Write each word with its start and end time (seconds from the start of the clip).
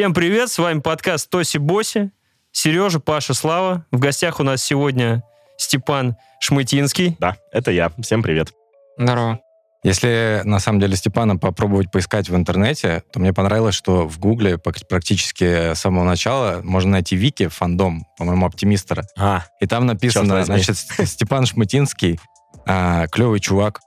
Всем 0.00 0.14
привет, 0.14 0.50
с 0.50 0.56
вами 0.56 0.80
подкаст 0.80 1.28
Тоси 1.28 1.58
Боси. 1.58 2.10
Сережа, 2.52 3.00
Паша, 3.00 3.34
Слава. 3.34 3.84
В 3.90 3.98
гостях 3.98 4.40
у 4.40 4.42
нас 4.42 4.64
сегодня 4.64 5.22
Степан 5.58 6.16
Шмытинский. 6.40 7.18
Да, 7.20 7.36
это 7.52 7.70
я. 7.70 7.92
Всем 8.00 8.22
привет. 8.22 8.50
Здорово. 8.96 9.40
Если 9.82 10.40
на 10.44 10.58
самом 10.58 10.80
деле 10.80 10.96
Степана 10.96 11.36
попробовать 11.36 11.90
поискать 11.90 12.30
в 12.30 12.34
интернете, 12.34 13.02
то 13.12 13.20
мне 13.20 13.34
понравилось, 13.34 13.74
что 13.74 14.08
в 14.08 14.18
Гугле 14.18 14.56
практически 14.56 15.74
с 15.74 15.80
самого 15.80 16.04
начала 16.04 16.62
можно 16.64 16.92
найти 16.92 17.14
вики, 17.14 17.48
фандом, 17.48 18.06
по-моему, 18.16 18.46
оптимистера. 18.46 19.04
А, 19.18 19.44
И 19.60 19.66
там 19.66 19.84
написано, 19.84 20.42
значит, 20.46 20.78
Степан 21.04 21.44
Шмытинский, 21.44 22.18
а, 22.64 23.06
клевый 23.08 23.40
чувак 23.40 23.80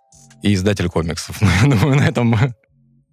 и 0.43 0.53
издатель 0.53 0.89
комиксов. 0.89 1.41
Я 1.63 1.71
думаю, 1.71 1.95
на 1.95 2.07
этом 2.07 2.35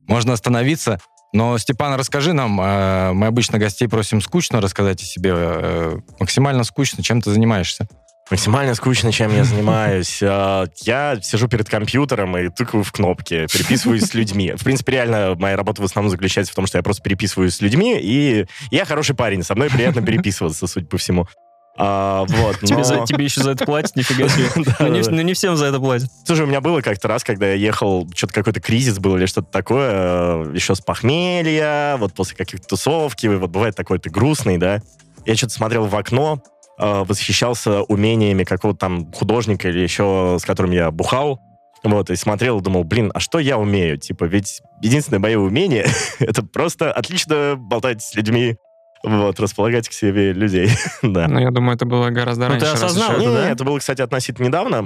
можно 0.07 0.35
остановиться. 0.35 1.01
Но, 1.33 1.57
Степан, 1.59 1.95
расскажи 1.95 2.33
нам, 2.33 2.59
а, 2.61 3.13
мы 3.13 3.27
обычно 3.27 3.59
гостей 3.59 3.89
просим 3.89 4.21
скучно 4.21 4.61
рассказать 4.61 5.03
о 5.03 5.05
себе, 5.05 5.33
э, 5.35 5.99
максимально 6.19 6.65
скучно, 6.65 7.03
чем 7.03 7.23
ты 7.23 7.31
занимаешься? 7.31 7.89
максимально 8.31 8.75
скучно, 8.75 9.13
чем 9.13 9.35
я 9.35 9.45
занимаюсь. 9.45 10.21
А, 10.23 10.67
Я 10.83 11.19
сижу 11.21 11.49
перед 11.49 11.69
компьютером 11.69 12.37
и 12.37 12.49
тыкаю 12.49 12.85
в 12.85 12.93
кнопки, 12.93 13.47
переписываюсь 13.53 14.05
с 14.05 14.15
людьми. 14.15 14.55
В 14.57 14.65
принципе, 14.65 14.93
реально, 14.93 15.35
моя 15.37 15.57
работа 15.57 15.83
в 15.83 15.85
основном 15.85 16.11
заключается 16.11 16.53
в 16.53 16.57
том, 16.57 16.67
что 16.67 16.79
я 16.79 16.83
просто 16.83 17.03
переписываюсь 17.03 17.55
с 17.55 17.61
людьми, 17.61 17.99
и 18.01 18.47
я 18.71 18.85
хороший 18.85 19.15
парень, 19.15 19.43
со 19.43 19.55
мной 19.55 19.69
приятно 19.69 20.03
переписываться, 20.03 20.67
судя 20.67 20.87
по 20.87 20.99
всему. 20.99 21.27
А, 21.77 22.25
вот, 22.29 22.59
Тебе, 22.63 22.79
но- 22.79 22.85
за, 22.85 23.05
тебе 23.07 23.25
еще 23.25 23.43
за 23.43 23.53
это 23.53 23.65
платят, 23.65 23.97
нифига 23.97 24.29
себе. 24.29 24.49
Да, 24.65 24.77
Ну, 24.81 24.89
не, 24.89 25.03
да. 25.03 25.11
ну, 25.11 25.23
не 25.23 25.35
всем 25.35 25.57
за 25.57 25.67
это 25.67 25.79
платят. 25.79 26.09
Слушай, 26.25 26.43
у 26.45 26.47
меня 26.49 26.61
было 26.61 26.81
как-то 26.83 27.09
раз, 27.09 27.25
когда 27.25 27.47
я 27.49 27.55
ехал, 27.55 28.09
что-то 28.15 28.35
какой-то 28.35 28.61
кризис 28.61 28.99
был 28.99 29.17
или 29.17 29.27
что-то 29.27 29.51
такое, 29.51 29.91
э, 29.93 30.53
еще 30.55 30.75
с 30.75 30.81
похмелья, 30.81 31.97
вот 31.97 32.13
после 32.13 32.37
каких-то 32.37 32.67
тусовки, 32.69 33.27
вот 33.29 33.51
бывает 33.51 33.77
такой 33.77 33.99
ты 33.99 34.11
грустный, 34.11 34.59
да. 34.59 34.81
Я 35.27 35.37
что-то 35.37 35.55
смотрел 35.55 35.87
в 35.87 35.97
окно, 35.97 36.43
э, 36.79 37.05
восхищался 37.07 37.83
умениями 37.83 38.45
какого-то 38.45 38.79
там 38.79 39.13
художника 39.13 39.69
или 39.69 39.81
еще 39.81 40.37
с 40.41 40.45
которым 40.45 40.73
я 40.73 40.91
бухал, 40.91 41.41
вот, 41.83 42.11
и 42.11 42.17
смотрел 42.17 42.59
и 42.59 42.63
думал, 42.63 42.85
блин, 42.85 43.11
а 43.15 43.21
что 43.21 43.39
я 43.39 43.57
умею? 43.57 43.97
Типа, 43.97 44.25
ведь 44.25 44.61
единственное 44.83 45.19
мое 45.19 45.39
умение— 45.39 45.87
это 46.19 46.43
просто 46.43 46.93
отлично 46.93 47.55
болтать 47.57 48.03
с 48.03 48.15
людьми, 48.15 48.57
вот, 49.03 49.41
располагать 49.41 49.89
к 49.89 49.93
себе 49.93 50.33
людей, 50.33 50.71
да. 51.03 51.27
Ну, 51.29 51.39
я 51.41 51.51
думаю, 51.51 51.77
это 51.77 51.87
было 51.87 52.11
гораздо 52.11 52.49
Ну, 52.49 52.55
ты 52.59 52.67
раньше. 52.67 52.73
раз 52.73 52.83
осознал 52.83 53.11
еще. 53.13 53.21
это, 53.23 53.31
Не, 53.31 53.37
да? 53.37 53.51
это 53.51 53.65
было, 53.65 53.79
кстати, 53.79 54.03
относительно 54.03 54.47
недавно. 54.47 54.83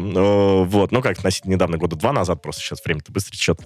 Вот, 0.64 0.92
ну 0.92 1.02
как 1.02 1.18
относительно 1.18 1.52
недавно, 1.52 1.76
года 1.78 1.96
два 1.96 2.12
назад, 2.12 2.40
просто 2.42 2.62
сейчас 2.62 2.78
время-то 2.84 3.12
быстро 3.12 3.32
течет. 3.32 3.58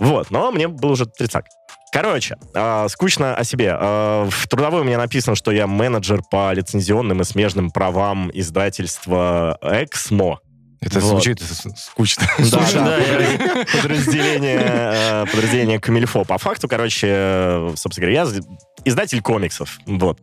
Вот, 0.00 0.30
но 0.30 0.50
мне 0.52 0.68
был 0.68 0.90
уже 0.92 1.06
тридцак. 1.06 1.46
Короче, 1.92 2.36
э, 2.54 2.86
скучно 2.90 3.34
о 3.36 3.44
себе. 3.44 3.74
Э, 3.78 4.28
в 4.28 4.48
трудовой 4.48 4.82
у 4.82 4.84
меня 4.84 4.98
написано, 4.98 5.34
что 5.36 5.50
я 5.50 5.66
менеджер 5.66 6.20
по 6.30 6.52
лицензионным 6.52 7.22
и 7.22 7.24
смежным 7.24 7.70
правам 7.70 8.30
издательства 8.34 9.56
«Эксмо». 9.62 10.40
Это 10.82 11.00
Вот. 11.00 11.08
звучит 11.22 11.40
скучно. 11.78 12.26
Слушай, 12.36 12.74
да, 12.74 12.98
я- 12.98 13.64
подразделение, 13.80 14.60
э, 14.62 15.24
подразделение 15.32 15.80
Камильфо. 15.80 16.24
По 16.24 16.36
факту, 16.36 16.68
короче, 16.68 17.06
э, 17.10 17.72
собственно 17.76 18.06
говоря, 18.08 18.20
я 18.20 18.26
издатель 18.86 19.20
комиксов. 19.20 19.78
Вот. 19.86 20.18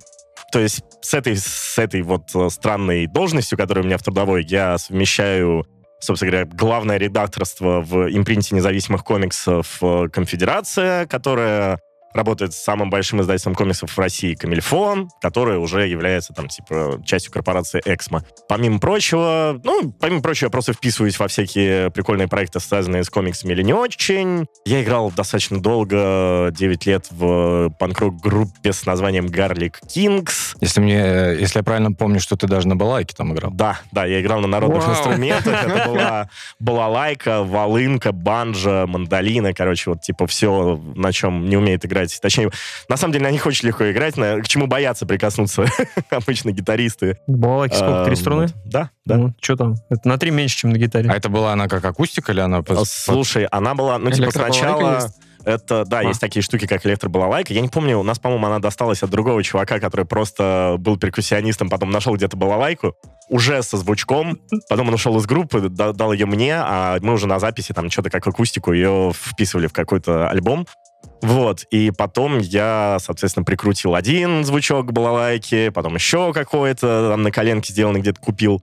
То 0.52 0.60
есть 0.60 0.84
с 1.02 1.14
этой, 1.14 1.36
с 1.36 1.78
этой 1.78 2.02
вот 2.02 2.34
э, 2.34 2.50
странной 2.50 3.08
должностью, 3.08 3.58
которая 3.58 3.84
у 3.84 3.88
меня 3.88 3.98
в 3.98 4.04
трудовой, 4.04 4.44
я 4.44 4.78
совмещаю, 4.78 5.66
собственно 6.00 6.32
говоря, 6.32 6.50
главное 6.52 6.98
редакторство 6.98 7.82
в 7.82 8.10
импринте 8.10 8.56
независимых 8.56 9.04
комиксов 9.04 9.78
э, 9.82 10.08
«Конфедерация», 10.12 11.06
которая 11.08 11.80
работает 12.14 12.54
с 12.54 12.64
самым 12.64 12.90
большим 12.90 13.22
издательством 13.22 13.56
комиксов 13.56 13.92
в 13.92 13.98
России 13.98 14.36
«Камильфо», 14.36 15.08
которое 15.22 15.58
уже 15.60 15.88
является 15.88 16.34
там 16.34 16.48
типа 16.48 17.02
частью 17.06 17.32
корпорации 17.32 17.82
«Эксмо». 17.86 18.24
Помимо 18.48 18.80
прочего, 18.80 19.60
ну, 19.64 19.92
помимо 20.00 20.22
прочего, 20.22 20.48
я 20.48 20.52
просто 20.52 20.74
вписываюсь 20.74 21.18
во 21.20 21.28
всякие 21.28 21.90
прикольные 21.92 22.28
проекты, 22.28 22.60
связанные 22.60 23.04
с 23.04 23.10
комиксами 23.10 23.54
или 23.54 23.64
не 23.64 23.74
очень. 23.74 24.46
Я 24.66 24.84
играл 24.84 25.12
достаточно 25.12 25.62
долго, 25.62 26.50
9 26.52 26.86
лет 26.86 27.08
в 27.12 27.70
панк-рок-группе 27.80 28.74
с 28.74 28.86
названием 28.86 29.26
Garlic 29.28 29.76
Kings. 29.88 30.56
Если 30.62 30.80
мне, 30.80 31.02
э, 31.02 31.38
если 31.40 31.60
я 31.60 31.64
правильно 31.64 31.92
помню, 31.92 32.20
что 32.20 32.36
ты 32.36 32.48
даже 32.48 32.68
на 32.68 32.76
балайке 32.76 33.16
там 33.16 33.34
играл. 33.34 33.52
Да, 33.52 33.80
да, 33.92 34.06
я 34.06 34.22
играл 34.22 34.42
на 34.42 34.48
народных 34.48 34.86
Вау. 34.86 34.96
инструментах. 34.96 35.64
Это 35.66 35.84
была 35.90 36.30
балалайка, 36.60 37.44
волынка, 37.44 38.12
банджа, 38.12 38.86
мандолина. 38.88 39.54
Короче, 39.54 39.92
вот 39.92 40.02
типа 40.02 40.28
все, 40.28 40.80
на 40.96 41.12
чем 41.12 41.48
не 41.48 41.58
умеет 41.58 41.86
играть. 41.86 42.03
Точнее, 42.22 42.50
на 42.90 42.98
самом 42.98 43.14
деле 43.14 43.26
на 43.26 43.32
них 43.32 43.46
очень 43.46 43.68
легко 43.68 43.90
играть, 43.92 44.18
на- 44.18 44.40
к 44.42 44.48
чему 44.48 44.68
боятся 44.68 45.06
прикоснуться 45.06 45.66
обычно 46.10 46.52
гитаристы. 46.52 47.18
Балалайки 47.28 47.76
сколько? 47.76 48.06
Три 48.06 48.14
А, 48.14 48.18
струны? 48.18 48.48
Да, 48.66 48.90
да. 49.06 49.18
Ну, 49.18 49.34
что 49.42 49.56
там? 49.56 49.76
Это 49.90 50.08
на 50.08 50.18
три 50.18 50.32
меньше, 50.32 50.58
чем 50.58 50.72
на 50.72 50.78
гитаре. 50.78 51.10
А 51.10 51.16
это 51.16 51.30
была 51.30 51.54
она 51.54 51.68
как 51.68 51.84
акустика 51.86 52.32
или 52.32 52.40
она... 52.42 52.64
Слушай, 52.86 53.46
она 53.46 53.76
была, 53.76 53.98
ну, 53.98 54.12
типа, 54.12 54.32
сначала... 54.32 54.96
есть? 54.96 55.16
Это, 55.46 55.84
да, 55.84 56.00
А. 56.00 56.04
есть 56.04 56.22
такие 56.22 56.42
штуки, 56.42 56.68
как 56.68 56.86
электробалалайка. 56.86 57.54
Я 57.54 57.60
не 57.60 57.68
помню, 57.68 58.00
у 58.00 58.04
нас, 58.04 58.18
по-моему, 58.18 58.46
она 58.48 58.60
досталась 58.60 59.04
от 59.04 59.10
другого 59.10 59.44
чувака, 59.44 59.80
который 59.82 60.06
просто 60.06 60.78
был 60.80 60.96
перкуссионистом, 60.98 61.70
потом 61.70 61.92
нашел 61.92 62.16
где-то 62.16 62.38
балалайку, 62.38 62.96
уже 63.28 63.62
со 63.62 63.76
звучком, 63.76 64.40
потом 64.70 64.88
он 64.88 64.94
ушел 64.94 65.18
из 65.20 65.26
группы, 65.26 65.68
да- 65.68 65.92
дал 65.92 66.14
ее 66.14 66.28
мне, 66.28 66.56
а 66.56 66.98
мы 67.02 67.12
уже 67.12 67.28
на 67.28 67.40
записи 67.40 67.74
там 67.74 67.90
что-то 67.92 68.10
как 68.10 68.26
акустику 68.26 68.72
ее 68.72 69.12
вписывали 69.14 69.68
в 69.68 69.74
какой-то 69.74 70.30
альбом. 70.30 70.66
Вот, 71.22 71.64
и 71.72 71.92
потом 71.92 72.40
я, 72.40 72.98
соответственно, 73.00 73.46
прикрутил 73.46 73.96
один 73.96 74.44
звучок 74.44 74.88
к 74.88 74.92
балалайке, 74.92 75.72
потом 75.72 75.96
еще 75.96 76.34
какой-то, 76.34 77.12
там 77.12 77.24
на 77.24 77.32
коленке 77.32 77.72
сделанный 77.72 78.02
где-то 78.02 78.20
купил. 78.20 78.62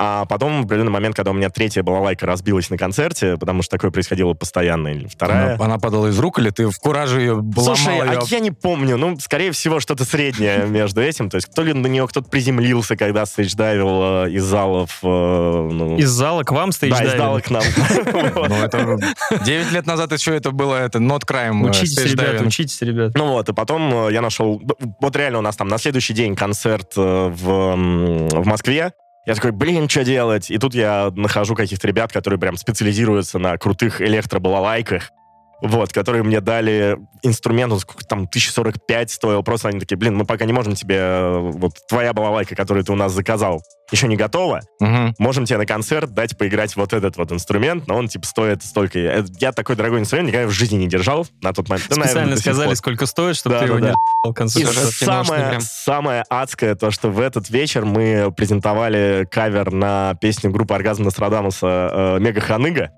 А 0.00 0.26
потом, 0.26 0.62
в 0.62 0.66
определенный 0.66 0.92
момент, 0.92 1.16
когда 1.16 1.32
у 1.32 1.34
меня 1.34 1.50
третья 1.50 1.82
балалайка 1.82 2.24
разбилась 2.24 2.70
на 2.70 2.78
концерте, 2.78 3.36
потому 3.36 3.62
что 3.62 3.72
такое 3.76 3.90
происходило 3.90 4.32
постоянно, 4.32 4.88
или 4.88 5.08
вторая... 5.08 5.56
Она, 5.56 5.64
она 5.64 5.78
падала 5.78 6.06
из 6.06 6.18
рук, 6.20 6.38
или 6.38 6.50
ты 6.50 6.68
в 6.68 6.78
кураже 6.78 7.20
ее 7.20 7.32
ломал 7.32 7.52
Слушай, 7.56 7.96
её? 7.96 8.20
а 8.20 8.24
я 8.28 8.38
не 8.38 8.52
помню. 8.52 8.96
Ну, 8.96 9.18
скорее 9.18 9.50
всего, 9.50 9.80
что-то 9.80 10.04
среднее 10.04 10.66
между 10.68 11.02
этим. 11.02 11.28
То 11.28 11.34
есть, 11.34 11.52
то 11.52 11.64
ли 11.64 11.72
на 11.72 11.88
нее 11.88 12.06
кто-то 12.06 12.30
приземлился, 12.30 12.96
когда 12.96 13.24
стейдж-дайвил 13.24 14.26
э, 14.26 14.30
из 14.30 14.44
залов. 14.44 15.00
э, 15.02 15.06
ну, 15.06 15.96
Из 15.96 16.08
зала 16.10 16.44
к 16.44 16.52
вам 16.52 16.70
стоишь 16.70 16.96
да, 16.96 17.04
из 17.04 17.16
зала 17.16 17.40
к 17.40 17.50
нам. 17.50 17.64
Ну, 18.78 18.98
9 19.44 19.72
лет 19.72 19.86
назад 19.86 20.12
еще 20.12 20.36
это 20.36 20.52
было 20.52 20.76
это 20.76 21.00
not 21.00 21.22
crime. 21.26 21.64
э, 21.66 21.70
Учитесь, 21.70 22.04
ребят, 22.04 22.40
учитесь, 22.42 22.80
ребят. 22.82 23.12
Ну 23.16 23.32
вот, 23.32 23.48
и 23.48 23.52
потом 23.52 24.08
я 24.10 24.20
нашел... 24.20 24.62
Вот 25.00 25.16
реально 25.16 25.40
у 25.40 25.42
нас 25.42 25.56
там 25.56 25.66
на 25.66 25.78
следующий 25.78 26.14
день 26.14 26.36
концерт 26.36 26.92
в 26.94 27.74
Москве. 28.44 28.92
Я 29.28 29.34
такой, 29.34 29.50
блин, 29.52 29.90
что 29.90 30.04
делать? 30.04 30.50
И 30.50 30.56
тут 30.56 30.74
я 30.74 31.12
нахожу 31.14 31.54
каких-то 31.54 31.86
ребят, 31.86 32.10
которые 32.10 32.40
прям 32.40 32.56
специализируются 32.56 33.38
на 33.38 33.58
крутых 33.58 34.00
электробалалайках. 34.00 35.10
Вот, 35.60 35.92
которые 35.92 36.22
мне 36.22 36.40
дали 36.40 36.96
инструмент, 37.22 37.72
он 37.72 37.80
сколько 37.80 38.04
там, 38.04 38.20
1045 38.20 39.10
стоил. 39.10 39.42
Просто 39.42 39.68
они 39.68 39.80
такие, 39.80 39.96
блин, 39.96 40.16
мы 40.16 40.24
пока 40.24 40.44
не 40.44 40.52
можем 40.52 40.74
тебе... 40.74 40.96
э, 40.98 41.38
Вот 41.54 41.72
твоя 41.88 42.12
балалайка, 42.12 42.54
которую 42.54 42.84
ты 42.84 42.92
у 42.92 42.94
нас 42.94 43.12
заказал, 43.12 43.60
еще 43.90 44.06
не 44.06 44.16
готова. 44.16 44.60
Мгм. 44.80 45.14
Можем 45.18 45.46
тебе 45.46 45.58
на 45.58 45.66
концерт 45.66 46.12
дать 46.14 46.38
поиграть 46.38 46.76
вот 46.76 46.92
этот 46.92 47.16
вот 47.16 47.32
инструмент, 47.32 47.88
но 47.88 47.96
он, 47.96 48.06
типа, 48.08 48.24
стоит 48.26 48.62
столько. 48.62 48.98
Я, 49.00 49.24
я 49.40 49.52
такой 49.52 49.74
дорогой 49.74 49.98
инструмент 49.98 50.28
никогда 50.28 50.46
в 50.46 50.52
жизни 50.52 50.76
не 50.76 50.86
держал 50.86 51.26
на 51.42 51.52
тот 51.52 51.68
момент. 51.68 51.88
Да, 51.88 51.96
наверное, 51.96 52.08
Специально 52.12 52.30
до 52.30 52.36
сих 52.42 52.52
сказали, 52.52 52.74
сколько 52.74 53.06
стоит, 53.06 53.34
чтобы 53.36 53.54
Да, 53.56 53.60
ты 53.62 53.66
да, 53.66 53.72
его 53.74 53.80
да. 53.84 53.88
не 53.88 53.94
в 53.94 54.60
И 54.60 54.64
самое, 55.04 55.48
прям. 55.48 55.60
самое 55.60 56.24
адское 56.28 56.74
то, 56.76 56.90
что 56.92 57.10
в 57.10 57.18
этот 57.18 57.50
вечер 57.50 57.84
мы 57.84 58.32
презентовали 58.36 59.26
кавер 59.30 59.72
на 59.72 60.14
песню 60.20 60.50
группы 60.50 60.74
«Оргазм 60.74 61.02
Нострадамуса» 61.04 61.90
э, 61.92 62.20
«Мега 62.20 62.40
Ханыга». 62.40 62.90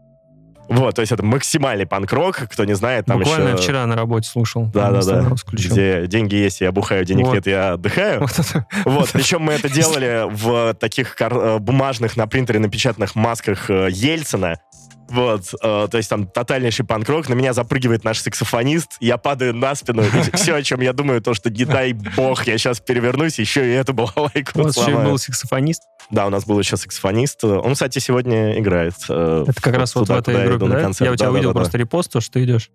Вот, 0.71 0.95
то 0.95 1.01
есть 1.01 1.11
это 1.13 1.25
максимальный 1.25 1.85
панк-рок, 1.85 2.37
кто 2.49 2.65
не 2.65 2.75
знает, 2.75 3.07
там 3.07 3.19
Буквально 3.19 3.51
еще... 3.51 3.59
вчера 3.59 3.87
на 3.87 3.97
работе 3.97 4.29
слушал. 4.29 4.67
Да-да-да. 4.73 5.33
Где 5.53 6.07
деньги 6.07 6.37
есть, 6.37 6.61
я 6.61 6.71
бухаю, 6.71 7.05
денег 7.05 7.27
Вот. 7.27 7.35
нет, 7.35 7.47
я 7.47 7.73
отдыхаю. 7.73 8.27
Вот. 8.85 9.01
Вот, 9.01 9.11
причем 9.13 9.43
мы 9.43 9.55
это 9.55 9.69
делали 9.69 10.27
в 10.31 10.75
таких 10.75 11.17
э, 11.19 11.59
бумажных 11.59 12.17
на 12.17 12.27
принтере 12.27 12.59
напечатанных 12.59 13.15
масках 13.15 13.71
э, 13.71 13.89
Ельцина. 13.91 14.61
Вот, 15.11 15.43
э, 15.61 15.89
то 15.91 15.97
есть 15.97 16.09
там 16.09 16.27
тотальнейший 16.27 16.87
панк-рок, 16.87 17.29
на 17.29 17.35
меня 17.35 17.53
запрыгивает 17.53 18.05
наш 18.05 18.21
саксофонист, 18.21 18.93
я 19.01 19.19
падаю 19.19 19.55
на 19.55 19.75
спину, 19.75 20.03
все, 20.35 20.55
о 20.55 20.63
чем 20.63 20.81
я 20.81 20.93
думаю, 20.93 21.21
то, 21.21 21.35
что 21.35 21.51
не 21.51 21.65
дай 21.65 21.93
бог, 21.93 22.47
я 22.47 22.57
сейчас 22.59 22.79
перевернусь, 22.81 23.39
еще 23.41 23.67
и 23.69 23.73
эту 23.75 23.93
балалайку 23.93 24.53
У 24.61 24.63
вас 24.63 24.77
еще 24.77 24.97
был 24.97 25.19
саксофонист. 25.19 25.83
Да, 26.11 26.27
у 26.27 26.31
нас 26.31 26.45
был 26.45 26.59
еще 26.61 26.77
саксофонист, 26.77 27.43
он, 27.45 27.75
кстати, 27.75 27.99
сегодня 27.99 28.59
играет. 28.59 28.95
э, 29.09 29.45
Это 29.49 29.61
как 29.61 29.77
раз 29.77 29.95
вот 29.97 30.09
в 30.09 30.13
этой 30.13 30.47
группе, 30.47 30.67
да? 30.69 30.91
Я 31.01 31.13
у 31.13 31.17
тебя 31.17 31.31
увидел 31.31 31.53
просто 31.53 31.77
репост, 31.77 32.13
то, 32.13 32.21
что 32.21 32.33
ты 32.35 32.45
идешь. 32.45 32.71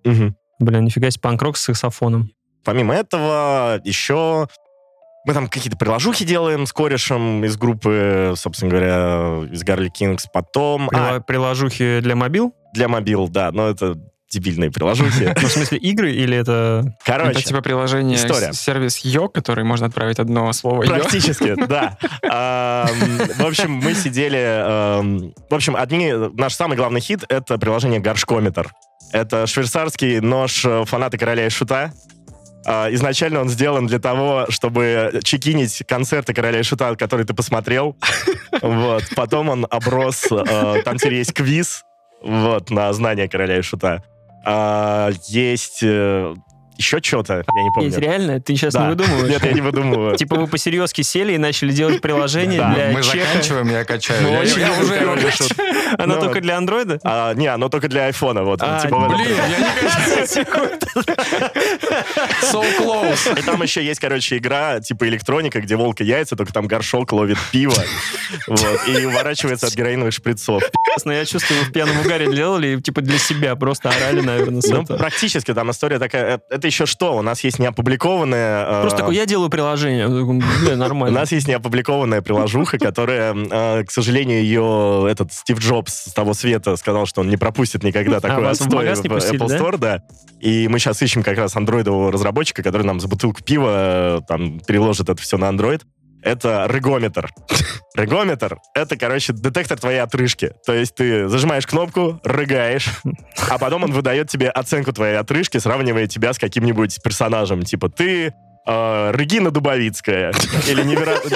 Бля, 0.60 0.80
нифига 0.80 1.10
себе, 1.12 1.22
панк-рок 1.22 1.58
с 1.58 1.62
саксофоном. 1.62 2.32
Помимо 2.64 2.94
этого, 2.96 3.80
еще 3.84 4.48
Мы 5.25 5.33
там 5.33 5.48
какие-то 5.48 5.77
приложухи 5.77 6.24
делаем 6.25 6.66
с 6.66 6.74
корешем 6.74 7.44
из 7.44 7.57
группы, 7.57 8.33
собственно 8.36 8.69
говоря, 8.72 9.48
из 9.51 9.63
Гарли 9.63 9.89
Кингс. 9.89 10.27
Потом... 10.31 10.88
Прила- 10.89 11.16
А, 11.16 11.19
Приложухи 11.19 12.00
для 12.01 12.16
мобил? 12.16 12.54
для 12.74 12.88
мобил, 12.88 13.27
да, 13.30 13.51
но 13.51 13.69
это 13.69 13.95
дебильные 14.30 14.69
приложухи. 14.69 15.33
Ну, 15.42 15.48
в 15.48 15.51
смысле, 15.51 15.77
игры 15.77 16.12
или 16.12 16.36
это... 16.38 16.94
Короче, 17.06 17.31
Это 17.39 17.42
типа 17.44 17.62
приложение, 17.62 18.18
история. 18.18 18.51
сервис 18.54 18.98
Йо, 19.00 19.30
который 19.30 19.63
можно 19.63 19.88
отправить 19.88 20.19
одно 20.19 20.51
слово 20.54 20.83
Йо. 20.83 20.89
Практически, 20.89 21.56
да. 21.68 21.98
В 22.22 23.45
общем, 23.45 23.72
мы 23.72 23.94
сидели... 23.94 25.31
В 25.50 25.54
общем, 25.56 25.75
одни... 25.75 26.12
Наш 26.33 26.54
самый 26.54 26.75
главный 26.77 27.00
хит— 27.01 27.24
это 27.30 27.57
приложение 27.57 28.00
«Горшкометр». 28.00 28.72
Это 29.13 29.48
швейцарский 29.48 30.19
нож 30.19 30.66
э, 30.66 30.83
фанаты 30.86 31.18
короля 31.18 31.45
и 31.45 31.50
шута. 31.50 31.94
А, 32.66 32.88
Изначально 32.94 33.42
он 33.42 33.50
сделан 33.50 33.88
для 33.88 34.00
того, 34.00 34.46
чтобы 34.50 35.20
чекинить 35.24 35.84
концерты 35.88 36.34
короля 36.34 36.60
и 36.60 36.64
шута, 36.64 36.96
которые 36.96 37.26
ты 37.26 37.34
посмотрел. 37.34 37.96
Вот. 38.62 39.04
Потом 39.16 39.50
он 39.50 39.68
оброс... 39.70 40.26
э, 40.32 40.82
Там 40.86 40.98
теперь 40.98 41.16
есть 41.16 41.34
квиз 41.34 41.84
вот, 42.24 42.70
на 42.70 42.92
знание 42.94 43.28
короля 43.28 43.58
и 43.58 43.62
шута. 43.62 44.02
А, 44.46 45.12
Есть 45.28 45.80
э, 45.84 46.34
еще 46.77 47.00
что-то, 47.01 47.44
я 47.54 47.63
не 47.63 47.72
помню. 47.72 47.89
Есть 47.89 47.98
реально? 48.00 48.39
Ты 48.42 48.56
сейчас 48.56 48.74
не 48.74 48.80
Да. 48.81 48.89
выдумываешь? 48.89 49.30
Нет, 49.30 49.44
я 49.44 49.51
не 49.54 49.62
выдумываю. 49.62 50.16
Типа 50.18 50.36
вы 50.36 50.48
посерьезки 50.48 51.01
сели 51.01 51.33
и 51.33 51.38
начали 51.38 51.72
делать 51.72 52.01
приложение 52.01 52.62
для 52.62 52.89
Мы 52.94 53.04
заканчиваем, 53.04 53.69
я 53.72 53.83
качаю. 53.86 54.22
Мы 54.24 54.30
Я- 54.30 54.42
уже 54.42 54.60
его 54.95 55.16
и. 55.16 55.95
Оно 55.98 56.16
Ну, 56.16 56.22
только 56.22 56.42
для 56.42 56.57
андроида? 56.57 57.00
А, 57.04 57.33
не, 57.33 57.48
оно 57.48 57.69
только 57.69 57.88
для 57.88 58.06
айфона, 58.06 58.44
вот. 58.44 58.60
А, 58.62 58.80
типа 58.80 59.07
Блин, 59.07 59.27
я 59.50 59.60
не. 59.60 60.45
So 62.51 62.63
close. 62.80 63.39
И 63.39 63.42
там 63.44 63.62
еще 63.62 63.83
есть, 63.83 64.00
короче, 64.00 64.38
игра 64.38 64.80
типа 64.80 65.07
электроника, 65.07 65.62
где 65.62 65.75
волк 65.75 66.01
и 66.01 66.06
яйца, 66.06 66.36
только 66.36 66.54
там 66.54 66.68
горшок 66.68 67.12
ловит 67.13 67.38
пиво 67.51 67.75
и 68.88 69.06
уворачивается 69.06 69.68
от 69.68 69.75
героиновых 69.75 70.13
шприцов. 70.13 70.63
Ясно, 70.95 71.12
я 71.12 71.25
чувствую, 71.25 71.60
вы 71.62 71.66
в 71.68 71.72
пьяном 71.72 72.00
угаре 72.00 72.31
делали, 72.33 72.80
типа 72.80 73.01
для 73.01 73.18
себя, 73.18 73.56
просто 73.56 73.89
орали, 73.89 74.22
наверное, 74.22 74.62
Ну, 74.68 74.86
практически 74.86 75.54
там 75.54 75.72
история 75.72 76.00
такая. 76.00 76.39
э, 76.50 76.57
Это 76.66 76.72
еще 76.72 76.88
что? 76.88 77.16
У 77.16 77.22
нас 77.22 77.44
есть 77.44 77.60
неопубликованная... 77.60 78.66
э, 78.66 78.82
Просто 78.82 78.98
такой, 79.02 79.16
я 79.16 79.28
делаю 79.28 79.52
приложение. 79.52 80.08
Такой, 80.08 80.42
Бля, 80.64 80.74
У 80.74 80.78
нормально. 80.78 81.20
нас 81.20 81.32
есть 81.32 81.48
неопубликованная 81.48 82.24
приложуха, 82.24 82.80
которая, 82.80 83.36
э, 83.36 83.84
к 83.84 83.92
сожалению, 83.92 84.42
ее 84.42 85.08
этот 85.08 85.32
Стив 85.32 85.60
Джобс 85.60 85.94
с 86.10 86.14
того 86.14 86.34
света 86.34 86.76
сказал, 86.76 87.06
что 87.06 87.22
он 87.22 87.30
не 87.30 87.38
пропустит 87.38 87.84
никогда 87.84 88.20
такой 88.20 88.38
А 88.46 88.48
в 88.48 88.52
отстой 88.52 88.88
в 88.88 89.00
Apple? 89.04 89.48
Store, 89.48 89.78
да. 89.78 90.02
И 90.40 90.68
мы 90.68 90.80
сейчас 90.80 91.00
ищем 91.04 91.22
как 91.22 91.38
раз 91.38 91.56
андроидового 91.56 92.12
разработчика, 92.12 92.64
который 92.64 92.82
нам 92.82 93.00
за 93.00 93.08
бутылку 93.08 93.44
пива 93.44 94.18
э, 94.18 94.22
там 94.28 94.60
переложит 94.60 95.08
это 95.08 95.22
все 95.22 95.38
на 95.38 95.46
Android. 95.46 95.84
Это 96.25 96.68
рыгометр. 96.68 97.30
Рыгометр— 97.94 98.57
это, 98.74 98.98
короче, 98.98 99.31
детектор 99.31 99.80
твоей 99.80 100.00
отрыжки. 100.00 100.54
То 100.66 100.74
есть 100.74 100.95
ты 100.95 101.27
зажимаешь 101.27 101.68
кнопку, 101.68 102.19
рыгаешь, 102.24 102.89
а 103.48 103.60
потом 103.60 103.83
он 103.83 103.92
выдает 103.92 104.27
тебе 104.27 104.50
оценку 104.50 104.92
твоей 104.92 105.18
отрыжки, 105.18 105.60
сравнивая 105.60 106.07
тебя 106.07 106.33
с 106.33 106.39
каким-нибудь 106.39 107.01
персонажем. 107.04 107.62
Типа 107.62 107.89
ты 107.89 108.33
э, 108.66 109.12
Регина 109.13 109.51
Дубовицкая 109.51 110.33
или 110.68 110.81
невероятно... 110.81 111.30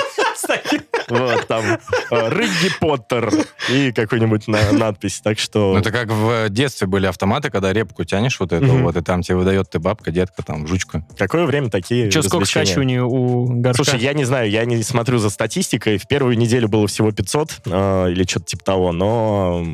Вот, 1.09 1.47
там 1.47 1.63
э, 2.11 2.29
Рыгги 2.29 2.69
Поттер 2.79 3.31
и 3.69 3.91
какой-нибудь 3.91 4.47
на- 4.47 4.71
надпись. 4.71 5.21
Так 5.23 5.39
что... 5.39 5.73
Ну, 5.73 5.79
это 5.79 5.91
как 5.91 6.09
в 6.09 6.49
детстве 6.49 6.87
были 6.87 7.05
автоматы, 7.07 7.49
когда 7.49 7.73
репку 7.73 8.03
тянешь 8.03 8.39
вот 8.39 8.51
эту, 8.51 8.67
вот, 8.77 8.95
и 8.95 9.01
там 9.01 9.21
тебе 9.21 9.37
выдает 9.37 9.69
ты 9.69 9.79
бабка, 9.79 10.11
детка, 10.11 10.43
там, 10.43 10.67
жучка. 10.67 11.05
Какое 11.17 11.45
время 11.45 11.69
такие 11.69 12.11
Че, 12.11 12.23
сколько 12.23 12.45
скачиваний 12.45 12.99
у 12.99 13.45
горшка? 13.45 13.83
Слушай, 13.83 14.01
я 14.01 14.13
не 14.13 14.25
знаю, 14.25 14.49
я 14.49 14.65
не 14.65 14.81
смотрю 14.83 15.17
за 15.17 15.29
статистикой. 15.29 15.97
В 15.97 16.07
первую 16.07 16.37
неделю 16.37 16.67
было 16.67 16.87
всего 16.87 17.11
500 17.11 17.61
э, 17.65 18.11
или 18.11 18.23
что-то 18.23 18.45
типа 18.45 18.63
того, 18.63 18.91
но... 18.91 19.65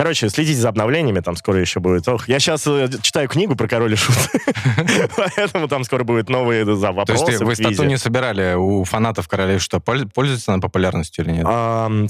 Короче, 0.00 0.30
следите 0.30 0.58
за 0.58 0.70
обновлениями, 0.70 1.20
там 1.20 1.36
скоро 1.36 1.60
еще 1.60 1.78
будет. 1.78 2.08
Ох, 2.08 2.26
я 2.26 2.38
сейчас 2.40 2.62
читаю 3.02 3.28
книгу 3.28 3.54
про 3.54 3.68
король 3.68 3.92
и 3.92 3.96
шут, 3.96 4.16
поэтому 5.36 5.68
там 5.68 5.84
скоро 5.84 6.04
будут 6.04 6.30
новые 6.30 6.64
за 6.64 6.86
То 6.86 6.92
вопросы 6.94 7.24
есть 7.24 7.38
ты, 7.38 7.44
в 7.44 7.48
вы 7.48 7.54
стату 7.54 7.84
не 7.84 7.98
собирали 7.98 8.54
у 8.54 8.84
фанатов 8.84 9.28
королей, 9.28 9.58
что 9.58 9.76
польз- 9.76 10.08
пользуется 10.14 10.52
она 10.52 10.62
популярностью 10.62 11.26
или 11.26 11.32
нет? 11.32 11.46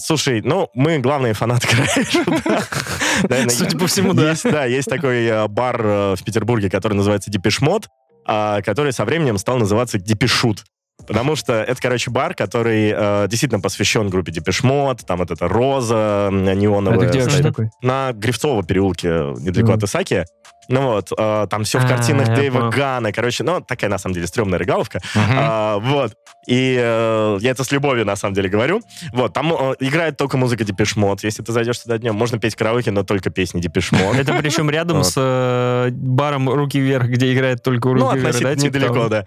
Слушай, 0.00 0.40
ну, 0.40 0.69
мы 0.72 1.00
главные 1.00 1.34
фанаты 1.34 1.66
короля 1.66 1.92
и 1.96 2.04
шута. 2.04 3.48
Судя 3.50 3.76
по 3.76 3.88
всему, 3.88 4.14
да. 4.14 4.31
Есть, 4.31 4.44
да, 4.44 4.64
есть 4.66 4.88
такой 4.88 5.25
э, 5.25 5.48
бар 5.48 5.81
э, 5.84 6.14
в 6.16 6.22
Петербурге, 6.22 6.70
который 6.70 6.94
называется 6.94 7.28
Депешмот, 7.28 7.88
а, 8.25 8.62
который 8.62 8.92
со 8.92 9.04
временем 9.04 9.37
стал 9.37 9.56
называться 9.56 9.98
Депешут. 9.98 10.62
Потому 11.06 11.37
что 11.37 11.55
это, 11.55 11.81
короче, 11.81 12.11
бар, 12.11 12.35
который 12.35 12.93
э, 12.94 13.26
действительно 13.29 13.61
посвящен 13.61 14.08
группе 14.08 14.32
Депешмот, 14.32 15.05
там 15.06 15.19
вот 15.19 15.31
эта 15.31 15.49
роза 15.49 16.29
неоновая. 16.32 16.99
Это 16.99 17.08
где 17.08 17.20
вообще 17.23 17.43
такой? 17.43 17.70
На 17.82 18.12
Грифцово 18.12 18.62
переулке, 18.62 19.08
недалеко 19.08 19.70
Мгм. 19.73 19.79
от 19.79 19.82
Исаки. 19.85 20.25
Ну 20.69 20.82
вот, 20.82 21.11
э, 21.17 21.47
там 21.50 21.64
все 21.64 21.81
в 21.81 21.85
А, 21.85 21.88
картинах 21.88 22.29
я 22.29 22.37
Дэйва. 22.37 22.70
Гана. 22.70 23.11
Короче, 23.12 23.43
ну, 23.43 23.61
такая, 23.61 23.91
на 23.91 23.99
самом 23.99 24.14
деле, 24.14 24.29
стрёмная 24.29 24.56
регаловка. 24.58 25.00
Мгм. 25.17 25.25
А, 25.37 25.79
вот. 25.79 26.12
И 26.47 26.76
э, 26.79 27.38
я 27.41 27.50
это 27.50 27.64
с 27.64 27.73
любовью, 27.73 28.06
на 28.06 28.14
самом 28.14 28.35
деле, 28.35 28.49
говорю. 28.49 28.81
Вот, 29.12 29.32
там 29.32 29.52
э, 29.52 29.75
играет 29.81 30.17
только 30.17 30.37
музыка 30.37 30.62
Депешмот. 30.62 31.25
Если 31.25 31.43
ты 31.43 31.50
зайдешь 31.52 31.79
туда 31.81 31.99
днем, 31.99 32.14
можно 32.14 32.38
петь 32.38 32.55
караоке, 32.55 32.93
но 32.93 33.02
только 33.02 33.31
песни 33.31 33.61
Депешмот. 33.61 34.14
Это 34.14 34.32
причем 34.35 34.70
рядом 34.70 35.02
с 35.02 35.14
э, 35.17 35.91
баром 35.91 36.49
«Руки 36.49 36.79
вверх», 36.79 37.08
где 37.08 37.35
играет 37.35 37.64
только 37.64 37.88
«Руки 37.88 38.00
Ну, 38.05 38.12
вверх», 38.12 38.23
да? 38.23 38.29
относительно 38.29 38.56
типа 38.56 38.76
недалеко, 38.76 39.08
да. 39.08 39.25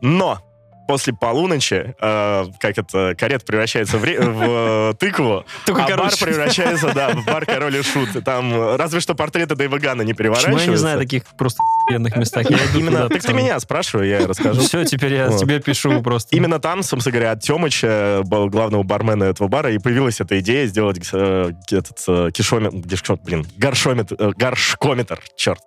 Но 0.00 0.38
после 0.86 1.12
полуночи, 1.12 1.94
э, 2.00 2.44
как 2.60 2.78
это, 2.78 3.14
карет 3.18 3.44
превращается 3.44 3.98
в, 3.98 4.04
ре- 4.04 4.20
в, 4.20 4.90
э, 4.90 4.94
тыкву, 4.98 5.44
Только 5.64 5.84
а 5.84 5.88
бар 5.88 5.96
короче. 5.98 6.24
превращается, 6.24 6.92
да, 6.94 7.10
в 7.10 7.24
бар 7.24 7.44
Король 7.46 7.76
и 7.76 7.82
Шут. 7.82 8.24
Там 8.24 8.52
э, 8.52 8.76
разве 8.76 9.00
что 9.00 9.14
портреты 9.14 9.54
Дэйва 9.54 9.78
Гана 9.78 10.02
не 10.02 10.12
Почему 10.14 10.34
переворачиваются. 10.34 10.64
я 10.66 10.70
не 10.70 10.76
знаю 10.76 10.98
таких 10.98 11.24
просто 11.36 11.62
охуенных 11.86 12.16
местах? 12.16 12.50
Я 12.50 12.58
Именно, 12.74 13.08
так 13.08 13.22
ты 13.22 13.32
меня 13.32 13.58
спрашивай, 13.60 14.08
я 14.08 14.26
расскажу. 14.26 14.60
Все, 14.60 14.84
теперь 14.84 15.14
я 15.14 15.28
Вот. 15.28 15.40
тебе 15.40 15.60
пишу 15.60 16.02
просто. 16.02 16.34
Именно 16.36 16.58
там, 16.58 16.82
собственно 16.82 17.12
говоря, 17.12 17.32
от 17.32 17.40
Темыча, 17.42 18.22
был 18.24 18.48
главного 18.48 18.82
бармена 18.82 19.24
этого 19.24 19.48
бара, 19.48 19.70
и 19.72 19.78
появилась 19.78 20.20
эта 20.20 20.38
идея 20.40 20.66
сделать 20.66 20.98
э, 21.12 21.52
этот 21.70 21.98
э, 22.08 22.30
кишометр, 22.32 22.76
блин, 23.24 23.46
горшометр, 23.56 24.16
э, 24.18 24.30
горшкометр, 24.36 25.20
черт. 25.36 25.60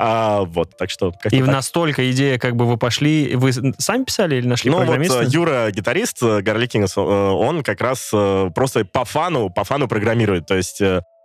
А, 0.00 0.42
вот, 0.42 0.76
так 0.76 0.90
что... 0.90 1.12
И 1.30 1.38
так. 1.40 1.46
настолько 1.46 2.10
идея, 2.12 2.38
как 2.38 2.54
бы 2.54 2.66
вы 2.66 2.76
пошли... 2.76 3.34
Вы 3.34 3.52
сами 3.52 4.04
писали 4.04 4.36
или 4.36 4.46
нашли 4.46 4.70
Ну 4.70 4.76
вот 4.76 4.86
программиста? 4.86 5.22
э, 5.22 5.26
Юра, 5.28 5.70
гитарист 5.72 6.22
э, 6.22 6.40
Гарли 6.40 6.66
Кингс, 6.66 6.96
э, 6.96 7.00
он 7.00 7.64
как 7.64 7.80
раз 7.80 8.10
просто 8.54 8.84
по 8.84 9.04
фану, 9.04 9.50
по 9.50 9.64
фану 9.64 9.88
программирует. 9.88 10.46
То 10.46 10.56
есть 10.56 10.78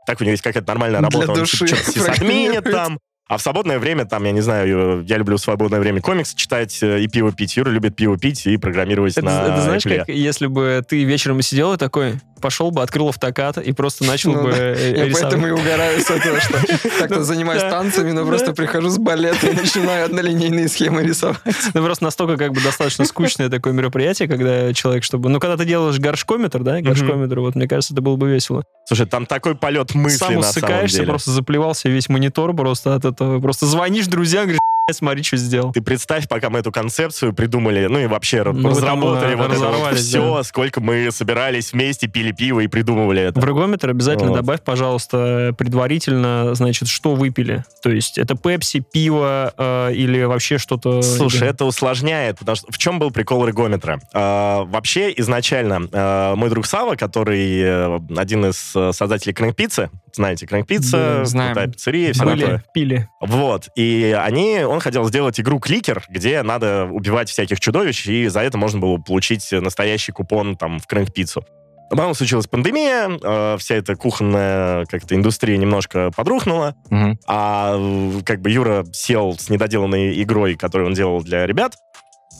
так 0.05 0.19
у 0.19 0.23
него 0.23 0.31
есть 0.31 0.43
какая-то 0.43 0.67
нормальная 0.67 1.01
Для 1.01 1.09
работа, 1.09 1.31
он 1.31 1.39
души 1.39 1.67
что-то 1.67 1.91
сисадминит 1.91 2.63
там. 2.63 2.99
А 3.29 3.37
в 3.37 3.41
свободное 3.41 3.79
время, 3.79 4.05
там, 4.05 4.25
я 4.25 4.31
не 4.31 4.41
знаю, 4.41 5.05
я 5.07 5.17
люблю 5.17 5.37
в 5.37 5.39
свободное 5.39 5.79
время 5.79 6.01
комикс 6.01 6.33
читать 6.33 6.77
и 6.83 7.07
пиво 7.07 7.31
пить. 7.31 7.55
Юра 7.55 7.69
любит 7.69 7.95
пиво 7.95 8.17
пить 8.17 8.45
и 8.45 8.57
программировать 8.57 9.17
Это, 9.17 9.25
на 9.25 9.41
это 9.43 9.61
знаешь, 9.61 9.85
Apple. 9.85 9.99
как 9.99 10.09
если 10.09 10.47
бы 10.47 10.83
ты 10.87 11.03
вечером 11.03 11.41
сидел 11.41 11.73
и 11.73 11.77
такой, 11.77 12.15
пошел 12.43 12.69
бы, 12.71 12.83
открыл 12.83 13.07
автокад 13.09 13.57
и 13.57 13.71
просто 13.71 14.03
начал 14.03 14.33
Ну 14.33 14.43
бы 14.43 14.51
да. 14.51 14.57
э, 14.57 14.93
Я 14.97 15.05
рисовать. 15.05 15.21
поэтому 15.31 15.47
и 15.47 15.51
угораю 15.51 15.99
с 16.01 16.09
этого, 16.11 16.39
что 16.41 16.53
как-то 16.99 17.19
Ну, 17.19 17.23
занимаюсь 17.23 17.61
танцами, 17.61 18.11
но 18.11 18.25
просто 18.25 18.53
прихожу 18.53 18.89
с 18.89 18.97
балета 18.97 19.47
и 19.47 19.53
начинаю 19.55 20.05
однолинейные 20.05 20.67
схемы 20.67 21.03
рисовать. 21.03 21.39
Ну, 21.73 21.83
просто 21.83 22.03
настолько 22.03 22.37
как 22.37 22.51
бы 22.51 22.61
достаточно 22.61 23.05
скучное 23.05 23.49
такое 23.49 23.71
мероприятие, 23.73 24.27
когда 24.27 24.73
человек, 24.73 25.03
чтобы... 25.05 25.29
Ну, 25.29 25.39
когда 25.39 25.55
ты 25.57 25.65
делаешь 25.65 25.97
горшкометр, 25.99 26.59
да, 26.63 26.81
горшкометр, 26.81 27.39
вот, 27.39 27.55
мне 27.55 27.67
кажется, 27.67 27.93
это 27.93 28.01
было 28.01 28.17
бы 28.17 28.29
весело. 28.29 28.63
Слушай, 28.85 29.05
там 29.07 29.25
такой 29.25 29.55
полет 29.55 29.95
мысли 29.95 30.17
Сам 30.17 30.33
на 30.35 30.41
самом 30.41 30.49
усыкаешься, 30.49 30.97
деле. 30.97 31.09
просто 31.09 31.31
заплевался 31.31 31.87
весь 31.89 32.09
монитор 32.09 32.53
просто 32.53 32.95
от 32.95 33.05
этого. 33.05 33.39
Просто 33.39 33.65
звонишь 33.65 34.07
друзьям, 34.07 34.43
говоришь, 34.43 34.59
«Блядь, 34.59 34.82
смотри, 34.91 35.23
что 35.23 35.37
сделал. 35.37 35.71
Ты 35.71 35.81
представь, 35.81 36.27
пока 36.27 36.49
мы 36.49 36.59
эту 36.59 36.71
концепцию 36.71 37.33
придумали, 37.33 37.85
ну 37.85 37.99
и 37.99 38.07
вообще 38.07 38.43
Ну, 38.43 38.69
разработали 38.69 39.35
там, 39.35 39.41
вот 39.41 39.51
это 39.53 39.69
вот 39.69 39.95
все, 39.95 40.43
сколько 40.43 40.81
мы 40.81 41.09
собирались 41.11 41.71
вместе, 41.71 42.07
пили 42.07 42.31
пиво 42.31 42.59
и 42.59 42.67
придумывали 42.67 43.21
это. 43.21 43.39
В 43.39 43.45
регометр 43.45 43.89
обязательно 43.89 44.31
Вот. 44.31 44.37
добавь, 44.37 44.61
пожалуйста, 44.61 45.55
предварительно, 45.57 46.53
значит, 46.55 46.89
что 46.89 47.15
выпили. 47.15 47.63
То 47.81 47.91
есть 47.91 48.17
это 48.17 48.35
пепси, 48.35 48.83
пиво 48.91 49.53
э, 49.57 49.93
или 49.93 50.23
вообще 50.23 50.57
что-то... 50.57 51.01
Слушай, 51.01 51.47
это 51.47 51.63
усложняет, 51.65 52.39
потому 52.39 52.55
что 52.57 52.71
в 52.71 52.77
чем 52.77 52.99
был 52.99 53.11
прикол 53.11 53.45
рыгометра? 53.45 54.01
А, 54.13 54.63
вообще, 54.65 55.13
изначально, 55.15 55.87
а, 55.93 56.35
мой 56.35 56.49
друг 56.49 56.65
Сава, 56.65 56.95
который 56.95 57.61
э, 57.61 57.99
один 58.17 58.47
из 58.47 58.75
э, 58.75 58.91
создателей 58.91 59.33
Крэнк-пиццы, 59.33 59.89
знаете, 60.13 60.45
Крэнк-пицца, 60.47 60.91
Да, 61.19 61.25
знаем. 61.25 61.53
крутая 61.53 61.71
пиццерия, 61.71 62.13
все 62.13 62.23
были, 62.25 62.41
такое. 62.41 62.63
пили. 62.73 63.09
Вот, 63.21 63.69
и 63.75 64.15
они, 64.19 64.59
он 64.63 64.79
хотел 64.79 65.05
сделать 65.05 65.39
игру 65.39 65.59
Кликер, 65.59 66.03
где 66.09 66.41
надо 66.43 66.85
убивать 66.91 67.29
всяких 67.29 67.59
чудовищ, 67.59 68.05
и 68.07 68.27
за 68.27 68.41
это 68.41 68.57
можно 68.57 68.79
было 68.79 68.97
получить 68.97 69.51
настоящий 69.51 70.11
купон 70.11 70.55
там 70.55 70.79
в 70.79 70.87
Крэнк-пиццу. 70.87 71.43
Но 71.91 71.97
Потом 71.97 72.15
случилась 72.15 72.47
пандемия, 72.47 73.07
э, 73.21 73.57
вся 73.59 73.75
эта 73.75 73.95
кухонная 73.95 74.85
как-то 74.85 75.13
индустрия 75.15 75.57
немножко 75.57 76.09
подрухнула, 76.15 76.75
Мгм. 76.89 77.19
а 77.27 78.21
как 78.25 78.41
бы 78.41 78.49
Юра 78.49 78.83
сел 78.93 79.37
с 79.37 79.49
недоделанной 79.49 80.19
игрой, 80.23 80.55
которую 80.55 80.87
он 80.87 80.93
делал 80.95 81.21
для 81.23 81.45
ребят, 81.45 81.75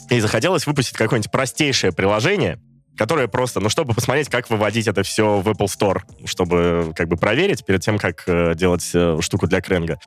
И 0.10 0.20
захотелось 0.20 0.68
выпустить 0.68 0.98
какое-нибудь 0.98 1.32
простейшее 1.32 1.94
приложение, 1.94 2.60
которое 2.98 3.28
просто, 3.28 3.60
ну, 3.60 3.70
чтобы 3.70 3.94
посмотреть, 3.94 4.30
как 4.30 4.50
выводить 4.50 4.88
это 4.88 5.04
все 5.04 5.40
в 5.40 5.48
Apple 5.48 5.68
Store, 5.68 6.02
чтобы 6.26 6.94
как 6.96 7.08
бы 7.08 7.18
проверить 7.18 7.66
перед 7.66 7.82
тем, 7.82 7.98
как 7.98 8.24
э, 8.28 8.54
делать 8.56 8.90
э, 8.94 9.18
штуку 9.22 9.48
для 9.48 9.62
кренга. 9.62 10.00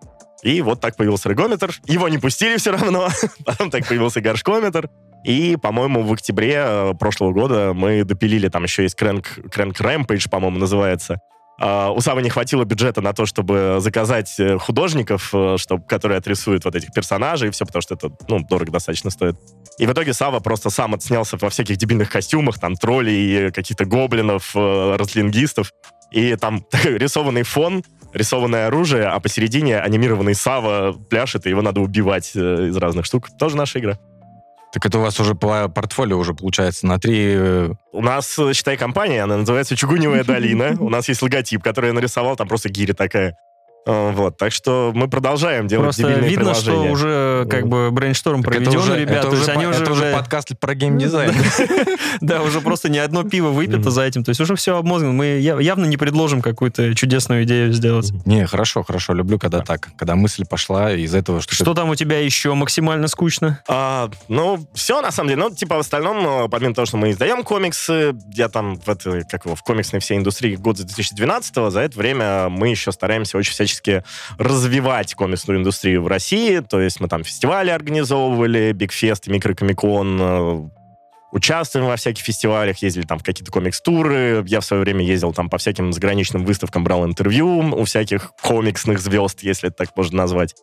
И 0.43 0.63
вот 0.63 0.81
так 0.81 0.97
появился 0.97 1.29
регометр. 1.29 1.73
Его 1.87 2.09
не 2.09 2.19
пустили 2.19 2.57
все 2.57 2.73
равно. 2.73 3.09
Потом 3.45 3.71
так 3.71 3.87
появился 3.87 4.21
горшкометр. 4.21 4.89
И, 5.25 5.57
по-моему, 5.57 6.03
в 6.03 6.13
октябре 6.13 6.55
э, 6.57 6.93
прошлого 6.99 7.33
года 7.33 7.73
мы 7.75 8.05
допилили, 8.05 8.49
там 8.49 8.63
еще 8.63 8.85
есть 8.85 8.95
крэнк, 8.95 9.51
крэнк 9.51 9.81
Rampage, 9.81 10.31
по-моему, 10.31 10.59
называется. 10.59 11.21
А, 11.59 11.91
у 11.91 12.01
Савы 12.01 12.23
не 12.23 12.29
хватило 12.29 12.65
бюджета 12.65 13.01
на 13.01 13.13
то, 13.13 13.25
чтобы 13.25 13.77
заказать 13.79 14.35
э, 14.39 14.59
художников, 14.59 15.31
э, 15.33 15.57
чтоб, 15.59 15.87
которые 15.87 16.19
отрисуют 16.19 16.65
вот 16.65 16.75
этих 16.75 16.93
персонажей 16.93 17.49
и 17.49 17.51
все, 17.51 17.65
потому 17.65 17.81
что 17.81 17.95
это, 17.95 18.11
ну, 18.29 18.41
дорого 18.41 18.73
достаточно 18.73 19.11
стоит. 19.11 19.37
И 19.79 19.87
в 19.87 19.93
итоге 19.93 20.13
Сава 20.13 20.41
просто 20.41 20.69
сам 20.69 20.95
отснялся 20.95 21.39
во 21.39 21.49
всяких 21.49 21.79
дебильных 21.79 22.11
костюмах, 22.11 22.59
там, 22.59 22.77
троллей, 22.77 23.51
каких-то 23.53 23.87
гоблинов, 23.87 24.53
э, 24.55 24.97
разлингистов. 24.97 25.73
И 26.11 26.37
там 26.37 26.65
рисованный 26.85 27.43
фон, 27.43 27.83
рисованное 28.13 28.67
оружие, 28.67 29.07
а 29.07 29.19
посередине 29.19 29.79
анимированный 29.79 30.35
Сава 30.35 30.93
пляшет, 30.93 31.47
и 31.47 31.51
его 31.51 31.63
надо 31.63 31.81
убивать 31.81 32.33
э, 32.35 32.69
из 32.69 32.77
разных 32.77 33.07
штук. 33.07 33.29
Тоже 33.39 33.57
наша 33.57 33.79
игра. 33.79 33.99
Так 34.77 34.85
это 34.85 34.99
у 34.99 35.01
вас 35.01 35.19
уже 35.19 35.35
по 35.35 35.69
портфолио 35.69 36.19
уже 36.19 36.35
получается 36.35 36.87
на 36.87 36.99
три... 36.99 37.33
э, 37.35 37.71
У 37.93 38.03
нас, 38.03 38.39
э, 38.39 38.53
считай, 38.53 38.77
компания, 38.77 39.23
она 39.23 39.39
называется 39.39 39.75
«Чугуневая 39.75 40.23
долина». 40.23 40.77
У 40.81 40.91
нас 40.91 41.09
есть 41.09 41.23
логотип, 41.23 41.63
который 41.63 41.87
я 41.87 41.93
нарисовал, 41.95 42.37
там 42.37 42.47
просто 42.47 42.69
гири 42.69 42.93
такая. 42.93 43.39
Э, 43.87 44.11
Вот, 44.13 44.37
так 44.37 44.53
что 44.53 44.91
мы 44.95 45.09
продолжаем 45.09 45.69
делать 45.69 45.85
Просто 45.85 46.03
дебильные 46.03 46.31
видно, 46.31 46.55
что 46.55 46.83
уже 46.83 47.47
как 47.49 47.69
бы 47.69 47.91
brainstorm 47.91 48.43
так 48.43 48.55
это 48.55 48.65
проведен, 48.65 48.81
уже- 48.81 49.01
ребят. 49.01 49.25
это 49.25 49.29
уже 49.29 49.51
они 49.53 49.65
по- 49.65 49.71
уже, 49.71 49.83
это 49.83 49.93
уже 49.93 50.13
подкаст 50.13 50.59
про 50.59 50.75
геймдизайн. 50.75 51.33
Да, 52.21 52.43
уже 52.43 52.61
просто 52.63 52.89
не 52.89 52.99
одно 52.99 53.25
пиво 53.25 53.49
выпито 53.51 53.91
за 53.91 54.03
этим. 54.03 54.25
То 54.25 54.31
есть 54.31 54.41
уже 54.41 54.57
все 54.57 54.77
обмозгано. 54.79 55.13
Мы 55.13 55.27
явно 55.39 55.85
не 55.85 55.97
предложим 55.99 56.41
какую-то 56.41 56.95
чудесную 56.95 57.45
идею 57.45 57.73
сделать. 57.73 58.11
Не, 58.25 58.47
хорошо, 58.47 58.83
хорошо. 58.83 59.13
Люблю, 59.13 59.39
когда 59.39 59.61
так. 59.61 59.91
Когда 59.97 60.15
мысль 60.17 60.45
пошла 60.49 60.93
из 60.93 61.15
этого, 61.15 61.43
что... 61.43 61.55
Что 61.55 61.75
там 61.75 61.91
у 61.91 61.95
тебя 61.95 62.19
еще 62.19 62.55
максимально 62.55 63.09
скучно? 63.09 63.61
А, 63.69 64.11
ну, 64.29 64.67
все, 64.75 65.03
на 65.03 65.11
самом 65.11 65.29
деле. 65.29 65.43
Ну, 65.43 65.51
типа, 65.55 65.77
в 65.77 65.81
остальном, 65.81 66.27
э, 66.27 66.49
помимо 66.49 66.75
того, 66.75 66.87
что 66.87 66.97
мы 66.97 67.11
издаем 67.11 67.45
комиксы, 67.45 68.15
я 68.33 68.49
там 68.49 68.77
в, 68.81 68.89
этой, 68.89 69.23
как 69.25 69.45
его, 69.45 69.55
в 69.55 69.63
комиксной 69.63 70.01
всей 70.01 70.17
индустрии 70.17 70.57
год 70.57 70.79
с 70.79 70.81
2012 70.83 71.71
за 71.71 71.81
это 71.81 71.99
время 71.99 72.49
мы 72.49 72.69
еще 72.69 72.93
стараемся 72.93 73.37
очень 73.37 73.53
всячески 73.53 73.76
развивать 74.39 75.15
комиксную 75.15 75.59
индустрию 75.61 76.03
в 76.03 76.07
России. 76.07 76.61
То 76.61 76.81
есть 76.81 77.01
мы 77.01 77.09
там 77.09 77.25
фестивали 77.25 77.71
организовывали, 77.71 78.73
Бигфест, 78.73 79.27
Микрокомикон, 79.29 80.19
э, 80.21 80.69
участвуем 81.33 81.87
во 81.87 81.97
всяких 81.97 82.25
фестивалях, 82.25 82.79
ездили 82.79 83.05
там 83.05 83.19
в 83.19 83.23
какие-то 83.23 83.53
комикс-туры. 83.53 84.45
Я 84.47 84.61
в 84.61 84.65
свое 84.65 84.83
время 84.83 85.05
ездил 85.05 85.33
там 85.33 85.51
по 85.51 85.59
всяким 85.59 85.93
заграничным 85.93 86.45
выставкам, 86.45 86.85
брал 86.85 87.05
интервью 87.05 87.59
у 87.59 87.85
всяких 87.85 88.33
комиксных 88.43 89.01
звезд, 89.01 89.43
если 89.43 89.69
это 89.69 89.77
так 89.85 89.97
можно 89.97 90.19
назвать. 90.19 90.55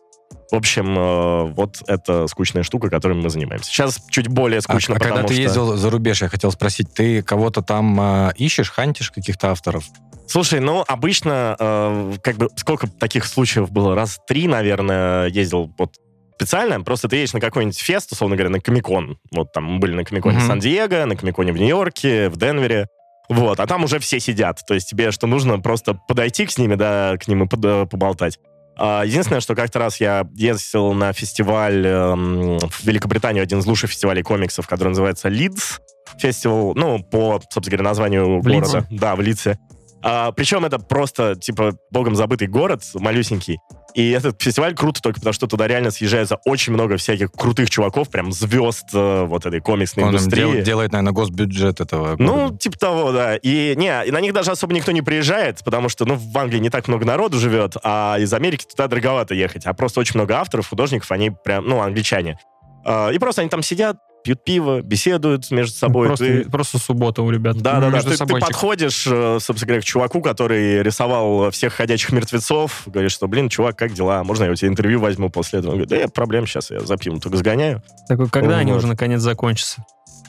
В 0.50 0.56
общем, 0.56 0.98
э, 0.98 1.52
вот 1.54 1.82
это 1.86 2.26
скучная 2.26 2.62
штука, 2.62 2.90
которой 2.90 3.14
мы 3.14 3.30
занимаемся. 3.30 3.70
Сейчас 3.70 4.00
чуть 4.10 4.28
более 4.28 4.58
А, 4.58 4.62
скучно, 4.62 4.96
а 4.96 4.98
когда 4.98 5.22
потому 5.22 5.28
ты 5.28 5.34
что... 5.34 5.42
ездил 5.42 5.76
за 5.76 5.90
рубеж, 5.90 6.22
я 6.22 6.28
хотел 6.28 6.52
спросить, 6.52 6.92
ты 6.92 7.22
кого-то 7.22 7.62
там 7.62 7.98
а, 8.00 8.32
ищешь, 8.36 8.70
хантишь 8.70 9.10
каких-то 9.10 9.50
авторов? 9.50 9.84
Слушай, 10.26 10.60
ну, 10.60 10.84
обычно, 10.86 11.56
э, 11.58 12.12
как 12.22 12.36
бы, 12.36 12.48
сколько 12.56 12.88
таких 12.88 13.24
случаев 13.26 13.70
было? 13.70 13.94
Раз 13.94 14.18
три, 14.26 14.48
наверное, 14.48 15.26
ездил 15.26 15.72
вот 15.78 15.96
специально. 16.36 16.80
Просто 16.80 17.08
ты 17.08 17.16
едешь 17.16 17.32
на 17.34 17.40
какой-нибудь 17.40 17.78
фест, 17.78 18.10
условно 18.12 18.36
говоря, 18.36 18.50
на 18.50 18.60
Комикон. 18.60 19.18
Вот 19.30 19.52
там 19.52 19.64
мы 19.64 19.78
были 19.78 19.94
на 19.94 20.04
Комиконе 20.04 20.38
Мгм. 20.38 20.46
Сан-Диего, 20.46 21.04
на 21.04 21.16
Комиконе 21.16 21.52
в 21.52 21.56
Нью-Йорке, 21.58 22.28
в 22.28 22.36
Денвере. 22.36 22.86
Вот, 23.28 23.60
а 23.60 23.66
там 23.66 23.84
уже 23.84 23.98
все 24.00 24.20
сидят. 24.20 24.60
То 24.66 24.74
есть 24.74 24.88
тебе 24.90 25.10
что 25.10 25.26
нужно, 25.26 25.58
просто 25.60 25.94
подойти 26.08 26.46
к 26.46 26.58
ними, 26.58 26.74
да, 26.74 27.16
к 27.18 27.28
ним 27.28 27.44
и 27.44 27.46
под- 27.46 27.64
э, 27.64 27.86
поболтать. 27.86 28.38
А, 28.76 29.02
Единственное, 29.04 29.40
что 29.40 29.54
как-то 29.54 29.78
раз 29.78 30.00
я 30.00 30.26
ездил 30.34 30.92
на 30.94 31.12
фестиваль 31.12 31.86
эм, 31.86 32.58
в 32.58 32.84
Великобританию, 32.84 33.42
один 33.44 33.60
из 33.60 33.66
лучших 33.66 33.90
фестивалей 33.90 34.22
комиксов, 34.22 34.66
который 34.66 34.88
называется 34.88 35.28
Leeds 35.28 35.78
фестивал, 36.18 36.74
ну, 36.74 37.02
по, 37.02 37.40
собственно 37.50 37.76
говоря, 37.76 37.84
названию 37.84 38.40
В 38.40 38.42
города. 38.42 38.86
Да, 38.90 39.16
в 39.16 39.20
Лидсе. 39.20 39.58
А, 40.06 40.32
причем 40.32 40.66
это 40.66 40.78
просто, 40.78 41.34
типа, 41.34 41.76
богом 41.90 42.14
забытый 42.14 42.46
город, 42.46 42.82
малюсенький. 42.94 43.58
И 43.94 44.10
этот 44.10 44.42
фестиваль 44.42 44.74
круто 44.74 45.00
только 45.00 45.20
потому, 45.20 45.32
что 45.32 45.46
туда 45.46 45.66
реально 45.66 45.90
съезжается 45.92 46.36
очень 46.44 46.72
много 46.74 46.96
всяких 46.98 47.30
крутых 47.32 47.70
чуваков, 47.70 48.10
прям 48.10 48.30
звезд 48.32 48.86
э, 48.92 49.24
вот 49.24 49.46
этой 49.46 49.60
комиксной 49.60 50.04
Он 50.04 50.10
индустрии. 50.10 50.40
дел- 50.56 50.62
делает, 50.62 50.92
наверное, 50.92 51.12
госбюджет 51.12 51.80
этого 51.80 52.16
Ну, 52.18 52.34
города. 52.34 52.58
типа 52.58 52.78
того, 52.78 53.12
да. 53.12 53.36
И, 53.36 53.74
не, 53.76 54.04
и 54.06 54.10
на 54.10 54.20
них 54.20 54.32
даже 54.34 54.50
особо 54.50 54.74
никто 54.74 54.92
не 54.92 55.00
приезжает, 55.00 55.60
потому 55.64 55.88
что, 55.88 56.04
ну, 56.04 56.16
в 56.16 56.36
Англии 56.36 56.58
не 56.58 56.70
так 56.70 56.86
много 56.88 57.06
народу 57.06 57.38
живет, 57.38 57.76
а 57.82 58.16
из 58.18 58.32
Америки 58.34 58.66
туда 58.68 58.88
дороговато 58.88 59.34
ехать. 59.34 59.64
А 59.64 59.72
просто 59.72 60.00
очень 60.00 60.18
много 60.18 60.36
авторов, 60.38 60.68
художников, 60.68 61.10
они 61.12 61.30
прям, 61.30 61.66
ну, 61.66 61.80
англичане. 61.80 62.36
А, 62.84 63.08
И 63.10 63.18
просто 63.18 63.40
они 63.42 63.48
там 63.48 63.62
сидят, 63.62 63.96
пьют 64.24 64.42
пиво, 64.42 64.80
беседуют 64.80 65.50
между 65.50 65.76
собой. 65.76 66.08
Просто, 66.08 66.24
Ты- 66.24 66.50
просто 66.50 66.78
суббота 66.78 67.22
у 67.22 67.30
ребят. 67.30 67.56
да, 67.58 67.78
да, 67.78 67.90
да. 67.90 68.00
Ты, 68.00 68.16
ты 68.16 68.26
подходишь, 68.26 69.06
э, 69.06 69.38
собственно 69.40 69.68
говоря, 69.68 69.82
к 69.82 69.84
чуваку, 69.84 70.20
который 70.22 70.82
рисовал 70.82 71.50
всех 71.50 71.74
ходячих 71.74 72.10
мертвецов, 72.10 72.82
говоришь, 72.86 73.12
что, 73.12 73.28
блин, 73.28 73.48
чувак, 73.48 73.76
как 73.76 73.92
дела? 73.92 74.24
Можно 74.24 74.44
я 74.44 74.50
у 74.50 74.54
тебя 74.54 74.68
интервью 74.68 74.98
возьму 74.98 75.28
после 75.30 75.58
этого? 75.60 75.72
Он 75.72 75.76
говорит, 75.76 75.90
да 75.90 75.98
нет 75.98 76.12
проблем, 76.12 76.46
сейчас 76.46 76.70
я 76.70 76.80
за 76.80 76.96
пивом 76.96 77.20
только 77.20 77.36
сгоняю. 77.36 77.82
Такой, 78.08 78.28
когда 78.28 78.56
они 78.58 78.72
Вот. 78.72 78.78
уже 78.78 78.86
наконец 78.86 79.20
закончатся? 79.20 79.84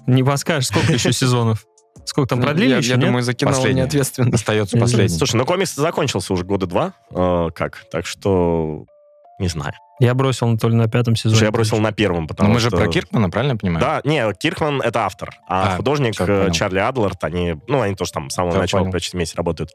Не 0.05 0.23
подскажешь, 0.23 0.67
сколько 0.67 0.91
еще 0.93 1.11
сезонов? 1.13 1.65
Сколько 2.03 2.29
там 2.29 2.41
продлили 2.41 2.71
я, 2.71 2.77
еще, 2.77 2.89
я 2.89 2.95
нет? 2.97 3.05
думаю, 3.07 3.23
закинул 3.23 3.53
Последний. 3.55 3.81
неответственно. 3.81 4.29
Остается 4.33 4.77
последний. 4.77 5.17
Слушай, 5.17 5.37
ну 5.37 5.45
комикс 5.45 5.73
закончился 5.73 6.33
уже 6.33 6.43
года 6.43 6.67
два, 6.67 6.93
э, 7.09 7.47
как, 7.55 7.83
так 7.91 8.05
что 8.05 8.85
не 9.39 9.47
знаю. 9.47 9.73
Я 9.99 10.13
бросил 10.13 10.47
на- 10.47 10.57
то 10.57 10.67
ли 10.67 10.75
на 10.75 10.87
пятом 10.87 11.15
сезоне. 11.15 11.35
Слушай, 11.35 11.45
я 11.45 11.51
бросил 11.51 11.77
на 11.79 11.91
первом, 11.91 12.27
потому 12.27 12.49
Но 12.49 12.53
мы 12.55 12.59
же 12.59 12.67
что... 12.67 12.77
про 12.77 12.87
Киркмана, 12.87 13.29
правильно 13.29 13.53
я 13.53 13.57
понимаю? 13.57 13.79
Да, 13.79 14.01
не, 14.03 14.33
Киркман 14.33 14.81
это 14.81 15.05
автор, 15.05 15.31
а, 15.47 15.73
А, 15.73 15.77
художник 15.77 16.15
всё, 16.15 16.25
э. 16.27 16.51
Чарли 16.51 16.79
Адлард, 16.79 17.23
они, 17.23 17.55
ну, 17.67 17.81
они 17.81 17.95
тоже 17.95 18.11
там 18.11 18.29
с 18.29 18.33
самого 18.33 18.57
начала 18.57 18.81
понял. 18.81 18.91
почти 18.91 19.15
вместе 19.15 19.37
работают. 19.37 19.71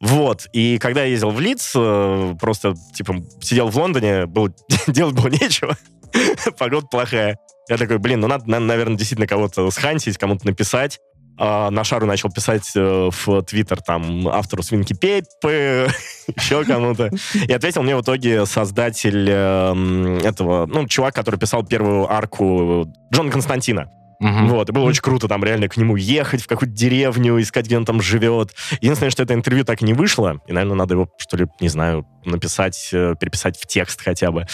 Вот, 0.00 0.46
и 0.52 0.78
когда 0.78 1.02
я 1.02 1.08
ездил 1.08 1.30
в 1.30 1.40
Лидс, 1.40 1.72
э, 1.74 2.34
просто, 2.38 2.74
типа, 2.94 3.16
сидел 3.40 3.68
в 3.68 3.76
Лондоне, 3.78 4.26
был, 4.26 4.50
делать 4.86 5.14
было 5.14 5.28
нечего, 5.28 5.76
погода 6.58 6.86
плохая. 6.86 7.38
Я 7.68 7.78
такой, 7.78 7.98
блин, 7.98 8.20
ну 8.20 8.28
надо, 8.28 8.48
на- 8.48 8.60
наверное, 8.60 8.96
действительно 8.96 9.26
кого-то 9.26 9.68
схантить, 9.70 10.18
кому-то 10.18 10.46
написать. 10.46 11.00
А, 11.38 11.70
на 11.70 11.84
шару 11.84 12.06
начал 12.06 12.30
писать 12.30 12.72
э, 12.74 13.10
в 13.10 13.42
Твиттер 13.42 13.82
там 13.82 14.26
автору 14.28 14.62
Свинки 14.62 14.94
Пеппы, 14.94 15.88
еще 16.36 16.64
кому-то. 16.64 17.10
И 17.34 17.52
ответил 17.52 17.82
мне 17.82 17.96
в 17.96 18.00
итоге 18.00 18.46
создатель 18.46 19.28
эм, 19.28 20.18
этого, 20.18 20.66
ну, 20.66 20.86
чувак, 20.88 21.14
который 21.14 21.38
писал 21.38 21.64
первую 21.64 22.10
арку 22.10 22.90
Джона 23.12 23.30
Константина. 23.30 23.90
Мгм. 24.20 24.48
Вот, 24.48 24.68
и 24.68 24.72
было 24.72 24.84
очень 24.84 25.02
круто 25.02 25.28
там 25.28 25.44
реально 25.44 25.68
к 25.68 25.76
нему 25.76 25.96
ехать 25.96 26.42
в 26.42 26.46
какую-то 26.46 26.74
деревню, 26.74 27.40
искать, 27.40 27.66
где 27.66 27.76
он 27.76 27.84
там 27.84 28.00
живет. 28.00 28.54
Единственное, 28.80 29.10
что 29.10 29.22
это 29.22 29.34
интервью 29.34 29.64
так 29.64 29.82
и 29.82 29.84
не 29.84 29.92
вышло, 29.94 30.40
и, 30.46 30.52
наверное, 30.52 30.76
надо 30.76 30.94
его, 30.94 31.08
что 31.18 31.36
ли, 31.36 31.46
не 31.60 31.68
знаю, 31.68 32.06
написать, 32.24 32.88
э, 32.92 33.14
переписать 33.20 33.56
в 33.58 33.66
текст 33.66 34.00
хотя 34.02 34.32
бы. 34.32 34.46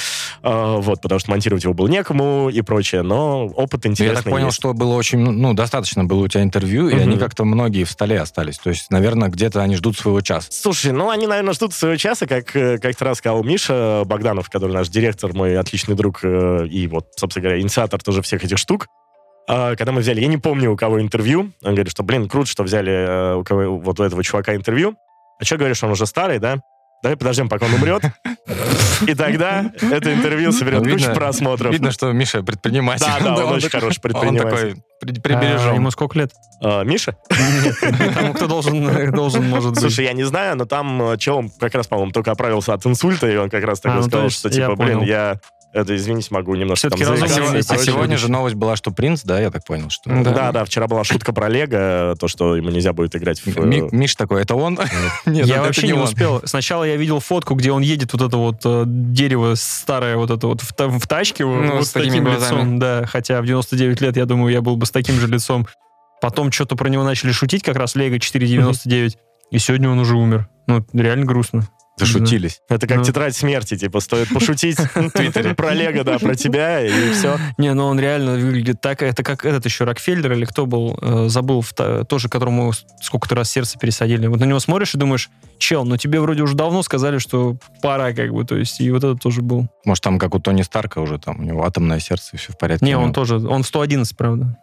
А, 0.42 0.76
вот, 0.76 1.00
потому 1.00 1.18
что 1.18 1.30
монтировать 1.30 1.64
его 1.64 1.72
было 1.74 1.88
некому 1.88 2.50
и 2.50 2.60
прочее, 2.62 3.02
но 3.02 3.46
опыт 3.46 3.84
Ну, 3.84 3.88
Я 3.88 3.92
интересный 3.92 4.22
так 4.24 4.30
понял, 4.32 4.46
есть. 4.46 4.56
что 4.58 4.74
было 4.74 4.94
очень, 4.94 5.18
ну, 5.18 5.54
достаточно 5.54 6.04
было 6.04 6.24
у 6.24 6.28
тебя 6.28 6.42
интервью, 6.42 6.88
и 6.88 6.94
Мгм. 6.94 7.02
они 7.02 7.18
как-то 7.18 7.44
многие 7.44 7.84
в 7.84 7.90
столе 7.90 8.20
остались. 8.20 8.58
То 8.58 8.68
есть, 8.70 8.90
наверное, 8.90 9.28
где-то 9.28 9.62
они 9.62 9.76
ждут 9.76 9.96
своего 9.96 10.20
часа. 10.20 10.48
Слушай, 10.50 10.92
ну, 10.92 11.08
они, 11.08 11.26
наверное, 11.26 11.54
ждут 11.54 11.72
своего 11.72 11.96
часа, 11.96 12.26
как 12.26 12.54
э, 12.56 12.78
как-то 12.78 13.04
раз 13.06 13.18
сказал 13.18 13.42
Миша 13.42 14.02
Богданов, 14.04 14.50
который 14.50 14.72
наш 14.72 14.88
директор, 14.88 15.32
мой 15.32 15.56
отличный 15.58 15.94
друг 15.94 16.20
э, 16.24 16.66
и 16.68 16.86
вот, 16.88 17.06
собственно 17.16 17.44
говоря, 17.44 17.60
инициатор 17.60 18.02
тоже 18.02 18.20
всех 18.22 18.44
этих 18.44 18.58
штук. 18.58 18.86
А, 19.48 19.74
Когда 19.76 19.92
мы 19.92 20.00
взяли, 20.00 20.20
я 20.20 20.28
не 20.28 20.38
помню, 20.38 20.72
у 20.72 20.76
кого 20.76 21.00
интервью, 21.00 21.52
он 21.62 21.74
говорит, 21.74 21.90
что, 21.90 22.02
блин, 22.02 22.28
круто, 22.28 22.48
что 22.48 22.62
взяли 22.62 22.92
э, 22.92 23.34
у 23.36 23.44
кого, 23.44 23.78
вот 23.78 23.98
у 24.00 24.04
этого 24.04 24.22
чувака 24.22 24.54
интервью. 24.54 24.96
А 25.40 25.44
что 25.44 25.56
говоришь, 25.56 25.82
он 25.82 25.90
уже 25.90 26.06
старый, 26.06 26.38
да? 26.38 26.58
Давай 27.02 27.16
подождем, 27.16 27.48
пока 27.48 27.66
он 27.66 27.74
умрет. 27.74 28.02
И 29.08 29.14
тогда 29.14 29.72
это 29.90 30.14
интервью 30.14 30.52
соберет 30.52 30.86
Видно- 30.86 31.06
кучу 31.08 31.14
просмотров. 31.14 31.72
Видно, 31.72 31.90
что 31.90 32.12
Миша 32.12 32.44
предприниматель. 32.44 33.04
Да, 33.04 33.18
да, 33.36 33.46
он 33.46 33.54
очень 33.54 33.68
хороший 33.70 33.98
Он 33.98 34.02
предприниматель. 34.02 34.76
такой, 35.00 35.20
при- 35.20 35.34
А 35.34 35.74
ему 35.74 35.90
сколько 35.90 36.18
лет? 36.20 36.32
А, 36.62 36.84
Миша? 36.84 37.16
Нет, 37.30 38.14
тому, 38.14 38.34
кто 38.34 38.46
должен, 38.46 39.10
должен, 39.12 39.48
может 39.48 39.70
быть. 39.70 39.80
Слушай, 39.80 40.04
я 40.04 40.12
не 40.12 40.22
знаю, 40.22 40.56
но 40.56 40.64
там 40.64 41.02
э, 41.02 41.16
чел 41.18 41.50
как 41.58 41.74
раз, 41.74 41.88
по-моему, 41.88 42.12
только 42.12 42.30
оправился 42.30 42.74
от 42.74 42.86
инсульта, 42.86 43.28
и 43.28 43.36
он 43.36 43.50
как 43.50 43.64
раз 43.64 43.80
такой 43.80 43.98
А, 43.98 44.00
ну, 44.02 44.08
сказал, 44.08 44.30
что, 44.30 44.48
я 44.48 44.54
типа, 44.54 44.76
блин, 44.76 45.00
я 45.02 45.40
Это, 45.72 45.96
извините, 45.96 46.28
могу 46.32 46.54
немножко 46.54 46.88
Всё-таки 46.90 47.04
там. 47.04 47.14
А 47.14 47.16
прочее. 47.18 47.78
сегодня 47.78 48.18
же 48.18 48.30
новость 48.30 48.56
была, 48.56 48.76
что 48.76 48.90
принц, 48.90 49.22
да, 49.22 49.40
я 49.40 49.50
так 49.50 49.64
понял, 49.64 49.88
что... 49.88 50.10
Да. 50.10 50.30
Да, 50.30 50.52
да, 50.52 50.64
вчера 50.66 50.86
была 50.86 51.02
шутка 51.02 51.32
про 51.32 51.48
Лего, 51.48 52.14
то, 52.20 52.28
что 52.28 52.56
ему 52.56 52.68
нельзя 52.68 52.92
будет 52.92 53.16
играть 53.16 53.40
в... 53.40 53.46
э, 53.48 53.60
Ми- 53.64 53.88
Миш 53.90 54.14
такой, 54.14 54.42
это 54.42 54.54
он? 54.54 54.78
Нет, 55.26 55.46
я 55.46 55.54
это 55.56 55.64
вообще 55.64 55.86
не 55.86 55.94
он. 55.94 56.02
успел. 56.02 56.42
Сначала 56.44 56.84
я 56.84 56.96
видел 56.96 57.20
фотку, 57.20 57.54
где 57.54 57.72
он 57.72 57.80
едет, 57.82 58.12
вот 58.12 58.20
это 58.22 58.36
вот 58.36 58.60
э, 58.66 58.84
дерево 58.86 59.54
старое, 59.56 60.16
вот 60.16 60.30
это 60.30 60.46
вот 60.46 60.60
в, 60.60 60.74
та- 60.74 60.88
в 60.88 61.06
тачке, 61.06 61.44
вот 61.46 61.62
Ну, 61.62 61.76
вот 61.76 61.86
с 61.86 61.90
таким 61.92 62.24
глазами. 62.24 62.58
лицом. 62.58 62.78
Да, 62.78 63.06
хотя 63.06 63.40
в 63.40 63.46
99 63.46 64.00
лет, 64.02 64.16
я 64.18 64.26
думаю, 64.26 64.52
я 64.52 64.60
был 64.60 64.76
бы 64.76 64.84
с 64.84 64.90
таким 64.90 65.14
же 65.16 65.26
лицом. 65.26 65.66
Потом 66.20 66.52
что-то 66.52 66.76
про 66.76 66.88
него 66.88 67.02
начали 67.02 67.32
шутить, 67.32 67.62
как 67.62 67.76
раз 67.76 67.94
Лего 67.96 68.18
499. 68.20 69.16
И 69.50 69.58
сегодня 69.58 69.88
он 69.90 69.98
уже 69.98 70.16
умер. 70.16 70.48
Ну, 70.66 70.84
реально 70.92 71.24
грустно. 71.24 71.66
Зашутились. 72.06 72.60
Это 72.68 72.86
как 72.86 72.98
Ну. 72.98 73.04
тетрадь 73.04 73.36
смерти, 73.36 73.76
типа, 73.76 74.00
стоит 74.00 74.28
пошутить 74.28 74.78
в 74.94 75.10
Твиттере 75.10 75.54
про 75.54 75.72
Лего, 75.74 76.04
да, 76.04 76.18
про 76.18 76.34
тебя, 76.34 76.80
и 76.80 77.12
все. 77.12 77.38
Не, 77.58 77.74
ну 77.74 77.84
он 77.86 77.98
реально 78.00 78.34
выглядит 78.34 78.80
так. 78.80 79.02
Это 79.02 79.22
как 79.22 79.44
этот 79.44 79.64
еще 79.64 79.84
Рокфеллер 79.84 80.32
или 80.32 80.44
кто 80.44 80.66
был, 80.66 80.98
э, 81.00 81.28
забыл, 81.28 81.64
тоже 82.08 82.28
которому 82.28 82.72
сколько-то 83.00 83.34
раз 83.34 83.50
сердце 83.50 83.78
пересадили. 83.78 84.26
Вот 84.26 84.40
на 84.40 84.44
него 84.44 84.60
смотришь 84.60 84.94
и 84.94 84.98
думаешь, 84.98 85.30
чел, 85.58 85.84
ну 85.84 85.96
тебе 85.96 86.20
вроде 86.20 86.42
уже 86.42 86.54
давно 86.54 86.82
сказали, 86.82 87.18
что 87.18 87.56
пора 87.82 88.12
как 88.12 88.32
бы, 88.32 88.44
то 88.44 88.56
есть 88.56 88.80
и 88.80 88.90
вот 88.90 89.04
это 89.04 89.14
тоже 89.16 89.42
был. 89.42 89.68
Может, 89.84 90.04
там, 90.04 90.18
как 90.18 90.34
у 90.34 90.38
Тони 90.38 90.62
Старка 90.62 91.00
уже, 91.00 91.18
там, 91.18 91.40
у 91.40 91.42
него 91.42 91.64
атомное 91.64 92.00
сердце, 92.00 92.30
и 92.34 92.36
все 92.36 92.52
в 92.52 92.58
порядке. 92.58 92.84
Не, 92.84 92.96
он 92.96 93.12
тоже, 93.12 93.36
он 93.36 93.62
в 93.62 93.66
111, 93.66 94.16
правда, 94.16 94.58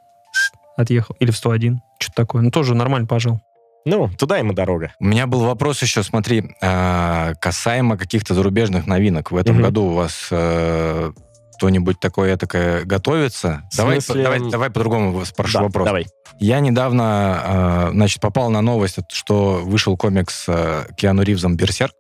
отъехал. 0.78 1.16
Или 1.20 1.32
в 1.32 1.38
101, 1.38 1.82
что-то 2.00 2.16
такое. 2.16 2.42
Ну 2.42 2.52
тоже 2.52 2.76
нормально 2.76 3.08
пожил. 3.08 3.42
Ну, 3.90 4.10
туда 4.18 4.38
ему 4.38 4.54
дорога. 4.54 4.94
У 5.00 5.06
меня 5.06 5.26
был 5.28 5.42
вопрос 5.42 5.82
еще, 5.82 6.04
смотри, 6.04 6.56
а, 6.62 7.34
касаемо 7.42 7.98
каких-то 7.98 8.34
зарубежных 8.36 8.86
новинок. 8.88 9.32
В 9.32 9.36
этом 9.38 9.56
Мгм. 9.56 9.64
году 9.64 9.84
у 9.86 9.94
вас 9.94 10.28
э, 10.32 11.12
кто-нибудь 11.58 12.00
такое 12.00 12.38
такое 12.38 12.86
готовится? 12.86 13.64
В 13.74 13.78
Давай, 13.78 14.00
смысле? 14.02 14.24
давай, 14.24 14.40
давай 14.52 14.70
по-другому 14.70 15.26
спрошу 15.26 15.58
Да, 15.58 15.64
вопрос. 15.64 15.86
давай. 15.86 16.06
Я 16.40 16.60
недавно, 16.60 17.88
э, 17.90 17.92
значит, 17.94 18.22
попал 18.22 18.50
на 18.50 18.62
новость, 18.62 19.00
что 19.12 19.62
вышел 19.64 19.98
комикс 19.98 20.46
э, 20.48 20.86
Киану 20.96 21.24
Ривзом 21.24 21.58
«Берсерк». 21.58 21.94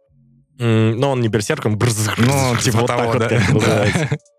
Но 0.59 1.11
он 1.11 1.21
не 1.21 1.29
берсерк, 1.29 1.65
он 1.65 1.73
Ну, 1.73 2.55
типа 2.57 2.77
вот 2.81 2.87
так 2.87 2.97
того, 2.97 3.11
вот 3.13 3.19
да. 3.19 3.85
как. 3.91 4.19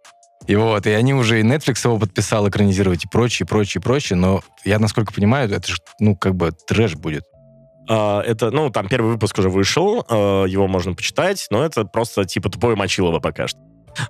И 0.46 0.56
вот, 0.56 0.86
и 0.86 0.90
они 0.90 1.14
уже 1.14 1.38
и 1.40 1.42
Netflix 1.44 1.84
его 1.84 1.98
подписал 1.98 2.48
экранизировать, 2.48 3.04
и 3.04 3.08
прочее, 3.08 3.46
прочее, 3.46 3.80
прочее, 3.80 4.16
но 4.16 4.40
я, 4.64 4.78
насколько 4.78 5.12
понимаю, 5.12 5.48
это 5.52 5.68
же, 5.68 5.76
ну, 6.00 6.16
как 6.16 6.34
бы 6.34 6.50
трэш 6.66 6.96
будет. 6.96 7.24
А, 7.90 8.22
Это, 8.22 8.52
ну, 8.52 8.70
там 8.70 8.88
первый 8.88 9.12
выпуск 9.12 9.36
уже 9.38 9.50
вышел, 9.50 10.06
э, 10.08 10.44
его 10.48 10.68
можно 10.68 10.94
почитать, 10.94 11.48
но 11.50 11.64
это 11.64 11.84
просто 11.84 12.24
типа 12.24 12.48
тупое 12.48 12.76
Мочилово 12.76 13.18
пока 13.18 13.48
что. 13.48 13.58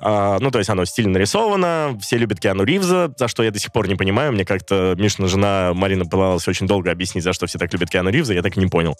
А, 0.02 0.38
ну, 0.38 0.50
то 0.50 0.58
есть 0.58 0.68
оно 0.68 0.84
стильно 0.84 1.14
нарисовано, 1.14 1.96
все 1.98 2.18
любят 2.18 2.40
Киану 2.40 2.64
Ривза, 2.64 3.10
за 3.16 3.26
что 3.26 3.42
я 3.42 3.50
до 3.50 3.58
сих 3.58 3.72
пор 3.72 3.88
не 3.88 3.94
понимаю. 3.94 4.32
Мне 4.32 4.44
как-то 4.44 4.94
Мишина 4.98 5.28
жена 5.28 5.72
Марина 5.74 6.04
пыталась 6.04 6.46
очень 6.46 6.66
долго 6.66 6.90
объяснить, 6.90 7.24
за 7.24 7.32
что 7.32 7.46
все 7.46 7.58
так 7.58 7.72
любят 7.72 7.88
Киану 7.88 8.10
Ривза, 8.10 8.34
я 8.34 8.42
так 8.42 8.54
и 8.58 8.60
не 8.60 8.66
понял. 8.66 8.94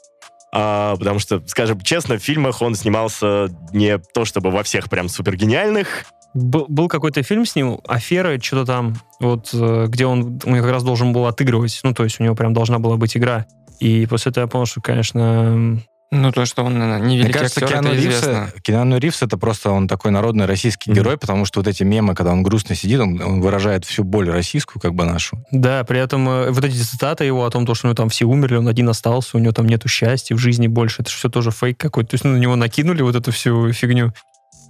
А, 0.50 0.96
потому 0.96 1.18
что, 1.18 1.42
скажем 1.46 1.78
честно, 1.82 2.16
в 2.16 2.22
фильмах 2.22 2.62
он 2.62 2.74
снимался 2.74 3.50
не 3.74 3.98
то 3.98 4.24
чтобы 4.24 4.50
во 4.50 4.62
всех 4.62 4.88
прям 4.88 5.10
супер 5.10 5.36
гениальных. 5.36 6.06
Был, 6.32 6.64
был 6.68 6.88
какой-то 6.88 7.22
фильм 7.22 7.44
с 7.44 7.56
ним, 7.56 7.80
«Афера», 7.86 8.40
что-то 8.40 8.64
там, 8.64 8.94
вот, 9.18 9.50
э, 9.52 9.86
где 9.88 10.06
он, 10.06 10.40
он 10.44 10.54
как 10.54 10.70
раз 10.70 10.84
должен 10.84 11.12
был 11.12 11.26
отыгрывать, 11.26 11.80
ну, 11.82 11.92
то 11.92 12.04
есть 12.04 12.20
у 12.20 12.22
него 12.22 12.36
прям 12.36 12.54
должна 12.54 12.78
была 12.78 12.96
быть 12.96 13.16
игра. 13.16 13.46
И 13.80 14.06
после 14.06 14.30
этого 14.30 14.44
я 14.44 14.48
понял, 14.48 14.66
что, 14.66 14.80
конечно, 14.80 15.78
Ну, 16.12 16.32
то, 16.32 16.44
что 16.44 16.64
он 16.64 16.74
не 16.76 16.98
Мне 16.98 17.18
великий 17.18 17.32
кажется, 17.32 17.60
актер, 17.60 17.68
Киану 17.76 17.88
это 17.90 17.96
Ривз, 18.02 18.14
известно. 18.16 18.52
Киану 18.62 18.98
Ривз 18.98 19.22
это 19.22 19.38
просто 19.38 19.70
он 19.70 19.86
такой 19.86 20.10
народный 20.10 20.46
российский 20.46 20.90
Мгм. 20.90 20.98
герой, 20.98 21.16
потому 21.18 21.44
что 21.44 21.60
вот 21.60 21.68
эти 21.68 21.84
мемы, 21.84 22.16
когда 22.16 22.32
он 22.32 22.42
грустно 22.42 22.74
сидит, 22.74 22.98
он, 23.00 23.20
он 23.22 23.40
выражает 23.40 23.84
всю 23.84 24.02
боль 24.02 24.28
российскую, 24.28 24.82
как 24.82 24.92
бы 24.94 25.04
нашу. 25.04 25.38
Да, 25.52 25.84
при 25.84 26.00
этом 26.00 26.28
э, 26.28 26.50
вот 26.50 26.64
эти 26.64 26.76
цитаты 26.76 27.24
его 27.24 27.44
о 27.46 27.50
том, 27.50 27.64
то, 27.64 27.74
что 27.76 27.86
у 27.86 27.88
него 27.90 27.94
там 27.94 28.08
все 28.08 28.24
умерли, 28.24 28.56
он 28.56 28.66
один 28.66 28.88
остался, 28.88 29.36
у 29.36 29.40
него 29.40 29.52
там 29.52 29.66
нету 29.66 29.88
счастья 29.88 30.34
в 30.34 30.38
жизни 30.38 30.66
больше, 30.66 31.02
это 31.02 31.12
все 31.12 31.28
тоже 31.28 31.52
фейк 31.52 31.78
какой-то. 31.78 32.10
То 32.10 32.14
есть 32.14 32.24
ну, 32.24 32.32
на 32.32 32.38
него 32.38 32.56
накинули 32.56 33.02
вот 33.02 33.14
эту 33.14 33.30
всю 33.30 33.72
фигню. 33.72 34.12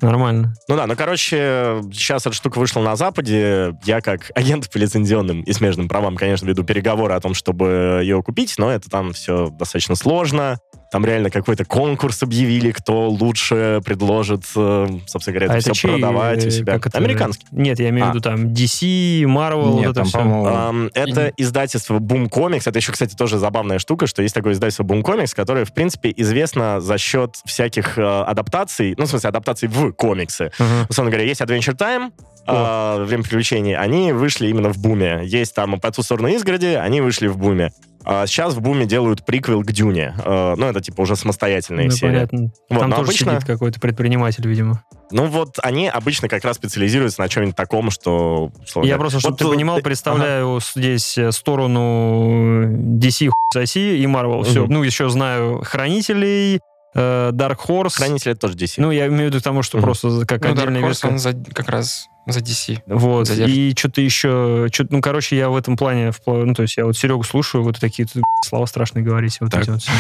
Нормально. 0.01 0.55
Ну 0.69 0.77
да, 0.77 0.87
ну, 0.87 0.97
короче, 0.97 1.81
сейчас 1.93 2.27
эта 2.27 2.35
штука 2.35 2.59
вышла 2.59 2.81
на 2.81 2.97
Западе. 2.97 3.75
Я 3.85 4.01
как 4.01 4.31
агент 4.35 4.71
по 4.71 4.79
лицензионным 4.79 5.43
и 5.43 5.53
смежным 5.53 5.89
правам, 5.89 6.17
конечно, 6.17 6.47
веду 6.47 6.65
переговоры 6.65 7.15
о 7.15 7.21
том, 7.21 7.35
чтобы 7.35 8.01
ее 8.03 8.23
купить, 8.23 8.55
но 8.57 8.71
это 8.71 8.89
там 8.89 9.13
все 9.13 9.51
достаточно 9.51 9.95
сложно. 9.95 10.59
Там 10.91 11.05
реально 11.05 11.31
какой-то 11.31 11.65
конкурс 11.65 12.23
объявили, 12.25 12.73
кто 12.73 13.09
лучше 13.09 13.81
предложит, 13.85 14.43
э, 14.57 14.89
собственно 15.07 15.39
говоря, 15.39 15.47
это 15.47 15.57
а 15.57 15.61
все 15.61 15.73
чей, 15.73 15.91
продавать 15.93 16.45
у 16.45 16.51
себя. 16.51 16.73
как 16.75 16.89
это? 16.89 16.99
Американский. 16.99 17.47
Нет, 17.53 17.79
я 17.79 17.91
имею 17.91 18.07
в 18.07 18.09
А. 18.09 18.11
виду 18.13 18.21
там 18.21 18.47
DC, 18.49 19.23
Marvel, 19.23 19.77
Нет, 19.77 19.87
вот 19.87 19.91
это 19.91 19.95
там, 19.95 20.05
все. 20.07 20.19
по-моему, 20.19 20.47
Ам, 20.47 20.91
это 20.95 21.33
издательство 21.37 21.99
Boom 22.01 22.29
Comics. 22.29 22.63
Это 22.67 22.79
еще, 22.79 22.91
кстати, 22.91 23.15
тоже 23.15 23.39
забавная 23.39 23.79
штука, 23.79 24.09
что 24.09 24.23
есть 24.23 24.35
такое 24.35 24.53
издательство 24.55 24.83
Boom 24.83 25.03
Comics, 25.03 25.33
которое, 25.35 25.65
в 25.65 25.73
принципе, 25.73 26.13
известно 26.17 26.81
за 26.81 26.99
счет 26.99 27.37
всяких 27.45 27.97
э, 27.97 28.03
адаптаций, 28.03 28.95
ну, 28.99 29.05
в 29.05 29.09
смысле, 29.09 29.29
адаптаций 29.29 29.69
в 29.69 29.93
комиксы. 29.93 30.51
Ага. 30.59 30.87
Условно 30.89 31.13
говоря, 31.13 31.27
есть 31.29 31.41
Adventure 31.41 31.77
Time, 31.77 32.11
э, 32.49 33.05
Время 33.05 33.23
приключений, 33.23 33.77
они 33.77 34.13
вышли 34.13 34.49
именно 34.49 34.73
в 34.73 34.79
буме. 34.79 35.21
Есть 35.25 35.55
там 35.55 35.79
по 35.79 35.93
ту 35.93 36.03
сторону 36.03 36.29
изгороди, 36.29 36.67
они 36.67 37.01
вышли 37.01 37.29
в 37.29 37.37
буме. 37.39 37.71
А 38.05 38.27
сейчас 38.27 38.55
в 38.55 38.61
буме 38.61 38.87
делают 38.87 39.25
приквел 39.27 39.63
к 39.63 39.73
Дюне. 39.73 40.15
Э, 40.25 40.55
ну, 40.57 40.67
это 40.67 40.81
типа 40.81 41.03
уже 41.03 41.17
самостоятельная 41.17 41.85
Ну, 41.87 41.91
серия. 41.91 42.13
понятно. 42.29 42.53
Вот, 42.71 42.81
Там 42.81 42.91
тоже 42.93 43.03
обычно- 43.03 43.33
сидит 43.35 43.47
какой-то 43.47 43.79
предприниматель, 43.81 44.47
видимо. 44.49 44.83
Ну, 45.13 45.27
вот 45.27 45.59
они 45.63 45.89
обычно 45.89 46.29
как 46.29 46.45
раз 46.45 46.57
специализируются 46.57 47.21
на 47.21 47.29
чем-нибудь 47.29 47.57
таком, 47.57 47.91
что... 47.91 48.51
условно 48.63 48.89
Я 48.89 48.97
просто, 48.97 49.19
чтобы 49.21 49.33
вот, 49.33 49.39
ты 49.41 49.45
э, 49.45 49.49
понимал, 49.51 49.77
ага. 49.77 49.85
представляю 49.85 50.61
здесь 50.75 51.19
э, 51.19 51.33
сторону 51.33 52.65
DC 52.99 53.27
хуй 53.29 53.35
соси 53.53 53.99
и 53.99 54.05
Marvel. 54.07 54.45
Все. 54.45 54.63
Мгм. 54.65 54.73
Ну, 54.75 54.83
еще 54.83 55.09
знаю 55.11 55.63
Хранителей, 55.65 56.61
э, 56.95 57.31
Dark 57.33 57.59
Horse. 57.67 57.97
Хранители 57.97 58.33
это 58.33 58.41
тоже 58.43 58.55
DC. 58.57 58.75
Ну, 58.79 58.91
я 58.91 59.07
имею 59.09 59.23
в 59.25 59.27
виду 59.27 59.41
к 59.41 59.43
тому, 59.43 59.63
что 59.63 59.79
Мгм. 59.79 59.85
просто 59.85 60.27
как 60.27 60.43
Ну, 60.45 60.51
Dark 60.51 60.53
отдельная 60.63 60.83
Horse, 60.83 60.89
ветка. 60.89 61.07
он 61.09 61.19
за- 61.19 61.35
как 61.53 61.69
раз 61.69 62.07
за 62.27 62.41
DC. 62.41 62.83
Вот. 62.87 63.27
задержит. 63.27 63.57
И 63.57 63.75
что-то 63.77 64.01
еще... 64.01 64.69
чё- 64.71 64.87
ну, 64.91 65.01
короче, 65.01 65.37
я 65.37 65.49
в 65.49 65.57
этом 65.57 65.77
плане... 65.77 66.13
Ну, 66.27 66.55
то 66.55 66.63
есть 66.63 66.77
я 66.77 66.85
вот 66.85 66.97
Серегу 66.97 67.23
слушаю, 67.25 67.65
вот 67.65 67.79
такие 67.81 68.07
тут 68.07 68.23
слова 68.47 68.67
страшные 68.67 69.03
говорите. 69.05 69.39
Вот 69.41 69.51
Так. 69.53 69.63
эти 69.63 69.71
вот 69.71 69.83
все. 69.83 69.93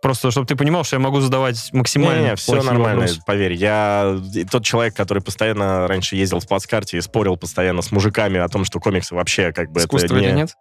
Просто, 0.00 0.30
чтобы 0.30 0.46
ты 0.46 0.54
понимал, 0.54 0.84
что 0.84 0.94
я 0.94 1.00
могу 1.00 1.18
задавать 1.20 1.70
максимально 1.72 2.28
Не, 2.28 2.36
все 2.36 2.62
нормально, 2.62 3.00
вопросы. 3.00 3.20
поверь. 3.26 3.54
Я 3.54 4.16
тот 4.48 4.64
человек, 4.64 4.94
который 4.94 5.20
постоянно 5.22 5.88
раньше 5.88 6.14
ездил 6.14 6.38
в 6.38 6.46
плацкарте 6.46 6.98
и 6.98 7.00
спорил 7.00 7.36
постоянно 7.36 7.82
с 7.82 7.90
мужиками 7.90 8.38
о 8.38 8.48
том, 8.48 8.64
что 8.64 8.78
комиксы 8.78 9.16
вообще 9.16 9.52
как 9.52 9.72
бы 9.72 9.80
Искусство 9.80 10.06
это 10.14 10.14
не... 10.20 10.26
или 10.28 10.36
нет? 10.36 10.54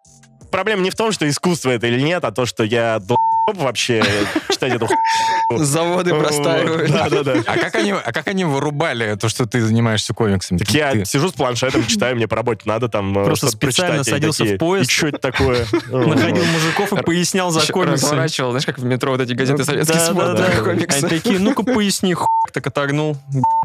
Проблема 0.51 0.81
не 0.83 0.89
в 0.89 0.95
том, 0.95 1.11
что 1.11 1.27
искусство 1.27 1.71
это 1.71 1.87
или 1.87 1.99
нет, 2.01 2.23
а 2.23 2.31
то, 2.31 2.45
что 2.45 2.63
я 2.63 2.99
долб 2.99 3.19
вообще 3.55 4.03
читать 4.51 4.73
эту 4.73 4.87
хуйню. 4.87 5.63
Заводы 5.63 6.13
простаивают. 6.13 6.91
Да-да-да. 6.91 7.43
А 7.45 7.57
как 7.57 7.75
они, 7.75 7.91
а 7.91 8.11
как 8.11 8.27
они 8.27 8.43
вырубали 8.43 9.15
то, 9.15 9.29
что 9.29 9.45
ты 9.45 9.61
занимаешься 9.61 10.13
комиксами? 10.13 10.57
Так 10.57 10.69
я 10.71 10.91
Ты- 10.91 11.05
сижу 11.05 11.29
с 11.29 11.33
планшетом, 11.33 11.85
читаю, 11.87 12.15
мне 12.17 12.27
по 12.27 12.35
работе 12.35 12.63
надо 12.65 12.89
там 12.89 13.17
э, 13.17 13.23
Просто 13.23 13.47
специально 13.47 14.03
садился 14.03 14.43
в 14.43 14.57
поезд, 14.57 14.89
И 14.89 14.93
что 14.93 15.07
это 15.07 15.19
такое? 15.19 15.65
Находил 15.91 16.43
мужиков 16.45 16.91
и 16.93 17.03
пояснял 17.03 17.51
за 17.51 17.71
комиксы. 17.71 18.05
Разворачивал, 18.05 18.49
знаешь, 18.51 18.65
как 18.65 18.79
в 18.79 18.83
метро 18.83 19.11
вот 19.11 19.21
эти 19.21 19.33
газеты 19.33 19.63
советские 19.63 19.99
Да, 19.99 20.05
смотрят, 20.11 20.37
да, 20.37 20.47
да. 20.49 20.61
комиксы. 20.63 20.97
Они 20.97 21.07
такие, 21.07 21.39
ну-ка 21.39 21.63
поясни, 21.63 22.13
хуй, 22.13 22.27
так 22.53 22.67
отогнул. 22.67 23.17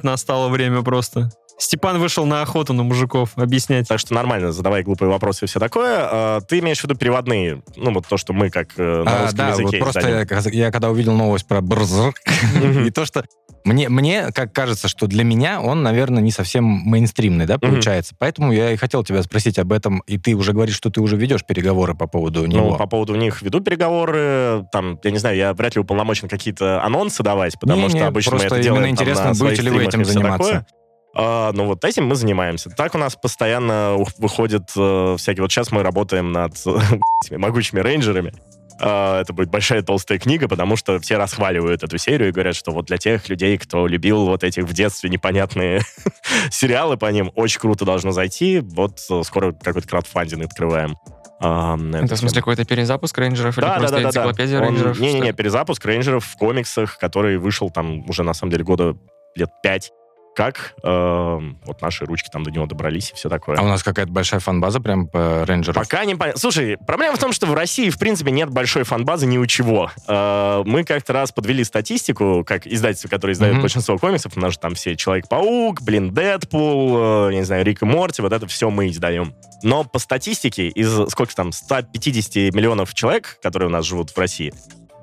Настало 0.03 0.49
время 0.49 0.83
просто. 0.83 1.31
Степан 1.59 1.99
вышел 1.99 2.27
на 2.27 2.43
охоту 2.43 2.73
на 2.73 2.83
мужиков 2.83 3.31
объяснять. 3.37 3.87
Так 3.89 3.99
что 4.01 4.15
нормально, 4.15 4.53
задавай 4.53 4.83
глупые 4.83 5.09
вопросы 5.09 5.45
и 5.45 5.49
все 5.49 5.61
такое. 5.61 5.99
А, 6.01 6.41
Ты 6.41 6.59
имеешь 6.59 6.81
в 6.81 6.85
виду 6.85 6.97
переводные, 6.97 7.63
ну 7.77 7.93
вот 7.93 8.07
то, 8.07 8.17
что 8.17 8.33
мы 8.33 8.51
как 8.51 8.71
э, 8.77 9.03
на 9.05 9.11
А, 9.11 9.23
русском 9.23 9.37
да, 9.39 9.51
вот 9.53 9.61
языке 9.61 9.79
просто 9.79 10.01
издаем. 10.01 10.27
я, 10.29 10.65
я 10.67 10.71
когда 10.73 10.91
увидел 10.91 11.15
новость 11.15 11.47
про 11.47 11.61
Брзрк, 11.61 12.17
и 12.87 12.91
то, 12.91 13.05
что 13.05 13.25
мне, 13.65 13.89
мне 13.89 14.33
как 14.35 14.53
кажется, 14.53 14.89
что 14.89 15.07
для 15.07 15.23
меня 15.23 15.61
он, 15.61 15.85
наверное, 15.85 16.21
не 16.21 16.33
совсем 16.33 16.65
мейнстримный, 16.65 17.47
да, 17.47 17.59
получается. 17.59 18.17
Поэтому 18.19 18.51
я 18.53 18.73
и 18.73 18.77
хотел 18.77 19.05
тебя 19.05 19.23
спросить 19.23 19.57
об 19.61 19.73
этом, 19.73 20.01
и 20.09 20.19
ты 20.19 20.35
уже 20.35 20.53
говоришь, 20.53 20.75
что 20.75 20.91
ты 20.91 21.01
уже 21.01 21.17
ведешь 21.17 21.45
переговоры 21.45 21.95
по 21.95 22.09
поводу 22.09 22.41
Ну, 22.41 22.47
него. 22.49 22.75
по 22.77 22.89
поводу 22.89 23.15
них 23.15 23.41
веду 23.41 23.61
переговоры, 23.61 24.67
там, 24.73 24.99
я 25.05 25.11
не 25.13 25.19
знаю, 25.19 25.37
я 25.37 25.55
вряд 25.55 25.77
ли 25.77 25.81
уполномочен 25.81 26.29
какие-то 26.29 26.83
анонсы 26.83 27.23
давать, 27.23 27.59
потому 27.61 27.89
что 27.89 28.07
обычно 28.09 28.33
мы 28.33 28.39
просто 28.41 28.47
это 28.47 28.57
именно 28.57 28.65
делаем 28.79 28.97
там, 28.97 29.05
интересно, 29.07 29.35
своих 29.35 29.51
будете 29.53 29.63
ли 29.63 29.71
вы 29.71 29.85
этим 29.85 30.05
заниматься? 30.05 30.53
такое. 30.53 30.67
А, 31.15 31.53
ну, 31.53 31.67
вот 31.67 31.85
этим 31.85 32.07
мы 32.07 32.15
занимаемся. 32.15 32.71
Так 32.71 32.95
у 32.95 32.99
нас 32.99 33.17
постоянно 33.17 33.97
выходят 34.19 34.71
э, 34.77 35.17
всякие... 35.19 35.43
Вот 35.43 35.53
сейчас 35.53 35.71
мы 35.71 35.83
работаем 35.83 36.33
над 36.33 36.55
могучими 37.31 37.81
рейнджерами. 37.81 38.33
А, 38.81 39.21
это 39.21 39.33
будет 39.35 39.51
большая 39.51 39.83
толстая 39.83 40.19
книга, 40.19 40.49
потому 40.49 40.77
что 40.77 40.99
все 41.01 41.19
расхваливают 41.19 41.83
эту 41.83 41.99
серию 41.99 42.31
и 42.31 42.33
говорят, 42.33 42.57
что 42.57 42.73
вот 42.73 42.87
для 42.87 42.97
тех 42.97 43.29
людей, 43.29 43.59
кто 43.59 43.87
любил 43.87 44.25
вот 44.27 44.43
этих 44.43 44.65
в 44.65 44.73
детстве 44.73 45.11
непонятные 45.11 45.83
сериалы 46.51 46.97
по 46.97 47.07
ним, 47.13 47.31
очень 47.35 47.61
круто 47.61 47.85
должно 47.85 48.13
зайти. 48.13 48.61
Вот 48.61 48.99
э, 49.11 49.23
скоро 49.25 49.53
какой-то 49.53 49.87
краудфандинг 49.89 50.45
открываем. 50.47 50.97
а, 51.41 51.77
Это 51.95 52.15
в 52.15 52.19
смысле 52.19 52.41
какой-то 52.41 52.65
перезапуск 52.65 53.19
рейнджеров 53.19 53.59
или 53.59 53.65
Да, 53.67 53.75
да, 53.75 53.79
просто 53.81 53.97
да, 53.97 54.03
да, 54.03 54.03
да. 54.03 54.09
энциклопедия 54.09 54.59
Он- 54.61 54.65
рейнджеров? 54.69 54.99
Не-не-не, 54.99 55.33
перезапуск 55.35 55.85
рейнджеров 55.85 56.25
в 56.25 56.37
комиксах, 56.39 56.97
который 56.97 57.37
вышел 57.37 57.69
там 57.69 58.09
уже, 58.09 58.23
на 58.23 58.33
самом 58.33 58.53
деле, 58.53 58.65
года 58.65 58.97
лет 59.37 59.51
пять. 59.63 59.93
Как 60.35 60.75
э, 60.83 61.39
вот 61.65 61.83
наши 61.83 62.05
ручки 62.07 62.29
там 62.33 62.43
до 62.43 62.51
него 62.51 62.67
добрались 62.67 63.11
и 63.11 63.15
все 63.15 63.29
такое. 63.29 63.57
А 63.59 63.63
у 63.63 63.67
нас 63.69 63.83
какая-то 63.83 64.11
большая 64.13 64.41
фан-база 64.41 64.81
прям 64.81 65.07
по 65.07 65.45
рейнджеру. 65.47 65.75
Пока 65.79 66.05
не 66.05 66.15
понятно. 66.15 66.41
Слушай, 66.41 66.79
проблема 66.87 67.17
в 67.17 67.21
том, 67.21 67.33
что 67.33 67.47
в 67.47 67.55
России, 67.55 67.91
в 67.91 67.99
принципе, 67.99 68.31
нет 68.31 68.49
большой 68.51 68.85
фан-базы 68.85 69.27
ни 69.27 69.39
у 69.39 69.47
чего. 69.47 69.91
Э, 70.09 70.63
Мы 70.65 70.85
как-то 70.85 71.13
раз 71.13 71.33
подвели 71.33 71.65
статистику, 71.65 72.45
как 72.47 72.67
издательство, 72.67 73.09
которое 73.09 73.33
издает 73.35 73.55
Мгм. 73.55 73.63
большинство 73.63 73.99
комиксов. 73.99 74.37
У 74.37 74.41
нас 74.41 74.53
же 74.53 74.59
там 74.59 74.75
все 74.75 74.97
Человек-паук, 74.97 75.83
блин, 75.83 76.13
Дэдпул, 76.15 77.29
э, 77.29 77.33
я 77.33 77.39
не 77.39 77.45
знаю, 77.45 77.65
Рик 77.65 77.83
и 77.83 77.85
Морти, 77.85 78.23
вот 78.23 78.33
это 78.33 78.47
все 78.47 78.71
мы 78.71 78.89
издаем. 78.89 79.35
Но 79.63 79.85
по 79.85 79.99
статистике, 79.99 80.69
из 80.69 81.11
сколько 81.11 81.35
там, 81.35 81.53
150 81.53 82.53
миллионов 82.55 82.95
человек, 82.95 83.39
которые 83.43 83.69
у 83.69 83.73
нас 83.73 83.85
живут 83.85 84.11
в 84.11 84.19
России, 84.19 84.53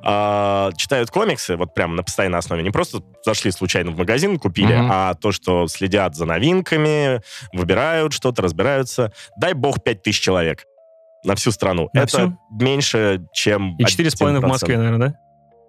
а, 0.03 0.71
читают 0.77 1.09
комиксы, 1.11 1.55
вот 1.57 1.73
прям 1.73 1.95
на 1.95 2.03
постоянной 2.03 2.39
основе, 2.39 2.63
не 2.63 2.71
просто 2.71 3.01
зашли 3.25 3.51
случайно 3.51 3.91
в 3.91 3.97
магазин, 3.97 4.39
купили, 4.39 4.73
Мгм. 4.75 4.89
а 4.91 5.13
то, 5.15 5.31
что 5.31 5.67
следят 5.67 6.15
за 6.15 6.25
новинками, 6.25 7.21
выбирают 7.53 8.13
что-то, 8.13 8.41
разбираются. 8.41 9.11
Дай 9.37 9.53
бог 9.53 9.83
5000 9.83 10.19
человек 10.19 10.65
на 11.25 11.35
всю 11.35 11.51
страну. 11.51 11.89
На 11.93 11.99
Это 12.01 12.07
всю? 12.17 12.37
меньше, 12.51 13.21
чем 13.33 13.75
И 13.77 13.83
4,5 13.83 14.39
в 14.39 14.45
1%. 14.45 14.47
Москве, 14.47 14.77
наверное, 14.77 15.09
да? 15.09 15.15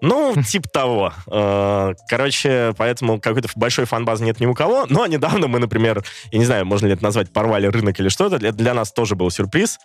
Ну, 0.02 0.34
типа 0.48 0.68
того. 0.68 1.12
Э, 1.30 1.92
Короче, 2.08 2.72
поэтому 2.78 3.20
какой-то 3.20 3.48
большой 3.56 3.84
фан-базы 3.84 4.24
нет 4.24 4.40
ни 4.40 4.46
у 4.46 4.54
кого. 4.54 4.86
Но 4.88 5.06
недавно 5.06 5.46
мы, 5.48 5.58
например, 5.58 6.02
я 6.30 6.38
не 6.38 6.44
знаю, 6.46 6.64
можно 6.64 6.86
ли 6.86 6.94
это 6.94 7.02
назвать, 7.02 7.32
порвали 7.32 7.66
рынок 7.66 7.98
или 8.00 8.08
что-то. 8.08 8.36
Это 8.36 8.52
для 8.52 8.72
нас 8.74 8.92
тоже 8.92 9.14
был 9.16 9.30
сюрприз. 9.30 9.78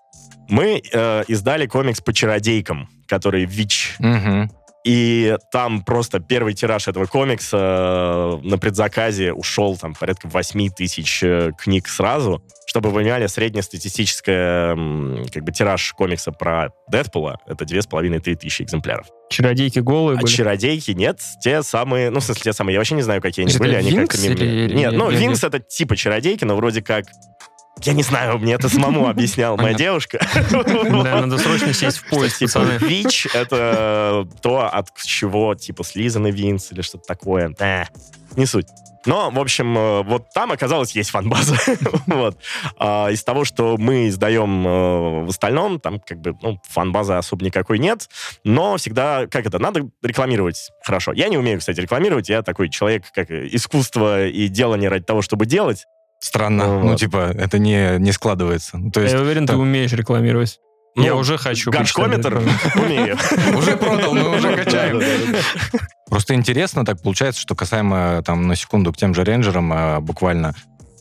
Мы 0.48 0.82
э, 0.94 1.24
издали 1.28 1.66
комикс 1.66 2.00
по 2.00 2.14
чародейкам, 2.14 2.88
который 3.08 3.46
ВИЧ. 3.46 3.96
Мгм. 4.00 4.52
И 4.86 5.36
там 5.52 5.84
просто 5.84 6.20
первый 6.20 6.54
тираж 6.54 6.88
этого 6.88 7.08
комикса 7.08 7.58
э, 7.58 8.48
на 8.48 8.60
предзаказе 8.60 9.34
ушел 9.34 9.76
там 9.78 9.96
порядка 9.96 10.28
8 10.28 10.70
тысяч 10.70 11.24
э, 11.24 11.52
книг 11.58 11.88
сразу. 11.88 12.44
Чтобы 12.68 12.90
вы 12.92 13.00
понимали, 13.02 13.26
среднестатистическая 13.26 14.76
как 15.34 15.44
бы 15.44 15.52
тираж 15.52 15.92
комикса 15.94 16.32
про 16.32 16.70
Дэдпула— 16.90 17.38
это 17.48 17.66
2,5-3 17.66 18.36
тысячи 18.36 18.62
экземпляров. 18.64 19.08
Чародейки 19.30 19.80
голые 19.80 20.18
А 20.18 20.22
были. 20.22 20.32
чародейки 20.32 20.92
нет, 20.92 21.20
те 21.42 21.64
самые, 21.64 22.12
ну, 22.12 22.20
в 22.20 22.24
смысле, 22.24 22.44
те 22.44 22.54
самые, 22.54 22.74
я 22.74 22.80
вообще 22.80 22.94
не 22.96 23.02
знаю, 23.02 23.22
какие 23.22 23.46
они 23.46 23.58
были, 23.58 23.74
они 23.76 23.92
как-то... 23.94 24.18
мимо- 24.18 24.74
Нет, 24.74 24.94
ну, 24.94 25.10
Винкс 25.10 25.44
это 25.44 25.60
типа 25.60 25.96
чародейки, 25.96 26.44
но 26.44 26.56
вроде 26.56 26.82
как... 26.84 27.06
Я 27.82 27.94
не 27.94 28.04
знаю, 28.04 28.38
мне 28.40 28.54
это 28.54 28.70
самому 28.70 29.08
объясняла 29.10 29.58
моя 29.58 29.74
девушка. 29.74 30.20
Да, 30.52 31.22
надо 31.22 31.38
срочно 31.38 31.74
сесть 31.74 31.98
в 31.98 32.10
поезд, 32.10 32.38
Типа, 32.38 32.60
пацаны. 32.60 32.78
ВИЧ— 32.78 33.28
это 33.34 34.28
то, 34.42 34.70
от 34.72 34.88
чего, 35.04 35.56
типа, 35.56 35.84
слизаны 35.84 36.32
Винкс 36.32 36.72
или 36.72 36.82
что-то 36.82 37.06
такое. 37.06 37.54
Э, 37.60 37.86
не 38.36 38.46
суть. 38.46 38.68
Но, 39.06 39.30
в 39.30 39.40
общем, 39.40 39.78
э, 39.78 40.04
вот 40.04 40.30
там 40.34 40.52
оказалось 40.52 40.96
есть 40.96 41.12
фан-база. 41.12 41.56
вот. 42.08 42.38
А 42.78 43.10
из 43.10 43.24
того, 43.24 43.46
что 43.46 43.78
мы 43.78 44.08
издаем 44.08 44.68
э, 44.68 45.26
в 45.26 45.30
остальном, 45.30 45.80
там 45.80 46.00
как 46.00 46.20
бы 46.20 46.36
ну, 46.42 46.60
фан-базы 46.68 47.14
особо 47.14 47.46
никакой 47.46 47.80
нет. 47.80 48.10
Но 48.44 48.78
всегда, 48.78 49.28
как 49.28 49.46
это, 49.46 49.60
надо 49.60 49.90
рекламировать 50.02 50.72
хорошо. 50.84 51.14
Я 51.14 51.28
не 51.30 51.38
умею, 51.38 51.60
кстати, 51.60 51.80
рекламировать. 51.80 52.30
Я 52.30 52.42
такой 52.42 52.70
человек, 52.70 53.06
как 53.14 53.30
искусство 53.30 54.26
и 54.26 54.48
делание 54.48 54.90
ради 54.90 55.06
того, 55.06 55.22
чтобы 55.22 55.46
делать. 55.46 55.86
Странно. 56.26 56.68
Вот. 56.80 56.84
Ну, 56.84 56.96
типа, 56.96 57.32
это 57.38 57.60
не, 57.60 58.00
не 58.00 58.12
складывается. 58.12 58.80
Ну, 58.80 58.90
То 58.90 59.00
есть 59.02 59.14
Я 59.14 59.22
уверен, 59.22 59.46
ты 59.46 59.54
так. 59.54 59.62
умеешь 59.62 59.94
рекламировать. 59.94 60.60
Ну, 60.96 61.04
Я 61.04 61.14
уже 61.14 61.38
хочу. 61.38 61.72
Почитать. 61.72 62.26
умею. 62.76 63.16
уже 63.56 63.78
продал, 63.78 64.16
мы 64.16 64.36
уже 64.36 64.56
качаем. 64.56 65.04
Просто 66.10 66.34
интересно 66.34 66.84
так 66.84 67.00
получается, 67.04 67.40
что 67.40 67.54
касаемо 67.54 68.24
там 68.26 68.48
на 68.48 68.56
секунду 68.56 68.92
к 68.92 68.98
тем 68.98 69.14
же 69.14 69.24
рейнджерам 69.24 69.72
э, 69.72 70.00
буквально. 70.00 70.56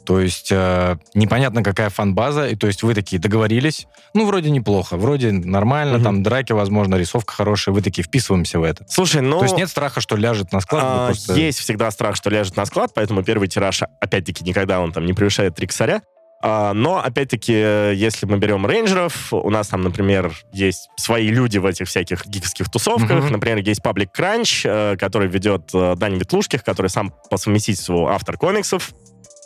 То 0.05 0.21
есть 0.21 0.49
э, 0.53 0.97
непонятно, 1.15 1.63
какая 1.63 1.91
фан-база, 1.91 2.47
и 2.49 2.57
то 2.57 2.67
есть 2.67 2.83
вы 2.83 2.95
такие 2.95 3.21
договорились, 3.21 3.87
ну, 4.13 4.27
вроде 4.27 4.51
неплохо, 4.51 4.97
вроде 4.97 5.33
нормально, 5.33 5.95
Мгм. 5.95 6.05
там 6.05 6.23
драки, 6.23 6.53
возможно, 6.53 6.97
рисовка 6.97 7.33
хорошая, 7.35 7.75
вы 7.75 7.81
такие 7.83 8.05
вписываемся 8.05 8.59
в 8.59 8.63
это. 8.63 8.85
Слушай, 8.89 9.23
ну... 9.23 9.39
То 9.39 9.45
есть 9.45 9.57
нет 9.57 9.69
страха, 9.69 10.01
что 10.01 10.17
ляжет 10.17 10.53
на 10.53 10.61
склад? 10.61 10.83
А, 10.87 11.07
просто- 11.07 11.35
Есть 11.35 11.59
всегда 11.61 11.91
страх, 11.91 12.17
что 12.17 12.31
ляжет 12.31 12.57
на 12.57 12.67
склад, 12.67 12.93
поэтому 12.95 13.23
первый 13.23 13.49
тираж, 13.49 13.83
опять-таки, 14.01 14.45
никогда 14.45 14.81
он 14.81 14.93
там 14.93 15.07
не 15.07 15.13
превышает 15.15 15.55
три 15.55 15.67
косаря. 15.67 16.03
А, 16.47 16.75
Но, 16.75 16.99
опять-таки, 17.03 17.53
если 17.53 18.27
мы 18.27 18.37
берем 18.37 18.67
рейнджеров, 18.67 19.33
у 19.33 19.49
нас 19.49 19.69
там, 19.69 19.81
например, 19.83 20.31
есть 20.53 20.91
свои 20.97 21.29
люди 21.29 21.57
в 21.57 21.65
этих 21.65 21.89
всяких 21.89 22.27
гиковских 22.27 22.71
тусовках. 22.71 23.23
Мгм. 23.25 23.33
Например, 23.33 23.59
есть 23.67 23.83
паблик 23.83 24.13
Кранч, 24.13 24.67
э, 24.67 24.97
который 24.99 25.27
ведет 25.29 25.71
э, 25.73 25.95
Даня 25.97 26.19
Ветлушких, 26.19 26.63
который 26.63 26.89
сам 26.89 27.15
по 27.31 27.39
совместительству 27.39 28.09
автор 28.09 28.37
комиксов 28.37 28.91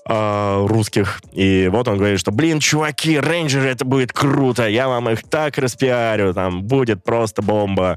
э, 0.09 0.67
русских. 0.67 1.21
И 1.33 1.69
вот 1.71 1.89
он 1.89 1.99
говорит, 1.99 2.19
что, 2.21 2.31
блин, 2.33 2.61
чуваки, 2.61 3.19
рейнджеры, 3.19 3.69
это 3.69 3.85
будет 3.85 4.13
круто, 4.13 4.69
я 4.69 4.89
вам 4.89 5.09
их 5.11 5.23
так 5.29 5.59
распиарю, 5.59 6.35
там 6.35 6.63
будет 6.63 7.05
просто 7.05 7.43
бомба. 7.43 7.97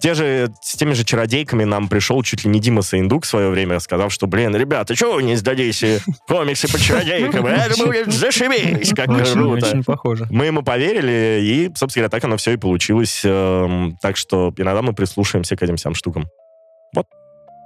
Те 0.00 0.14
же, 0.14 0.48
с 0.62 0.76
теми 0.76 0.92
же 0.92 1.02
чародейками 1.04 1.64
нам 1.64 1.88
пришел 1.88 2.22
чуть 2.22 2.44
ли 2.44 2.50
не 2.52 2.60
Дима 2.60 2.82
Саиндук 2.82 3.24
в 3.24 3.26
свое 3.26 3.48
время, 3.50 3.80
сказав, 3.80 4.12
что, 4.12 4.28
блин, 4.28 4.54
ребята, 4.54 4.94
что 4.94 5.14
вы 5.14 5.24
не 5.24 5.34
сдадите 5.34 6.00
комиксы 6.28 6.70
по 6.70 6.78
чародейкам? 6.78 7.44
Это 7.46 7.84
будет 7.84 8.12
зашибись, 8.12 8.90
как 8.94 9.08
Очень, 9.08 9.32
круто. 9.32 9.66
очень 9.66 9.82
похоже. 9.82 10.28
Мы 10.30 10.46
ему 10.46 10.62
поверили, 10.62 11.40
и, 11.42 11.72
собственно 11.74 12.02
говоря, 12.04 12.10
так 12.10 12.24
оно 12.24 12.36
все 12.36 12.52
и 12.52 12.56
получилось. 12.56 13.22
Эм, 13.24 13.98
Так 14.00 14.16
что 14.16 14.54
иногда 14.56 14.82
мы 14.82 14.92
прислушаемся 14.92 15.56
к 15.56 15.62
этим 15.64 15.74
всем 15.74 15.96
штукам. 15.96 16.28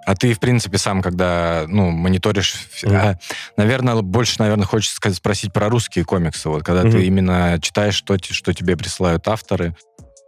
А 0.05 0.15
ты, 0.15 0.33
в 0.35 0.41
принципе, 0.41 0.79
сам, 0.79 1.01
когда, 1.03 1.65
ну, 1.69 1.91
мониторишь... 1.91 2.55
Мгм. 2.83 2.97
а, 2.97 3.19
наверное, 3.57 4.03
больше, 4.03 4.37
наверное, 4.38 4.67
хочется 4.67 4.97
сказать, 4.97 5.17
спросить 5.17 5.53
про 5.53 5.69
русские 5.69 6.05
комиксы. 6.05 6.49
Вот, 6.49 6.65
когда 6.65 6.83
Мгм. 6.83 6.93
ты 6.93 7.05
именно 7.05 7.59
читаешь, 7.61 7.95
что, 7.95 8.17
что 8.19 8.53
тебе 8.53 8.77
присылают 8.77 9.27
авторы, 9.29 9.77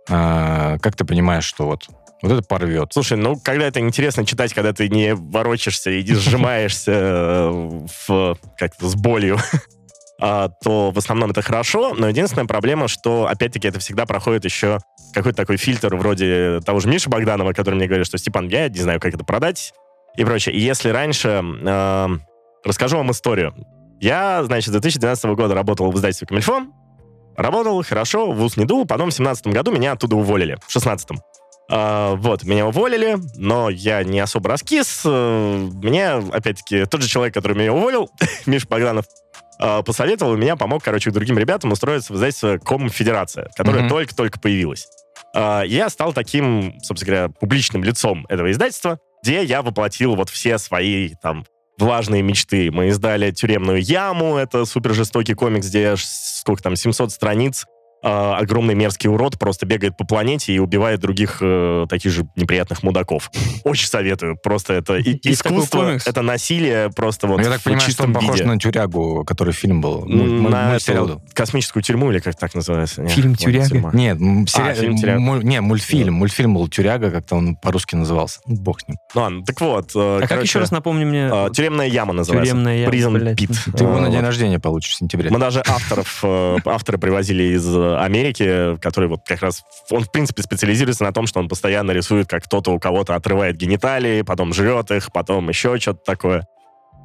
а, 0.09 0.79
как 0.79 0.97
ты 0.97 1.05
понимаешь, 1.05 1.45
что 1.45 1.67
вот, 1.67 1.89
вот 2.23 2.33
это 2.33 2.43
порвет? 2.43 2.91
Слушай, 2.93 3.19
ну, 3.19 3.37
когда 3.37 3.67
это 3.67 3.81
интересно 3.81 4.25
читать, 4.25 4.55
когда 4.55 4.73
ты 4.73 4.89
не 4.89 5.15
ворочишься 5.15 5.91
и 5.91 6.03
не 6.05 6.15
сжимаешься 6.15 6.93
э, 6.93 7.87
в, 8.07 8.37
как-то 8.59 8.89
с 8.89 8.95
болью, 8.95 9.39
то 10.18 10.90
в 10.92 10.98
основном 10.98 11.33
это 11.33 11.42
хорошо, 11.42 11.94
но 11.94 12.09
единственная 12.09 12.46
проблема, 12.46 12.88
что, 12.88 13.27
опять-таки, 13.27 13.68
это 13.68 13.81
всегда 13.81 14.07
проходит 14.07 14.44
еще 14.44 14.79
какой-то 15.12 15.37
такой 15.37 15.57
фильтр 15.57 15.94
вроде 15.96 16.61
того 16.64 16.81
же 16.81 16.88
Миши 16.88 17.11
Богданова, 17.11 17.53
который 17.53 17.74
мне 17.74 17.87
говорит, 17.87 18.07
что, 18.07 18.18
Степан, 18.18 18.48
я 18.48 18.68
не 18.68 18.81
знаю, 18.81 19.00
как 19.00 19.14
это 19.14 19.24
продать 19.24 19.72
и 20.16 20.24
прочее. 20.24 20.55
И 20.55 20.61
если 20.61 20.90
раньше... 20.90 21.42
э, 21.42 22.09
расскажу 22.64 22.96
вам 22.96 23.11
историю. 23.11 23.55
Я, 24.00 24.42
значит, 24.44 24.68
с 24.68 24.72
2012 24.72 25.24
года 25.37 25.55
работал 25.55 25.90
в 25.90 25.96
издательстве 25.96 26.27
Камильфо, 26.27 26.62
работал 27.37 27.83
хорошо, 27.85 28.33
ВУЗ 28.33 28.57
не 28.57 28.64
дул, 28.64 28.87
потом 28.87 29.11
в 29.11 29.14
2017 29.14 29.46
году 29.48 29.72
меня 29.72 29.92
оттуда 29.92 30.16
уволили, 30.16 30.55
в 30.55 30.72
2016 30.72 31.11
а, 31.70 32.14
вот, 32.16 32.44
меня 32.44 32.66
уволили, 32.66 33.16
но 33.37 33.70
я 33.70 34.05
не 34.05 34.20
особо 34.20 34.50
раскис. 34.50 35.00
Э, 35.07 35.68
Мне, 35.83 36.11
опять-таки, 36.11 36.85
тот 36.85 37.00
же 37.00 37.09
человек, 37.09 37.33
который 37.33 37.57
меня 37.57 37.72
уволил, 37.72 38.11
Миш 38.46 38.66
Богданов, 38.66 39.07
а, 39.59 39.83
посоветовал 39.83 40.35
и 40.35 40.37
меня, 40.38 40.57
помог, 40.57 40.83
короче, 40.83 41.11
другим 41.11 41.38
ребятам 41.38 41.73
устроиться 41.73 42.12
в 42.12 42.17
издательство 42.17 42.59
Комфедерация, 42.59 43.51
которое 43.57 43.81
Мгм. 43.81 43.88
только-только 43.88 44.40
появилось. 44.40 44.87
А, 45.35 45.62
Я 45.62 45.88
стал 45.90 46.12
таким, 46.12 46.81
собственно 46.83 47.14
говоря, 47.17 47.29
публичным 47.40 47.83
лицом 47.85 48.27
этого 48.29 48.51
издательства, 48.51 48.99
где 49.23 49.43
я 49.43 49.62
воплотил 49.62 50.14
вот 50.17 50.31
все 50.31 50.59
свои 50.59 51.14
там 51.23 51.45
влажные 51.79 52.23
мечты. 52.23 52.71
Мы 52.71 52.88
издали 52.88 53.31
«Тюремную 53.33 53.81
яму», 53.83 54.37
это 54.37 54.64
супер 54.64 54.95
жестокий 54.95 55.35
комикс, 55.35 55.67
где 55.69 55.95
сколько 55.99 56.62
там, 56.62 56.77
700 56.77 57.11
страниц, 57.11 57.64
огромный 58.07 58.75
мерзкий 58.75 59.09
урод 59.09 59.38
просто 59.38 59.67
бегает 59.67 59.97
по 59.97 60.05
планете 60.05 60.53
и 60.53 60.59
убивает 60.59 61.01
других 61.01 61.38
э, 61.40 61.87
таких 61.88 62.12
же 62.12 62.27
неприятных 62.37 62.83
мудаков. 62.83 63.31
Очень 63.64 63.87
советую. 63.88 64.37
Просто 64.43 64.75
это 64.75 64.97
и- 64.97 65.19
искусство, 65.23 65.97
это 66.05 66.23
насилие 66.23 66.90
просто 66.90 67.27
вот 67.27 67.38
Ну, 67.38 67.45
я 67.45 67.51
так 67.51 67.62
понимаю, 67.62 67.90
что 67.90 68.05
он 68.05 68.12
похож 68.12 68.37
виде. 68.37 68.45
на 68.49 68.59
тюрягу, 68.59 69.25
который 69.25 69.53
фильм 69.53 69.81
был. 69.81 70.05
Муль- 70.07 70.40
муль- 70.40 70.51
на 70.51 70.77
эту 70.77 71.23
космическую 71.33 71.83
тюрьму, 71.83 72.11
или 72.12 72.19
как 72.19 72.37
так 72.37 72.55
называется? 72.55 73.03
Нет, 73.03 73.12
Фильм 73.12 73.35
«Тюряга»? 73.35 73.69
тюрьма. 73.69 73.90
Нет, 73.93 74.19
сери- 74.49 74.71
А, 74.71 74.75
фильм 74.75 74.97
«Тюряга». 74.97 75.21
муль- 75.21 75.43
не, 75.45 75.61
мультфильм. 75.61 76.14
Мультфильм 76.14 76.55
был 76.55 76.69
«Тюряга», 76.69 77.11
как-то 77.11 77.37
он 77.37 77.57
по-русски 77.57 77.95
назывался. 77.97 78.40
Ну, 78.47 78.57
бог 78.57 78.81
с 78.81 78.88
ним. 78.88 78.97
Ну 79.14 79.21
ладно, 79.21 79.45
так 79.45 79.61
вот. 79.61 79.90
э, 79.95 80.17
А 80.17 80.21
как 80.21 80.29
короче, 80.29 80.47
еще 80.47 80.59
раз 80.61 80.71
напомни 80.71 81.05
мне? 81.05 81.31
э, 81.33 81.49
«Тюремная 81.53 81.87
яма» 81.88 82.12
называется. 82.12 82.53
Тюремная 82.53 82.79
яма, 82.83 82.93
Prison 82.95 83.19
блядь. 83.19 83.40
Pit. 83.40 83.73
Ты 83.77 83.85
его 83.85 83.97
Э, 83.97 84.01
на 84.01 84.11
день 84.11 84.21
рождения 84.21 84.59
получишь 84.59 84.93
в 84.93 84.97
сентябре. 84.97 85.31
Мы 85.31 85.38
даже 85.38 85.62
авторов, 85.67 86.21
э, 86.23 86.57
авторы 86.64 86.99
привозили 86.99 87.55
из 87.55 87.67
э, 87.75 87.93
Америки, 88.02 88.76
который 88.78 89.09
вот 89.09 89.20
как 89.26 89.42
раз, 89.42 89.62
он 89.90 90.04
в 90.04 90.11
принципе 90.11 90.42
специализируется 90.42 91.04
на 91.04 91.12
том, 91.12 91.26
что 91.26 91.40
он 91.40 91.48
постоянно 91.48 91.92
рисует, 91.92 92.28
как 92.28 92.44
кто-то 92.44 92.72
у 92.72 92.78
кого-то 92.78 93.14
отрывает 93.14 93.57
гениталии, 93.57 94.22
потом 94.22 94.52
жрет 94.52 94.90
их, 94.90 95.12
потом 95.12 95.48
еще 95.48 95.78
что-то 95.78 96.00
такое. 96.04 96.46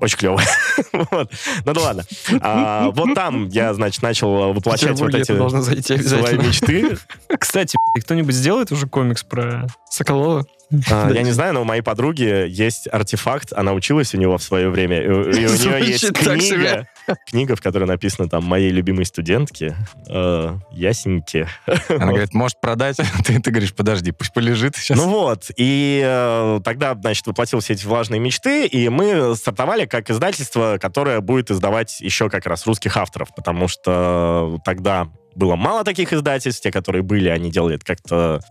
Очень 0.02 0.18
клево. 0.18 0.42
вот. 0.94 1.32
Ну 1.66 1.74
да 1.74 1.82
ладно. 1.82 2.04
А, 2.42 2.90
вот 2.92 3.14
там 3.16 3.50
я, 3.50 3.74
значит, 3.74 4.02
начал 4.02 4.54
воплощать 4.54 4.98
вот 5.00 5.14
эти 5.14 5.34
должно 5.34 5.62
зайти 5.62 5.98
свои 5.98 6.38
мечты. 6.38 6.98
Кстати, 7.40 7.78
кто-нибудь 8.00 8.34
сделает 8.34 8.72
уже 8.72 8.88
комикс 8.88 9.24
про... 9.24 9.68
Соколова. 9.90 10.46
А, 10.90 11.12
Я 11.12 11.24
не 11.24 11.32
знаю, 11.32 11.54
но 11.54 11.62
у 11.62 11.66
моей 11.66 11.82
подруги 11.82 12.46
есть 12.48 12.88
артефакт, 12.92 13.54
она 13.54 13.74
училась 13.74 14.14
у 14.14 14.18
него 14.18 14.38
в 14.38 14.44
свое 14.44 14.70
время, 14.70 15.02
и 15.02 15.08
у 15.10 15.24
и 15.24 15.46
у 15.48 15.50
нее 15.56 15.88
есть 15.88 16.14
книга, 16.14 16.88
книга, 17.26 17.56
в 17.56 17.62
которой 17.62 17.86
написано 17.86 18.30
там 18.30 18.44
«Моей 18.44 18.72
любимой 18.72 19.06
студентки, 19.06 19.76
э, 20.08 20.58
ясеньки». 20.72 21.48
Она 21.90 22.08
говорит, 22.08 22.34
может 22.34 22.60
продать? 22.62 22.98
Ты, 23.26 23.40
ты 23.40 23.52
говоришь, 23.52 23.74
подожди, 23.74 24.12
пусть 24.12 24.34
полежит 24.34 24.76
сейчас. 24.76 24.98
Ну 24.98 25.10
вот, 25.10 25.52
и 25.58 26.02
э, 26.04 26.60
тогда, 26.64 26.96
значит, 26.96 27.26
воплотил 27.28 27.60
все 27.60 27.74
эти 27.74 27.86
влажные 27.86 28.20
мечты, 28.20 28.66
и 28.66 28.90
мы 28.90 29.36
стартовали 29.36 29.86
как 29.86 30.10
издательство, 30.10 30.78
которое 30.80 31.22
будет 31.22 31.52
издавать 31.52 32.00
еще 32.02 32.30
как 32.30 32.46
раз 32.46 32.66
русских 32.66 32.98
авторов, 32.98 33.30
потому 33.36 33.68
что 33.68 34.60
тогда 34.66 35.08
было 35.36 35.56
мало 35.56 35.84
таких 35.84 36.14
издательств, 36.14 36.62
те, 36.62 36.72
которые 36.72 37.02
были, 37.02 37.30
они 37.30 37.52
делали 37.52 37.76
это 37.76 37.86
как-то... 37.86 38.42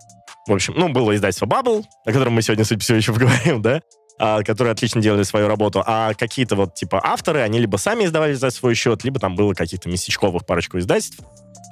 В 0.47 0.53
общем, 0.53 0.73
ну, 0.75 0.89
было 0.89 1.15
издательство 1.15 1.45
Bubble, 1.45 1.83
о 2.05 2.11
котором 2.11 2.33
мы 2.33 2.41
сегодня, 2.41 2.65
судя 2.65 2.79
по 2.79 2.83
всему, 2.83 2.97
еще 2.97 3.13
поговорим, 3.13 3.61
да, 3.61 3.81
которые 4.19 4.73
отлично 4.73 5.01
делали 5.01 5.23
свою 5.23 5.47
работу, 5.47 5.81
а 5.85 6.13
какие-то 6.13 6.57
вот, 6.57 6.75
типа, 6.75 6.99
авторы, 7.01 7.39
они 7.39 7.57
либо 7.57 7.77
сами 7.77 8.03
издавали 8.03 8.33
за 8.33 8.49
свой 8.49 8.75
счет, 8.75 9.05
либо 9.05 9.19
там 9.19 9.35
было 9.35 9.53
каких-то 9.53 9.89
местечковых 9.89 10.45
парочку 10.45 10.77
издательств. 10.77 11.23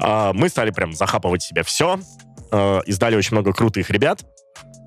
А, 0.02 0.34
мы 0.34 0.50
стали 0.50 0.72
прям 0.72 0.94
захапывать 0.94 1.44
себе 1.44 1.64
все, 1.64 2.00
э, 2.52 2.82
издали 2.86 3.16
очень 3.16 3.34
много 3.34 3.54
крутых 3.54 3.90
ребят, 3.90 4.24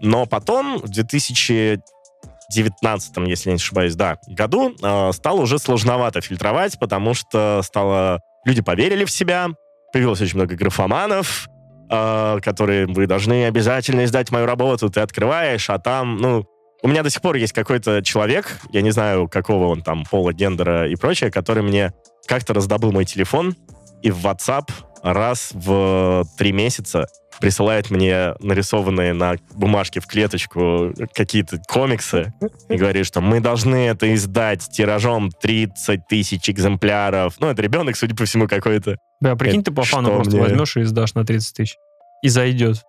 но 0.00 0.26
потом, 0.26 0.78
в 0.78 0.88
2019, 0.88 3.28
если 3.28 3.50
я 3.50 3.54
не 3.54 3.60
ошибаюсь, 3.60 3.94
да, 3.94 4.18
году, 4.26 4.74
э, 4.82 5.12
стало 5.12 5.40
уже 5.40 5.58
сложновато 5.58 6.20
фильтровать, 6.20 6.78
потому 6.78 7.14
что 7.14 7.62
стало... 7.62 8.20
Люди 8.46 8.62
поверили 8.62 9.04
в 9.04 9.10
себя, 9.10 9.48
появилось 9.92 10.22
очень 10.22 10.36
много 10.36 10.56
графоманов, 10.56 11.48
э, 11.90 12.38
которые 12.42 12.86
вы 12.86 13.06
должны 13.06 13.44
обязательно 13.44 14.04
издать 14.04 14.30
мою 14.30 14.46
работу, 14.46 14.88
ты 14.88 15.00
открываешь, 15.00 15.68
а 15.70 15.78
там, 15.78 16.16
ну... 16.16 16.46
У 16.82 16.88
меня 16.88 17.02
до 17.02 17.10
сих 17.10 17.20
пор 17.20 17.36
есть 17.36 17.52
какой-то 17.52 18.02
человек, 18.02 18.58
я 18.70 18.80
не 18.80 18.90
знаю, 18.90 19.28
какого 19.28 19.66
он 19.66 19.82
там 19.82 20.04
пола, 20.04 20.32
гендера 20.32 20.88
и 20.88 20.96
прочее, 20.96 21.30
который 21.30 21.62
мне 21.62 21.92
как-то 22.26 22.54
раздобыл 22.54 22.92
мой 22.92 23.04
телефон 23.04 23.54
и 24.02 24.10
в 24.10 24.24
WhatsApp 24.26 24.70
раз 25.02 25.50
в 25.52 26.24
три 26.38 26.52
месяца 26.52 27.06
присылает 27.40 27.90
мне 27.90 28.34
нарисованные 28.40 29.14
на 29.14 29.36
бумажке 29.54 30.00
в 30.00 30.06
клеточку 30.06 30.92
какие-то 31.14 31.58
комиксы 31.68 32.32
и 32.68 32.76
говорит, 32.76 33.06
что 33.06 33.20
мы 33.20 33.40
должны 33.40 33.88
это 33.88 34.12
издать 34.14 34.68
тиражом 34.70 35.30
30 35.30 36.06
тысяч 36.06 36.50
экземпляров. 36.50 37.34
Ну, 37.40 37.48
это 37.48 37.62
ребенок, 37.62 37.96
судя 37.96 38.14
по 38.14 38.26
всему, 38.26 38.46
какой-то. 38.46 38.96
Да, 39.20 39.36
прикинь, 39.36 39.64
ты 39.64 39.70
по 39.70 39.82
фану 39.82 40.10
просто 40.10 40.36
мне? 40.36 40.42
возьмешь 40.42 40.76
и 40.76 40.82
издашь 40.82 41.14
на 41.14 41.24
30 41.24 41.56
тысяч. 41.56 41.76
И 42.22 42.28
зайдет. 42.28 42.82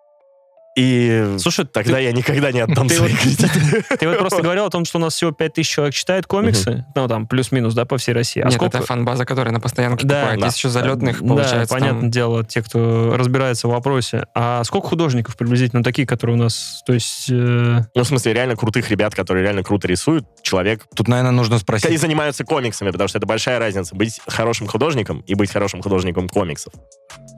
И 0.78 1.36
Слушай, 1.38 1.66
тогда 1.66 2.00
я 2.00 2.14
никогда 2.14 2.52
не 2.54 2.62
отдам 2.62 2.88
ты 2.88 2.96
свои 2.96 3.12
вот- 3.12 3.20
кредиты. 3.20 3.84
Ты 4.00 4.08
вот 4.08 4.20
просто 4.20 4.42
говорил 4.42 4.66
о 4.66 4.70
том, 4.70 4.86
что 4.86 5.00
у 5.00 5.02
нас 5.02 5.14
всего 5.14 5.32
5000 5.32 5.68
человек 5.70 5.94
читает 5.94 6.28
комиксы, 6.28 6.86
ну, 6.96 7.08
там, 7.10 7.28
плюс-минус, 7.28 7.74
да, 7.74 7.84
по 7.86 7.98
всей 7.98 8.14
России. 8.14 8.40
А 8.42 8.46
Нет, 8.46 8.54
сколько... 8.54 8.78
это 8.78 8.88
фан-база, 8.88 9.26
которая 9.26 9.54
на 9.54 9.60
постоянке 9.60 10.08
Да, 10.08 10.16
покупает. 10.16 10.40
да. 10.40 10.46
Есть 10.46 10.58
еще 10.58 10.70
залетных, 10.70 11.22
Да, 11.22 11.28
получается, 11.28 11.74
понятное 11.76 12.02
там... 12.02 12.12
дело, 12.12 12.46
те, 12.46 12.62
кто 12.62 13.14
разбирается 13.18 13.68
в 13.68 13.72
вопросе. 13.72 14.28
А 14.34 14.64
сколько 14.64 14.88
художников 14.88 15.36
приблизительно 15.36 15.84
такие, 15.84 16.08
которые 16.08 16.38
у 16.38 16.40
нас, 16.40 16.82
то 16.86 16.94
есть... 16.94 17.28
э, 17.30 17.82
Ну, 17.94 18.04
в 18.04 18.08
смысле, 18.08 18.34
реально 18.34 18.56
крутых 18.56 18.90
ребят, 18.90 19.14
которые 19.14 19.44
реально 19.44 19.64
круто 19.64 19.88
рисуют. 19.90 20.26
Человек 20.42 20.86
Тут, 20.96 21.10
наверное, 21.10 21.32
нужно 21.32 21.56
и 21.56 21.60
спросить. 21.60 22.00
занимаются 22.00 22.46
комиксами, 22.46 22.92
потому 22.92 23.10
что 23.10 23.18
это 23.18 23.28
большая 23.28 23.60
разница. 23.60 23.94
Быть 23.94 24.22
хорошим 24.26 24.68
художником 24.68 25.20
и 25.28 25.36
быть 25.36 25.52
хорошим 25.52 25.82
художником 25.82 26.30
комиксов. 26.30 26.72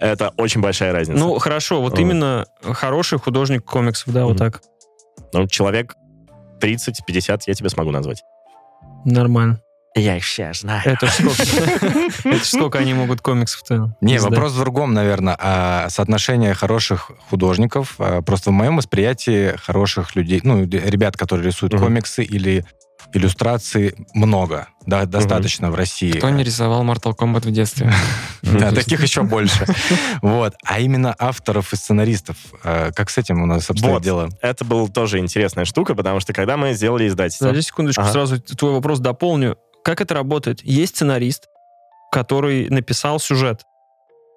Это 0.04 0.34
очень 0.38 0.62
большая 0.62 0.92
разница. 0.92 1.20
ну, 1.20 1.38
хорошо, 1.40 1.82
вот 1.82 1.98
А. 1.98 2.02
именно 2.02 2.46
хороший 2.62 3.20
художник 3.20 3.64
комиксов, 3.64 4.14
да, 4.14 4.24
вот 4.26 4.32
Мгм. 4.40 4.52
так. 4.52 4.62
Ну, 5.34 5.48
человек 5.48 5.96
30-50 6.60 7.44
я 7.48 7.54
тебе 7.54 7.70
смогу 7.70 7.92
назвать. 7.92 8.24
Нормально. 9.06 9.60
Я 9.96 10.18
их 10.18 10.26
сейчас 10.26 10.62
знаю. 10.62 10.82
Это 10.86 11.06
сколько, 11.08 11.44
это 12.26 12.38
ж 12.38 12.48
сколько 12.48 12.80
они 12.80 12.94
могут 12.96 13.22
комиксов-то 13.22 13.96
Не, 14.02 14.16
издать? 14.18 14.32
вопрос 14.32 14.54
в 14.54 14.60
другом, 14.60 14.94
наверное. 14.94 15.38
А 15.40 15.88
соотношение 15.90 16.56
хороших 16.56 17.12
художников. 17.30 17.96
а, 18.00 18.22
Просто 18.24 18.50
в 18.50 18.54
моем 18.54 18.78
восприятии 18.78 19.56
хороших 19.58 20.16
людей, 20.16 20.42
ну, 20.44 20.64
ребят, 20.64 21.16
которые 21.16 21.46
рисуют 21.48 21.76
комиксы 21.78 22.24
или 22.24 22.66
иллюстрации, 23.14 23.96
много. 24.14 24.68
Да, 24.86 25.06
достаточно 25.06 25.72
в 25.72 25.76
России. 25.76 26.12
Кто 26.12 26.30
не 26.30 26.44
рисовал 26.44 26.84
Mortal 26.84 27.16
Kombat 27.16 27.48
в 27.48 27.52
детстве? 27.52 27.92
Да, 28.42 28.72
таких 28.72 29.02
еще 29.02 29.24
больше. 29.24 29.66
Вот. 30.22 30.54
А 30.66 30.80
именно 30.80 31.16
авторов 31.18 31.72
и 31.72 31.76
сценаристов. 31.78 32.36
а, 32.64 32.92
Как 32.92 33.10
с 33.10 33.18
этим 33.18 33.42
у 33.42 33.46
нас 33.46 33.70
обстоит 33.70 34.02
дело? 34.02 34.30
Это 34.42 34.66
была 34.66 34.88
тоже 34.88 35.20
интересная 35.20 35.66
штука, 35.66 35.96
потому 35.96 36.20
что 36.20 36.34
когда 36.34 36.58
мы 36.58 36.74
сделали 36.74 37.08
издательство... 37.08 37.46
Подожди 37.46 37.68
секундочку, 37.68 38.04
сразу 38.04 38.40
твой 38.42 38.74
вопрос 38.74 39.00
дополню. 39.00 39.58
Как 39.84 40.02
это 40.02 40.14
работает? 40.14 40.62
Есть 40.64 40.98
сценарист, 40.98 41.48
который 42.12 42.70
написал 42.70 43.20
сюжет, 43.20 43.64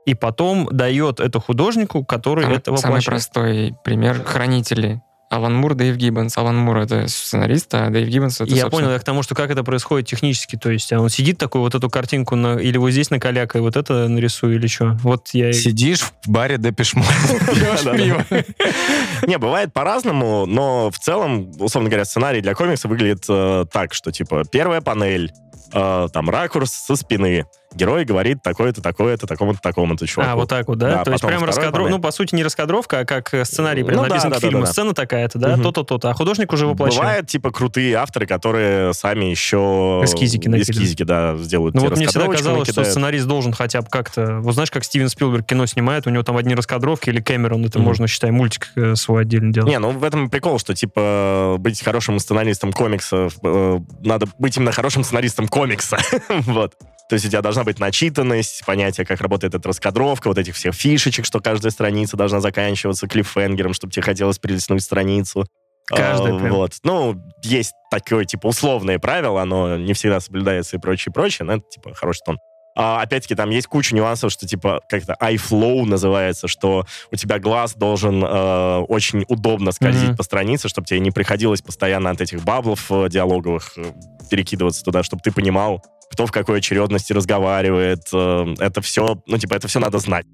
и 0.07 0.15
потом 0.15 0.69
дает 0.71 1.19
это 1.21 1.41
художнику, 1.41 2.05
который 2.05 2.45
Самый, 2.45 2.57
это 2.57 2.77
самый 2.77 2.83
воплощает. 2.83 3.05
простой 3.07 3.75
пример— 3.85 4.23
«Хранители». 4.25 5.03
Алан 5.29 5.57
Мур, 5.57 5.75
Дэйв 5.75 5.97
Гиббонс. 5.97 6.39
Алан 6.39 6.57
Мур— 6.57 6.77
это 6.79 7.09
сценарист, 7.09 7.75
а 7.75 7.91
Дэйв 7.91 8.09
Гиббонс— 8.09 8.35
это, 8.41 8.45
Я 8.45 8.63
собственно, 8.63 8.71
понял, 8.71 8.91
я 8.93 8.99
к 9.01 9.05
тому, 9.05 9.25
что 9.25 9.35
как 9.35 9.51
это 9.51 9.65
происходит 9.65 10.07
технически. 10.07 10.57
То 10.57 10.71
есть 10.71 10.93
а 10.93 11.01
он 11.01 11.09
сидит 11.09 11.37
такой, 11.37 11.63
вот 11.63 11.75
эту 11.75 11.91
картинку 11.91 12.37
на, 12.37 12.59
или 12.59 12.79
вот 12.79 12.91
здесь 12.91 13.11
накаляка, 13.11 13.59
и 13.59 13.61
вот 13.61 13.77
это 13.77 14.07
нарисую, 14.07 14.55
или 14.55 14.69
что? 14.69 14.97
Вот 15.03 15.31
я... 15.33 15.53
Сидишь 15.53 16.03
в 16.03 16.13
баре 16.29 16.59
Депешмо. 16.59 17.03
Не, 19.27 19.39
бывает 19.39 19.73
по-разному, 19.73 20.47
но 20.47 20.93
в 20.93 20.99
целом, 20.99 21.51
условно 21.59 21.91
говоря, 21.91 22.05
сценарий 22.05 22.41
для 22.41 22.55
комикса 22.55 22.87
выглядит 22.87 23.25
э, 23.29 23.65
так, 23.73 23.95
что, 23.95 24.13
типа, 24.13 24.45
первая 24.45 24.81
панель, 24.81 25.33
э, 25.73 26.09
там, 26.13 26.31
ракурс 26.31 26.71
со 26.71 26.95
спины. 26.95 27.47
Герой 27.77 28.05
говорит 28.05 28.43
такое-то, 28.43 28.81
такое-то, 28.81 29.27
такому-то, 29.27 29.61
такому-то 29.61 30.07
чуваку. 30.07 30.31
А, 30.31 30.35
вот 30.35 30.49
так 30.49 30.67
вот, 30.67 30.79
да? 30.79 30.97
Да, 30.97 31.05
То 31.05 31.13
есть 31.13 31.25
прям 31.27 31.45
раскадровка, 31.45 31.91
ну, 31.91 31.99
по 31.99 32.11
сути, 32.11 32.35
не 32.35 32.43
раскадровка, 32.43 33.01
а 33.01 33.05
как 33.05 33.35
э, 33.35 33.45
сценарий 33.45 33.85
прям 33.85 33.99
Ну 33.99 34.03
написан 34.05 34.31
да, 34.31 34.39
к 34.39 34.41
да, 34.41 34.49
фильму. 34.49 34.61
да, 34.63 34.67
да. 34.67 34.73
Сцена 34.73 34.95
такая-то, 34.95 35.39
да? 35.39 35.49
Мгм. 35.55 35.63
То-то, 35.63 35.85
то-то. 35.85 36.11
А 36.11 36.15
художник 36.15 36.53
уже 36.53 36.67
воплощает. 36.67 37.03
Бывают, 37.03 37.29
типа, 37.29 37.51
крутые 37.51 37.95
авторы, 37.97 38.27
которые 38.27 38.95
сами 38.95 39.27
еще... 39.27 40.01
Эскизики 40.05 40.49
накидывают. 40.49 40.71
Эскизики, 40.71 41.03
да, 41.03 41.37
сделают 41.37 41.75
Ну 41.75 41.83
вот 41.83 41.97
мне 41.97 42.07
всегда 42.07 42.27
казалось, 42.29 42.69
что 42.71 42.83
сценарист 42.85 43.27
должен 43.27 43.53
хотя 43.53 43.83
бы 43.83 43.89
как-то... 43.91 44.39
Вот 44.41 44.55
знаешь, 44.55 44.71
как 44.71 44.83
Стивен 44.85 45.09
Спилберг 45.11 45.47
кино 45.47 45.67
снимает, 45.67 46.07
у 46.07 46.11
него 46.11 46.23
там 46.23 46.37
одни 46.39 46.55
раскадровки, 46.55 47.11
или 47.11 47.21
Кэмерон, 47.21 47.65
это 47.67 47.79
Мгм. 47.79 47.87
можно, 47.89 48.07
считай, 48.07 48.31
мультик 48.31 48.69
э, 48.77 48.95
свой 48.95 49.23
отдельно 49.23 49.53
делать. 49.53 49.71
Не, 49.71 49.79
ну 49.79 49.91
в 49.91 50.03
этом 50.03 50.31
прикол, 50.31 50.59
что, 50.59 50.75
типа, 50.75 51.57
быть 51.59 51.83
хорошим 51.83 52.19
сценаристом 52.19 52.73
комиксов, 52.73 53.35
э, 53.43 53.79
надо 54.03 54.27
быть 54.39 54.57
именно 54.57 54.73
хорошим 54.73 55.05
сценаристом 55.05 55.49
комикса. 55.49 55.99
вот. 56.29 56.73
То 57.09 57.15
есть 57.15 57.25
у 57.25 57.29
тебя 57.29 57.41
должна 57.41 57.63
быть 57.63 57.79
начитанность, 57.79 58.65
понятие, 58.67 59.07
как 59.07 59.21
работает 59.21 59.55
эта 59.55 59.69
раскадровка, 59.69 60.29
вот 60.29 60.39
этих 60.39 60.57
всех 60.57 60.75
фишечек, 60.75 61.25
что 61.25 61.41
каждая 61.41 61.71
страница 61.71 62.17
должна 62.17 62.41
заканчиваться 62.41 63.07
клиффхенгером, 63.07 63.75
чтобы 63.75 63.93
тебе 63.93 64.03
хотелось 64.03 64.39
перелистнуть 64.39 64.83
страницу. 64.83 65.47
Каждая 65.87 66.35
А, 66.35 66.39
прям. 66.39 66.53
Вот. 66.53 66.73
Ну, 66.83 67.17
есть 67.45 67.73
такое, 67.93 68.25
типа, 68.25 68.49
условное 68.49 68.99
правило, 68.99 69.43
оно 69.43 69.77
не 69.77 69.93
всегда 69.93 70.19
соблюдается 70.19 70.77
и 70.77 70.81
прочее, 70.81 71.13
прочее, 71.13 71.47
но 71.47 71.55
это, 71.55 71.65
типа, 71.71 71.95
хороший 71.95 72.23
тон. 72.27 72.39
А, 72.79 73.01
опять-таки, 73.01 73.35
там 73.37 73.49
есть 73.51 73.69
куча 73.69 73.95
нюансов, 73.95 74.31
что, 74.33 74.47
типа, 74.47 74.81
как-то 74.89 75.17
iFlow 75.23 75.85
называется, 75.87 76.49
что 76.49 76.85
у 77.11 77.17
тебя 77.17 77.39
глаз 77.39 77.75
должен 77.75 78.23
э, 78.23 78.79
очень 78.89 79.25
удобно 79.29 79.73
скользить 79.73 80.09
Мгм. 80.09 80.17
по 80.17 80.23
странице, 80.25 80.69
чтобы 80.69 80.87
тебе 80.87 81.01
не 81.01 81.11
приходилось 81.11 81.63
постоянно 81.63 82.11
от 82.11 82.21
этих 82.21 82.43
баблов 82.43 82.91
э, 82.91 83.09
диалоговых 83.09 83.73
э, 83.79 83.93
перекидываться 84.29 84.85
туда, 84.85 85.03
чтобы 85.03 85.23
ты 85.23 85.33
понимал, 85.33 85.83
кто 86.11 86.27
в 86.27 86.33
какой 86.33 86.59
очередности 86.59 87.13
разговаривает. 87.13 88.09
э, 88.13 88.55
это 88.59 88.81
все, 88.81 89.21
ну, 89.27 89.39
типа, 89.39 89.55
это 89.55 89.69
все 89.69 89.81
надо 89.81 89.99
знать. 89.99 90.27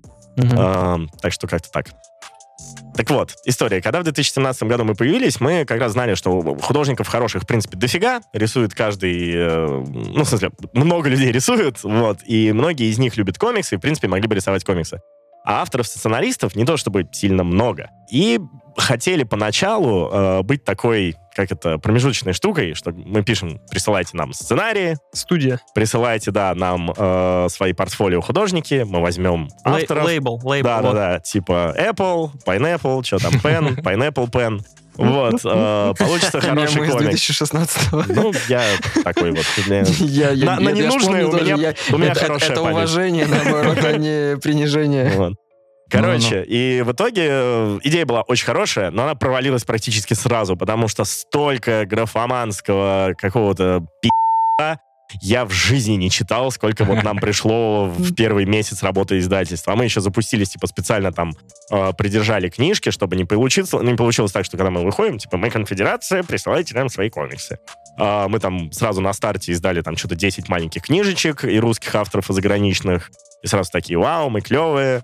А, 0.56 0.98
так 1.20 1.32
что 1.32 1.46
как-то 1.46 1.70
так. 1.70 1.86
Так 2.94 3.08
вот, 3.10 3.34
история. 3.46 3.80
Когда 3.80 4.00
в 4.00 4.04
2017 4.04 4.62
году 4.64 4.84
мы 4.84 4.94
появились, 4.94 5.40
мы 5.40 5.64
как 5.64 5.80
раз 5.80 5.92
знали, 5.92 6.14
что 6.14 6.56
художников 6.60 7.08
хороших, 7.08 7.42
в 7.42 7.46
принципе, 7.46 7.76
дофига. 7.76 8.20
Рисует 8.32 8.74
каждый... 8.74 9.32
э, 9.34 9.84
ну, 9.88 10.24
в 10.24 10.28
смысле, 10.28 10.50
много 10.74 11.08
людей 11.08 11.32
рисуют, 11.32 11.82
вот. 11.82 12.18
И 12.26 12.52
многие 12.52 12.90
из 12.90 12.98
них 12.98 13.16
любят 13.16 13.38
комиксы, 13.38 13.74
и, 13.74 13.78
в 13.78 13.80
принципе, 13.80 14.08
могли 14.08 14.28
бы 14.28 14.34
рисовать 14.34 14.64
комиксы. 14.64 15.00
А 15.44 15.62
авторов-сценаристов 15.62 16.54
не 16.54 16.64
то 16.64 16.76
чтобы 16.76 17.08
сильно 17.12 17.44
много. 17.44 17.90
И 18.10 18.38
хотели 18.76 19.22
поначалу 19.24 20.08
э, 20.12 20.42
быть 20.42 20.64
такой, 20.64 21.14
как 21.34 21.50
это, 21.52 21.78
промежуточной 21.78 22.32
штукой, 22.32 22.74
что 22.74 22.90
мы 22.92 23.22
пишем, 23.22 23.60
присылайте 23.70 24.16
нам 24.16 24.32
сценарии, 24.32 24.96
Студия. 25.12 25.60
присылайте, 25.74 26.30
да, 26.30 26.54
нам 26.54 26.92
э, 26.96 27.46
свои 27.50 27.72
портфолио 27.72 28.20
художники, 28.20 28.84
мы 28.86 29.00
возьмем 29.00 29.48
авторов. 29.64 30.04
Лейбл, 30.04 30.40
лейбл. 30.44 30.68
Да, 30.68 30.82
вот. 30.82 30.94
да, 30.94 31.12
да, 31.14 31.18
типа 31.20 31.74
Apple, 31.78 32.30
Pineapple, 32.46 33.02
что 33.04 33.18
там, 33.18 33.32
Pen, 33.34 33.76
Pineapple 33.82 34.30
Pen. 34.30 34.60
Вот, 34.94 35.40
э, 35.42 35.94
получится 35.98 36.38
хороший 36.42 36.82
из 36.86 36.90
комик. 36.92 37.08
2016 37.12 37.92
Ну, 38.08 38.30
я 38.50 38.62
такой 39.02 39.30
вот. 39.30 39.46
для- 39.64 39.80
Я, 40.00 40.30
я, 40.32 40.44
На- 40.44 40.60
на 40.60 40.68
я 40.70 40.90
помню 40.90 41.30
у 41.30 41.32
меня- 41.32 41.54
я- 41.56 41.74
у 41.94 41.96
меня 41.98 42.10
это, 42.12 42.20
хорошая 42.20 42.50
это 42.50 42.60
память. 42.60 42.76
уважение, 42.76 43.26
наоборот, 43.26 43.78
а 43.82 43.96
не 43.96 44.36
принижение. 44.42 45.10
Вот. 45.16 45.32
Короче, 45.92 46.42
и 46.42 46.82
в 46.82 46.92
итоге 46.92 47.28
э, 47.28 47.78
идея 47.84 48.06
была 48.06 48.22
очень 48.22 48.46
хорошая, 48.46 48.90
но 48.90 49.04
она 49.04 49.14
провалилась 49.14 49.64
практически 49.64 50.14
сразу, 50.14 50.56
потому 50.56 50.88
что 50.88 51.04
столько 51.04 51.84
графоманского 51.84 53.14
какого-то 53.18 53.84
пи***а 54.00 54.78
я 55.20 55.44
в 55.44 55.50
жизни 55.50 55.94
не 55.94 56.10
читал, 56.10 56.50
сколько 56.50 56.84
вот 56.84 57.02
нам 57.02 57.18
пришло 57.20 57.86
в 57.86 58.14
первый 58.14 58.46
месяц 58.46 58.82
работы 58.82 59.18
издательства. 59.18 59.74
А 59.74 59.76
мы 59.76 59.84
еще 59.84 60.00
запустились, 60.00 60.50
типа, 60.50 60.66
специально 60.66 61.12
там 61.12 61.34
э, 61.70 61.92
придержали 61.92 62.48
книжки, 62.48 62.90
чтобы 62.90 63.16
не 63.16 63.24
получилось, 63.24 63.72
не 63.72 63.94
получилось 63.94 64.32
так, 64.32 64.44
что 64.44 64.56
когда 64.56 64.70
мы 64.70 64.82
выходим, 64.82 65.18
типа, 65.18 65.36
мы 65.36 65.50
конфедерация, 65.50 66.22
присылайте 66.22 66.74
нам 66.74 66.88
свои 66.88 67.10
комиксы. 67.10 67.58
А, 67.98 68.28
мы 68.28 68.38
там 68.38 68.72
сразу 68.72 69.00
на 69.00 69.12
старте 69.12 69.52
издали 69.52 69.82
там 69.82 69.96
что-то 69.96 70.14
10 70.14 70.48
маленьких 70.48 70.82
книжечек 70.82 71.44
и 71.44 71.58
русских 71.60 71.94
авторов, 71.94 72.30
и 72.30 72.32
заграничных. 72.32 73.10
И 73.42 73.46
сразу 73.46 73.70
такие, 73.70 73.98
вау, 73.98 74.30
мы 74.30 74.40
клевые. 74.40 75.02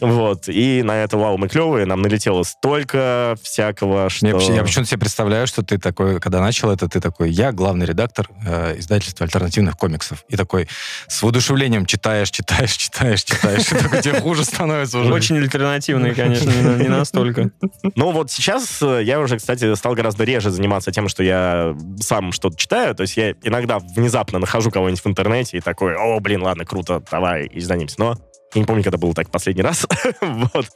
Вот. 0.00 0.48
И 0.48 0.82
на 0.82 1.02
это, 1.02 1.16
вау, 1.16 1.36
мы 1.36 1.48
клевые, 1.48 1.86
нам 1.86 2.02
налетело 2.02 2.42
столько 2.42 3.36
всякого, 3.42 4.08
что... 4.10 4.26
Я, 4.26 4.34
вообще- 4.34 4.54
я 4.54 4.62
почему-то 4.62 4.88
себе 4.90 5.00
представляю, 5.00 5.46
что 5.46 5.62
ты 5.62 5.78
такой, 5.78 6.20
когда 6.20 6.40
начал 6.40 6.70
это, 6.70 6.88
ты 6.88 7.00
такой, 7.00 7.30
я 7.30 7.52
главный 7.52 7.86
редактор 7.86 8.28
э, 8.46 8.78
издательства 8.78 9.24
альтернативных 9.24 9.76
комиксов. 9.76 10.24
И 10.28 10.36
такой 10.36 10.68
с 11.08 11.22
воодушевлением 11.22 11.86
читаешь, 11.86 12.30
читаешь, 12.30 12.72
читаешь, 12.72 13.22
читаешь. 13.24 13.70
И 13.70 13.74
такой 13.74 14.02
тебе 14.02 14.20
хуже 14.20 14.44
становится 14.44 14.98
уже. 14.98 15.12
Очень 15.12 15.36
альтернативные, 15.38 16.14
конечно, 16.14 16.50
не 16.50 16.88
настолько. 16.88 17.50
Ну 17.94 18.10
вот 18.12 18.30
сейчас 18.30 18.80
э, 18.82 19.02
я 19.04 19.20
уже, 19.20 19.38
кстати, 19.38 19.74
стал 19.74 19.94
гораздо 19.94 20.24
реже 20.24 20.50
заниматься 20.50 20.92
тем, 20.92 21.08
что 21.08 21.22
я 21.22 21.76
сам 22.00 22.32
что-то 22.32 22.56
читаю. 22.56 22.94
То 22.94 23.02
есть 23.02 23.16
я 23.16 23.32
иногда 23.42 23.78
внезапно 23.78 24.38
нахожу 24.38 24.70
кого-нибудь 24.70 25.02
в 25.02 25.06
интернете 25.06 25.58
и 25.58 25.60
такой, 25.60 25.94
о, 25.96 26.18
блин, 26.20 26.42
ладно, 26.42 26.64
круто, 26.64 27.02
давай, 27.10 27.50
изданимся. 27.52 27.96
Но 27.98 28.16
я 28.54 28.60
не 28.60 28.66
помню, 28.66 28.82
когда 28.82 28.98
было 28.98 29.14
так 29.14 29.30
последний 29.30 29.62
раз. 29.62 29.86
вот. 30.20 30.66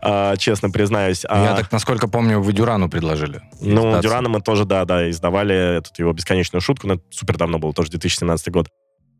А, 0.00 0.36
честно 0.36 0.70
признаюсь. 0.70 1.24
А, 1.28 1.44
Я 1.44 1.54
так, 1.54 1.70
насколько 1.72 2.08
помню, 2.08 2.40
вы 2.40 2.52
Дюрану 2.52 2.88
предложили. 2.88 3.40
Ну, 3.60 3.88
издаться. 3.88 4.02
Дюрана 4.02 4.28
мы 4.28 4.40
тоже, 4.40 4.64
да, 4.64 4.84
да, 4.84 5.08
издавали 5.10 5.78
эту 5.78 5.90
его 5.96 6.12
бесконечную 6.12 6.60
шутку, 6.60 6.86
но 6.86 6.94
это 6.94 7.02
супер 7.10 7.36
давно 7.36 7.58
было, 7.58 7.72
тоже 7.72 7.90
2017 7.90 8.50
год. 8.50 8.68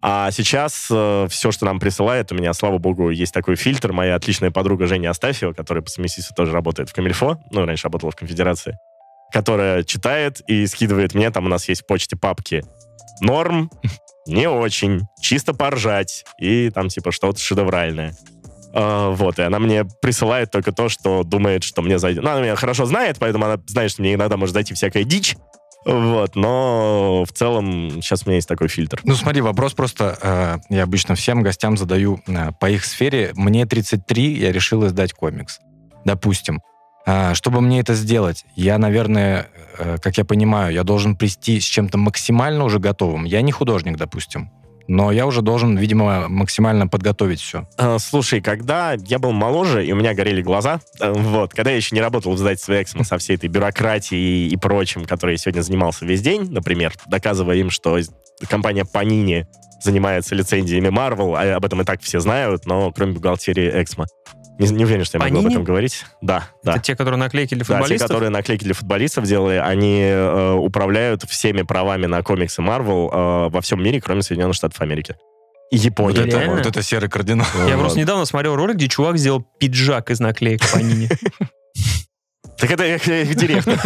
А 0.05 0.33
сейчас 0.33 0.73
все, 0.87 1.53
что 1.53 1.65
нам 1.65 1.79
присылает, 1.79 2.33
у 2.33 2.35
меня, 2.35 2.53
слава 2.55 2.79
богу, 2.79 3.11
есть 3.11 3.33
такой 3.33 3.55
фильтр. 3.55 3.93
Моя 3.93 4.17
отличная 4.17 4.51
подруга 4.51 4.89
Женя 4.89 5.11
Астафьева, 5.11 5.53
которая 5.53 5.85
по 5.85 5.91
совместительству 5.91 6.35
тоже 6.35 6.51
работает 6.51 6.91
в 6.91 6.93
Камильфо, 6.93 7.39
ну, 7.53 7.65
раньше 7.65 7.85
работала 7.85 8.11
в 8.11 8.17
Конфедерации, 8.17 8.77
которая 9.33 9.85
читает 9.85 10.41
и 10.49 10.67
скидывает 10.67 11.15
мне, 11.15 11.31
там 11.31 11.47
у 11.47 11.49
нас 11.49 11.69
есть 11.69 11.83
в 11.83 11.87
почте 11.87 12.17
папки 12.17 12.65
норм, 13.23 13.71
не 14.27 14.49
очень, 14.49 15.03
чисто 15.21 15.55
поржать, 15.55 16.25
и 16.39 16.71
там 16.71 16.89
типа 16.89 17.13
что-то 17.13 17.39
шедевральное. 17.39 18.17
А, 18.75 19.11
вот, 19.11 19.39
и 19.39 19.43
она 19.43 19.59
мне 19.59 19.85
присылает 20.01 20.51
только 20.51 20.73
то, 20.73 20.89
что 20.89 21.25
думает, 21.25 21.63
что 21.65 21.83
мне 21.83 21.99
зайдет. 21.99 22.23
Ну, 22.23 22.31
она 22.31 22.41
меня 22.41 22.57
хорошо 22.57 22.87
знает, 22.87 23.17
поэтому 23.19 23.45
она 23.45 23.61
знает, 23.67 23.91
что 23.91 24.03
мне 24.03 24.15
иногда 24.15 24.37
может 24.37 24.55
зайти 24.55 24.75
всякая 24.75 25.05
дичь. 25.05 25.37
Вот, 25.85 26.37
но 26.37 27.25
в 27.27 27.33
целом 27.33 28.01
сейчас 28.03 28.23
у 28.25 28.27
меня 28.27 28.37
есть 28.37 28.49
такой 28.49 28.69
фильтр. 28.69 29.01
Ну, 29.03 29.15
смотри, 29.15 29.41
вопрос 29.41 29.75
просто, 29.75 30.17
э, 30.23 30.75
я 30.75 30.85
обычно 30.85 31.17
всем 31.17 31.43
гостям 31.43 31.77
задаю 31.77 32.21
э, 32.29 32.53
по 32.61 32.71
их 32.71 32.85
сфере. 32.85 33.33
Мне 33.35 33.67
33, 33.67 34.39
я 34.39 34.53
решил 34.53 34.87
издать 34.87 35.13
комикс. 35.13 35.59
Допустим. 36.05 36.61
А, 37.05 37.35
чтобы 37.35 37.61
мне 37.61 37.81
это 37.81 37.95
сделать, 37.95 38.45
я, 38.55 38.79
наверное, 38.79 39.49
э, 39.79 39.99
как 40.01 40.19
я 40.19 40.25
понимаю, 40.25 40.73
я 40.73 40.85
должен 40.85 41.17
прийти 41.17 41.61
с 41.61 41.65
чем-то 41.65 41.99
максимально 41.99 42.65
уже 42.65 42.79
готовым. 42.79 43.25
Я 43.25 43.43
не 43.43 43.53
художник, 43.53 43.97
допустим. 43.97 44.51
Но 44.89 45.13
я 45.13 45.27
уже 45.27 45.43
должен, 45.43 45.77
видимо, 45.77 46.29
максимально 46.29 46.89
подготовить 46.89 47.41
все. 47.41 47.67
А, 47.79 47.99
Слушай, 47.99 48.41
когда 48.41 48.93
я 48.93 49.19
был 49.19 49.33
моложе, 49.33 49.87
и 49.87 49.93
у 49.93 49.97
меня 49.97 50.15
горели 50.15 50.43
глаза, 50.43 50.81
э, 51.01 51.13
вот, 51.13 51.55
когда 51.55 51.71
я 51.71 51.77
еще 51.77 51.95
не 51.95 52.01
работал 52.01 52.33
в 52.33 52.37
издательстве 52.37 52.83
Эксмо 52.83 53.05
со 53.05 53.19
всей 53.19 53.37
этой 53.37 53.49
бюрократией 53.49 54.49
и 54.49 54.57
прочим, 54.57 55.05
которой 55.05 55.33
я 55.33 55.39
сегодня 55.39 55.63
занимался 55.63 56.05
весь 56.05 56.21
день, 56.21 56.51
например, 56.51 56.93
доказывая 57.07 57.57
им, 57.57 57.71
что 57.71 57.99
компания 58.49 58.85
Panini 58.85 59.47
занимается 59.83 60.35
лицензиями 60.35 60.89
Marvel, 60.89 61.35
а 61.37 61.57
об 61.57 61.65
этом 61.65 61.81
и 61.81 61.85
так 61.85 62.01
все 62.03 62.21
знают, 62.21 62.67
но 62.67 62.93
кроме 62.93 63.13
бухгалтерии 63.13 63.83
Эксмо. 63.83 64.07
Не, 64.63 64.69
не 64.79 64.85
уверен, 64.85 65.05
что 65.05 65.19
я 65.19 65.25
могу 65.25 65.39
об 65.41 65.47
этом 65.47 65.65
говорить. 65.65 66.05
Да, 66.21 66.49
да. 66.63 66.73
Это 66.73 66.81
те, 66.83 66.97
которые 66.97 67.19
наклейки 67.19 67.55
для 67.55 67.65
Да, 67.65 67.67
те, 67.67 67.73
футболистов? 67.81 68.09
которые 68.09 68.31
наклейки 68.31 68.65
для 68.65 68.75
футболистов 68.75 69.25
делали, 69.25 69.57
они 69.57 70.01
э, 70.03 70.53
управляют 70.53 71.23
всеми 71.25 71.63
правами 71.63 72.07
на 72.07 72.23
комиксы 72.23 72.63
Marvel 72.63 73.11
э, 73.13 73.49
во 73.51 73.61
всем 73.61 73.83
мире, 73.83 74.01
кроме 74.01 74.23
Соединенных 74.23 74.57
Штатов 74.57 74.81
Америки. 74.81 75.17
И 75.71 75.77
Японии. 75.77 76.19
Вот 76.19 76.29
это, 76.29 76.51
вот 76.51 76.67
это 76.67 76.83
серый 76.83 77.09
кардинал. 77.09 77.47
Я 77.67 77.77
Вот. 77.77 77.85
просто 77.85 77.99
недавно 77.99 78.25
смотрел 78.27 78.57
ролик, 78.57 78.77
где 78.77 78.89
чувак 78.89 79.19
сделал 79.19 79.43
пиджак 79.59 80.11
из 80.11 80.21
наклеек 80.21 80.61
Панини. 80.71 81.09
Так 82.59 82.71
это 82.71 82.85
их 82.85 83.05
директор. 83.35 83.75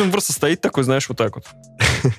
Он 0.00 0.10
просто 0.12 0.32
стоит 0.32 0.60
такой, 0.60 0.84
знаешь, 0.84 1.08
вот 1.08 1.18
так 1.18 1.34
вот. 1.34 1.46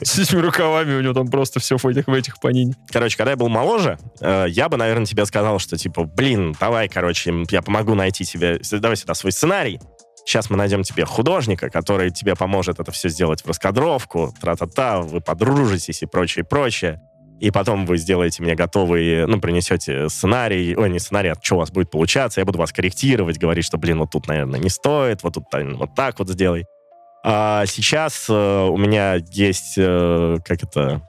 С 0.02 0.20
этими 0.20 0.40
рукавами 0.40 0.94
у 0.96 1.02
него 1.02 1.14
там 1.14 1.28
просто 1.28 1.60
все 1.60 1.78
в 1.78 1.86
этих, 1.86 2.08
в 2.08 2.14
этих 2.14 2.40
Панини. 2.40 2.76
Короче, 2.92 3.18
когда 3.18 3.32
я 3.32 3.38
был 3.38 3.50
моложе, 3.50 3.98
э, 4.20 4.46
я 4.50 4.70
бы, 4.70 4.78
наверное, 4.78 5.06
тебе 5.06 5.26
сказал, 5.26 5.60
что, 5.60 5.78
типа, 5.78 6.04
блин, 6.04 6.56
давай, 6.60 6.88
короче, 6.90 7.34
я 7.50 7.62
помогу 7.62 7.96
найти 7.96 8.26
тебе, 8.26 8.60
давай 8.72 8.98
сюда 8.98 9.14
свой 9.14 9.32
сценарий. 9.32 9.80
Сейчас 10.26 10.50
мы 10.50 10.58
найдем 10.58 10.82
тебе 10.84 11.06
художника, 11.06 11.70
который 11.70 12.10
тебе 12.10 12.36
поможет 12.36 12.80
это 12.80 12.92
все 12.92 13.10
сделать 13.10 13.44
в 13.44 13.48
раскадровку, 13.48 14.34
тра-та-та, 14.42 15.02
вы 15.02 15.22
подружитесь 15.22 16.02
и 16.02 16.08
прочее, 16.08 16.44
прочее. 16.44 17.00
И 17.40 17.52
потом 17.52 17.86
вы 17.86 17.98
сделаете 17.98 18.42
мне 18.42 18.56
готовый, 18.56 19.28
ну, 19.28 19.40
принесете 19.40 20.10
сценарий, 20.10 20.76
ой, 20.76 20.90
не 20.90 21.00
сценарий, 21.00 21.30
а 21.30 21.36
что 21.40 21.56
у 21.56 21.60
вас 21.60 21.70
будет 21.70 21.92
получаться, 21.92 22.40
я 22.40 22.46
буду 22.46 22.58
вас 22.58 22.72
корректировать, 22.72 23.38
говорить, 23.38 23.66
что, 23.66 23.78
блин, 23.78 24.00
вот 24.00 24.12
тут, 24.12 24.28
наверное, 24.28 24.60
не 24.60 24.70
стоит, 24.70 25.22
вот 25.22 25.34
тут 25.34 25.44
вот 25.52 25.96
так 25.96 26.18
вот 26.18 26.30
сделай. 26.30 26.66
А 27.28 27.66
сейчас 27.66 28.28
э, 28.30 28.34
у 28.34 28.78
меня 28.78 29.16
есть, 29.32 29.74
э, 29.78 30.38
как 30.46 30.62
это, 30.62 31.02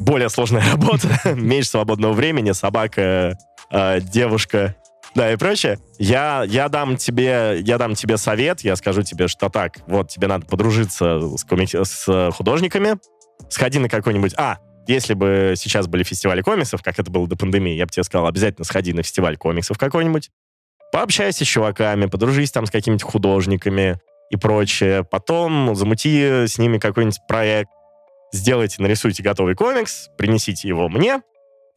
более 0.00 0.30
сложная 0.30 0.64
работа, 0.72 1.10
меньше 1.34 1.68
свободного 1.68 2.14
времени, 2.14 2.52
собака, 2.52 3.36
э, 3.70 4.00
девушка, 4.00 4.74
да, 5.14 5.30
и 5.30 5.36
прочее. 5.36 5.78
Я, 5.98 6.42
я, 6.48 6.70
дам 6.70 6.96
тебе, 6.96 7.60
я 7.60 7.76
дам 7.76 7.96
тебе 7.96 8.16
совет, 8.16 8.62
я 8.62 8.76
скажу 8.76 9.02
тебе, 9.02 9.28
что 9.28 9.50
так, 9.50 9.80
вот 9.86 10.08
тебе 10.08 10.26
надо 10.26 10.46
подружиться 10.46 11.20
с, 11.36 11.44
комик- 11.44 11.84
с 11.84 12.30
художниками, 12.32 12.96
сходи 13.50 13.78
на 13.78 13.90
какой-нибудь... 13.90 14.32
А, 14.38 14.56
если 14.86 15.12
бы 15.12 15.52
сейчас 15.54 15.86
были 15.86 16.02
фестивали 16.02 16.40
комиксов, 16.40 16.82
как 16.82 16.98
это 16.98 17.10
было 17.10 17.28
до 17.28 17.36
пандемии, 17.36 17.74
я 17.74 17.84
бы 17.84 17.92
тебе 17.92 18.04
сказал, 18.04 18.26
обязательно 18.26 18.64
сходи 18.64 18.94
на 18.94 19.02
фестиваль 19.02 19.36
комиксов 19.36 19.76
какой-нибудь, 19.76 20.30
пообщайся 20.92 21.44
с 21.44 21.48
чуваками, 21.48 22.06
подружись 22.06 22.52
там 22.52 22.64
с 22.64 22.70
какими-то 22.70 23.04
художниками 23.04 24.00
и 24.30 24.36
прочее. 24.36 25.04
Потом 25.04 25.74
замути 25.74 26.46
с 26.46 26.58
ними 26.58 26.78
какой-нибудь 26.78 27.20
проект, 27.28 27.70
сделайте, 28.32 28.80
нарисуйте 28.82 29.22
готовый 29.22 29.54
комикс, 29.54 30.08
принесите 30.16 30.68
его 30.68 30.88
мне, 30.88 31.20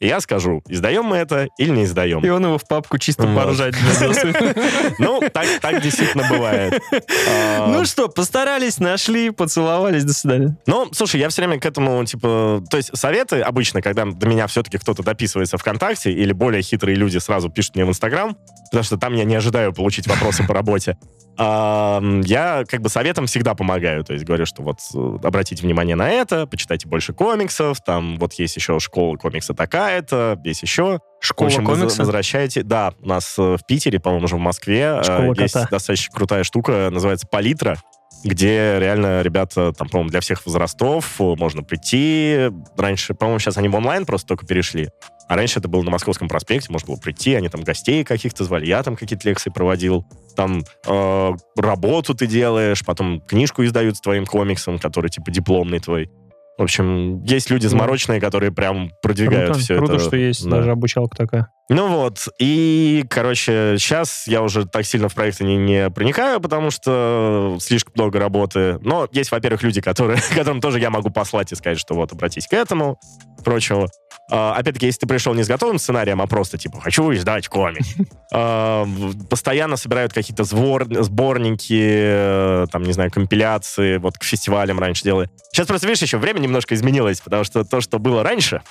и 0.03 0.07
я 0.07 0.19
скажу, 0.19 0.61
издаем 0.67 1.05
мы 1.05 1.15
это 1.15 1.47
или 1.57 1.69
не 1.69 1.85
издаем. 1.85 2.19
И 2.19 2.27
он 2.27 2.43
его 2.43 2.57
в 2.57 2.67
папку 2.67 2.97
чисто 2.97 3.25
Вот. 3.25 3.41
поржать. 3.41 3.73
Ну, 4.99 5.21
так, 5.31 5.81
действительно 5.81 6.27
бывает. 6.29 6.81
Ну 7.67 7.85
что, 7.85 8.09
постарались, 8.09 8.79
нашли, 8.79 9.29
поцеловались, 9.29 10.03
до 10.03 10.13
свидания. 10.13 10.57
Ну, 10.67 10.89
слушай, 10.91 11.21
я 11.21 11.29
все 11.29 11.41
время 11.41 11.59
к 11.59 11.65
этому, 11.65 12.03
типа... 12.03 12.61
То 12.69 12.75
есть 12.75 12.95
советы 12.97 13.39
обычно, 13.39 13.81
когда 13.81 14.03
до 14.05 14.27
меня 14.27 14.47
все-таки 14.47 14.77
кто-то 14.77 15.03
дописывается 15.03 15.57
ВКонтакте, 15.57 16.11
или 16.11 16.33
более 16.33 16.61
хитрые 16.61 16.95
люди 16.95 17.17
сразу 17.19 17.49
пишут 17.49 17.75
мне 17.75 17.85
в 17.85 17.89
Инстаграм, 17.89 18.35
потому 18.71 18.83
что 18.83 18.97
там 18.97 19.13
я 19.13 19.23
не 19.23 19.35
ожидаю 19.35 19.71
получить 19.71 20.07
вопросы 20.07 20.45
по 20.45 20.53
работе. 20.53 20.97
Я 21.37 22.63
как 22.69 22.81
бы 22.81 22.89
советом 22.89 23.25
всегда 23.25 23.55
помогаю. 23.55 24.03
То 24.03 24.13
есть 24.13 24.25
говорю, 24.25 24.45
что 24.45 24.61
вот 24.61 24.79
э, 24.93 25.17
обратите 25.23 25.63
внимание 25.63 25.95
на 25.95 26.09
это, 26.09 26.45
почитайте 26.47 26.87
больше 26.87 27.13
комиксов, 27.13 27.79
там 27.85 28.17
вот 28.17 28.33
есть 28.33 28.55
еще 28.55 28.79
школа 28.79 29.17
комикса 29.17 29.53
такая-то, 29.53 30.39
есть 30.43 30.61
еще. 30.61 30.99
В 31.19 31.25
Школа 31.25 31.47
общем, 31.47 31.65
воз- 31.65 31.77
комикса. 31.79 31.99
возвращайте. 31.99 32.63
Да, 32.63 32.93
у 33.01 33.07
нас 33.07 33.35
э, 33.37 33.57
в 33.57 33.65
Питере, 33.65 33.99
по-моему, 33.99 34.25
уже 34.25 34.35
в 34.35 34.39
Москве 34.39 34.97
э, 34.99 35.03
Школа 35.03 35.33
есть 35.37 35.53
кота. 35.53 35.67
достаточно 35.71 36.13
крутая 36.13 36.43
штука, 36.43 36.89
называется 36.91 37.27
«Палитра», 37.27 37.77
где 38.23 38.77
реально 38.79 39.21
ребята, 39.21 39.73
там, 39.73 39.89
по-моему, 39.89 40.09
для 40.09 40.21
всех 40.21 40.45
возрастов 40.45 41.19
э, 41.19 41.23
можно 41.37 41.63
прийти. 41.63 42.49
Раньше, 42.77 43.13
по-моему, 43.13 43.39
сейчас 43.39 43.57
они 43.57 43.67
в 43.67 43.75
онлайн 43.75 44.05
просто 44.05 44.27
только 44.29 44.45
перешли. 44.45 44.89
А 45.27 45.35
раньше 45.35 45.59
это 45.59 45.67
было 45.67 45.83
на 45.83 45.91
Московском 45.91 46.27
проспекте, 46.27 46.71
можно 46.71 46.87
было 46.87 46.97
прийти, 46.97 47.33
они 47.33 47.47
там 47.49 47.61
гостей 47.61 48.03
каких-то 48.03 48.43
звали, 48.43 48.65
я 48.65 48.83
там 48.83 48.95
какие-то 48.95 49.27
лекции 49.27 49.49
проводил. 49.49 50.05
Там 50.35 50.63
э, 50.85 51.31
работу 51.57 52.13
ты 52.13 52.27
делаешь, 52.27 52.83
потом 52.85 53.21
книжку 53.21 53.63
издают 53.63 53.97
с 53.97 54.01
твоим 54.01 54.25
комиксом, 54.25 54.79
который 54.79 55.09
типа 55.09 55.31
дипломный 55.31 55.79
твой. 55.79 56.09
В 56.57 56.61
общем, 56.61 57.23
есть 57.23 57.49
люди 57.49 57.65
замороченные, 57.67 58.21
которые 58.21 58.51
прям 58.51 58.91
продвигают 59.01 59.51
Круто, 59.51 59.59
все 59.59 59.77
круто, 59.77 59.93
это. 59.93 60.03
что 60.03 60.15
есть 60.15 60.43
Да. 60.43 60.57
даже 60.57 60.71
обучалка 60.71 61.17
такая. 61.17 61.47
Ну 61.69 61.87
вот, 61.87 62.27
и, 62.39 63.05
короче, 63.09 63.75
сейчас 63.77 64.27
я 64.27 64.41
уже 64.41 64.65
так 64.65 64.85
сильно 64.85 65.07
в 65.07 65.15
проекты 65.15 65.45
не, 65.45 65.55
не 65.55 65.89
проникаю, 65.89 66.41
потому 66.41 66.71
что 66.71 67.57
слишком 67.61 67.93
много 67.95 68.19
работы. 68.19 68.79
Но 68.81 69.07
есть, 69.11 69.31
во-первых, 69.31 69.63
люди, 69.63 69.79
которые, 69.79 70.19
которым 70.35 70.59
тоже 70.59 70.79
я 70.79 70.89
могу 70.89 71.09
послать 71.09 71.51
и 71.51 71.55
сказать, 71.55 71.79
что 71.79 71.95
вот, 71.95 72.11
обратись 72.11 72.47
к 72.47 72.53
этому, 72.53 72.99
прочего. 73.43 73.87
А, 74.31 74.55
Опять-таки, 74.55 74.87
если 74.87 75.01
ты 75.01 75.07
пришел 75.07 75.33
не 75.33 75.43
с 75.43 75.47
готовым 75.47 75.77
сценарием, 75.77 76.21
а 76.21 76.27
просто, 76.27 76.57
типа, 76.57 76.79
хочу 76.81 77.13
издать 77.13 77.47
комик, 77.47 77.83
а, 78.33 78.87
постоянно 79.29 79.77
собирают 79.77 80.13
какие-то 80.13 80.43
звор- 80.43 81.03
сборники, 81.03 81.83
э, 81.83 82.65
там, 82.71 82.83
не 82.83 82.93
знаю, 82.93 83.11
компиляции, 83.11 83.97
вот 83.97 84.17
к 84.17 84.23
фестивалям 84.23 84.79
раньше 84.79 85.03
делали. 85.03 85.29
Сейчас 85.51 85.67
просто, 85.67 85.87
видишь, 85.87 86.01
еще 86.01 86.17
время 86.17 86.39
немножко 86.39 86.73
изменилось, 86.73 87.21
потому 87.21 87.43
что 87.43 87.63
то, 87.63 87.81
что 87.81 87.99
было 87.99 88.23
раньше, 88.23 88.61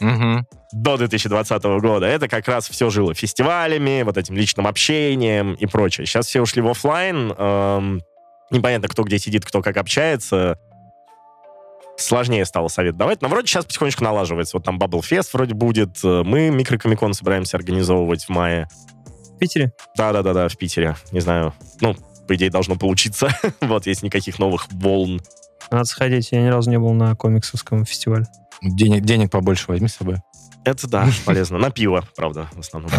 до 0.72 0.96
2020 0.96 1.62
года, 1.80 2.06
это 2.06 2.28
как 2.30 2.48
раз 2.48 2.68
все 2.68 2.88
жило 2.90 3.12
фестивалями, 3.14 4.02
вот 4.02 4.16
этим 4.16 4.36
личным 4.36 4.66
общением 4.66 5.54
и 5.54 5.66
прочее. 5.66 6.06
Сейчас 6.06 6.26
все 6.26 6.40
ушли 6.40 6.62
в 6.62 6.68
офлайн. 6.68 7.34
эм, 7.36 8.02
непонятно, 8.50 8.88
кто 8.88 9.02
где 9.02 9.18
сидит, 9.18 9.44
кто 9.44 9.60
как 9.60 9.76
общается. 9.76 10.56
Сложнее 11.96 12.46
стало 12.46 12.68
совет 12.68 12.96
давать, 12.96 13.20
но 13.20 13.28
вроде 13.28 13.46
сейчас 13.46 13.66
потихонечку 13.66 14.02
налаживается. 14.04 14.56
Вот 14.56 14.64
там 14.64 14.78
Bubble 14.78 15.00
Fest 15.00 15.30
вроде 15.34 15.52
будет. 15.54 15.98
э, 16.02 16.22
Мы 16.24 16.48
микрокомикон 16.48 17.12
собираемся 17.12 17.58
организовывать 17.58 18.24
в 18.24 18.28
мае. 18.30 18.68
В 19.34 19.38
Питере? 19.38 19.72
Да-да-да-да, 19.96 20.48
в 20.48 20.56
Питере. 20.56 20.96
Не 21.12 21.20
знаю, 21.20 21.52
ну, 21.80 21.94
по 22.26 22.34
идее, 22.36 22.48
должно 22.50 22.76
получиться. 22.76 23.28
вот, 23.60 23.86
есть 23.86 24.02
никаких 24.02 24.38
новых 24.38 24.72
волн. 24.72 25.20
Надо 25.70 25.84
сходить. 25.84 26.32
Я 26.32 26.40
ни 26.40 26.48
разу 26.48 26.70
не 26.70 26.78
был 26.78 26.92
на 26.94 27.14
комиксовском 27.14 27.84
фестивале. 27.84 28.26
Денег, 28.62 29.02
денег 29.02 29.30
побольше 29.30 29.66
возьми 29.68 29.88
с 29.88 29.96
собой. 29.96 30.16
Это 30.64 30.88
да, 30.88 31.08
полезно. 31.24 31.58
На 31.58 31.70
пиво, 31.70 32.04
правда, 32.16 32.48
в 32.52 32.60
основном. 32.60 32.90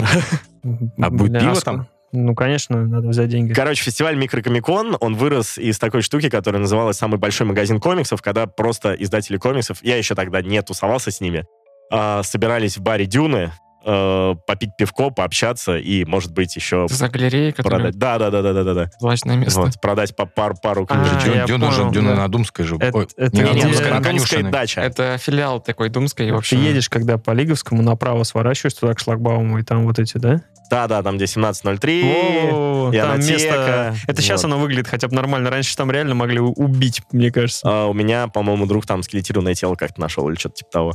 А 0.97 1.09
будет 1.09 1.39
пиво 1.39 1.59
там? 1.61 1.87
Ну, 2.13 2.35
конечно, 2.35 2.85
надо 2.85 3.07
взять 3.07 3.29
деньги. 3.29 3.53
Короче, 3.53 3.83
фестиваль 3.83 4.17
Микрокомикон, 4.17 4.97
он 4.99 5.15
вырос 5.15 5.57
из 5.57 5.79
такой 5.79 6.01
штуки, 6.01 6.29
которая 6.29 6.61
называлась 6.61 6.97
«Самый 6.97 7.17
большой 7.17 7.47
магазин 7.47 7.79
комиксов», 7.79 8.21
когда 8.21 8.47
просто 8.47 8.93
издатели 8.93 9.37
комиксов, 9.37 9.77
я 9.81 9.95
еще 9.95 10.13
тогда 10.13 10.41
не 10.41 10.61
тусовался 10.61 11.09
с 11.09 11.21
ними, 11.21 11.45
а, 11.89 12.21
собирались 12.23 12.77
в 12.77 12.81
баре 12.81 13.05
«Дюны», 13.05 13.53
э, 13.85 14.35
попить 14.47 14.71
пивко, 14.77 15.09
пообщаться 15.09 15.77
и, 15.77 16.05
может 16.05 16.31
быть, 16.33 16.55
еще 16.55 16.87
за 16.89 17.09
галереей, 17.09 17.53
продать. 17.53 17.97
Да, 17.97 18.17
да, 18.17 18.29
да, 18.29 18.41
да, 18.41 18.53
да, 18.53 18.63
да, 18.63 18.73
да. 18.73 18.89
злачное 18.99 19.35
место. 19.35 19.61
Вот, 19.61 19.81
продать 19.81 20.15
по 20.15 20.25
пару, 20.25 20.55
пару 20.61 20.85
А, 20.89 20.95
книжечек. 20.95 21.23
Дюна, 21.23 21.35
я 21.35 21.45
Дюна 21.45 21.71
же, 21.71 21.89
Дюна 21.91 22.15
да. 22.15 22.21
на 22.23 22.27
Думской 22.27 22.65
же. 22.65 22.75
Это- 22.77 22.97
Ой, 22.97 23.07
это 23.17 23.35
не 23.35 23.41
на 23.43 23.51
где- 23.51 23.61
Думской, 23.63 24.01
Думская, 24.01 24.43
на 24.43 24.51
дача. 24.51 24.81
Это 24.81 25.17
филиал 25.17 25.59
такой 25.61 25.89
Думской, 25.89 26.31
в 26.31 26.41
Ты 26.41 26.55
едешь, 26.55 26.89
когда 26.89 27.17
по 27.17 27.31
Лиговскому 27.31 27.81
направо 27.81 28.23
сворачиваешь 28.23 28.73
туда 28.73 28.93
к 28.93 28.99
шлагбауму, 28.99 29.59
и 29.59 29.63
там 29.63 29.85
вот 29.85 29.99
эти, 29.99 30.17
да? 30.17 30.41
Да, 30.69 30.87
да, 30.87 31.03
там 31.03 31.17
где 31.17 31.25
1703. 31.27 32.49
Во, 32.51 32.91
и 32.93 32.97
там 32.97 33.19
место... 33.19 33.93
Это 34.07 34.21
сейчас 34.21 34.43
Вот. 34.43 34.53
оно 34.53 34.59
выглядит 34.59 34.87
хотя 34.87 35.09
бы 35.09 35.15
нормально. 35.15 35.49
Раньше 35.49 35.75
там 35.75 35.91
реально 35.91 36.15
могли 36.15 36.39
убить, 36.39 37.01
мне 37.11 37.29
кажется. 37.29 37.61
А, 37.65 37.87
у 37.87 37.93
меня, 37.93 38.27
по-моему, 38.29 38.65
друг 38.65 38.85
там 38.85 39.03
скелетированное 39.03 39.53
тело 39.53 39.75
как-то 39.75 39.99
нашел 39.99 40.29
или 40.29 40.35
что-то 40.37 40.55
типа 40.55 40.71
того. 40.71 40.93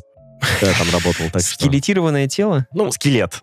Я 0.60 0.72
там 0.72 0.90
работал, 0.92 1.30
так 1.32 1.42
что... 1.42 1.54
Скелетированное 1.54 2.28
тело? 2.28 2.66
Ну, 2.72 2.90
скелет. 2.92 3.38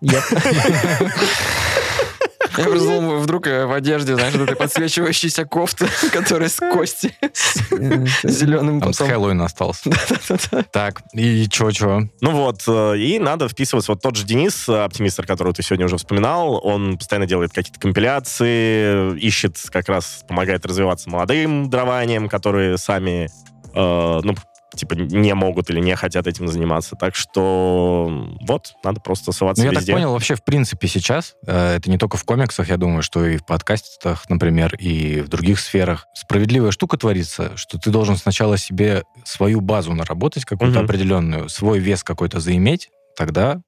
Я- 2.56 2.64
просто 2.64 2.88
думал, 2.88 3.18
вдруг 3.18 3.46
э, 3.48 3.66
в 3.66 3.72
одежде, 3.72 4.14
знаешь, 4.14 4.34
вот 4.34 4.44
этой 4.44 4.56
подсвечивающейся 4.56 5.44
кофты, 5.44 5.88
которая 6.12 6.48
с 6.48 6.58
кости 6.58 7.12
зеленым 8.22 8.80
Там 8.80 8.92
с. 8.92 8.98
Хэллоуин 8.98 9.40
остался. 9.42 9.90
Так, 10.70 11.02
и 11.14 11.48
чё, 11.48 11.70
чё? 11.72 12.02
Ну 12.20 12.30
вот, 12.30 12.62
э, 12.68 12.98
и 12.98 13.18
надо 13.18 13.48
вписываться. 13.48 13.92
Вот 13.92 14.02
тот 14.02 14.16
же 14.16 14.24
Денис, 14.24 14.68
э, 14.68 14.84
оптимистр, 14.84 15.26
которого 15.26 15.52
ты 15.52 15.62
сегодня 15.62 15.86
уже 15.86 15.96
вспоминал, 15.96 16.60
он 16.64 16.96
постоянно 16.98 17.26
делает 17.26 17.52
какие-то 17.52 17.80
компиляции, 17.80 19.18
ищет 19.18 19.56
как 19.70 19.88
раз, 19.88 20.24
помогает 20.28 20.64
развиваться 20.64 21.10
молодым 21.10 21.68
дрованием, 21.70 22.28
которые 22.28 22.78
сами, 22.78 23.30
ну, 23.74 24.34
типа, 24.76 24.94
не 24.94 25.34
могут 25.34 25.70
или 25.70 25.80
не 25.80 25.94
хотят 25.96 26.26
этим 26.26 26.48
заниматься. 26.48 26.96
Так 26.96 27.14
что 27.14 28.26
вот, 28.46 28.72
надо 28.84 29.00
просто 29.00 29.32
соваться 29.32 29.62
Ну, 29.62 29.66
я 29.68 29.72
так 29.72 29.80
везде. 29.80 29.92
понял, 29.92 30.12
вообще, 30.12 30.34
в 30.34 30.44
принципе, 30.44 30.88
сейчас, 30.88 31.34
э, 31.46 31.76
это 31.76 31.90
не 31.90 31.98
только 31.98 32.16
в 32.16 32.24
комиксах, 32.24 32.68
я 32.68 32.76
думаю, 32.76 33.02
что 33.02 33.24
и 33.24 33.36
в 33.36 33.46
подкастах, 33.46 34.28
например, 34.28 34.74
и 34.76 35.20
в 35.20 35.28
других 35.28 35.60
сферах, 35.60 36.06
справедливая 36.14 36.70
штука 36.70 36.96
творится, 36.96 37.56
что 37.56 37.78
ты 37.78 37.90
должен 37.90 38.16
сначала 38.16 38.58
себе 38.58 39.04
свою 39.24 39.60
базу 39.60 39.92
наработать, 39.94 40.44
какую-то 40.44 40.78
Мгм. 40.78 40.84
определенную, 40.84 41.48
свой 41.48 41.78
вес 41.78 42.02
какой-то 42.02 42.40
заиметь, 42.40 42.90
тогда 43.16 43.60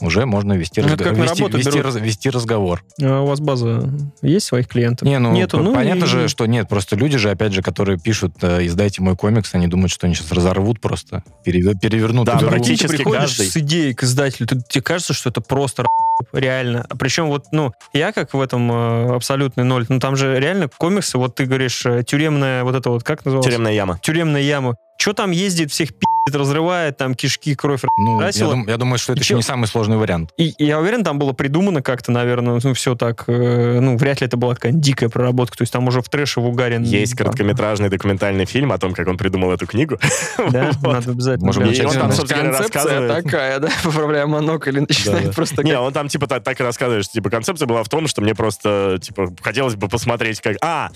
уже 0.00 0.26
можно 0.26 0.52
вести, 0.54 0.80
Ну, 0.80 0.88
разго- 0.88 1.04
как 1.04 1.16
вести, 1.16 1.42
работу 1.42 1.58
вести 1.58 1.80
раз- 1.80 1.96
вести 1.96 2.30
разговор. 2.30 2.84
А 3.02 3.22
у 3.22 3.26
вас 3.26 3.40
база 3.40 3.88
есть 4.22 4.46
своих 4.46 4.68
клиентов? 4.68 5.06
Не, 5.08 5.18
ну, 5.18 5.32
Нету, 5.32 5.58
ну 5.58 5.74
понятно 5.74 6.04
и- 6.04 6.08
же, 6.08 6.28
что 6.28 6.46
нет, 6.46 6.68
просто 6.68 6.96
люди 6.96 7.16
же, 7.18 7.30
опять 7.30 7.52
же, 7.52 7.62
которые 7.62 7.98
пишут, 7.98 8.34
э, 8.42 8.66
издайте 8.66 9.02
мой 9.02 9.16
комикс, 9.16 9.54
они 9.54 9.66
думают, 9.68 9.90
что 9.90 10.06
они 10.06 10.14
сейчас 10.14 10.32
разорвут 10.32 10.80
просто, 10.80 11.22
переве- 11.44 11.74
перевернут. 11.80 12.26
Да, 12.26 12.38
практически 12.38 12.86
ты 12.88 12.96
приходишь 12.96 13.20
каждый. 13.20 13.46
с 13.46 13.56
идеей 13.56 13.94
к 13.94 14.02
издателю, 14.02 14.46
ты- 14.46 14.60
тебе 14.68 14.82
кажется, 14.82 15.14
что 15.14 15.30
это 15.30 15.40
просто 15.40 15.84
реально. 16.32 16.84
А 16.88 16.96
Причем 16.96 17.26
вот, 17.28 17.46
ну, 17.52 17.72
я 17.92 18.12
как 18.12 18.34
в 18.34 18.40
этом 18.40 18.70
э, 18.72 19.14
абсолютный 19.16 19.64
ноль, 19.64 19.86
ну, 19.88 19.98
там 20.00 20.16
же 20.16 20.38
реально 20.38 20.68
комиксы, 20.76 21.18
вот 21.18 21.34
ты 21.34 21.46
говоришь, 21.46 21.84
э, 21.86 22.02
тюремная, 22.06 22.64
вот 22.64 22.74
это 22.74 22.90
вот, 22.90 23.02
как 23.02 23.24
называлось? 23.24 23.46
Тюремная 23.46 23.72
яма. 23.72 23.98
Тюремная 24.02 24.42
яма. 24.42 24.76
Что 24.98 25.12
там 25.12 25.30
ездит, 25.30 25.70
всех 25.70 25.90
пи***т, 26.26 26.38
разрывает, 26.38 26.96
там 26.96 27.14
кишки, 27.14 27.54
кровь. 27.54 27.82
Ну, 27.96 28.20
я, 28.20 28.30
дум- 28.32 28.66
я 28.68 28.76
думаю, 28.76 28.98
что 28.98 29.12
это 29.12 29.20
И 29.20 29.22
еще 29.22 29.34
не 29.34 29.42
самый 29.42 29.66
сложный 29.66 29.96
вариант. 29.96 30.30
И, 30.36 30.48
и 30.50 30.64
я 30.64 30.78
уверен, 30.80 31.04
там 31.04 31.18
было 31.18 31.32
придумано 31.32 31.82
как-то, 31.82 32.10
наверное, 32.12 32.60
ну, 32.62 32.74
все 32.74 32.94
так, 32.96 33.24
э, 33.28 33.78
ну, 33.80 33.96
вряд 33.96 34.20
ли 34.20 34.26
это 34.26 34.36
была 34.36 34.54
какая-то 34.54 34.78
дикая 34.78 35.08
проработка, 35.08 35.56
то 35.56 35.62
есть 35.62 35.72
там 35.72 35.86
уже 35.88 36.02
в 36.02 36.08
трэше, 36.08 36.40
в 36.40 36.46
угаре. 36.46 36.78
Есть 36.82 37.12
м, 37.12 37.18
короткометражный 37.18 37.88
документальный 37.88 38.44
фильм 38.44 38.72
о 38.72 38.78
том, 38.78 38.92
как 38.92 39.06
он 39.08 39.16
придумал 39.16 39.52
эту 39.52 39.66
книгу. 39.66 39.98
Да, 40.50 40.70
Вот. 40.80 40.92
надо 40.94 41.10
обязательно. 41.12 41.46
Можем 41.46 41.64
И 41.64 41.84
он 41.84 41.92
там, 41.92 42.12
собственно 42.12 42.50
рассказывает. 42.52 43.24
такая, 43.24 43.58
да, 43.60 43.68
поправляя 43.84 44.26
монокль 44.26 44.76
и 44.76 44.80
начинает 44.80 45.22
Да-да. 45.24 45.34
просто... 45.34 45.62
Не, 45.64 45.78
он 45.78 45.92
там 45.92 46.08
типа 46.08 46.26
так, 46.26 46.42
так 46.44 46.60
и 46.60 46.62
рассказывает, 46.62 47.04
что 47.04 47.14
типа 47.14 47.30
концепция 47.30 47.66
была 47.66 47.82
в 47.82 47.88
том, 47.88 48.06
что 48.06 48.20
мне 48.22 48.34
просто 48.34 48.98
типа 49.00 49.32
хотелось 49.42 49.74
бы 49.76 49.88
посмотреть, 49.88 50.40
как... 50.40 50.56
А! 50.62 50.90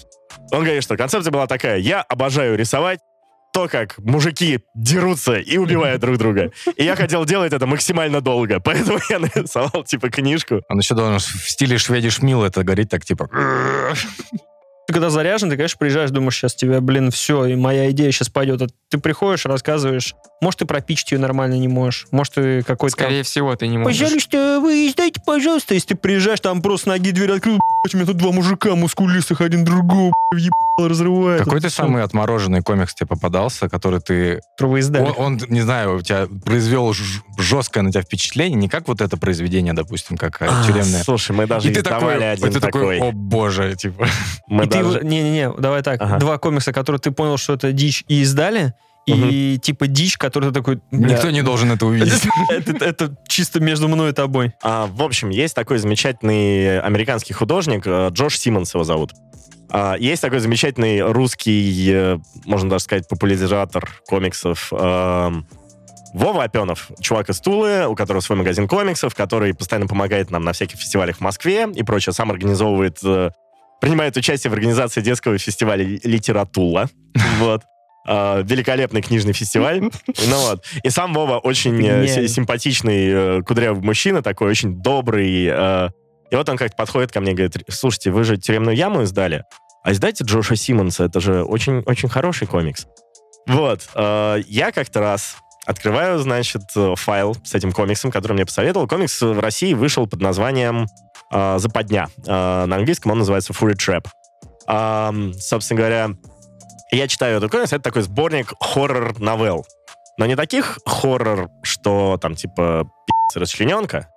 Он 0.52 0.62
говорит, 0.62 0.82
что 0.82 0.96
концепция 0.96 1.30
была 1.32 1.46
такая. 1.46 1.78
Я 1.78 2.02
обожаю 2.02 2.56
рисовать 2.56 3.00
то, 3.52 3.68
как 3.68 3.98
мужики 3.98 4.60
дерутся 4.74 5.34
и 5.34 5.56
убивают 5.56 6.00
друг 6.00 6.18
друга. 6.18 6.52
И 6.76 6.84
я 6.84 6.96
хотел 6.96 7.24
делать 7.24 7.52
это 7.52 7.66
максимально 7.66 8.20
долго. 8.20 8.60
Поэтому 8.60 8.98
я 9.08 9.18
нарисовал, 9.18 9.84
типа, 9.84 10.10
книжку. 10.10 10.62
Он 10.68 10.78
еще 10.78 10.94
должен 10.94 11.18
в 11.18 11.50
стиле 11.50 11.78
Шведиш 11.78 12.22
Мил 12.22 12.44
это 12.44 12.62
говорить 12.62 12.88
так, 12.88 13.04
типа... 13.04 13.28
Ты 14.86 14.94
когда 14.94 15.10
заряжен, 15.10 15.48
ты, 15.48 15.56
конечно, 15.56 15.78
приезжаешь, 15.78 16.10
думаешь, 16.10 16.34
сейчас 16.34 16.56
тебе, 16.56 16.80
блин, 16.80 17.12
все, 17.12 17.44
и 17.44 17.54
моя 17.54 17.92
идея 17.92 18.10
сейчас 18.10 18.28
пойдет. 18.28 18.60
А 18.62 18.66
ты 18.88 18.98
приходишь, 18.98 19.46
рассказываешь. 19.46 20.16
Может, 20.40 20.60
ты 20.60 20.64
пропичить 20.64 21.12
ее 21.12 21.18
нормально 21.18 21.54
не 21.54 21.68
можешь. 21.68 22.08
Может, 22.10 22.34
ты 22.34 22.62
какой-то... 22.64 22.96
Скорее 22.96 23.22
всего, 23.22 23.54
ты 23.54 23.68
не 23.68 23.78
можешь. 23.78 24.00
Пожалуйста, 24.00 24.58
вы 24.60 24.88
издайте, 24.88 25.20
пожалуйста. 25.24 25.74
Если 25.74 25.88
ты 25.88 25.94
приезжаешь, 25.94 26.40
там 26.40 26.60
просто 26.60 26.88
ноги 26.88 27.12
дверь 27.12 27.30
открыл, 27.30 27.60
у 27.94 27.96
меня 27.96 28.06
тут 28.06 28.16
два 28.18 28.30
мужика 28.32 28.74
мужиках, 28.74 29.40
один 29.40 29.64
другого, 29.64 30.12
ебало 30.32 30.88
разрывает. 30.88 31.42
Какой 31.44 31.60
ты 31.60 31.70
самый 31.70 32.02
отмороженный 32.02 32.60
комикс 32.62 32.94
тебе 32.94 33.06
попадался, 33.06 33.68
который 33.68 34.00
ты... 34.00 34.40
Которого 34.56 34.76
издали. 34.78 35.04
Он, 35.04 35.14
он, 35.18 35.40
не 35.48 35.60
знаю, 35.62 35.96
у 35.96 36.00
тебя 36.02 36.26
произвел 36.44 36.92
жесткое 37.38 37.82
на 37.82 37.90
тебя 37.90 38.02
впечатление, 38.02 38.58
не 38.58 38.68
как 38.68 38.86
вот 38.88 39.00
это 39.00 39.16
произведение, 39.16 39.72
допустим, 39.72 40.16
как 40.16 40.40
э, 40.42 40.46
А, 40.48 40.64
тюремное. 40.66 41.02
Слушай, 41.02 41.32
мы 41.32 41.46
даже 41.46 41.70
И 41.70 41.74
ты 41.74 41.82
такой, 41.82 42.16
один 42.32 42.48
и 42.48 42.52
ты 42.52 42.60
такой, 42.60 42.96
такой. 42.98 43.08
о 43.08 43.12
боже, 43.12 43.74
типа. 43.76 44.06
Мы 44.46 44.64
и 44.64 44.68
ты 44.68 44.82
даже- 44.82 44.98
его- 44.98 45.08
Не-не-не, 45.08 45.52
давай 45.58 45.82
так. 45.82 46.00
Ага. 46.02 46.18
Два 46.18 46.38
комикса, 46.38 46.72
которые 46.72 47.00
ты 47.00 47.10
понял, 47.10 47.36
что 47.38 47.54
это 47.54 47.72
дичь, 47.72 48.04
и 48.08 48.20
издали, 48.22 48.74
и 49.10 49.58
типа 49.58 49.86
дичь, 49.86 50.16
который 50.16 50.52
такой... 50.52 50.80
Никто 50.90 51.30
не 51.30 51.42
должен 51.42 51.70
это 51.72 51.86
увидеть. 51.86 52.22
это, 52.80 53.16
чисто 53.28 53.60
между 53.60 53.88
мной 53.88 54.10
и 54.10 54.12
тобой. 54.12 54.52
А, 54.62 54.86
в 54.86 55.02
общем, 55.02 55.30
есть 55.30 55.54
такой 55.54 55.78
замечательный 55.78 56.80
американский 56.80 57.32
художник, 57.32 57.82
э, 57.86 58.08
Джош 58.12 58.38
Симмонс 58.38 58.74
его 58.74 58.84
зовут. 58.84 59.12
А, 59.70 59.96
есть 59.98 60.22
такой 60.22 60.40
замечательный 60.40 61.00
русский, 61.00 61.90
э, 61.92 62.18
можно 62.44 62.70
даже 62.70 62.84
сказать, 62.84 63.08
популяризатор 63.08 63.88
комиксов 64.06 64.72
эм, 64.72 65.46
Вова 66.12 66.44
Опенов, 66.44 66.90
чувак 67.00 67.30
из 67.30 67.40
Тулы, 67.40 67.86
у 67.86 67.94
которого 67.94 68.20
свой 68.20 68.38
магазин 68.38 68.66
комиксов, 68.66 69.14
который 69.14 69.54
постоянно 69.54 69.86
помогает 69.86 70.30
нам 70.30 70.44
на 70.44 70.52
всяких 70.52 70.78
фестивалях 70.78 71.18
в 71.18 71.20
Москве 71.20 71.68
и 71.72 71.82
прочее, 71.84 72.12
сам 72.12 72.30
организовывает, 72.32 72.98
э, 73.04 73.30
принимает 73.80 74.16
участие 74.16 74.50
в 74.50 74.54
организации 74.54 75.00
детского 75.00 75.38
фестиваля 75.38 75.84
«Литератула». 75.84 76.88
Вот. 77.38 77.62
А, 78.06 78.40
великолепный 78.42 79.02
книжный 79.02 79.32
фестиваль. 79.32 79.80
Ну 80.28 80.36
вот. 80.48 80.64
И 80.82 80.90
сам 80.90 81.12
Вова 81.14 81.38
очень 81.38 81.84
э, 81.86 82.28
симпатичный, 82.28 83.08
э, 83.38 83.42
кудрявый 83.42 83.82
мужчина, 83.82 84.22
такой 84.22 84.48
очень 84.50 84.80
добрый. 84.80 85.46
э, 85.50 85.88
И 86.30 86.36
вот 86.36 86.48
он 86.48 86.56
как-то 86.56 86.76
подходит 86.76 87.12
ко 87.12 87.20
мне 87.20 87.32
и 87.32 87.34
говорит, 87.34 87.56
слушайте, 87.68 88.10
вы 88.10 88.24
же 88.24 88.36
«Тюремную 88.36 88.76
яму» 88.76 89.02
издали, 89.02 89.44
а 89.82 89.92
издайте 89.92 90.24
Джоша 90.24 90.56
Симмонса, 90.56 91.04
это 91.04 91.20
же 91.20 91.42
очень-очень 91.44 92.08
хороший 92.08 92.46
комикс. 92.46 92.86
Вот. 93.46 93.88
э, 93.94 94.42
Я 94.46 94.72
как-то 94.72 95.00
раз 95.00 95.36
открываю, 95.66 96.18
значит, 96.18 96.62
э, 96.76 96.94
файл 96.96 97.36
с 97.44 97.54
этим 97.54 97.72
комиксом, 97.72 98.10
который 98.10 98.32
мне 98.32 98.46
посоветовал. 98.46 98.88
Комикс 98.88 99.20
в 99.20 99.38
России 99.40 99.74
вышел 99.74 100.06
под 100.06 100.20
названием 100.20 100.86
э, 101.32 101.58
«Западня». 101.58 102.08
Э, 102.26 102.64
На 102.66 102.76
английском 102.76 103.12
он 103.12 103.18
называется 103.18 103.52
«Fury 103.52 103.74
Trap». 103.74 104.06
Собственно 105.38 105.78
говоря, 105.78 106.10
я 106.96 107.08
читаю 107.08 107.38
этот 107.38 107.50
комикс, 107.50 107.72
это 107.72 107.82
такой 107.82 108.02
сборник 108.02 108.52
хоррор-новелл. 108.60 109.64
Но 110.18 110.26
не 110.26 110.36
таких 110.36 110.78
хоррор, 110.84 111.50
что 111.62 112.18
там 112.20 112.34
типа 112.34 112.84
пи***ц 113.06 113.40
расчлененка, 113.40 114.08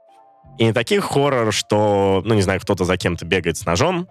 и 0.58 0.66
не 0.66 0.74
таких 0.74 1.06
хоррор, 1.06 1.52
что, 1.54 2.22
ну, 2.26 2.34
не 2.34 2.42
знаю, 2.42 2.60
кто-то 2.60 2.86
за 2.86 2.98
кем-то 2.98 3.26
бегает 3.26 3.58
с 3.58 3.66
ножом, 3.66 4.08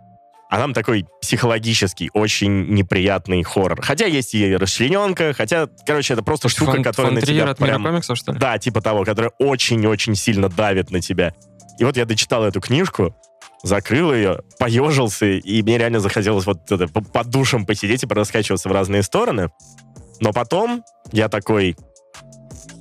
а 0.51 0.59
там 0.59 0.75
такой 0.75 1.07
психологический, 1.21 2.11
очень 2.13 2.75
неприятный 2.75 3.43
хоррор. 3.43 3.81
Хотя 3.81 4.07
есть 4.07 4.35
и 4.35 4.55
расчлененка, 4.57 5.33
хотя, 5.33 5.69
короче, 5.87 6.13
это 6.13 6.23
просто 6.23 6.49
штука, 6.49 6.73
Фон- 6.73 6.83
которая 6.83 7.13
на 7.13 7.21
фон 7.21 7.27
Триер 7.27 7.43
тебя 7.43 7.51
от 7.53 7.61
мира 7.61 7.71
прям... 7.71 7.85
комиксов, 7.85 8.19
что 8.19 8.33
ли? 8.33 8.39
Да, 8.39 8.59
типа 8.59 8.83
того, 8.83 9.05
которая 9.05 9.33
очень-очень 9.39 10.15
сильно 10.15 10.49
давит 10.49 10.91
на 10.91 11.01
тебя. 11.01 11.33
И 11.79 11.85
вот 11.85 11.97
я 11.97 12.05
дочитал 12.05 12.45
эту 12.45 12.61
книжку, 12.61 13.17
закрыл 13.63 14.13
ее, 14.13 14.41
поежился, 14.59 15.27
и 15.27 15.63
мне 15.63 15.79
реально 15.79 16.01
захотелось 16.01 16.47
вот 16.47 16.71
это, 16.71 16.89
по- 16.89 17.03
под 17.03 17.29
душем 17.29 17.67
посидеть 17.67 18.03
и 18.03 18.07
пораскачиваться 18.07 18.69
в 18.69 18.73
разные 18.73 19.03
стороны. 19.03 19.51
Но 20.21 20.33
потом 20.33 20.85
я 21.13 21.29
такой, 21.29 21.77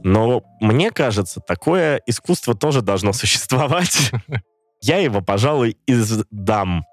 но 0.04 0.44
мне 0.60 0.92
кажется, 0.92 1.40
такое 1.40 2.02
искусство 2.06 2.56
тоже 2.56 2.82
должно 2.82 3.14
существовать. 3.14 4.12
Я 4.82 4.98
его, 4.98 5.22
пожалуй, 5.22 5.78
издам. 5.86 6.86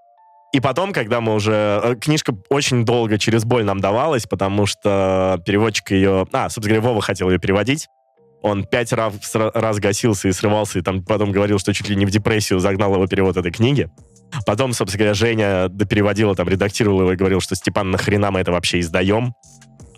И 0.53 0.61
потом, 0.61 0.93
когда 0.93 1.20
мы 1.20 1.34
уже... 1.34 1.80
э, 1.82 1.95
Книжка 1.97 2.34
очень 2.49 2.84
долго 2.84 3.18
через 3.18 3.45
боль 3.45 3.64
нам 3.64 3.80
давалась, 3.80 4.24
потому 4.24 4.66
что 4.66 5.41
переводчик 5.45 5.91
ее... 5.91 6.26
А, 6.32 6.49
собственно 6.49 6.76
говоря, 6.76 6.89
Вова 6.89 7.03
хотел 7.03 7.30
ее 7.30 7.39
переводить. 7.39 7.89
Он 8.43 8.64
пять 8.64 8.93
раз, 8.93 9.14
раз 9.34 9.78
гасился 9.78 10.28
и 10.28 10.32
срывался, 10.32 10.78
и 10.78 10.82
там 10.82 11.05
потом 11.05 11.32
говорил, 11.32 11.59
что 11.59 11.72
чуть 11.74 11.89
ли 11.89 11.97
не 11.97 12.07
в 12.07 12.11
депрессию 12.11 12.61
загнал 12.61 12.95
его 12.95 13.07
перевод 13.07 13.36
этой 13.36 13.51
книги. 13.51 13.91
Потом, 14.47 14.72
собственно 14.72 14.99
говоря, 14.99 15.14
Женя 15.14 15.68
допереводила, 15.68 16.34
там, 16.34 16.49
редактировал 16.49 17.01
его 17.01 17.12
и 17.12 17.16
говорил, 17.16 17.41
что 17.41 17.55
Степан, 17.55 17.91
нахрена 17.91 18.30
мы 18.30 18.41
это 18.41 18.53
вообще 18.53 18.80
издаем? 18.80 19.34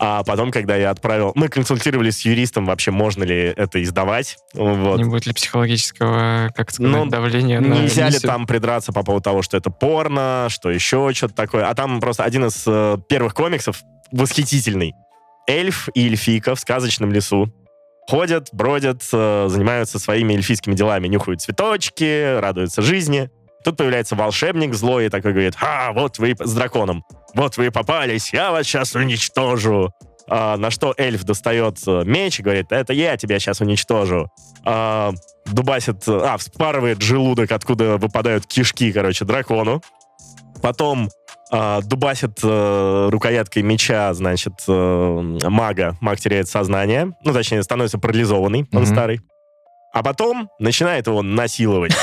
А 0.03 0.23
потом, 0.23 0.51
когда 0.51 0.75
я 0.75 0.89
отправил... 0.89 1.31
Мы 1.35 1.47
консультировались 1.47 2.17
с 2.17 2.21
юристом, 2.21 2.65
вообще 2.65 2.89
можно 2.89 3.23
ли 3.23 3.53
это 3.55 3.83
издавать. 3.83 4.37
Вот. 4.55 4.97
Не 4.97 5.03
будет 5.03 5.27
ли 5.27 5.33
психологического, 5.33 6.49
как 6.55 6.71
сказать, 6.71 6.91
Ну, 6.91 7.05
давления 7.05 7.59
на 7.61 7.75
Нельзя 7.75 8.09
ли 8.09 8.17
там 8.17 8.47
придраться 8.47 8.91
по 8.91 9.03
поводу 9.03 9.23
того, 9.23 9.43
что 9.43 9.57
это 9.57 9.69
порно, 9.69 10.47
что 10.49 10.71
еще 10.71 11.11
что-то 11.13 11.35
такое. 11.35 11.69
А 11.69 11.75
там 11.75 11.99
просто 11.99 12.23
один 12.23 12.45
из 12.45 12.63
э, 12.65 12.97
первых 13.07 13.35
комиксов 13.35 13.83
восхитительный. 14.11 14.95
Эльф 15.47 15.87
и 15.93 16.07
эльфийка 16.07 16.55
в 16.55 16.59
сказочном 16.59 17.11
лесу 17.11 17.53
ходят, 18.09 18.49
бродят, 18.51 19.01
э, 19.11 19.47
занимаются 19.49 19.99
своими 19.99 20.33
эльфийскими 20.33 20.73
делами, 20.73 21.07
нюхают 21.07 21.41
цветочки, 21.41 22.39
радуются 22.39 22.81
жизни. 22.81 23.29
Тут 23.63 23.77
появляется 23.77 24.15
волшебник 24.15 24.73
злой 24.73 25.05
и 25.05 25.09
такой 25.09 25.33
говорит, 25.33 25.55
«А, 25.61 25.91
вот 25.93 26.17
вы 26.17 26.35
с 26.39 26.53
драконом, 26.53 27.03
вот 27.35 27.57
вы 27.57 27.71
попались, 27.71 28.33
я 28.33 28.51
вас 28.51 28.65
сейчас 28.65 28.95
уничтожу». 28.95 29.91
А, 30.27 30.55
на 30.55 30.71
что 30.71 30.93
эльф 30.97 31.23
достает 31.25 31.79
э, 31.85 32.03
меч 32.05 32.39
и 32.39 32.43
говорит, 32.43 32.71
это 32.71 32.93
я 32.93 33.17
тебя 33.17 33.37
сейчас 33.37 33.59
уничтожу. 33.59 34.29
А, 34.63 35.11
дубасит, 35.45 36.07
э, 36.07 36.21
а, 36.23 36.37
вспарывает 36.37 37.01
желудок, 37.01 37.51
откуда 37.51 37.97
выпадают 37.97 38.45
кишки, 38.45 38.93
короче, 38.93 39.25
дракону. 39.25 39.81
Потом 40.61 41.09
а, 41.51 41.81
дубасит 41.81 42.39
э, 42.43 43.09
рукояткой 43.11 43.63
меча, 43.63 44.13
значит, 44.13 44.53
э, 44.67 45.37
мага. 45.49 45.97
Маг 45.99 46.19
теряет 46.19 46.47
сознание. 46.47 47.13
Ну, 47.23 47.33
точнее, 47.33 47.63
становится 47.63 47.97
парализованный, 47.97 48.67
он 48.71 48.83
Мгм. 48.83 48.85
старый. 48.85 49.21
А 49.93 50.03
потом 50.03 50.49
начинает 50.59 51.07
его 51.07 51.21
насиловать. 51.21 51.93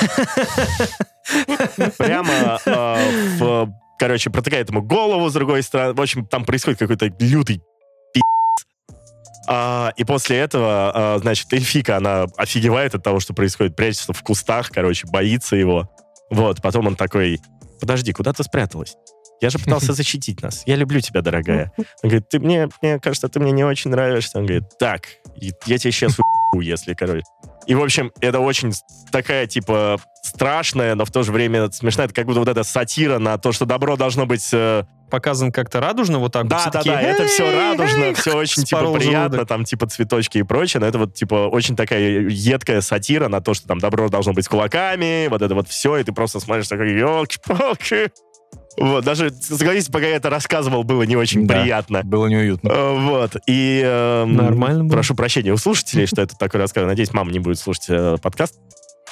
Прямо 1.96 2.58
э, 2.64 3.36
в, 3.38 3.72
короче, 3.98 4.30
протыкает 4.30 4.68
ему 4.70 4.82
голову 4.82 5.28
с 5.28 5.32
другой 5.32 5.62
стороны. 5.62 5.94
В 5.94 6.00
общем, 6.00 6.26
там 6.26 6.44
происходит 6.44 6.78
какой-то 6.78 7.10
лютый. 7.18 7.62
А, 9.50 9.92
и 9.96 10.04
после 10.04 10.36
этого, 10.36 10.92
а, 10.94 11.18
значит, 11.20 11.50
эльфика, 11.54 11.96
она 11.96 12.26
офигевает 12.36 12.94
от 12.94 13.02
того, 13.02 13.18
что 13.18 13.32
происходит, 13.32 13.76
прячется 13.76 14.12
в 14.12 14.22
кустах, 14.22 14.68
короче, 14.70 15.06
боится 15.06 15.56
его. 15.56 15.88
Вот, 16.30 16.60
потом 16.60 16.86
он 16.88 16.96
такой, 16.96 17.40
подожди, 17.80 18.12
куда 18.12 18.32
ты 18.32 18.42
спряталась? 18.42 18.96
Я 19.40 19.50
же 19.50 19.58
пытался 19.58 19.92
защитить 19.94 20.42
нас. 20.42 20.62
Я 20.66 20.76
люблю 20.76 21.00
тебя, 21.00 21.22
дорогая. 21.22 21.72
Он 21.76 22.10
говорит, 22.10 22.28
ты 22.28 22.40
мне, 22.40 22.68
мне 22.82 22.98
кажется, 22.98 23.28
ты 23.28 23.40
мне 23.40 23.52
не 23.52 23.64
очень 23.64 23.90
нравишься. 23.90 24.38
Он 24.38 24.46
говорит, 24.46 24.64
так, 24.78 25.06
я 25.36 25.78
тебе 25.78 25.92
сейчас 25.92 26.16
если, 26.60 26.94
короче. 26.94 27.24
И, 27.66 27.74
в 27.74 27.82
общем, 27.82 28.10
это 28.20 28.40
очень 28.40 28.72
такая, 29.12 29.46
типа, 29.46 30.00
страшная, 30.22 30.94
но 30.94 31.04
в 31.04 31.10
то 31.10 31.22
же 31.22 31.32
время 31.32 31.70
смешная. 31.70 32.06
Это 32.06 32.14
как 32.14 32.26
будто 32.26 32.40
вот 32.40 32.48
эта 32.48 32.64
сатира 32.64 33.18
на 33.18 33.38
то, 33.38 33.52
что 33.52 33.66
добро 33.66 33.96
должно 33.96 34.26
быть... 34.26 34.48
э, 34.52 34.84
Показан 35.10 35.52
как-то 35.52 35.80
радужно 35.80 36.18
вот 36.18 36.32
так. 36.32 36.44
вот, 36.44 36.50
да, 36.50 36.58
все 36.58 36.70
да, 36.70 36.78
такие, 36.78 36.94
да, 36.94 37.00
это 37.00 37.26
все 37.26 37.44
«Эй, 37.46 37.54
радужно, 37.56 38.02
эй!» 38.04 38.14
все 38.14 38.36
очень, 38.36 38.64
типа, 38.64 38.92
приятно, 38.92 39.20
желудок. 39.30 39.48
там, 39.48 39.64
типа, 39.64 39.86
цветочки 39.86 40.38
и 40.38 40.42
прочее, 40.42 40.80
но 40.80 40.86
это 40.86 40.98
вот, 40.98 41.14
типа, 41.14 41.48
очень 41.48 41.76
такая 41.76 42.28
едкая 42.28 42.80
сатира 42.80 43.28
на 43.28 43.40
то, 43.40 43.54
что 43.54 43.66
там 43.68 43.78
добро 43.78 44.08
должно 44.08 44.32
быть 44.32 44.44
с 44.44 44.48
кулаками, 44.48 45.28
вот 45.28 45.42
это 45.42 45.54
вот 45.54 45.68
все, 45.68 45.96
и 45.96 46.04
ты 46.04 46.12
просто 46.12 46.40
смотришь 46.40 46.68
такой, 46.68 46.92
елки-палки. 46.92 48.10
Вот, 48.80 49.04
даже, 49.04 49.30
согласитесь, 49.32 49.88
пока 49.88 50.06
я 50.06 50.16
это 50.16 50.30
рассказывал, 50.30 50.84
было 50.84 51.02
не 51.02 51.16
очень 51.16 51.46
Да. 51.48 51.60
приятно. 51.62 52.02
Было 52.04 52.26
неуютно. 52.26 52.68
Э, 52.68 52.96
Вот, 52.98 53.32
и... 53.46 53.82
эм, 53.84 54.34
Нормально 54.36 54.84
было. 54.84 54.92
Прошу 54.92 55.16
прощения 55.16 55.52
у 55.52 55.56
слушателей, 55.56 56.06
что 56.06 56.22
это 56.22 56.36
такое 56.38 56.60
рассказываю. 56.62 56.90
Надеюсь, 56.90 57.12
мама 57.12 57.32
не 57.32 57.40
будет 57.40 57.58
слушать 57.58 57.86
э, 57.88 58.16
подкаст. 58.22 58.54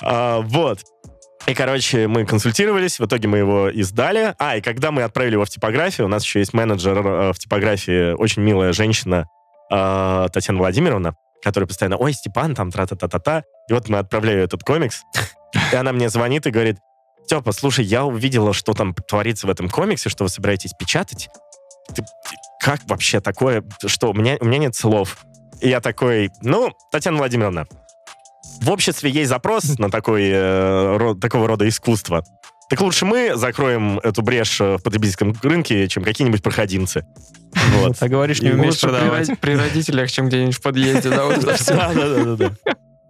А, 0.02 0.40
вот. 0.42 0.80
И, 1.46 1.54
короче, 1.54 2.08
мы 2.08 2.26
консультировались, 2.26 2.98
в 2.98 3.06
итоге 3.06 3.28
мы 3.28 3.38
его 3.38 3.68
издали. 3.68 4.34
А, 4.38 4.56
и 4.56 4.60
когда 4.60 4.90
мы 4.90 5.02
отправили 5.02 5.34
его 5.34 5.44
в 5.44 5.48
типографию, 5.48 6.06
у 6.06 6.10
нас 6.10 6.24
еще 6.24 6.40
есть 6.40 6.52
менеджер 6.52 6.98
э, 6.98 7.32
в 7.32 7.38
типографии, 7.38 8.14
очень 8.14 8.42
милая 8.42 8.72
женщина, 8.72 9.28
э, 9.70 10.26
Татьяна 10.32 10.58
Владимировна, 10.58 11.14
которая 11.44 11.68
постоянно, 11.68 11.98
ой, 11.98 12.14
Степан, 12.14 12.56
там, 12.56 12.72
тра-та-та-та-та. 12.72 13.44
И 13.68 13.72
вот 13.72 13.88
мы 13.88 13.98
отправляю 13.98 14.42
этот 14.42 14.64
комикс, 14.64 15.02
и 15.72 15.76
она 15.76 15.92
мне 15.92 16.08
звонит 16.08 16.46
и 16.48 16.50
говорит, 16.50 16.78
Степа, 17.24 17.52
слушай, 17.52 17.84
я 17.84 18.04
увидела, 18.04 18.52
что 18.52 18.72
там 18.72 18.92
творится 18.94 19.46
в 19.46 19.50
этом 19.50 19.68
комиксе, 19.68 20.08
что 20.08 20.24
вы 20.24 20.30
собираетесь 20.30 20.72
печатать. 20.76 21.28
Ты- 21.94 22.04
как 22.60 22.80
вообще 22.86 23.20
такое? 23.20 23.62
Что, 23.84 24.10
у 24.10 24.14
меня, 24.14 24.36
у 24.40 24.44
меня 24.46 24.58
нет 24.58 24.74
слов. 24.74 25.18
И 25.60 25.68
я 25.68 25.80
такой, 25.80 26.30
ну, 26.42 26.72
Татьяна 26.90 27.18
Владимировна, 27.18 27.66
в 28.60 28.70
обществе 28.70 29.10
есть 29.10 29.28
запрос 29.28 29.78
на 29.78 29.90
такой, 29.90 30.24
э, 30.30 30.96
ро- 30.96 31.18
такого 31.18 31.46
рода 31.48 31.68
искусство. 31.68 32.24
Так 32.68 32.80
лучше 32.80 33.04
мы 33.04 33.36
закроем 33.36 33.98
эту 34.00 34.22
брешь 34.22 34.60
э, 34.60 34.76
в 34.76 34.82
потребительском 34.82 35.34
рынке, 35.42 35.86
чем 35.88 36.02
какие-нибудь 36.02 36.42
проходимцы. 36.42 37.06
Вот. 37.78 37.96
А 38.00 38.08
говоришь, 38.08 38.42
не 38.42 38.50
умеешь 38.50 38.80
продавать. 38.80 39.38
при 39.40 39.54
родителях, 39.56 40.10
чем 40.10 40.28
где-нибудь 40.28 40.56
в 40.56 40.62
подъезде, 40.62 41.10
да. 41.10 41.28
Да, 41.68 41.92
да, 41.92 42.36
да. 42.36 42.52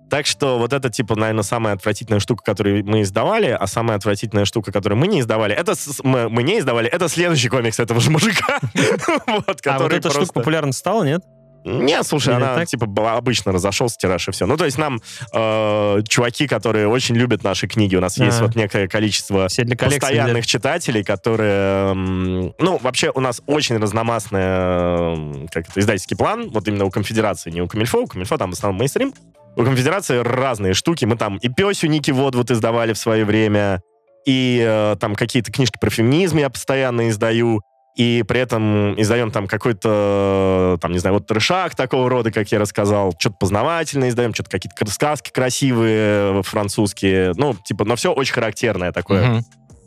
Так 0.09 0.27
что 0.27 0.59
вот 0.59 0.73
это, 0.73 0.89
типа, 0.89 1.17
наверное, 1.17 1.43
самая 1.43 1.75
отвратительная 1.75 2.21
штука, 2.21 2.45
которую 2.45 2.85
мы 2.85 3.03
издавали, 3.03 3.49
а 3.49 3.67
самая 3.67 3.97
отвратительная 3.97 4.45
штука, 4.45 4.71
которую 4.71 4.99
мы 4.99 5.09
не 5.09 5.21
издавали, 5.21 5.53
это 5.55 5.75
с- 5.75 6.01
мы, 6.05 6.29
мы 6.29 6.45
не 6.45 6.61
издавали, 6.61 6.89
это 6.89 7.09
следующий 7.09 7.49
комикс 7.49 7.81
этого 7.81 8.01
же 8.01 8.11
мужика. 8.11 8.61
Вот, 9.27 9.61
А 9.67 9.79
вот 9.81 9.93
эта 9.93 10.11
штука 10.11 10.33
популярна 10.35 10.73
стала, 10.73 11.03
нет? 11.03 11.23
Нет, 11.67 12.07
слушай, 12.07 12.29
Или 12.29 12.37
она 12.37 12.55
так? 12.55 12.69
типа 12.69 12.87
была 12.87 13.15
обычно 13.15 13.51
разошелся 13.51 13.97
тираж 13.99 14.29
и 14.29 14.31
все. 14.31 14.47
Ну, 14.47 14.57
то 14.57 14.65
есть 14.65 14.79
нам 14.79 15.03
э, 15.33 16.03
чуваки, 16.09 16.47
которые 16.47 16.87
очень 16.87 17.17
любят 17.17 17.43
наши 17.43 17.67
книги, 17.67 17.97
у 17.97 18.01
нас 18.01 18.19
есть 18.19 18.39
А. 18.41 18.45
вот 18.45 18.55
некое 18.55 18.87
количество 18.87 19.49
Все 19.49 19.65
для 19.65 19.77
постоянных 19.77 20.47
читателей, 20.47 21.03
которые... 21.03 21.93
ну, 21.95 22.79
вообще 22.81 23.11
у 23.13 23.21
нас 23.21 23.43
очень 23.47 23.79
разномастный 23.79 25.47
как 25.49 25.69
это, 25.69 25.81
издательский 25.81 26.17
план, 26.17 26.51
вот 26.51 26.69
именно 26.69 26.85
у 26.85 26.91
Конфедерации, 26.91 27.51
не 27.51 27.61
у 27.63 27.67
Камильфо, 27.67 28.03
у 28.03 28.07
Камильфо 28.07 28.39
там 28.39 28.51
в 28.51 28.55
основном 28.55 28.79
мейнстрим. 28.79 29.13
У 29.57 29.65
Конфедерации 29.65 30.19
разные 30.19 30.75
штуки. 30.75 31.05
Мы 31.05 31.17
там 31.17 31.39
и 31.39 31.49
Песю 31.49 31.89
Ники 31.89 32.11
вот 32.11 32.51
издавали 32.51 32.93
в 32.93 32.99
свое 32.99 33.25
время, 33.25 33.81
и 34.27 34.63
э, 34.65 34.97
там 35.01 35.15
какие-то 35.15 35.51
книжки 35.51 35.79
про 35.81 35.89
феминизм 35.89 36.37
я 36.39 36.51
постоянно 36.51 37.09
издаю, 37.09 37.63
и 37.97 38.23
при 38.29 38.41
этом 38.41 39.01
издаем 39.01 39.31
там 39.31 39.49
какой-то, 39.49 40.79
там, 40.83 40.93
не 40.93 40.99
знаю, 40.99 41.15
вот 41.15 41.27
трешак 41.27 41.75
такого 41.75 42.11
рода, 42.11 42.31
как 42.31 42.53
я 42.53 42.59
рассказал, 42.59 43.15
что-то 43.19 43.37
познавательное 43.41 44.11
издаем, 44.11 44.35
что-то 44.35 44.51
какие-то 44.51 44.91
сказки 44.91 45.31
красивые, 45.31 46.41
э, 46.41 46.43
французские, 46.43 47.33
ну, 47.37 47.55
типа, 47.55 47.87
но 47.87 47.97
все 47.97 48.13
очень 48.13 48.35
характерное 48.35 48.93
такое. 48.93 49.27
Мгм. 49.27 49.45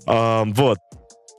А, 0.07 0.43
вот. 0.47 0.80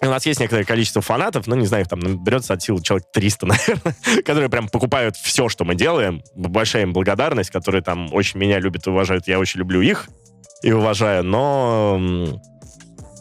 У 0.02 0.06
нас 0.06 0.24
есть 0.24 0.38
некоторое 0.40 0.64
количество 0.64 1.02
фанатов, 1.02 1.48
ну, 1.48 1.56
не 1.56 1.66
знаю, 1.66 1.82
их 1.82 1.90
там 1.90 1.98
наберется 1.98 2.54
от 2.54 2.62
силы 2.62 2.80
человек 2.82 3.06
300, 3.12 3.46
наверное, 3.46 3.94
которые 4.24 4.48
прям 4.48 4.68
покупают 4.68 5.16
все, 5.16 5.48
что 5.48 5.64
мы 5.64 5.74
делаем. 5.74 6.22
Большая 6.36 6.84
им 6.84 6.92
благодарность, 6.92 7.50
которые 7.50 7.82
там 7.82 8.14
очень 8.14 8.38
меня 8.38 8.60
любят 8.60 8.86
и 8.86 8.90
уважают. 8.90 9.26
Я 9.26 9.40
очень 9.40 9.58
люблю 9.58 9.80
их 9.80 10.08
и 10.62 10.70
уважаю, 10.70 11.24
но... 11.24 12.40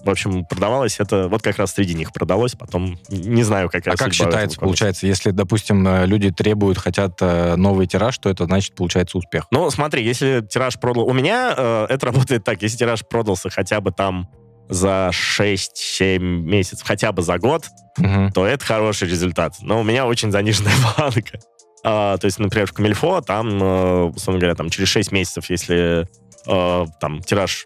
В 0.04 0.10
общем, 0.10 0.46
продавалось 0.46 1.00
это... 1.00 1.28
Вот 1.28 1.42
как 1.42 1.58
раз 1.58 1.74
среди 1.74 1.94
них 1.94 2.14
продалось, 2.14 2.54
потом 2.54 2.98
не 3.10 3.44
знаю, 3.44 3.70
какая 3.70 3.94
А 3.94 3.98
как 3.98 4.14
считается, 4.14 4.60
получается, 4.60 5.08
если, 5.08 5.32
допустим, 5.32 5.88
э, 5.88 6.06
люди 6.06 6.32
требуют, 6.32 6.78
хотят 6.78 7.18
э, 7.22 7.56
новый 7.56 7.86
тираж, 7.88 8.18
то 8.18 8.30
это 8.30 8.46
значит, 8.46 8.76
получается 8.76 9.18
успех? 9.18 9.48
Ну, 9.52 9.70
смотри, 9.70 10.04
если 10.04 10.46
тираж 10.50 10.80
продал... 10.80 11.06
У 11.06 11.14
меня 11.14 11.54
э, 11.58 11.86
это 11.90 12.06
работает 12.08 12.44
так. 12.44 12.62
Если 12.62 12.78
тираж 12.78 13.06
продался 13.06 13.50
хотя 13.50 13.82
бы 13.82 13.92
там 13.92 14.30
за 14.70 15.10
6-7 15.12 16.20
месяцев, 16.20 16.88
хотя 16.88 17.12
бы 17.12 17.22
за 17.22 17.38
год, 17.38 17.66
Мгм. 17.98 18.32
то 18.32 18.46
это 18.46 18.64
хороший 18.64 19.10
результат. 19.10 19.56
Но 19.62 19.82
у 19.82 19.84
меня 19.84 20.06
очень 20.06 20.32
заниженная 20.32 20.74
планка. 20.96 21.40
А, 21.84 22.18
то 22.18 22.26
есть, 22.26 22.40
например, 22.40 22.68
в 22.68 22.74
Камильфо 22.74 23.22
там, 23.22 23.62
э, 23.62 24.04
условно 24.16 24.40
говоря, 24.40 24.56
там 24.56 24.70
через 24.70 24.88
6 24.90 25.12
месяцев, 25.12 25.50
если 25.50 26.08
э, 26.48 26.86
там 27.00 27.22
тираж, 27.22 27.66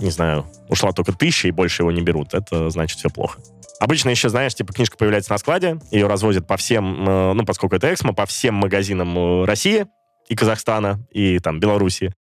не 0.00 0.10
знаю, 0.10 0.46
ушла 0.68 0.92
только 0.92 1.12
тысяча 1.12 1.48
и 1.48 1.52
больше 1.52 1.82
его 1.82 1.92
не 1.92 2.02
берут, 2.02 2.34
это 2.34 2.70
значит 2.70 2.98
все 2.98 3.10
плохо. 3.10 3.40
Обычно 3.80 4.10
еще, 4.10 4.28
знаешь, 4.28 4.54
типа 4.54 4.72
книжка 4.72 4.96
появляется 4.96 5.32
на 5.32 5.38
складе, 5.38 5.78
ее 5.90 6.06
развозят 6.06 6.46
по 6.46 6.56
всем, 6.56 7.08
э, 7.08 7.32
ну, 7.34 7.44
поскольку 7.44 7.76
это 7.76 7.92
Эксмо, 7.92 8.12
по 8.12 8.26
всем 8.26 8.54
магазинам 8.54 9.16
э, 9.16 9.44
России 9.44 9.86
и 10.28 10.34
Казахстана, 10.34 11.06
и 11.10 11.38
там 11.38 11.60
Беларуси. 11.60 12.12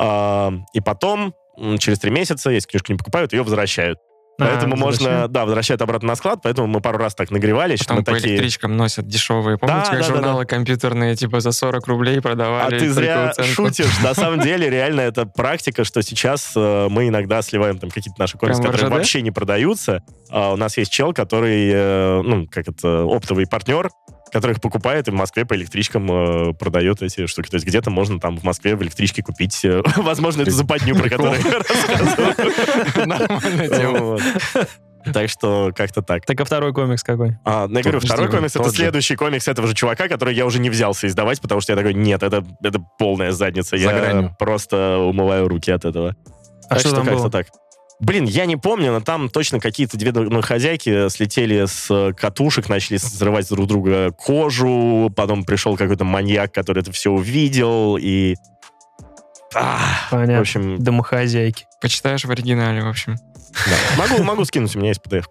А, 0.00 0.52
и 0.72 0.80
потом, 0.80 1.34
через 1.78 1.98
три 1.98 2.10
месяца, 2.10 2.50
если 2.50 2.68
книжку 2.68 2.92
не 2.92 2.98
покупают, 2.98 3.32
ее 3.32 3.42
возвращают. 3.42 3.98
А, 4.42 4.48
Поэтому 4.50 4.76
можно, 4.76 4.86
возвращают? 5.06 5.32
да, 5.32 5.44
возвращать 5.44 5.80
обратно 5.80 6.08
на 6.08 6.16
склад, 6.16 6.40
поэтому 6.42 6.66
мы 6.66 6.80
пару 6.80 6.98
раз 6.98 7.14
так 7.14 7.30
нагревались, 7.30 7.78
что 7.80 7.88
Там 7.88 7.98
мы 7.98 8.04
по 8.04 8.12
такие... 8.12 8.34
электричкам 8.34 8.76
носят 8.76 9.06
дешевые. 9.06 9.58
Помните, 9.58 9.80
Да, 9.84 9.90
как 9.90 10.00
да, 10.00 10.08
да, 10.08 10.14
журналы 10.14 10.44
компьютерные 10.46 11.16
типа 11.16 11.40
за 11.40 11.52
40 11.52 11.86
рублей 11.86 12.18
А 12.18 12.22
продавали? 12.22 12.78
ты 12.78 12.86
только 12.86 12.94
зря 12.94 13.32
шутишь. 13.54 14.00
На 14.02 14.14
самом 14.14 14.40
деле, 14.42 14.68
реально, 14.70 15.00
это 15.02 15.26
практика, 15.26 15.84
что 15.84 16.02
сейчас 16.02 16.52
э, 16.56 16.88
мы 16.90 17.08
иногда 17.08 17.42
сливаем 17.42 17.78
там 17.78 17.90
какие-то 17.90 18.20
наши 18.20 18.38
комиксы, 18.38 18.62
которые 18.62 18.90
вообще 18.90 19.22
не 19.22 19.30
продаются. 19.30 20.02
А 20.30 20.52
у 20.52 20.56
нас 20.56 20.76
есть 20.78 20.90
чел, 20.92 21.12
который, 21.12 21.70
э, 21.72 22.22
ну, 22.22 22.46
как 22.50 22.68
это, 22.68 23.02
оптовый 23.04 23.46
партнер, 23.46 23.90
который 24.32 24.52
их 24.52 24.60
покупает 24.60 25.08
и 25.08 25.10
в 25.10 25.14
Москве 25.14 25.44
по 25.44 25.54
электричкам 25.54 26.10
э, 26.10 26.54
продает 26.54 27.02
эти 27.02 27.26
штуки. 27.26 27.50
То 27.50 27.56
есть 27.56 27.66
где-то 27.66 27.90
можно 27.90 28.18
там 28.18 28.38
в 28.38 28.42
Москве 28.42 28.74
в 28.74 28.82
электричке 28.82 29.22
купить, 29.22 29.64
э, 29.64 29.82
возможно, 29.96 30.42
это 30.42 30.50
западню, 30.50 30.96
про 30.96 31.08
которую 31.08 31.40
я 31.40 31.58
рассказывал. 31.58 33.06
Нормальная 33.06 33.68
тема. 33.68 34.00
Вот. 34.00 34.22
Так 35.12 35.28
что 35.28 35.72
как-то 35.74 36.00
так. 36.00 36.24
Так 36.24 36.40
а 36.40 36.44
второй 36.44 36.72
комикс 36.72 37.02
какой? 37.02 37.36
А, 37.44 37.66
ну, 37.66 37.76
я 37.76 37.82
говорю, 37.82 38.00
второй 38.00 38.30
комикс— 38.30 38.54
это 38.56 38.70
следующий 38.70 39.16
комикс 39.16 39.48
этого 39.48 39.66
же 39.66 39.74
чувака, 39.74 40.08
который 40.08 40.34
я 40.34 40.46
уже 40.46 40.60
не 40.60 40.70
взялся 40.70 41.08
издавать, 41.08 41.40
потому 41.40 41.60
что 41.60 41.72
я 41.72 41.76
такой, 41.76 41.92
нет, 41.92 42.22
это, 42.22 42.44
это 42.62 42.78
полная 42.98 43.32
задница. 43.32 43.76
За 43.76 43.82
я 43.82 43.98
гранью. 43.98 44.36
просто 44.38 44.98
умываю 44.98 45.48
руки 45.48 45.72
от 45.72 45.84
этого. 45.84 46.14
А 46.68 46.74
так 46.74 46.80
что 46.80 46.90
там 46.92 47.04
как-то 47.04 47.18
было? 47.18 47.30
так. 47.30 47.48
Блин, 48.02 48.24
я 48.24 48.46
не 48.46 48.56
помню, 48.56 48.90
но 48.90 49.00
там 49.00 49.30
точно 49.30 49.60
какие-то 49.60 49.96
две 49.96 50.10
ну, 50.10 50.42
хозяйки 50.42 51.08
слетели 51.08 51.66
с 51.66 51.86
э, 51.88 52.12
катушек, 52.12 52.68
начали 52.68 52.96
взрывать 52.96 53.48
друг 53.48 53.68
друга 53.68 54.10
кожу, 54.10 55.08
потом 55.14 55.44
пришел 55.44 55.76
какой-то 55.76 56.04
маньяк, 56.04 56.52
который 56.52 56.80
это 56.82 56.90
все 56.90 57.12
увидел, 57.12 57.96
и... 57.96 58.34
Ах, 59.54 60.08
в 60.08 60.10
Понятно. 60.10 60.40
общем, 60.40 60.82
Домохозяйки. 60.82 61.66
Почитаешь 61.80 62.24
в 62.24 62.30
оригинале, 62.30 62.82
в 62.82 62.88
общем. 62.88 63.14
да. 63.66 63.96
могу, 63.96 64.24
могу 64.24 64.44
скинуть, 64.46 64.74
у 64.74 64.80
меня 64.80 64.88
есть 64.88 65.00
PDF. 65.00 65.26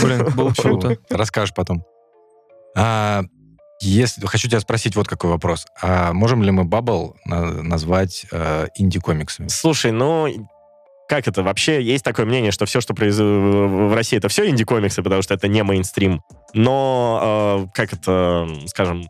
Блин, 0.00 0.28
было 0.36 0.52
круто. 0.56 0.96
Расскажешь 1.10 1.54
потом. 1.54 1.84
А, 2.76 3.24
если, 3.80 4.24
хочу 4.26 4.48
тебя 4.48 4.60
спросить 4.60 4.94
вот 4.94 5.08
какой 5.08 5.30
вопрос. 5.30 5.66
А 5.82 6.12
можем 6.12 6.44
ли 6.44 6.52
мы 6.52 6.62
Bubble 6.62 7.14
на- 7.24 7.62
назвать 7.62 8.26
э, 8.30 8.68
инди-комиксами? 8.76 9.48
Слушай, 9.48 9.90
ну, 9.90 10.28
как 11.08 11.28
это? 11.28 11.42
Вообще 11.42 11.82
есть 11.82 12.04
такое 12.04 12.26
мнение, 12.26 12.52
что 12.52 12.66
все, 12.66 12.80
что 12.80 12.94
произ... 12.94 13.16
в 13.18 13.94
России, 13.94 14.18
это 14.18 14.28
все 14.28 14.48
инди-комиксы, 14.48 15.02
потому 15.02 15.22
что 15.22 15.34
это 15.34 15.48
не 15.48 15.62
мейнстрим. 15.62 16.22
Но, 16.52 17.66
э, 17.66 17.70
как 17.74 17.92
это, 17.92 18.48
скажем, 18.66 19.04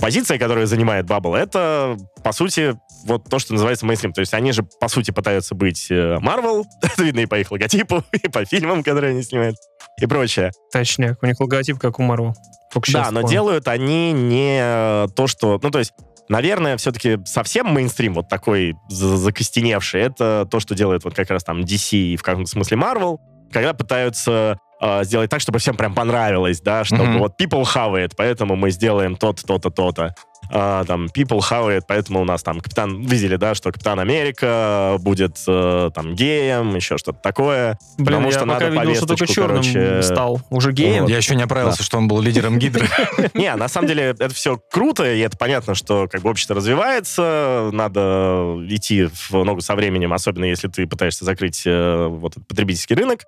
позиция, 0.00 0.38
которую 0.38 0.66
занимает 0.66 1.06
Bubble, 1.06 1.36
это, 1.36 1.96
по 2.22 2.32
сути, 2.32 2.78
вот 3.04 3.24
то, 3.28 3.38
что 3.38 3.52
называется 3.52 3.86
мейнстрим. 3.86 4.12
То 4.12 4.20
есть 4.20 4.34
они 4.34 4.52
же, 4.52 4.62
по 4.80 4.88
сути, 4.88 5.10
пытаются 5.10 5.54
быть 5.54 5.90
э, 5.90 6.18
Marvel. 6.20 6.64
это 6.82 7.02
видно 7.02 7.20
и 7.20 7.26
по 7.26 7.38
их 7.38 7.50
логотипу, 7.50 8.04
и 8.12 8.28
по 8.28 8.44
фильмам, 8.44 8.82
которые 8.82 9.10
они 9.10 9.22
снимают, 9.22 9.56
и 10.00 10.06
прочее. 10.06 10.52
Точняк. 10.72 11.22
У 11.22 11.26
них 11.26 11.40
логотип, 11.40 11.78
как 11.78 11.98
у 11.98 12.02
Марвел. 12.02 12.34
Только 12.72 12.92
Да, 12.92 13.10
но 13.10 13.22
делают 13.22 13.66
они 13.66 14.12
не 14.12 14.60
э, 14.60 15.08
то, 15.16 15.26
что... 15.26 15.58
Ну, 15.62 15.70
то 15.70 15.78
есть, 15.78 15.92
наверное, 16.28 16.76
все-таки 16.76 17.18
совсем 17.24 17.72
мейнстрим, 17.72 18.14
вот 18.14 18.28
такой 18.28 18.74
за- 18.88 19.16
закостеневший, 19.16 20.02
это 20.02 20.46
то, 20.50 20.60
что 20.60 20.74
делает 20.74 21.04
вот 21.04 21.14
как 21.14 21.30
раз 21.30 21.44
там 21.44 21.60
DC 21.60 21.96
и 21.96 22.16
в 22.16 22.22
каком-то 22.22 22.50
смысле 22.50 22.76
Marvel, 22.76 23.18
когда 23.52 23.72
пытаются 23.74 24.58
э, 24.80 25.04
сделать 25.04 25.30
так, 25.30 25.40
чтобы 25.40 25.58
всем 25.58 25.76
прям 25.76 25.94
понравилось, 25.94 26.60
да, 26.60 26.84
чтобы 26.84 27.04
Мгм. 27.04 27.18
вот 27.18 27.40
people 27.40 27.64
have 27.64 27.94
it, 27.94 28.12
поэтому 28.16 28.56
мы 28.56 28.70
сделаем 28.70 29.16
то-то, 29.16 29.44
то-то, 29.44 29.70
то-то. 29.70 30.14
А, 30.50 30.84
там, 30.84 31.06
people 31.06 31.40
it, 31.40 31.82
поэтому 31.86 32.20
у 32.20 32.24
нас 32.24 32.42
там 32.42 32.60
Капитан... 32.60 33.02
Видели, 33.02 33.36
да, 33.36 33.54
что 33.54 33.72
Капитан 33.72 34.00
Америка 34.00 34.96
будет 35.00 35.38
э, 35.46 35.90
там 35.94 36.14
геем, 36.14 36.74
еще 36.74 36.98
что-то 36.98 37.18
такое. 37.22 37.78
Блин, 37.96 38.06
потому 38.06 38.26
я 38.26 38.32
что 38.32 38.40
пока 38.46 38.52
надо 38.68 38.68
видел, 38.68 38.94
что 38.94 39.06
только 39.06 39.26
черным 39.26 39.62
короче, 39.62 40.02
стал. 40.02 40.40
Уже 40.50 40.72
геем? 40.72 41.02
Вот. 41.02 41.10
Я 41.10 41.16
еще 41.18 41.34
не 41.34 41.42
оправился, 41.42 41.82
что 41.82 41.98
он 41.98 42.08
был 42.08 42.20
лидером 42.20 42.58
Гидры. 42.58 42.88
Не, 43.34 43.54
на 43.54 43.68
самом 43.68 43.88
деле 43.88 44.14
это 44.18 44.34
все 44.34 44.60
круто, 44.70 45.10
и 45.12 45.20
это 45.20 45.36
понятно, 45.36 45.74
что 45.74 46.08
как 46.10 46.22
бы 46.22 46.30
общество 46.30 46.56
развивается, 46.56 47.70
надо 47.72 48.56
идти 48.68 49.08
в 49.30 49.44
ногу 49.44 49.60
со 49.60 49.74
временем, 49.74 50.12
особенно 50.12 50.44
если 50.44 50.68
ты 50.68 50.86
пытаешься 50.86 51.24
закрыть 51.24 51.62
э, 51.66 52.06
вот 52.08 52.34
потребительский 52.48 52.94
рынок. 52.94 53.24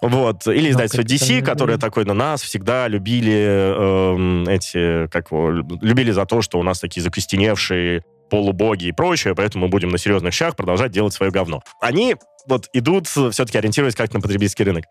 Вот. 0.00 0.46
Или 0.46 0.70
издательство 0.70 1.02
DC, 1.02 1.42
которое 1.42 1.76
такое 1.78 2.04
на 2.04 2.14
нас 2.14 2.42
всегда 2.42 2.86
любили 2.88 3.34
эм, 3.34 4.48
эти, 4.48 5.08
как 5.08 5.30
его, 5.30 5.50
любили 5.50 6.12
за 6.12 6.24
то, 6.24 6.40
что 6.40 6.58
у 6.58 6.62
нас 6.62 6.78
такие 6.78 7.02
закостеневшие 7.02 8.04
полубоги 8.30 8.86
и 8.86 8.92
прочее, 8.92 9.34
поэтому 9.34 9.66
мы 9.66 9.70
будем 9.70 9.88
на 9.88 9.98
серьезных 9.98 10.34
щах 10.34 10.54
продолжать 10.54 10.92
делать 10.92 11.14
свое 11.14 11.32
говно. 11.32 11.62
Они 11.80 12.16
вот 12.46 12.68
идут, 12.72 13.06
все-таки 13.08 13.58
ориентируясь 13.58 13.94
как 13.94 14.12
на 14.12 14.20
потребительский 14.20 14.64
рынок. 14.64 14.84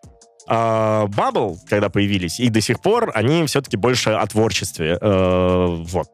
А 0.50 1.06
Bubble, 1.06 1.56
когда 1.68 1.90
появились, 1.90 2.40
и 2.40 2.48
до 2.48 2.60
сих 2.60 2.80
пор, 2.80 3.10
они 3.14 3.44
все-таки 3.46 3.76
больше 3.76 4.10
о 4.10 4.26
творчестве. 4.26 4.98
Э, 5.00 5.66
вот. 5.68 6.08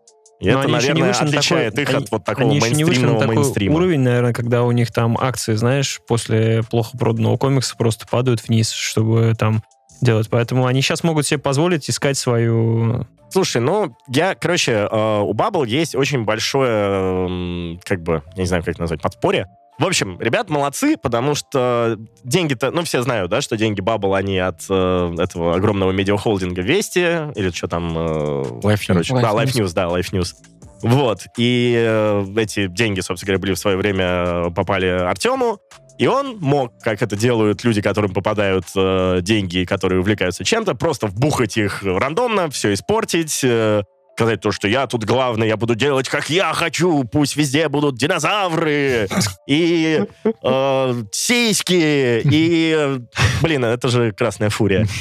И 0.45 0.51
Но 0.51 0.59
это, 0.61 0.68
они 0.68 0.76
еще 0.76 0.92
не 0.92 1.01
наверное, 1.01 1.28
отличает 1.28 1.74
такой- 1.74 1.82
их 1.84 1.88
они- 1.88 2.05
от 2.05 2.11
вот 2.11 2.24
такого 2.24 2.47
Они 2.47 2.57
еще 2.57 2.74
не 2.74 2.84
вышли 2.84 3.05
на 3.07 3.18
такой 3.18 3.36
мейнстрима. 3.36 3.74
уровень, 3.76 4.01
наверное, 4.01 4.32
когда 4.34 4.62
у 4.62 4.72
них 4.72 4.92
там 4.92 5.16
акции, 5.18 5.55
знаешь, 5.55 6.01
после 6.07 6.62
плохо 6.70 6.97
проданного 6.99 7.36
комикса 7.38 7.74
просто 7.76 8.07
падают 8.07 8.47
вниз, 8.47 8.70
чтобы 8.70 9.34
там 9.38 9.62
делать. 10.03 10.28
Поэтому 10.28 10.66
они 10.66 10.82
сейчас 10.82 11.03
могут 11.03 11.26
себе 11.26 11.38
позволить 11.38 11.88
искать 11.88 12.18
свою... 12.18 13.07
Слушай, 13.30 13.62
ну, 13.62 13.97
я, 14.09 14.34
короче, 14.34 14.72
э, 14.90 15.20
у 15.22 15.32
Bubble 15.32 15.66
есть 15.66 15.95
очень 15.95 16.24
большое, 16.24 17.26
эм, 17.26 17.80
как 17.84 18.03
бы, 18.03 18.22
я 18.36 18.42
не 18.42 18.47
знаю, 18.47 18.62
как 18.62 18.74
это 18.74 18.82
назвать, 18.82 19.01
подспорье. 19.01 19.47
В 19.79 19.85
общем, 19.85 20.20
ребят 20.20 20.51
молодцы, 20.51 20.97
потому 20.97 21.35
что 21.35 21.99
деньги-то, 22.22 22.70
ну, 22.70 22.85
все 22.85 23.03
знают, 23.03 23.31
да, 23.31 23.41
что 23.41 23.57
деньги 23.57 23.81
Bubble, 23.81 24.16
они 24.16 24.39
от 24.39 24.62
э, 24.70 25.14
этого 25.18 25.57
огромного 25.57 25.91
медиахолдинга 25.91 26.62
Вести, 26.62 27.33
или 27.35 27.51
что 27.51 27.66
там... 27.66 27.93
э, 27.97 28.43
Life 28.62 28.75
News. 28.75 28.87
короче, 28.87 29.14
да, 29.14 29.20
Life 29.20 29.45
Life 29.47 29.53
News, 29.55 29.72
да, 29.75 29.85
Life 29.85 30.12
News. 30.12 30.35
Вот, 30.83 31.27
и 31.39 31.75
э, 31.77 32.27
эти 32.37 32.68
деньги, 32.68 33.01
собственно 33.01 33.29
говоря, 33.29 33.41
были 33.41 33.55
в 33.55 33.59
свое 33.59 33.77
время 33.77 34.05
э, 34.05 34.51
попали 34.55 34.87
Артему, 34.87 35.59
и 35.99 36.07
он 36.07 36.39
мог, 36.41 36.72
как 36.81 37.03
это 37.03 37.16
делают 37.16 37.64
люди, 37.64 37.81
которым 37.81 38.12
попадают 38.12 38.66
э, 38.77 39.20
деньги, 39.22 39.64
которые 39.64 40.01
увлекаются 40.01 40.45
чем-то, 40.45 40.75
просто 40.75 41.07
вбухать 41.07 41.57
их 41.57 41.83
рандомно, 41.83 42.51
все 42.51 42.72
испортить, 42.75 43.41
э, 43.43 43.83
сказать 44.15 44.41
то, 44.41 44.53
что 44.53 44.69
я 44.69 44.87
тут 44.87 45.05
главный, 45.05 45.49
я 45.49 45.57
буду 45.57 45.75
делать, 45.75 46.09
как 46.09 46.31
я 46.31 46.53
хочу, 46.53 47.03
пусть 47.05 47.35
везде 47.37 47.69
будут 47.69 47.97
динозавры 47.97 49.09
и 49.47 50.05
э, 50.25 51.03
сиськи, 51.11 52.23
и... 52.25 53.01
Блин, 53.43 53.65
это 53.65 53.89
же 53.89 54.12
Красная 54.12 54.51
Фурия. 54.51 54.87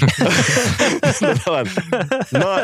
Ну. 2.32 2.57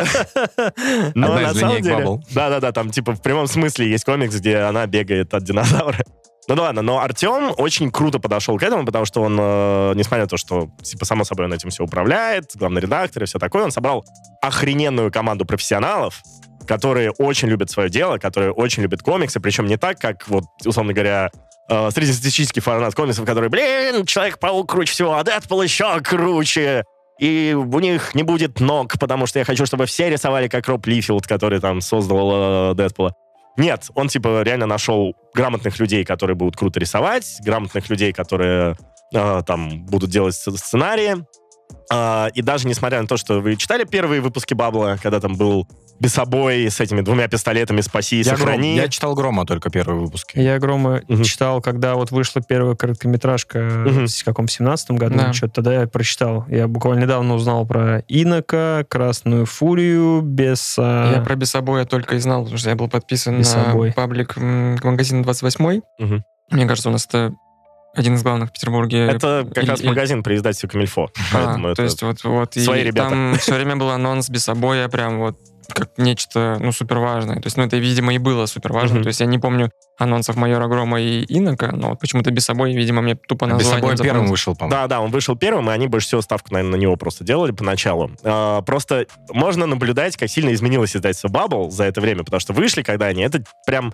Но 1.16 1.40
на 1.40 1.54
самом 1.54 1.82
деле... 1.82 2.20
Да-да-да, 2.32 2.72
там 2.72 2.90
типа 2.90 3.14
в 3.14 3.22
прямом 3.22 3.48
смысле 3.48 3.90
есть 3.90 4.04
комикс, 4.04 4.36
где 4.36 4.58
она 4.58 4.86
бегает 4.88 5.34
от 5.34 5.44
динозавра. 5.44 6.04
Ну 6.50 6.56
да 6.56 6.64
ладно, 6.64 6.82
но 6.82 7.00
Артем 7.00 7.54
очень 7.58 7.92
круто 7.92 8.18
подошел 8.18 8.58
к 8.58 8.64
этому, 8.64 8.84
потому 8.84 9.06
что 9.06 9.22
он, 9.22 9.38
э, 9.40 9.94
несмотря 9.94 10.24
на 10.24 10.28
то, 10.28 10.38
что, 10.38 10.72
типа, 10.82 11.06
само 11.06 11.24
собой, 11.24 11.46
он 11.46 11.54
этим 11.54 11.70
все 11.70 11.84
управляет, 11.84 12.46
главный 12.56 12.82
редактор 12.82 13.22
и 13.22 13.28
все 13.28 13.38
такое, 13.38 13.66
он 13.66 13.72
собрал 13.72 14.04
охрененную 14.42 15.12
команду 15.12 15.46
профессионалов, 15.46 16.24
которые 16.66 17.12
очень 17.12 17.50
любят 17.50 17.70
свое 17.70 17.92
дело, 17.92 18.18
которые 18.18 18.52
очень 18.52 18.82
любят 18.82 19.04
комиксы, 19.04 19.40
причем 19.40 19.68
не 19.68 19.78
так, 19.78 20.00
как, 20.00 20.28
вот, 20.28 20.46
условно 20.66 20.92
говоря, 20.92 21.30
э, 21.70 21.92
среднестатистический 21.92 22.62
фанат 22.62 22.96
комиксов, 22.96 23.28
который, 23.28 23.50
блин, 23.50 24.08
Человек-паук 24.08 24.72
круче 24.72 24.92
всего, 24.92 25.18
а 25.18 25.24
Дэдпул 25.24 25.62
еще 25.62 26.00
круче. 26.02 26.84
И 27.20 27.56
у 27.56 27.80
них 27.80 28.16
не 28.16 28.24
будет 28.24 28.60
ног, 28.60 28.98
потому 28.98 29.28
что 29.28 29.38
я 29.38 29.46
хочу, 29.46 29.68
чтобы 29.68 29.86
все 29.86 30.10
рисовали 30.10 30.48
как 30.48 30.68
Роб 30.68 30.88
Лифилд, 30.88 31.28
который 31.28 31.60
там 31.60 31.82
создал 31.82 32.72
э, 32.72 32.74
Дэдпула. 32.74 33.14
Нет, 33.60 33.90
он 33.94 34.08
типа 34.08 34.42
реально 34.42 34.66
нашел 34.68 35.14
грамотных 35.36 35.80
людей, 35.80 36.06
которые 36.06 36.36
будут 36.36 36.56
круто 36.56 36.80
рисовать, 36.80 37.40
грамотных 37.42 37.90
людей, 37.90 38.14
которые 38.14 38.78
э, 39.14 39.44
там 39.46 39.86
будут 39.86 40.10
делать 40.10 40.34
сц- 40.34 40.56
сценарии. 40.56 41.26
А, 41.92 42.30
и 42.34 42.42
даже 42.42 42.68
несмотря 42.68 43.02
на 43.02 43.08
то, 43.08 43.18
что 43.18 43.42
вы 43.42 43.58
читали 43.58 43.84
первые 43.84 44.22
выпуски 44.22 44.54
Бабла, 44.54 44.98
когда 45.04 45.20
там 45.20 45.36
был 45.36 45.68
Бесобой 46.00 46.70
с 46.70 46.80
этими 46.80 47.02
двумя 47.02 47.28
пистолетами 47.28 47.82
«Спаси 47.82 48.22
и 48.22 48.24
Я, 48.24 48.34
Гром- 48.36 48.38
сохрани». 48.40 48.76
я 48.76 48.88
читал 48.88 49.16
Грома 49.16 49.46
только 49.46 49.70
первые 49.70 50.00
выпуски. 50.00 50.40
Я 50.40 50.58
Грома 50.60 51.02
Мгм. 51.08 51.24
читал, 51.24 51.62
когда 51.62 51.96
вот 51.96 52.12
вышла 52.12 52.42
первая 52.42 52.76
короткометражка 52.76 53.60
Мгм. 53.86 54.08
в 54.08 54.24
каком 54.24 54.48
17 54.48 54.92
году, 54.98 55.18
Да. 55.18 55.34
что-то 55.34 55.56
тогда 55.56 55.82
я 55.82 55.88
прочитал. 55.88 56.46
Я 56.48 56.68
буквально 56.68 57.02
недавно 57.04 57.36
узнал 57.36 57.66
про 57.66 58.04
Инока, 58.08 58.86
Красную 58.90 59.46
Фурию, 59.46 60.22
Беса. 60.22 61.12
Я 61.16 61.22
про 61.22 61.36
Бесобоя 61.36 61.86
только 61.86 62.16
и 62.16 62.20
знал, 62.20 62.42
потому 62.44 62.58
что 62.58 62.70
я 62.70 62.76
был 62.76 62.88
подписан 62.88 63.40
Бесобой. 63.40 63.90
на 63.90 63.94
паблик 63.94 64.38
магазина 64.38 65.24
28 65.24 65.82
Мгм. 66.00 66.24
Мне 66.52 66.66
кажется, 66.66 66.90
у 66.90 66.92
нас 66.92 67.06
это 67.06 67.34
один 67.96 68.16
из 68.16 68.24
главных 68.24 68.50
в 68.50 68.54
Петербурге. 68.54 69.06
Это 69.08 69.46
как 69.54 69.64
Или- 69.64 69.70
раз 69.72 69.84
магазин 69.84 70.24
при 70.24 70.36
издательстве 70.36 70.70
Камильфо. 70.70 71.10
А, 71.34 71.56
то 71.60 71.70
это- 71.72 71.84
есть 71.84 72.02
вот, 72.02 72.24
вот 72.24 72.56
и 72.58 72.62
ребята. 72.84 73.10
там 73.10 73.36
все 73.40 73.56
время 73.56 73.76
был 73.76 73.90
анонс 73.90 74.30
Бесобоя, 74.30 74.88
прям 74.88 75.20
вот 75.20 75.38
как 75.74 75.98
нечто, 75.98 76.58
ну, 76.60 76.72
супер 76.72 77.00
важное. 77.00 77.38
То 77.38 77.48
есть, 77.48 77.58
ну, 77.58 77.64
это, 77.64 77.78
видимо, 77.78 78.14
и 78.14 78.18
было 78.18 78.46
супер 78.46 78.74
важно. 78.74 78.96
Мгм. 78.96 79.04
То 79.04 79.08
есть, 79.08 79.20
я 79.20 79.26
не 79.26 79.40
помню 79.40 79.72
анонсов 79.98 80.36
Майора 80.36 80.68
Грома 80.68 81.02
и 81.02 81.26
Инока, 81.28 81.72
но 81.72 81.90
вот 81.90 82.00
почему-то 82.00 82.32
Бесобой, 82.32 82.74
видимо, 82.74 83.02
мне 83.02 83.16
тупо 83.16 83.46
Без 83.46 83.54
название 83.54 83.82
собой 83.82 83.98
первым 83.98 84.28
вышел, 84.28 84.56
по-моему. 84.56 84.72
Да, 84.72 84.88
да, 84.88 85.02
он 85.02 85.12
вышел 85.12 85.36
первым, 85.36 85.70
и 85.70 85.74
они 85.74 85.88
больше 85.88 86.08
всего 86.08 86.22
ставку, 86.22 86.54
наверное, 86.54 86.78
на 86.78 86.82
него 86.82 86.96
просто 86.96 87.24
делали 87.24 87.52
поначалу. 87.52 88.12
А, 88.24 88.62
просто 88.62 89.08
можно 89.32 89.66
наблюдать, 89.66 90.16
как 90.16 90.30
сильно 90.30 90.54
изменилось 90.54 90.96
издательство 90.96 91.28
Bubble 91.28 91.70
за 91.70 91.84
это 91.84 92.02
время, 92.02 92.24
потому 92.24 92.40
что 92.40 92.54
вышли, 92.54 92.82
когда 92.82 93.08
они, 93.08 93.22
это 93.24 93.44
прям... 93.66 93.94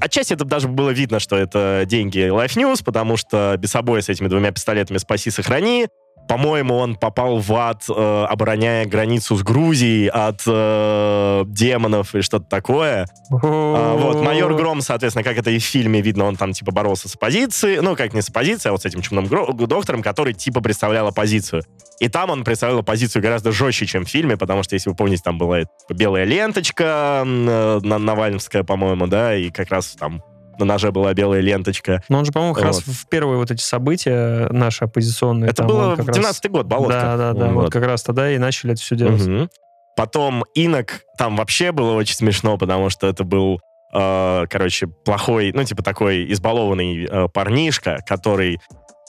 Отчасти 0.00 0.32
это 0.32 0.44
даже 0.44 0.68
было 0.68 0.90
видно, 0.90 1.20
что 1.20 1.36
это 1.36 1.82
деньги 1.86 2.20
Life 2.20 2.56
News, 2.56 2.82
потому 2.82 3.16
что 3.16 3.54
Бесобой 3.58 4.02
с 4.02 4.08
этими 4.08 4.26
двумя 4.26 4.50
пистолетами 4.50 4.98
«Спаси, 4.98 5.30
сохрани». 5.30 5.86
По-моему, 6.28 6.76
он 6.76 6.94
попал 6.96 7.38
в 7.38 7.52
ад, 7.54 7.84
э, 7.88 8.26
обороняя 8.28 8.86
границу 8.86 9.36
с 9.36 9.42
Грузией 9.42 10.08
от 10.08 10.42
э, 10.46 11.44
демонов 11.46 12.14
и 12.14 12.22
что-то 12.22 12.46
такое. 12.46 13.06
А, 13.30 13.96
вот, 13.96 14.22
майор 14.22 14.54
Гром, 14.54 14.80
соответственно, 14.80 15.24
как 15.24 15.36
это 15.36 15.50
и 15.50 15.58
в 15.58 15.64
фильме 15.64 16.00
видно, 16.00 16.24
он 16.24 16.36
там 16.36 16.52
типа 16.52 16.72
боролся 16.72 17.08
с 17.08 17.14
оппозицией, 17.14 17.80
ну, 17.80 17.96
как 17.96 18.14
не 18.14 18.22
с 18.22 18.28
оппозицией, 18.28 18.70
а 18.70 18.72
вот 18.72 18.82
с 18.82 18.86
этим 18.86 19.02
чумным 19.02 19.26
доктором, 19.26 20.02
который 20.02 20.32
типа 20.32 20.60
представлял 20.60 21.06
оппозицию. 21.06 21.64
И 22.00 22.08
там 22.08 22.30
он 22.30 22.44
представлял 22.44 22.78
оппозицию 22.78 23.22
гораздо 23.22 23.52
жестче, 23.52 23.86
чем 23.86 24.04
в 24.04 24.08
фильме, 24.08 24.36
потому 24.36 24.62
что, 24.62 24.74
если 24.74 24.90
вы 24.90 24.96
помните, 24.96 25.22
там 25.24 25.38
была 25.38 25.60
белая 25.88 26.24
ленточка 26.24 27.22
э, 27.24 27.80
на 27.82 27.98
Навальновская, 27.98 28.64
по-моему, 28.64 29.06
да, 29.06 29.36
и 29.36 29.50
как 29.50 29.70
раз 29.70 29.96
там 29.98 30.22
на 30.64 30.74
ноже 30.74 30.92
была 30.92 31.12
белая 31.14 31.40
ленточка. 31.40 32.02
Но 32.08 32.18
он 32.18 32.24
же, 32.24 32.32
по-моему, 32.32 32.54
как 32.54 32.64
раз 32.64 32.86
Вот. 32.86 32.94
в 32.94 33.08
первые 33.08 33.38
вот 33.38 33.50
эти 33.50 33.62
события 33.62 34.48
наши 34.50 34.84
оппозиционные. 34.84 35.50
Это 35.50 35.64
было 35.64 35.90
он 35.90 35.96
как 35.96 36.04
в 36.04 36.08
раз- 36.08 36.16
12 36.16 36.48
год, 36.50 36.66
болотка. 36.66 37.00
Да, 37.00 37.16
да, 37.16 37.32
да. 37.32 37.46
Вот. 37.52 37.72
как 37.72 37.84
раз 37.84 38.02
тогда 38.02 38.30
и 38.30 38.38
начали 38.38 38.72
это 38.72 38.80
все 38.82 38.96
делать. 38.96 39.24
Мгм. 39.26 39.48
Потом 39.96 40.44
Инок, 40.54 41.02
там 41.18 41.36
вообще 41.36 41.70
было 41.72 41.92
очень 41.92 42.14
смешно, 42.16 42.56
потому 42.56 42.88
что 42.88 43.06
это 43.06 43.24
был, 43.24 43.60
э, 43.92 44.44
короче, 44.48 44.86
плохой, 44.86 45.52
ну, 45.52 45.64
типа 45.64 45.82
такой 45.82 46.32
избалованный 46.32 47.04
э, 47.04 47.28
парнишка, 47.28 47.98
который 48.06 48.58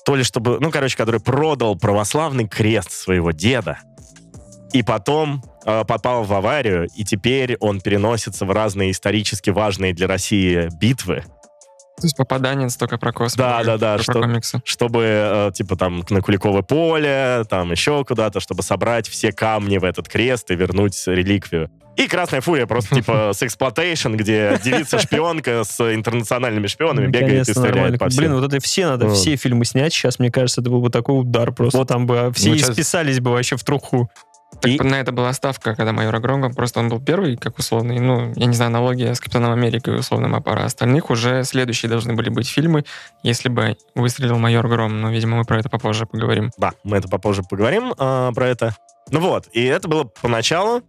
то 0.05 0.15
ли 0.17 0.23
чтобы, 0.23 0.57
ну, 0.59 0.69
короче, 0.71 0.97
который 0.97 1.21
продал 1.21 1.77
православный 1.77 2.45
крест 2.47 2.91
своего 2.91 3.31
деда, 3.31 3.77
и 4.73 4.83
потом 4.83 5.41
э, 5.65 5.85
попал 5.85 6.23
в 6.25 6.33
аварию, 6.33 6.89
и 6.97 7.05
теперь 7.05 7.55
он 7.61 7.79
переносится 7.79 8.45
в 8.45 8.51
разные 8.51 8.91
исторически 8.91 9.51
важные 9.51 9.93
для 9.93 10.07
России 10.07 10.67
битвы, 10.81 11.23
То 11.97 12.07
есть 12.07 12.17
попаданец 12.17 12.75
только 12.75 12.97
про 12.97 13.13
космос. 13.13 13.35
Да, 13.35 13.63
да, 13.63 13.77
да, 13.77 13.95
Про 13.95 14.03
что- 14.03 14.21
комиксы. 14.21 14.61
чтобы, 14.65 15.03
э, 15.03 15.51
типа, 15.53 15.75
там, 15.75 16.03
на 16.09 16.21
Куликовое 16.21 16.63
поле, 16.63 17.43
там, 17.49 17.71
еще 17.71 18.03
куда-то, 18.03 18.39
чтобы 18.39 18.63
собрать 18.63 19.07
все 19.07 19.31
камни 19.31 19.77
в 19.77 19.83
этот 19.83 20.09
крест 20.09 20.49
и 20.51 20.55
вернуть 20.55 21.01
реликвию. 21.05 21.69
И 21.95 22.07
«Красная 22.07 22.41
фурия» 22.41 22.65
просто, 22.65 22.95
типа, 22.95 23.31
с 23.33 23.43
exploitation, 23.43 24.13
где 24.15 24.59
девица-шпионка 24.63 25.63
с 25.63 25.93
интернациональными 25.93 26.65
шпионами 26.67 27.07
бегает 27.07 27.47
и 27.47 27.53
стреляет 27.53 27.99
по 27.99 28.09
всем. 28.09 28.23
Блин, 28.23 28.33
вот 28.33 28.43
это 28.51 28.59
все 28.59 28.87
надо, 28.87 29.09
все 29.13 29.35
фильмы 29.35 29.63
снять 29.63 29.93
сейчас, 29.93 30.17
мне 30.17 30.31
кажется, 30.31 30.61
это 30.61 30.71
был 30.71 30.81
бы 30.81 30.89
такой 30.89 31.19
удар 31.19 31.51
просто. 31.51 31.77
Вот. 31.77 31.87
там 31.87 32.07
бы 32.07 32.31
все 32.33 32.55
исписались 32.55 33.19
бы 33.19 33.31
вообще 33.31 33.55
в 33.55 33.63
труху. 33.63 34.09
Так 34.63 34.71
И- 34.71 34.79
на 34.79 34.95
это 34.95 35.11
была 35.11 35.33
ставка, 35.33 35.75
когда 35.75 35.91
майор 35.91 36.17
Гром, 36.21 36.39
ко- 36.39 36.49
просто 36.49 36.79
он 36.79 36.87
был 36.87 37.01
первый, 37.01 37.35
как 37.35 37.59
условный, 37.59 37.99
ну, 37.99 38.31
я 38.37 38.45
не 38.45 38.55
знаю, 38.55 38.69
аналогия 38.69 39.13
с 39.13 39.19
Капитаном 39.19 39.51
Америкой 39.51 39.99
условным, 39.99 40.33
а 40.35 40.39
пара 40.39 40.63
остальных 40.63 41.09
уже 41.09 41.43
следующие 41.43 41.89
должны 41.89 42.13
были 42.13 42.29
быть 42.29 42.47
фильмы, 42.47 42.85
если 43.23 43.49
бы 43.49 43.75
выстрелил 43.93 44.37
майор 44.37 44.65
Гром, 44.69 45.01
но, 45.01 45.11
видимо, 45.11 45.35
мы 45.35 45.43
про 45.43 45.59
это 45.59 45.69
попозже 45.69 46.05
поговорим. 46.05 46.51
Да, 46.57 46.71
мы 46.85 46.95
это 46.95 47.09
попозже 47.09 47.43
поговорим 47.43 47.93
а, 47.97 48.31
про 48.31 48.47
это. 48.47 48.73
Ну 49.11 49.19
вот, 49.19 49.49
и 49.51 49.65
это 49.65 49.89
было 49.89 50.05
поначалу, 50.05 50.81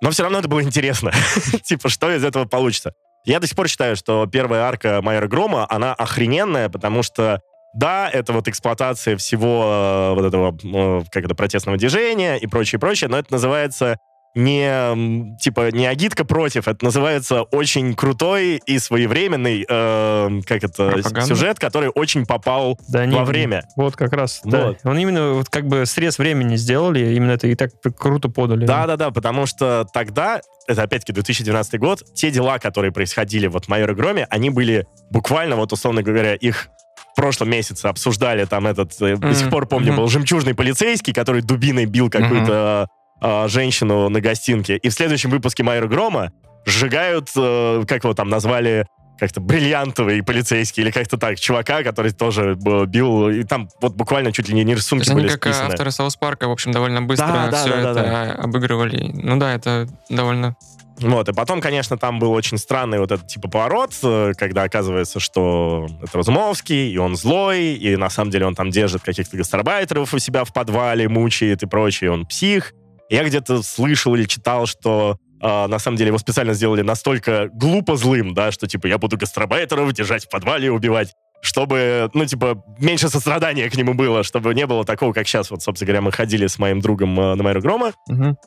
но 0.00 0.10
все 0.10 0.24
равно 0.24 0.40
это 0.40 0.48
было 0.48 0.64
интересно. 0.64 1.12
типа, 1.62 1.88
что 1.88 2.10
из 2.10 2.24
этого 2.24 2.46
получится? 2.46 2.94
Я 3.24 3.38
до 3.38 3.46
сих 3.46 3.54
пор 3.54 3.68
считаю, 3.68 3.94
что 3.94 4.26
первая 4.26 4.62
арка 4.62 5.00
Майора 5.02 5.28
Грома, 5.28 5.66
она 5.70 5.94
охрененная, 5.94 6.68
потому 6.68 7.04
что 7.04 7.40
да, 7.74 8.08
это 8.08 8.32
вот 8.32 8.48
эксплуатация 8.48 9.16
всего 9.16 9.64
э, 9.64 10.14
вот 10.14 10.24
этого, 10.24 10.56
э, 10.62 11.04
как 11.10 11.24
это, 11.24 11.34
протестного 11.34 11.76
движения 11.76 12.36
и 12.36 12.46
прочее, 12.46 12.78
прочее, 12.78 13.08
но 13.08 13.18
это 13.18 13.32
называется 13.32 13.98
не, 14.34 15.36
типа, 15.38 15.70
не 15.70 15.86
агитка 15.86 16.24
против, 16.24 16.66
это 16.66 16.84
называется 16.84 17.42
очень 17.42 17.94
крутой 17.94 18.60
и 18.66 18.78
своевременный, 18.78 19.64
э, 19.68 20.40
как 20.46 20.64
это, 20.64 20.90
Пропаганда? 20.90 21.26
сюжет, 21.28 21.58
который 21.60 21.88
очень 21.88 22.26
попал 22.26 22.78
Да, 22.88 23.06
не, 23.06 23.16
во 23.16 23.24
время. 23.24 23.64
Вот 23.76 23.94
как 23.94 24.12
раз, 24.12 24.40
да. 24.44 24.68
Вот. 24.68 24.78
Он 24.84 24.98
именно 24.98 25.34
вот 25.34 25.48
как 25.48 25.66
бы 25.66 25.86
срез 25.86 26.18
времени 26.18 26.56
сделали, 26.56 27.14
именно 27.14 27.32
это 27.32 27.46
и 27.46 27.54
так 27.54 27.70
круто 27.96 28.28
подали. 28.28 28.66
Да-да-да, 28.66 29.10
потому 29.12 29.46
что 29.46 29.86
тогда, 29.92 30.40
это 30.66 30.82
опять-таки 30.82 31.12
2012 31.12 31.78
год, 31.78 32.02
те 32.14 32.30
дела, 32.30 32.58
которые 32.58 32.90
происходили 32.90 33.46
вот 33.46 33.66
в 33.66 33.68
«Майоре 33.68 33.94
Громе», 33.94 34.26
они 34.30 34.50
были 34.50 34.86
буквально, 35.10 35.54
вот 35.54 35.72
условно 35.72 36.02
говоря, 36.02 36.34
их 36.34 36.68
в 37.14 37.16
прошлом 37.16 37.50
месяце 37.50 37.86
обсуждали, 37.86 38.44
там 38.44 38.66
этот, 38.66 39.00
э, 39.00 39.16
до 39.16 39.34
сих 39.34 39.50
пор 39.50 39.66
помню, 39.66 39.92
мгм. 39.92 40.02
был 40.02 40.08
жемчужный 40.08 40.54
полицейский, 40.54 41.12
который 41.12 41.42
дубиной 41.42 41.86
бил 41.86 42.10
какую-то 42.10 42.88
а, 43.20 43.48
женщину 43.48 44.08
на 44.10 44.20
гостинке. 44.20 44.76
И 44.76 44.88
в 44.88 44.92
следующем 44.92 45.30
выпуске 45.30 45.62
«Майора 45.62 45.86
Грома» 45.86 46.30
сжигают, 46.66 47.30
э, 47.36 47.84
как 47.88 48.04
его 48.04 48.12
там 48.12 48.28
назвали, 48.28 48.86
как-то 49.18 49.40
бриллиантовый 49.40 50.22
полицейский 50.22 50.82
или 50.82 50.90
как-то 50.90 51.16
так, 51.16 51.38
чувака, 51.38 51.82
который 51.82 52.10
тоже 52.12 52.58
э, 52.66 52.84
бил, 52.86 53.30
и 53.30 53.44
там 53.44 53.68
вот 53.80 53.94
буквально 53.94 54.32
чуть 54.32 54.48
ли 54.48 54.54
не, 54.54 54.64
не 54.64 54.74
То 54.74 54.78
рисунки 54.78 55.08
они 55.08 55.20
были 55.20 55.28
как 55.28 55.46
э, 55.46 55.52
списаны. 55.52 55.72
авторы 55.72 55.90
Саус 55.90 56.16
Парка, 56.16 56.48
в 56.48 56.50
общем, 56.50 56.72
довольно 56.72 57.02
быстро 57.02 57.28
Да, 57.28 57.48
да, 57.50 57.60
все 57.60 57.70
да, 57.70 57.78
это 57.78 57.94
да, 57.94 58.32
обыгрывали. 58.42 59.10
Ну 59.14 59.36
да, 59.36 59.54
это 59.54 59.88
довольно... 60.10 60.56
Вот, 61.00 61.28
и 61.28 61.32
потом, 61.32 61.60
конечно, 61.60 61.98
там 61.98 62.18
был 62.18 62.32
очень 62.32 62.56
странный 62.56 62.98
вот 62.98 63.10
этот 63.10 63.26
типа 63.26 63.48
поворот, 63.48 63.92
э, 64.02 64.32
когда 64.36 64.62
оказывается, 64.62 65.18
что 65.18 65.86
это 66.02 66.18
Разумовский, 66.18 66.90
и 66.90 66.98
он 66.98 67.16
злой, 67.16 67.74
и 67.74 67.96
на 67.96 68.10
самом 68.10 68.30
деле 68.30 68.46
он 68.46 68.54
там 68.54 68.70
держит 68.70 69.02
каких-то 69.02 69.36
гастарбайтеров 69.36 70.14
у 70.14 70.18
себя 70.18 70.44
в 70.44 70.52
подвале, 70.52 71.08
мучает 71.08 71.62
и 71.62 71.66
прочее, 71.66 72.12
он 72.12 72.26
псих. 72.26 72.72
Я 73.10 73.24
где-то 73.24 73.62
слышал 73.62 74.14
или 74.14 74.24
читал, 74.24 74.66
что 74.66 75.18
э, 75.40 75.66
на 75.66 75.78
самом 75.78 75.96
деле 75.96 76.08
его 76.08 76.18
специально 76.18 76.54
сделали 76.54 76.82
настолько 76.82 77.48
глупо 77.52 77.96
злым, 77.96 78.32
да, 78.32 78.52
что 78.52 78.66
типа 78.66 78.86
я 78.86 78.98
буду 78.98 79.18
гастарбайтеров 79.18 79.92
держать 79.92 80.26
в 80.26 80.28
подвале 80.28 80.66
и 80.66 80.70
убивать 80.70 81.14
чтобы, 81.44 82.10
ну, 82.14 82.24
типа, 82.24 82.64
меньше 82.78 83.10
сострадания 83.10 83.68
к 83.68 83.76
нему 83.76 83.92
было, 83.92 84.22
чтобы 84.22 84.54
не 84.54 84.66
было 84.66 84.82
такого, 84.86 85.12
как 85.12 85.28
сейчас. 85.28 85.50
Вот, 85.50 85.62
собственно 85.62 85.88
говоря, 85.88 86.00
мы 86.00 86.10
ходили 86.10 86.46
с 86.46 86.58
моим 86.58 86.80
другом 86.80 87.20
э, 87.20 87.34
на 87.34 87.42
Майру 87.42 87.60
Грома, 87.60 87.92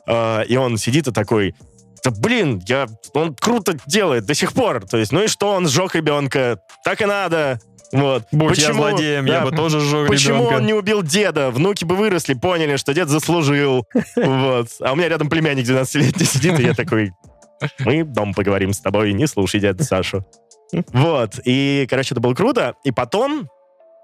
а, 0.08 0.40
и 0.42 0.56
он 0.56 0.76
сидит 0.78 1.06
и 1.06 1.12
такой, 1.12 1.54
да 2.04 2.10
блин, 2.10 2.62
я, 2.66 2.86
он 3.14 3.34
круто 3.34 3.76
делает 3.86 4.26
до 4.26 4.34
сих 4.34 4.52
пор. 4.52 4.86
То 4.86 4.96
есть, 4.96 5.12
ну 5.12 5.22
и 5.22 5.28
что, 5.28 5.52
он 5.52 5.68
сжег 5.68 5.94
ребенка, 5.94 6.60
так 6.84 7.00
и 7.00 7.06
надо. 7.06 7.60
Вот. 7.92 8.24
Будь 8.32 8.58
я 8.58 8.72
злодеем, 8.72 9.24
я 9.24 9.40
да, 9.40 9.46
бы 9.46 9.56
тоже 9.56 9.80
сжег 9.80 10.08
Почему 10.08 10.44
ребенка. 10.44 10.56
он 10.56 10.66
не 10.66 10.74
убил 10.74 11.02
деда? 11.02 11.50
Внуки 11.50 11.84
бы 11.84 11.96
выросли, 11.96 12.34
поняли, 12.34 12.76
что 12.76 12.92
дед 12.92 13.08
заслужил. 13.08 13.86
Вот. 14.16 14.68
А 14.80 14.92
у 14.92 14.96
меня 14.96 15.08
рядом 15.08 15.30
племянник 15.30 15.66
12-летний 15.66 16.26
сидит, 16.26 16.58
и 16.60 16.64
я 16.64 16.74
такой, 16.74 17.12
мы 17.80 18.04
дом 18.04 18.34
поговорим 18.34 18.72
с 18.72 18.80
тобой, 18.80 19.12
не 19.12 19.26
слушай 19.26 19.60
дядю 19.60 19.84
Сашу. 19.84 20.26
Вот. 20.92 21.40
И, 21.44 21.86
короче, 21.88 22.14
это 22.14 22.20
было 22.20 22.34
круто. 22.34 22.74
И 22.84 22.90
потом, 22.90 23.48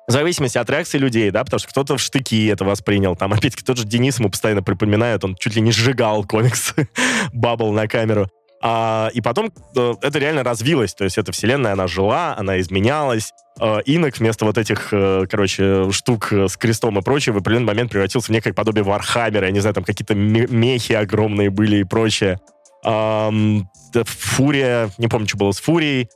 в 0.06 0.12
зависимости 0.12 0.58
от 0.58 0.68
реакции 0.68 0.98
людей, 0.98 1.30
да, 1.30 1.44
потому 1.44 1.58
что 1.58 1.68
кто-то 1.68 1.96
в 1.96 2.00
штыки 2.00 2.46
это 2.46 2.64
воспринял. 2.64 3.16
Там, 3.16 3.32
опять-таки, 3.32 3.64
тот 3.64 3.78
же 3.78 3.84
Денис 3.84 4.18
ему 4.18 4.30
постоянно 4.30 4.62
припоминает, 4.62 5.24
он 5.24 5.34
чуть 5.36 5.56
ли 5.56 5.62
не 5.62 5.72
сжигал 5.72 6.24
комикс 6.24 6.74
Bubble 7.32 7.72
на 7.72 7.88
камеру. 7.88 8.28
А, 8.66 9.10
и 9.12 9.20
потом 9.20 9.52
э, 9.76 9.94
это 10.00 10.18
реально 10.18 10.42
развилось, 10.42 10.94
то 10.94 11.04
есть 11.04 11.18
эта 11.18 11.32
вселенная, 11.32 11.74
она 11.74 11.86
жила, 11.86 12.34
она 12.38 12.58
изменялась. 12.60 13.30
Э, 13.60 13.80
Инок 13.84 14.16
вместо 14.16 14.46
вот 14.46 14.56
этих, 14.56 14.88
э, 14.90 15.26
короче, 15.30 15.92
штук 15.92 16.32
с 16.32 16.56
крестом 16.56 16.98
и 16.98 17.02
прочее 17.02 17.34
в 17.34 17.36
определенный 17.36 17.66
момент 17.66 17.90
превратился 17.90 18.28
в 18.28 18.30
некое 18.30 18.54
подобие 18.54 18.82
Вархаммера, 18.82 19.46
я 19.46 19.52
не 19.52 19.60
знаю, 19.60 19.74
там 19.74 19.84
какие-то 19.84 20.14
ме- 20.14 20.46
мехи 20.46 20.94
огромные 20.94 21.50
были 21.50 21.76
и 21.76 21.84
прочее. 21.84 22.40
Фурия, 22.82 24.90
не 24.98 25.08
помню, 25.08 25.28
что 25.28 25.36
было 25.36 25.52
с 25.52 25.60
Фурией. 25.60 26.08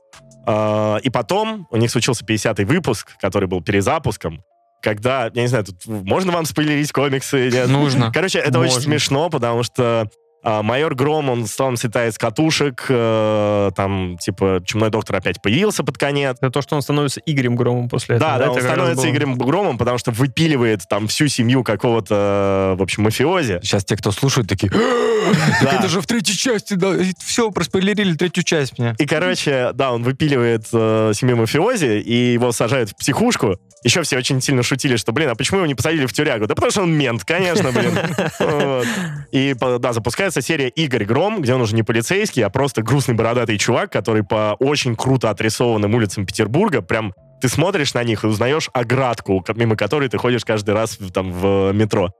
А, 0.51 0.97
и 1.03 1.11
потом 1.11 1.69
у 1.71 1.77
них 1.77 1.91
случился 1.91 2.25
50-й 2.25 2.65
выпуск, 2.65 3.13
который 3.21 3.47
был 3.47 3.61
перезапуском, 3.61 4.43
когда, 4.81 5.31
я 5.35 5.43
не 5.43 5.49
знаю, 5.49 5.65
тут 5.65 5.87
можно 5.87 6.33
вам 6.33 6.47
спойлерить 6.47 6.91
комиксы? 6.91 7.51
Нет? 7.53 7.69
Нужно. 7.69 8.11
Короче, 8.13 8.39
это 8.39 8.59
очень 8.59 8.75
Можно. 8.75 8.83
смешно, 8.83 9.29
потому 9.29 9.63
что 9.63 10.09
А, 10.51 10.63
майор 10.63 10.95
Гром, 10.95 11.29
он 11.29 11.47
стал 11.47 11.77
слетает 11.77 12.15
с 12.15 12.19
катушек, 12.19 12.87
э, 12.89 13.71
там, 13.77 14.17
типа, 14.17 14.63
чумной 14.65 14.89
доктор 14.89 15.17
опять 15.17 15.43
появился 15.43 15.85
под 15.85 15.99
конец. 15.99 16.39
Это 16.41 16.51
то, 16.51 16.63
что 16.63 16.75
он 16.75 16.81
становится 16.81 17.21
Игорем 17.27 17.55
Громом 17.55 17.91
после 17.91 18.17
этого. 18.17 18.31
Да, 18.31 18.39
да, 18.39 18.45
Это 18.45 18.53
он 18.55 18.61
становится 18.63 19.03
было. 19.03 19.11
Игорем 19.11 19.35
Громом, 19.37 19.77
потому 19.77 19.99
что 19.99 20.11
выпиливает 20.11 20.89
там 20.89 21.07
всю 21.07 21.29
семью 21.29 21.63
какого-то, 21.65 22.77
в 22.79 22.83
общем, 22.83 23.03
мафиози. 23.03 23.61
Сейчас 23.63 23.85
те, 23.85 23.95
кто 23.99 24.11
слушают, 24.11 24.49
такие, 24.49 24.73
Да. 24.73 25.73
это 25.73 25.89
же 25.89 26.01
в 26.01 26.07
третьей 26.07 26.35
части, 26.35 26.73
да, 26.73 26.95
все, 27.23 27.51
проспойлерили 27.51 28.15
третью 28.15 28.43
часть 28.43 28.79
мне. 28.79 28.95
И, 28.97 29.05
короче, 29.05 29.73
да, 29.75 29.93
он 29.93 30.03
выпиливает 30.03 30.65
э, 30.73 31.13
семью 31.15 31.37
мафиози, 31.37 32.01
и 32.01 32.33
его 32.33 32.53
сажают 32.53 32.89
в 32.89 32.97
психушку. 32.97 33.59
Еще 33.85 34.03
все 34.03 34.17
очень 34.17 34.41
сильно 34.41 34.63
шутили, 34.63 34.97
что, 34.97 35.13
блин, 35.13 35.29
а 35.29 35.35
почему 35.37 35.59
его 35.59 35.67
не 35.67 35.75
посадили 35.75 36.07
в 36.07 36.13
тюрягу? 36.13 36.47
Да 36.47 36.55
потому 36.55 36.73
что 36.73 36.83
он 36.83 36.93
мент, 36.93 37.25
конечно, 37.25 37.71
блин. 37.71 37.97
И, 39.31 39.55
да, 39.79 39.93
запускается 39.93 40.38
серия 40.41 40.69
«Игорь 40.69 41.05
Гром», 41.05 41.41
где 41.43 41.55
он 41.55 41.61
уже 41.61 41.75
не 41.75 41.83
полицейский, 41.83 42.43
а 42.45 42.51
просто 42.51 42.83
грустный 42.83 43.15
бородатый 43.15 43.59
чувак, 43.59 43.91
который 43.93 44.23
по 44.25 44.57
очень 44.59 44.97
круто 44.97 45.31
отрисованным 45.31 45.95
улицам 45.95 46.27
Петербурга 46.27 46.83
прям 46.83 47.15
ты 47.41 47.49
смотришь 47.49 47.95
на 47.95 48.03
них 48.03 48.25
и 48.25 48.27
узнаешь 48.27 48.69
оградку, 48.73 49.45
мимо 49.55 49.77
которой 49.77 50.09
ты 50.09 50.19
ходишь 50.19 50.45
каждый 50.45 50.75
раз 50.75 50.99
в- 50.99 51.13
там 51.13 51.31
в 51.33 51.73
метро. 51.73 52.11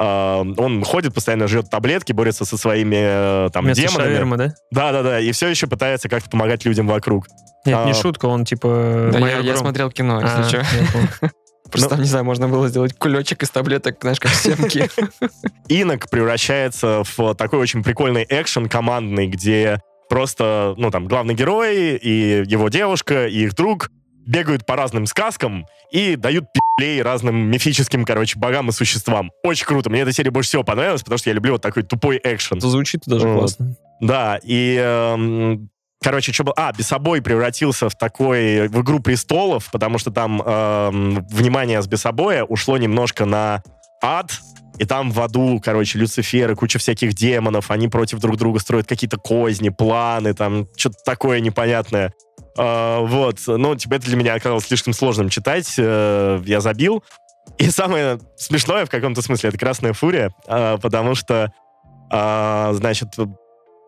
А, 0.00 0.42
Он 0.56 0.84
ходит, 0.84 1.12
постоянно 1.14 1.48
жрет 1.48 1.68
таблетки, 1.70 2.12
борется 2.12 2.44
со 2.44 2.56
своими 2.56 3.46
э, 3.46 3.50
там 3.52 3.64
Вместо 3.64 3.82
демонами. 3.82 4.06
шавермы, 4.08 4.36
да? 4.36 4.54
Да-да-да, 4.70 5.18
и 5.18 5.32
все 5.32 5.48
еще 5.48 5.66
пытается 5.66 6.08
как-то 6.08 6.30
помогать 6.30 6.64
людям 6.64 6.86
вокруг. 6.86 7.26
Нет, 7.66 7.76
А. 7.76 7.84
не 7.84 7.92
шутка, 7.94 8.26
он 8.26 8.44
типа 8.44 9.10
Да, 9.12 9.18
я, 9.18 9.38
я 9.38 9.56
смотрел 9.56 9.90
кино, 9.90 10.20
А, 10.22 10.38
если 10.44 10.58
что. 10.60 11.30
понял. 11.68 11.82
Просто 11.88 11.96
Ну- 11.96 12.02
не 12.02 12.08
знаю, 12.08 12.24
можно 12.24 12.48
было 12.48 12.68
сделать 12.68 12.92
кулечек 12.98 13.42
из 13.42 13.50
таблеток, 13.50 13.98
знаешь, 14.00 14.20
как 14.20 14.30
в 14.32 14.36
семке. 14.36 14.88
Инок 15.68 16.08
превращается 16.10 17.02
в 17.16 17.34
такой 17.34 17.58
очень 17.60 17.82
прикольный 17.82 18.26
экшен 18.28 18.68
командный, 18.68 19.26
где 19.28 19.80
просто, 20.08 20.74
ну, 20.78 20.90
там, 20.90 21.06
главный 21.06 21.34
герой 21.34 21.96
и 21.96 22.42
его 22.46 22.68
девушка, 22.68 23.26
и 23.26 23.44
их 23.44 23.54
друг 23.54 23.90
бегают 24.26 24.66
по 24.66 24.76
разным 24.76 25.06
сказкам 25.06 25.66
и 25.90 26.16
дают 26.16 26.44
пи***лей 26.52 27.00
разным 27.02 27.50
мифическим, 27.50 28.04
короче, 28.04 28.38
богам 28.38 28.68
и 28.68 28.72
существам. 28.72 29.30
Очень 29.42 29.66
круто. 29.66 29.88
Мне 29.90 30.02
эта 30.02 30.12
серия 30.12 30.30
больше 30.30 30.48
всего 30.48 30.64
понравилась, 30.64 31.02
потому 31.02 31.18
что 31.18 31.30
я 31.30 31.34
люблю 31.34 31.52
вот 31.52 31.62
такой 31.62 31.82
тупой 31.82 32.20
экшен. 32.22 32.58
Это 32.58 32.68
звучит 32.68 33.02
даже 33.06 33.26
Вот. 33.26 33.38
классно. 33.40 33.76
Да, 34.00 34.38
и... 34.42 34.76
эм, 34.80 35.70
Короче, 36.02 36.32
что 36.32 36.44
было? 36.44 36.54
А, 36.56 36.72
Бесобой 36.72 37.20
превратился 37.20 37.88
в 37.88 37.96
такой, 37.96 38.68
в 38.68 38.80
«Игру 38.82 39.00
престолов», 39.00 39.68
потому 39.72 39.98
что 39.98 40.12
там 40.12 40.40
эм, 40.40 41.26
внимание 41.28 41.82
с 41.82 41.88
Бесобоя 41.88 42.44
ушло 42.44 42.78
немножко 42.78 43.24
на 43.24 43.62
ад, 44.00 44.30
и 44.78 44.84
там 44.84 45.10
в 45.10 45.20
аду, 45.20 45.60
короче, 45.62 45.98
Люцифер 45.98 46.52
и 46.52 46.54
куча 46.54 46.78
всяких 46.78 47.14
демонов, 47.14 47.72
они 47.72 47.88
против 47.88 48.20
друг 48.20 48.36
друга 48.36 48.60
строят 48.60 48.86
какие-то 48.86 49.16
козни, 49.16 49.70
планы, 49.70 50.34
там, 50.34 50.68
что-то 50.76 50.98
такое 51.04 51.40
непонятное. 51.40 52.12
Э, 52.56 52.98
вот, 53.00 53.40
ну, 53.48 53.74
типа, 53.74 53.94
это 53.94 54.06
для 54.06 54.16
меня 54.16 54.34
оказалось 54.34 54.66
слишком 54.66 54.92
сложным 54.92 55.28
читать, 55.30 55.74
э, 55.78 56.40
я 56.46 56.60
забил. 56.60 57.02
И 57.56 57.70
самое 57.70 58.20
смешное 58.36 58.86
в 58.86 58.90
каком-то 58.90 59.20
смысле 59.20 59.48
это 59.48 59.58
«Красная 59.58 59.94
фурия», 59.94 60.32
э, 60.46 60.78
потому 60.80 61.16
что, 61.16 61.52
э, 62.12 62.70
значит, 62.74 63.08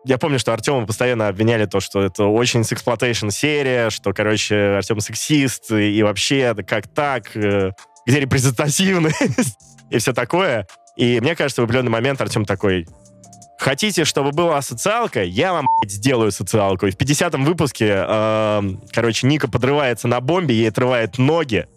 я 0.05 0.17
помню, 0.17 0.39
что 0.39 0.53
Артема 0.53 0.85
постоянно 0.85 1.27
обвиняли 1.27 1.65
то, 1.65 1.79
что 1.79 2.01
это 2.01 2.25
очень 2.25 2.63
сексплотейшн 2.63 3.29
серия, 3.29 3.89
что, 3.89 4.13
короче, 4.13 4.55
Артем 4.77 4.99
сексист, 4.99 5.71
и, 5.71 6.01
вообще, 6.03 6.55
как 6.67 6.87
так, 6.87 7.35
э, 7.35 7.71
где 8.05 8.19
репрезентативность 8.19 9.55
и 9.89 9.97
все 9.97 10.13
такое. 10.13 10.67
И 10.97 11.19
мне 11.19 11.35
кажется, 11.35 11.61
в 11.61 11.65
определенный 11.65 11.91
момент 11.91 12.19
Артем 12.21 12.45
такой, 12.45 12.87
хотите, 13.59 14.05
чтобы 14.05 14.31
была 14.31 14.61
социалка, 14.61 15.23
я 15.23 15.53
вам, 15.53 15.67
блядь, 15.81 15.93
сделаю 15.93 16.31
социалку. 16.31 16.87
И 16.87 16.91
в 16.91 16.97
50-м 16.97 17.45
выпуске, 17.45 18.03
э, 18.07 18.61
короче, 18.91 19.27
Ника 19.27 19.49
подрывается 19.49 20.07
на 20.07 20.19
бомбе, 20.19 20.55
ей 20.55 20.69
отрывает 20.69 21.17
ноги, 21.17 21.67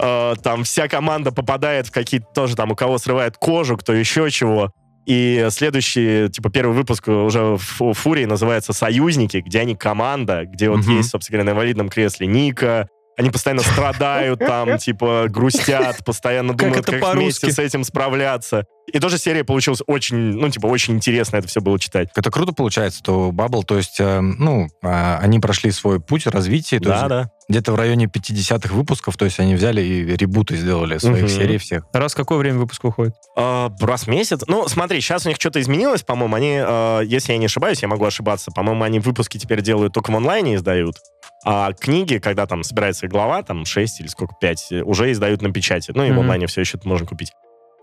Э, 0.00 0.34
там 0.42 0.64
вся 0.64 0.88
команда 0.88 1.32
попадает 1.32 1.88
в 1.88 1.92
какие-то 1.92 2.26
тоже 2.34 2.56
там, 2.56 2.70
у 2.70 2.76
кого 2.76 2.98
срывает 2.98 3.36
кожу, 3.36 3.76
кто 3.76 3.92
еще 3.92 4.30
чего. 4.30 4.72
И 5.10 5.48
следующий, 5.50 6.28
типа, 6.28 6.50
первый 6.50 6.72
выпуск 6.72 7.08
уже 7.08 7.56
в 7.56 7.94
Фурии 7.94 8.26
называется 8.26 8.72
«Союзники», 8.72 9.38
где 9.44 9.58
они 9.58 9.74
команда, 9.74 10.44
где 10.44 10.70
вот 10.70 10.86
Мгм. 10.86 10.98
есть, 10.98 11.10
собственно 11.10 11.38
говоря, 11.38 11.50
на 11.52 11.56
инвалидном 11.56 11.88
кресле 11.88 12.28
Ника, 12.28 12.88
они 13.20 13.30
постоянно 13.30 13.62
страдают 13.62 14.38
там, 14.40 14.78
типа, 14.78 15.26
грустят, 15.28 16.04
постоянно 16.04 16.54
Как 16.54 16.68
думают, 16.68 16.88
это 16.88 16.98
как 16.98 17.14
вместе 17.14 17.52
с 17.52 17.58
этим 17.58 17.84
справляться. 17.84 18.64
И 18.92 18.98
тоже 18.98 19.18
серия 19.18 19.44
получилась 19.44 19.82
очень, 19.86 20.16
ну, 20.16 20.48
типа, 20.48 20.66
очень 20.66 20.94
интересно 20.94 21.36
это 21.36 21.46
все 21.46 21.60
было 21.60 21.78
читать. 21.78 22.08
Это 22.16 22.30
круто 22.30 22.52
получается, 22.52 23.02
то 23.04 23.30
Bubble, 23.30 23.62
то 23.62 23.76
есть, 23.76 24.00
э, 24.00 24.20
ну, 24.20 24.68
а, 24.82 25.18
они 25.22 25.38
прошли 25.38 25.70
свой 25.70 26.00
путь 26.00 26.26
развития, 26.26 26.80
Да, 26.80 26.94
есть 26.96 27.08
да. 27.08 27.30
где-то 27.48 27.72
в 27.72 27.76
районе 27.76 28.06
50-х 28.06 28.74
выпусков, 28.74 29.16
то 29.16 29.26
есть 29.26 29.38
они 29.38 29.54
взяли 29.54 29.80
и 29.82 30.16
ребуты 30.16 30.56
сделали 30.56 30.98
своих 30.98 31.24
Мгм. 31.24 31.28
серий 31.28 31.58
всех. 31.58 31.84
Раз 31.92 32.14
в 32.14 32.16
какое 32.16 32.38
время 32.38 32.58
выпуск 32.58 32.82
выходит? 32.82 33.14
А, 33.36 33.70
раз 33.80 34.04
в 34.04 34.06
месяц. 34.08 34.42
Ну, 34.48 34.66
смотри, 34.66 35.00
сейчас 35.00 35.24
у 35.24 35.28
них 35.28 35.36
что-то 35.38 35.60
изменилось, 35.60 36.02
по-моему. 36.02 36.34
Они, 36.34 36.58
э, 36.60 37.02
если 37.04 37.32
я 37.32 37.38
не 37.38 37.46
ошибаюсь, 37.46 37.82
я 37.82 37.88
могу 37.88 38.04
ошибаться, 38.06 38.50
по-моему, 38.50 38.82
они 38.82 38.98
выпуски 38.98 39.38
теперь 39.38 39.60
делают 39.60 39.92
только 39.92 40.10
в 40.10 40.16
онлайне 40.16 40.56
издают. 40.56 40.96
А 41.44 41.72
книги, 41.72 42.18
когда 42.18 42.46
там 42.46 42.62
собирается 42.62 43.08
глава, 43.08 43.42
там 43.42 43.64
6 43.64 44.00
или 44.00 44.08
сколько, 44.08 44.34
5, 44.40 44.72
уже 44.84 45.10
издают 45.12 45.40
на 45.42 45.50
печати. 45.52 45.92
Ну, 45.94 46.04
и 46.04 46.08
в 46.08 46.12
Мгм. 46.12 46.20
онлайне 46.20 46.46
все 46.46 46.60
еще 46.60 46.76
это 46.76 46.86
можно 46.88 47.06
купить. 47.06 47.32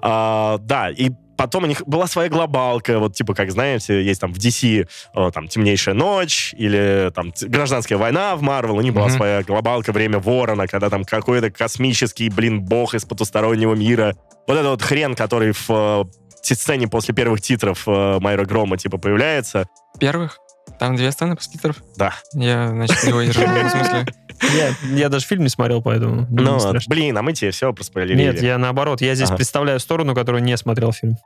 А, 0.02 0.60
да, 0.60 0.92
и 0.92 1.10
потом 1.38 1.64
у 1.64 1.68
них 1.68 1.82
была 1.88 2.06
своя 2.06 2.30
глобалка, 2.30 3.00
вот 3.00 3.16
типа, 3.16 3.34
как 3.34 3.50
знаете, 3.50 4.04
есть 4.04 4.22
там 4.22 4.32
в 4.32 4.38
DC 4.38 4.88
э, 5.16 5.32
там 5.34 5.48
«Темнейшая 5.48 5.96
ночь» 5.96 6.54
или 6.56 7.12
там 7.16 7.32
т- 7.32 7.48
«Гражданская 7.48 7.98
война» 7.98 8.36
в 8.36 8.44
Marvel, 8.44 8.78
у 8.78 8.82
них 8.82 8.94
была 8.94 9.08
Мгм. 9.08 9.16
своя 9.16 9.42
глобалка 9.44 9.92
«Время 9.92 10.20
ворона», 10.20 10.68
когда 10.68 10.92
там 10.92 11.04
какой-то 11.04 11.50
космический, 11.50 12.30
блин, 12.30 12.62
бог 12.64 12.94
из 12.94 13.06
потустороннего 13.06 13.74
мира. 13.74 14.16
Вот 14.48 14.56
это 14.58 14.70
вот 14.70 14.84
хрен, 14.84 15.16
который 15.16 15.52
в 15.54 15.66
э, 15.70 16.04
сцене 16.44 16.88
после 16.88 17.16
первых 17.16 17.42
титров 17.42 17.88
э, 17.88 18.20
Майра 18.20 18.46
Грома, 18.46 18.78
типа, 18.78 19.00
появляется. 19.00 19.66
Первых? 20.00 20.38
Там 20.80 20.96
две 20.96 21.12
сцены 21.12 21.36
после 21.36 21.54
титров? 21.54 21.78
Да. 21.96 22.14
Я, 22.34 22.70
значит, 22.70 23.04
не 23.04 23.14
выдержал. 23.14 23.44
В 23.44 23.70
смысле? 23.70 24.06
Я, 24.56 24.96
я 24.96 25.10
даже 25.10 25.26
фильм 25.26 25.44
не 25.44 25.50
смотрел, 25.50 25.82
поэтому 25.82 26.28
Ну, 26.30 26.60
блин, 26.88 27.18
а 27.18 27.22
мы 27.22 27.34
тебе 27.34 27.52
все 27.52 27.74
проспойлерили. 27.74 28.22
Нет, 28.22 28.42
я 28.42 28.58
наоборот, 28.58 29.02
я 29.02 29.16
здесь 29.16 29.32
представляю 29.32 29.80
сторону, 29.80 30.14
которую 30.14 30.44
не 30.44 30.56
смотрел 30.58 30.92
фильм. 30.92 31.18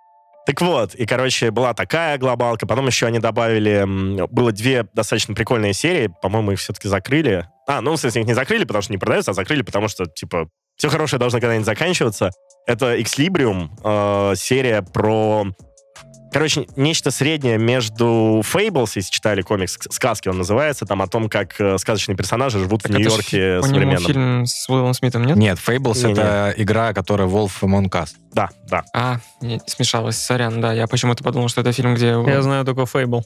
Так 0.46 0.60
вот, 0.62 0.96
и, 0.96 1.06
короче, 1.06 1.52
была 1.52 1.74
такая 1.76 2.18
глобалка, 2.18 2.66
потом 2.66 2.88
еще 2.88 3.06
они 3.06 3.20
добавили, 3.20 3.86
было 4.28 4.52
две 4.52 4.88
достаточно 4.94 5.36
прикольные 5.36 5.74
серии, 5.74 6.10
по-моему, 6.22 6.54
их 6.54 6.60
все-таки 6.60 6.88
закрыли. 6.88 7.48
А, 7.68 7.82
ну, 7.82 7.94
в 7.94 7.98
смысле, 7.98 8.22
их 8.22 8.28
не 8.28 8.34
закрыли, 8.34 8.64
потому 8.64 8.82
что 8.82 8.92
не 8.92 8.98
продаются, 8.98 9.32
а 9.32 9.34
закрыли, 9.36 9.62
потому 9.62 9.88
что, 9.88 10.06
типа, 10.08 10.50
все 10.78 10.90
хорошее 10.90 11.20
должно 11.20 11.40
когда-нибудь 11.40 11.66
заканчиваться. 11.66 12.32
Это 12.66 12.98
Exlibrium, 12.98 13.70
э, 13.84 14.36
серия 14.36 14.82
про... 14.82 15.46
Короче, 16.32 16.66
нечто 16.76 17.12
среднее 17.12 17.58
между 17.58 18.42
Fables, 18.46 18.92
если 18.96 19.12
читали 19.12 19.42
комикс, 19.42 19.78
«Ск- 19.78 19.92
сказки 19.92 20.30
он 20.30 20.38
называется, 20.38 20.86
там 20.86 21.02
о 21.02 21.08
том, 21.08 21.30
как 21.30 21.60
э, 21.60 21.78
сказочные 21.78 22.16
персонажи 22.16 22.60
живут 22.60 22.84
Так 22.84 22.92
в 22.92 22.96
Нью-Йорке 22.96 23.62
современном. 23.62 24.04
фильм 24.04 24.46
с 24.46 24.70
Уиллом 24.70 24.94
Смитом, 24.94 25.26
нет? 25.26 25.36
Нет, 25.38 25.58
Fables 25.58 26.10
это 26.10 26.54
игра, 26.58 26.94
которая 26.94 27.28
Wolf 27.28 27.52
Among 27.62 27.90
Us. 27.90 28.10
Да, 28.34 28.50
да. 28.70 28.84
А, 28.94 29.18
не, 29.42 29.62
смешалось, 29.68 30.18
сорян, 30.18 30.62
да. 30.62 30.72
Я 30.74 30.88
почему-то 30.88 31.24
подумал, 31.24 31.50
что 31.50 31.62
это 31.62 31.72
фильм, 31.74 31.96
где... 31.96 32.08
Я 32.26 32.42
знаю 32.42 32.64
только 32.66 32.86
Фейбл. 32.86 33.26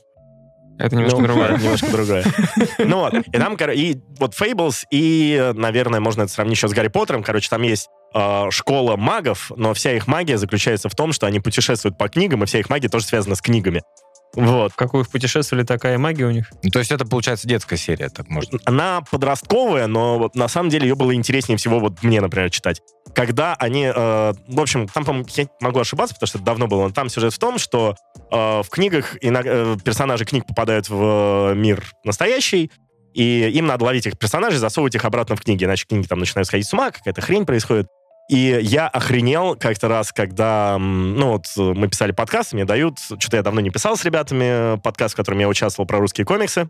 Это 0.78 0.96
немножко 0.96 1.20
Ну, 1.22 1.28
другое. 1.28 1.58
Немножко 1.58 1.88
другое. 1.92 2.26
Ну 2.80 3.00
вот, 3.00 3.14
и 3.14 3.32
там, 3.38 3.56
и 3.56 3.98
вот 4.20 4.34
Fables, 4.34 4.84
и, 4.92 5.38
э, 5.40 5.54
наверное, 5.54 6.00
можно 6.00 6.24
это 6.24 6.32
сравнить 6.32 6.58
еще 6.58 6.68
с 6.68 6.72
Гарри 6.74 6.90
Поттером. 6.90 7.24
Короче, 7.24 7.50
там 7.50 7.62
есть 7.62 7.88
э, 8.16 8.50
школа 8.50 8.96
магов, 8.96 9.52
но 9.56 9.74
вся 9.74 9.92
их 9.92 10.08
магия 10.08 10.38
заключается 10.38 10.90
в 10.90 10.96
том, 10.96 11.14
что 11.14 11.28
они 11.28 11.40
путешествуют 11.40 11.98
по 11.98 12.10
книгам, 12.10 12.44
и 12.44 12.46
вся 12.48 12.60
их 12.60 12.70
магия 12.70 12.90
тоже 12.90 13.06
связана 13.06 13.36
с 13.36 13.42
книгами. 13.42 13.84
Вот. 14.36 14.74
В 14.74 14.76
какую 14.76 15.04
в 15.04 15.10
путешествовали, 15.10 15.64
такая 15.64 15.98
магия 15.98 16.26
у 16.26 16.32
них. 16.32 16.52
Ну, 16.62 16.70
То 16.70 16.80
есть 16.80 16.92
это, 16.92 17.06
получается, 17.06 17.48
детская 17.48 17.78
серия, 17.78 18.10
так 18.10 18.28
можно. 18.28 18.60
Она 18.66 19.02
подростковая, 19.10 19.88
но 19.88 20.18
вот 20.18 20.36
на 20.36 20.48
самом 20.48 20.70
деле 20.70 20.90
ее 20.90 20.96
было 20.96 21.16
интереснее 21.16 21.58
всего 21.58 21.80
вот 21.80 22.04
мне, 22.04 22.20
например, 22.20 22.50
читать. 22.50 22.82
Когда 23.14 23.56
они... 23.56 23.86
э, 23.86 24.34
в 24.48 24.60
общем, 24.60 24.88
там, 24.88 25.06
по-моему, 25.06 25.28
я 25.36 25.48
могу 25.62 25.80
ошибаться, 25.80 26.16
потому 26.16 26.28
что 26.28 26.38
это 26.40 26.46
давно 26.46 26.68
было, 26.68 26.84
но 26.84 26.90
там 26.90 27.08
сюжет 27.10 27.34
в 27.34 27.40
том, 27.40 27.58
что 27.58 27.96
э, 28.30 28.36
в 28.62 28.68
книгах 28.70 29.16
ино- 29.22 29.42
э, 29.46 29.78
персонажи 29.84 30.26
книг 30.26 30.46
попадают 30.46 30.90
в 30.90 31.52
э, 31.52 31.56
мир 31.56 31.86
настоящий, 32.04 32.72
и 33.14 33.50
им 33.54 33.68
надо 33.68 33.86
ловить 33.86 34.06
этих 34.06 34.20
персонажей, 34.20 34.60
засовывать 34.60 34.96
их 34.96 35.06
обратно 35.06 35.38
в 35.38 35.42
книги, 35.42 35.64
иначе 35.64 35.86
книги 35.88 36.06
там 36.06 36.20
начинают 36.20 36.48
сходить 36.48 36.68
с 36.68 36.74
ума, 36.74 36.92
какая-то 36.92 37.22
хрень 37.22 37.46
происходит. 37.46 37.88
И 38.30 38.60
я 38.62 38.88
охренел 38.88 39.56
как-то 39.56 39.88
раз, 39.88 40.12
когда, 40.12 40.78
ну 40.80 41.34
вот, 41.34 41.46
э, 41.58 41.62
мы 41.62 41.88
писали 41.88 42.12
подкаст, 42.12 42.54
мне 42.54 42.66
дают, 42.66 42.98
что-то 43.00 43.38
я 43.38 43.44
давно 43.44 43.62
не 43.62 43.70
писал 43.70 43.98
с 43.98 44.04
ребятами, 44.04 44.76
э, 44.76 44.78
подкаст, 44.78 45.14
в 45.14 45.18
котором 45.18 45.38
я 45.40 45.48
участвовал 45.48 45.88
про 45.88 46.00
русские 46.00 46.26
комиксы. 46.26 46.68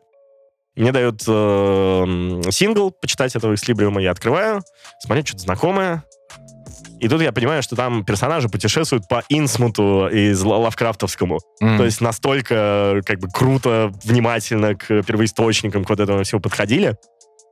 Мне 0.75 0.91
дают 0.91 1.23
э, 1.25 2.41
сингл 2.51 2.91
почитать 2.91 3.35
этого 3.37 3.53
экслибриума, 3.53 4.01
я 4.01 4.11
открываю, 4.11 4.61
смотрю, 4.99 5.25
что-то 5.25 5.43
знакомое. 5.43 6.03
И 6.99 7.07
тут 7.07 7.21
я 7.21 7.31
понимаю, 7.31 7.63
что 7.63 7.75
там 7.77 8.03
персонажи 8.03 8.49
путешествуют 8.49 9.07
по 9.07 9.23
Инсмуту 9.29 10.07
из 10.07 10.41
Ла- 10.43 10.57
Лавкрафтовскому. 10.57 11.39
М. 11.61 11.77
То 11.77 11.85
есть 11.85 12.01
настолько 12.01 13.01
как 13.05 13.19
бы 13.19 13.29
круто, 13.29 13.91
внимательно 14.03 14.75
к 14.75 15.03
первоисточникам, 15.03 15.85
к 15.85 15.89
вот 15.89 15.99
этому 15.99 16.23
всего 16.23 16.41
подходили. 16.41 16.97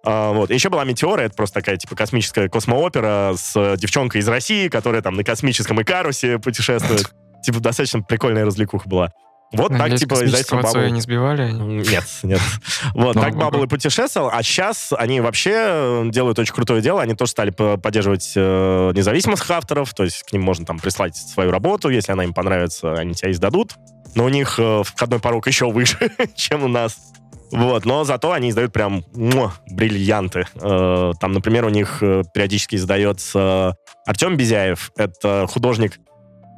А, 0.06 0.34
вот. 0.34 0.50
Еще 0.52 0.70
была 0.70 0.84
«Метеора», 0.84 1.22
это 1.22 1.36
просто 1.36 1.62
такая, 1.62 1.78
типа, 1.78 1.96
космическая 1.96 2.50
космоопера 2.50 3.34
с 3.38 3.54
э, 3.56 3.78
девчонкой 3.78 4.22
из 4.22 4.28
России, 4.28 4.68
которая 4.68 5.02
там 5.02 5.16
на 5.16 5.24
космическом 5.24 5.82
Икарусе 5.82 6.40
путешествует. 6.40 7.10
Типа, 7.44 7.60
достаточно 7.60 8.02
прикольная 8.02 8.46
развлекуха 8.46 8.88
была. 8.88 9.12
Вот 9.54 9.70
так, 9.70 9.80
Надеюсь, 9.80 10.00
типа, 10.00 10.16
издательство 10.26 10.64
Цоя 10.64 10.88
Bubble. 10.88 10.92
не 10.92 11.02
сбивали 11.02 11.52
Нет, 11.52 12.06
нет. 12.24 12.40
Вот, 12.94 13.16
Ну, 13.16 13.22
так 13.22 13.34
ну, 13.34 13.42
Баббл 13.42 13.64
и 13.64 13.68
путешествовал, 13.68 14.30
а 14.32 14.42
сейчас 14.42 14.92
они 14.98 15.22
вообще 15.22 15.52
э, 15.54 16.04
делают 16.10 16.40
очень 16.40 16.54
крутое 16.56 16.82
дело. 16.82 17.02
Они 17.02 17.14
тоже 17.16 17.32
стали 17.32 17.52
по- 17.52 17.78
поддерживать 17.78 18.32
э, 18.36 18.92
независимых 18.96 19.48
авторов, 19.52 19.94
то 19.94 20.04
есть 20.04 20.24
к 20.24 20.34
ним 20.34 20.42
можно 20.42 20.66
там 20.66 20.80
прислать 20.80 21.16
свою 21.16 21.52
работу, 21.52 21.90
если 21.90 22.12
она 22.12 22.24
им 22.24 22.34
понравится, 22.34 22.94
они 22.94 23.14
тебя 23.14 23.32
издадут. 23.32 23.76
Но 24.16 24.26
у 24.26 24.30
них 24.30 24.60
входной 24.84 25.20
порог 25.20 25.46
еще 25.48 25.70
выше, 25.72 26.12
чем 26.36 26.64
у 26.64 26.68
нас. 26.68 27.13
Вот, 27.54 27.86
но 27.86 28.04
зато 28.04 28.32
они 28.32 28.50
издают 28.50 28.74
прям 28.74 29.04
муа, 29.14 29.54
бриллианты. 29.70 30.46
Э, 30.56 31.12
Там, 31.20 31.32
например, 31.34 31.66
у 31.66 31.70
них 31.70 32.00
э, 32.02 32.24
периодически 32.34 32.76
издается 32.76 33.76
Артем 34.06 34.38
Безяев. 34.38 34.92
Это 34.98 35.46
художник. 35.50 36.00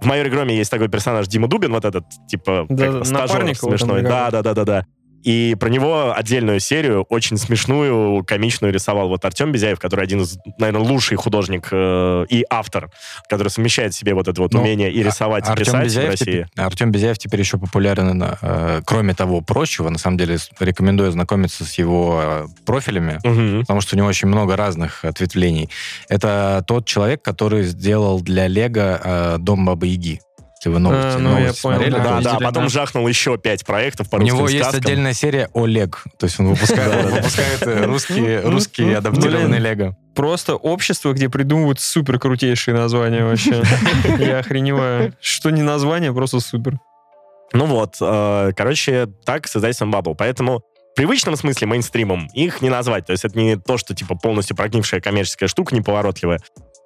В 0.01 0.05
«Майоре 0.05 0.29
Громе» 0.29 0.55
есть 0.57 0.71
такой 0.71 0.89
персонаж 0.89 1.27
Дима 1.27 1.47
Дубин, 1.47 1.71
вот 1.71 1.85
этот, 1.85 2.03
типа, 2.27 2.65
Да, 2.69 2.91
как 2.91 3.05
стажер 3.05 3.55
смешной. 3.55 4.01
Да, 4.01 4.29
да, 4.29 4.41
да, 4.41 4.53
да, 4.53 4.63
да. 4.65 4.85
И 5.26 5.55
про 5.59 5.69
него 5.69 6.13
отдельную 6.15 6.59
серию, 6.59 7.01
очень 7.09 7.38
смешную, 7.38 8.23
комичную 8.23 8.71
рисовал 8.71 9.09
вот 9.09 9.26
Артем 9.26 9.51
Безяев, 9.51 9.80
который 9.80 10.03
один 10.05 10.21
из, 10.21 10.38
наверное, 10.59 10.82
лучший 10.88 11.17
художник 11.17 11.67
э, 11.71 12.26
и 12.30 12.45
автор, 12.49 12.91
который 13.28 13.47
совмещает 13.49 13.93
в 13.93 13.97
себе 13.97 14.13
вот 14.13 14.28
это 14.28 14.39
вот 14.39 14.53
Ну, 14.53 14.61
умение 14.61 14.91
и 14.91 15.01
рисовать, 15.01 15.47
и 15.47 15.51
Артем 15.51 15.65
писать 15.65 15.82
в 15.82 15.84
Безяев, 15.86 16.09
России. 16.11 16.26
теперь, 16.26 16.45
Артем 16.55 16.91
Безяев 16.91 17.17
теперь 17.17 17.39
еще 17.39 17.57
популярен, 17.57 18.23
э, 18.39 18.82
кроме 18.86 19.15
того 19.15 19.41
прочего, 19.41 19.89
на 19.89 19.97
самом 19.97 20.17
деле, 20.19 20.38
рекомендую 20.59 21.11
знакомиться 21.11 21.65
с 21.65 21.73
его 21.80 22.19
э, 22.23 22.45
профилями, 22.65 23.19
Мгм. 23.23 23.61
потому 23.61 23.82
что 23.82 23.95
у 23.95 23.97
него 23.97 24.07
очень 24.07 24.28
много 24.28 24.55
разных 24.55 25.03
ответвлений. 25.05 25.69
Это 26.07 26.63
тот 26.67 26.86
человек, 26.86 27.23
который 27.23 27.63
сделал 27.63 28.21
для 28.21 28.47
Лего 28.47 29.01
э, 29.03 29.36
Дом 29.39 29.65
Бабы 29.65 29.88
Яги. 29.88 30.21
Если 30.66 30.74
вы 30.74 30.80
новости, 30.80 31.18
А, 31.18 31.20
ну, 31.20 31.30
я 31.30 31.39
новости 31.41 31.61
понял, 31.61 31.76
смотрели, 31.78 32.03
да. 32.03 32.22
Да, 32.22 32.39
да, 32.39 32.45
потом 32.45 32.63
да. 32.63 32.70
жахнул 32.70 33.07
еще 33.07 33.38
пять 33.38 33.63
проектов 33.66 34.09
по 34.09 34.16
у 34.16 34.22
него 34.22 34.49
есть 34.49 34.63
сказкам. 34.63 34.80
отдельная 34.82 35.13
серия 35.13 35.49
о 35.53 35.68
Лег. 35.68 36.03
То 36.18 36.26
есть 36.26 36.39
он 36.39 36.47
выпускает, 36.47 37.61
э, 37.61 37.86
русские, 37.86 38.41
русские 38.41 38.97
адаптированные 38.97 39.59
Лего. 39.59 39.95
Просто 40.16 40.55
общество, 40.55 41.13
где 41.13 41.30
придумывают 41.30 41.80
супер 41.80 42.18
крутейшие 42.18 42.76
названия 42.76 43.24
вообще. 43.24 43.61
Я 44.18 44.39
охреневаю. 44.39 45.13
Что 45.22 45.51
не 45.51 45.61
название, 45.61 46.11
просто 46.13 46.39
супер. 46.39 46.80
Ну 47.53 47.66
вот, 47.68 47.97
э, 48.01 48.51
короче, 48.55 49.07
так 49.24 49.47
с 49.47 49.55
издательством 49.55 49.93
Bubble. 49.93 50.16
Поэтому 50.18 50.61
в 50.93 50.95
привычном 50.95 51.36
смысле 51.36 51.68
мейнстримом 51.68 52.28
их 52.34 52.63
не 52.63 52.70
назвать. 52.70 53.05
То 53.05 53.11
есть 53.11 53.24
это 53.24 53.38
не 53.38 53.55
то, 53.55 53.78
что 53.78 53.93
типа 53.93 54.16
полностью 54.16 54.55
прогнившая 54.57 54.99
коммерческая 54.99 55.47
штука, 55.47 55.76
неповоротливая. 55.76 56.39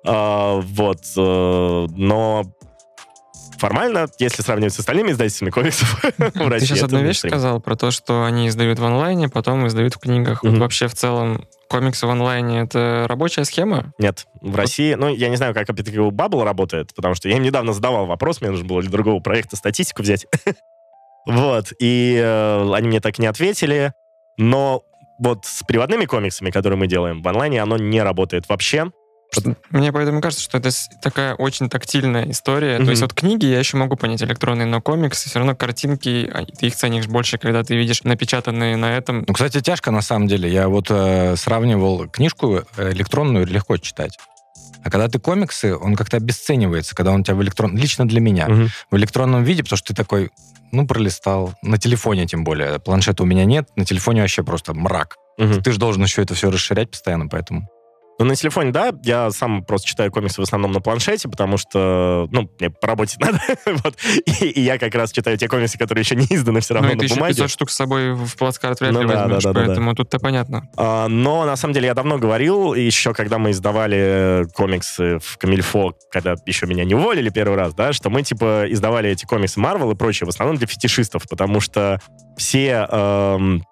А, 0.06 0.60
вот, 0.62 1.00
но 1.16 2.44
формально, 3.60 4.08
если 4.18 4.42
сравнивать 4.42 4.74
с 4.74 4.80
остальными 4.80 5.12
издательствами 5.12 5.50
комиксов 5.52 6.04
в 6.04 6.18
Ты 6.32 6.44
России, 6.46 6.66
сейчас 6.66 6.78
это 6.80 6.86
одну 6.88 7.04
вещь 7.04 7.20
сказал 7.20 7.62
про 7.62 7.76
то, 7.76 7.92
что 7.92 8.24
они 8.24 8.48
издают 8.48 8.80
в 8.80 8.84
онлайне, 8.84 9.30
потом 9.30 9.68
издают 9.68 9.96
в 9.96 10.00
книгах. 10.00 10.44
Вот 10.44 10.58
вообще 10.58 10.88
в 10.88 10.96
целом 10.96 11.46
комиксы 11.70 12.08
в 12.08 12.10
онлайне— 12.10 12.62
это 12.62 13.06
рабочая 13.08 13.46
схема? 13.46 13.94
Нет, 14.00 14.26
в 14.42 14.56
России, 14.56 14.96
ну, 14.96 15.10
я 15.10 15.30
не 15.30 15.36
знаю, 15.36 15.54
как 15.54 15.70
опять-таки 15.70 16.00
у 16.00 16.12
Bubble 16.12 16.44
работает, 16.44 16.94
потому 16.96 17.14
что 17.14 17.30
я 17.30 17.38
им 17.38 17.44
недавно 17.44 17.74
задавал 17.74 18.08
вопрос, 18.08 18.42
мне 18.42 18.50
нужно 18.50 18.66
было 18.66 18.82
для 18.82 18.90
другого 18.90 19.20
проекта 19.20 19.56
статистику 19.56 20.02
взять. 20.02 20.26
Вот, 21.26 21.74
и 21.80 22.20
э, 22.20 22.74
они 22.74 22.88
мне 22.88 23.02
так 23.02 23.20
не 23.20 23.28
ответили, 23.28 23.94
но 24.38 24.84
вот 25.20 25.46
с 25.46 25.64
приводными 25.64 26.06
комиксами, 26.06 26.50
которые 26.50 26.80
мы 26.80 26.88
делаем 26.88 27.22
в 27.22 27.28
онлайне, 27.28 27.62
оно 27.62 27.78
не 27.78 28.02
работает 28.02 28.48
вообще. 28.50 28.92
Мне 29.70 29.92
поэтому 29.92 30.22
кажется, 30.22 30.44
что 30.44 30.58
это 30.58 30.70
такая 31.02 31.36
очень 31.36 31.70
тактильная 31.70 32.30
история. 32.32 32.78
Мгм. 32.78 32.86
То 32.86 32.92
есть 32.92 33.02
вот 33.02 33.14
книги 33.14 33.46
я 33.46 33.60
еще 33.60 33.78
могу 33.78 33.96
понять 33.96 34.24
электронные, 34.24 34.66
но 34.66 34.82
комиксы 34.82 35.30
все 35.30 35.40
равно 35.40 35.56
картинки, 35.56 36.30
а, 36.34 36.46
ты 36.46 36.68
их 36.68 36.76
ценишь 36.76 37.08
больше, 37.08 37.38
когда 37.38 37.64
ты 37.64 37.76
видишь 37.76 38.04
напечатанные 38.04 38.76
на 38.76 38.98
этом. 38.98 39.26
Ну, 39.28 39.34
кстати, 39.34 39.62
тяжко 39.62 39.92
на 39.92 40.02
самом 40.02 40.28
деле. 40.28 40.52
Я 40.52 40.68
вот 40.68 40.88
э, 40.90 41.36
сравнивал 41.36 42.08
книжку 42.08 42.64
э, 42.78 42.92
электронную 42.92 43.46
легко 43.46 43.78
читать. 43.78 44.18
А 44.84 44.90
когда 44.90 45.08
ты 45.08 45.20
комиксы, 45.20 45.76
он 45.76 45.96
как-то 45.96 46.18
обесценивается, 46.18 46.96
когда 46.96 47.12
он 47.12 47.22
у 47.22 47.24
тебя 47.24 47.36
в 47.36 47.44
электрон... 47.44 47.76
Лично 47.76 48.08
для 48.08 48.22
меня. 48.22 48.48
В 48.90 48.98
электронном 48.98 49.44
виде, 49.44 49.64
потому 49.64 49.78
что 49.78 49.94
ты 49.94 49.94
такой, 49.94 50.32
ну, 50.72 50.88
пролистал. 50.88 51.54
На 51.62 51.78
телефоне 51.78 52.26
тем 52.26 52.44
более. 52.44 52.80
Планшета 52.80 53.24
у 53.24 53.26
меня 53.26 53.46
нет. 53.46 53.68
На 53.76 53.86
телефоне 53.86 54.22
вообще 54.22 54.44
просто 54.44 54.74
мрак. 54.74 55.18
Мгм. 55.38 55.62
Ты 55.62 55.72
же 55.72 55.80
должен 55.80 56.04
еще 56.04 56.22
это 56.22 56.34
все 56.34 56.50
расширять 56.50 56.92
постоянно, 56.92 57.28
поэтому... 57.28 57.68
Ну, 58.20 58.26
на 58.26 58.36
телефоне, 58.36 58.72
да, 58.72 58.92
я 59.04 59.32
сам 59.32 59.64
просто 59.64 59.88
читаю 59.88 60.12
комиксы 60.12 60.42
в 60.42 60.44
основном 60.44 60.74
на 60.74 60.82
планшете, 60.82 61.30
потому 61.30 61.56
что, 61.58 62.28
ну, 62.32 62.50
мне 62.60 62.70
по 62.70 62.88
работе 62.88 63.16
надо, 63.22 63.40
вот, 63.66 63.96
и, 64.42 64.46
и 64.50 64.60
я 64.62 64.78
как 64.78 64.94
раз 64.94 65.14
читаю 65.14 65.38
те 65.38 65.48
комиксы, 65.48 65.78
которые 65.78 66.02
еще 66.02 66.16
не 66.18 66.26
изданы 66.30 66.60
все 66.60 66.74
равно 66.74 66.90
Ну 66.90 66.96
и 66.96 66.98
ты 66.98 67.04
на 67.04 67.06
еще 67.06 67.16
бумаге. 67.16 67.34
500 67.36 67.50
штук 67.50 67.70
с 67.72 67.76
собой 67.76 68.14
в 68.14 68.36
плацкарт 68.36 68.82
вряд 68.82 68.92
Ну 68.92 69.04
ли 69.04 69.08
да, 69.08 69.24
возьмешь, 69.24 69.44
да, 69.44 69.54
да, 69.54 69.60
да, 69.62 69.66
поэтому 69.68 69.96
тут-то 69.96 70.20
понятно. 70.20 70.70
А, 70.76 71.08
Но, 71.08 71.46
на 71.46 71.56
самом 71.56 71.74
деле, 71.74 71.88
я 71.88 71.94
давно 71.94 72.18
говорил, 72.18 72.74
еще 72.74 73.14
когда 73.14 73.38
мы 73.38 73.52
издавали 73.52 74.48
комиксы 74.54 75.20
в 75.20 75.38
Камильфо, 75.38 75.94
когда 76.12 76.36
еще 76.46 76.66
меня 76.66 76.84
не 76.84 76.96
уволили 76.96 77.30
первый 77.30 77.56
раз, 77.56 77.74
да, 77.74 77.94
что 77.94 78.10
мы, 78.10 78.24
типа, 78.24 78.66
издавали 78.68 79.10
эти 79.12 79.26
комиксы 79.26 79.62
Марвел 79.62 79.92
и 79.92 79.96
прочее, 79.96 80.26
в 80.26 80.30
основном 80.30 80.58
для 80.58 80.68
фетишистов, 80.68 81.24
потому 81.30 81.62
что 81.62 82.02
все 82.36 82.86
эм, 82.92 83.64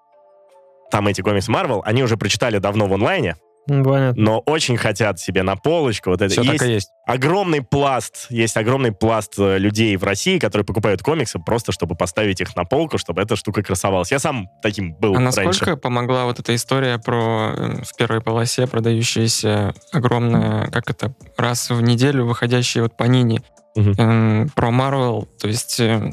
там 0.90 1.06
эти 1.06 1.20
комиксы 1.20 1.50
Марвел, 1.50 1.82
они 1.84 2.02
уже 2.02 2.16
прочитали 2.16 2.56
давно 2.58 2.86
в 2.86 2.94
онлайне, 2.94 3.36
Ну, 3.36 3.47
Понятно. 3.68 4.14
но 4.22 4.38
очень 4.40 4.76
хотят 4.76 5.20
себе 5.20 5.42
на 5.42 5.54
полочку. 5.56 6.10
Вот 6.10 6.22
это. 6.22 6.32
Все 6.32 6.42
есть 6.42 6.58
так 6.58 6.68
и 6.68 6.72
есть. 6.72 6.90
огромный 7.06 7.62
пласт, 7.62 8.26
есть 8.30 8.56
огромный 8.56 8.92
пласт 8.92 9.34
э, 9.38 9.58
людей 9.58 9.94
в 9.96 10.04
России, 10.04 10.38
которые 10.38 10.64
покупают 10.64 11.02
комиксы 11.02 11.38
просто, 11.38 11.70
чтобы 11.72 11.94
поставить 11.94 12.40
их 12.40 12.56
на 12.56 12.64
полку, 12.64 12.98
чтобы 12.98 13.20
эта 13.22 13.36
штука 13.36 13.62
красовалась. 13.62 14.10
Я 14.10 14.18
сам 14.18 14.48
таким 14.62 14.94
был 14.94 15.14
А 15.14 15.18
раньше. 15.20 15.42
насколько 15.44 15.76
помогла 15.76 16.24
вот 16.24 16.38
эта 16.40 16.54
история 16.54 16.98
про 16.98 17.52
э, 17.56 17.82
в 17.84 17.94
первой 17.96 18.20
полосе 18.22 18.66
продающаяся 18.66 19.74
огромная, 19.92 20.70
как 20.70 20.90
это, 20.90 21.14
раз 21.36 21.70
в 21.70 21.80
неделю 21.82 22.24
выходящие 22.24 22.82
вот 22.82 22.96
панини 22.96 23.42
Мгм. 23.76 23.92
эм, 23.98 24.48
про 24.56 24.70
Марвел, 24.70 25.28
то 25.40 25.46
есть 25.46 25.78
э, 25.78 26.10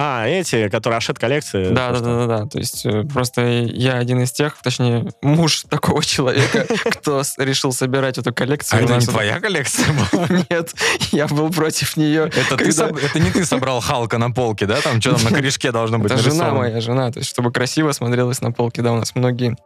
А, 0.00 0.28
эти, 0.28 0.68
которые 0.68 0.98
Ашет 0.98 1.18
коллекции. 1.18 1.70
да, 1.70 1.90
да, 1.90 1.98
да, 1.98 2.16
да, 2.18 2.26
да, 2.26 2.46
то 2.46 2.58
есть 2.58 2.86
э, 2.86 3.02
просто 3.02 3.44
я 3.44 3.94
один 3.94 4.22
из 4.22 4.30
тех, 4.30 4.56
точнее 4.62 5.10
муж 5.22 5.64
такого 5.68 6.04
человека, 6.04 6.68
кто 6.92 7.22
решил 7.38 7.72
собирать 7.72 8.16
эту 8.16 8.32
коллекцию. 8.32 8.78
А 8.78 8.82
это 8.84 8.96
не 8.96 9.06
твоя 9.06 9.40
коллекция 9.40 9.88
была? 9.92 10.28
Нет, 10.50 10.72
я 11.10 11.26
был 11.26 11.50
против 11.50 11.96
нее. 11.96 12.30
Это, 12.32 13.18
не 13.18 13.32
ты 13.32 13.44
собрал 13.44 13.80
Халка 13.80 14.18
на 14.18 14.30
полке, 14.30 14.66
да? 14.66 14.80
Там 14.80 15.00
что 15.00 15.16
там 15.16 15.24
на 15.24 15.30
корешке 15.30 15.72
должно 15.72 15.98
быть 15.98 16.12
Это 16.12 16.22
жена 16.22 16.52
моя, 16.52 16.80
жена. 16.80 17.10
То 17.10 17.18
есть, 17.18 17.28
чтобы 17.28 17.50
красиво 17.50 17.90
смотрелось 17.90 18.40
на 18.40 18.52
полке, 18.52 18.82
да, 18.82 18.92
у 18.92 18.96
нас 18.98 19.16
многие 19.16 19.56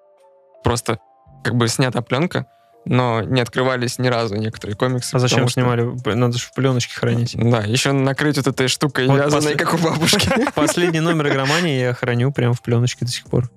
просто 0.65 0.99
как 1.45 1.57
бы 1.57 1.69
снята 1.69 2.01
пленка, 2.01 2.47
но 2.85 3.23
не 3.23 3.41
открывались 3.41 3.99
ни 3.99 4.09
разу 4.09 4.35
некоторые 4.37 4.77
комиксы. 4.77 5.15
А 5.15 5.19
зачем 5.19 5.49
что- 5.49 5.61
снимали? 5.61 5.89
Надо 6.15 6.37
же 6.39 6.45
в 6.47 6.53
пленочке 6.53 6.95
хранить. 6.95 7.35
Да, 7.37 7.61
еще 7.61 7.93
накрыть 7.93 8.37
вот 8.37 8.47
этой 8.47 8.69
штукой, 8.69 9.07
Вот 9.07 9.17
вязаной, 9.19 9.53
после- 9.53 9.57
как 9.57 9.75
у 9.75 9.79
бабушки. 9.79 10.31
Последний 10.55 11.01
номер 11.01 11.29
игромании 11.29 11.81
я 11.81 11.95
храню 11.95 12.33
прямо 12.33 12.55
в 12.55 12.63
пленочке 12.63 13.05
до 13.05 13.11
сих 13.11 13.25
пор. 13.27 13.49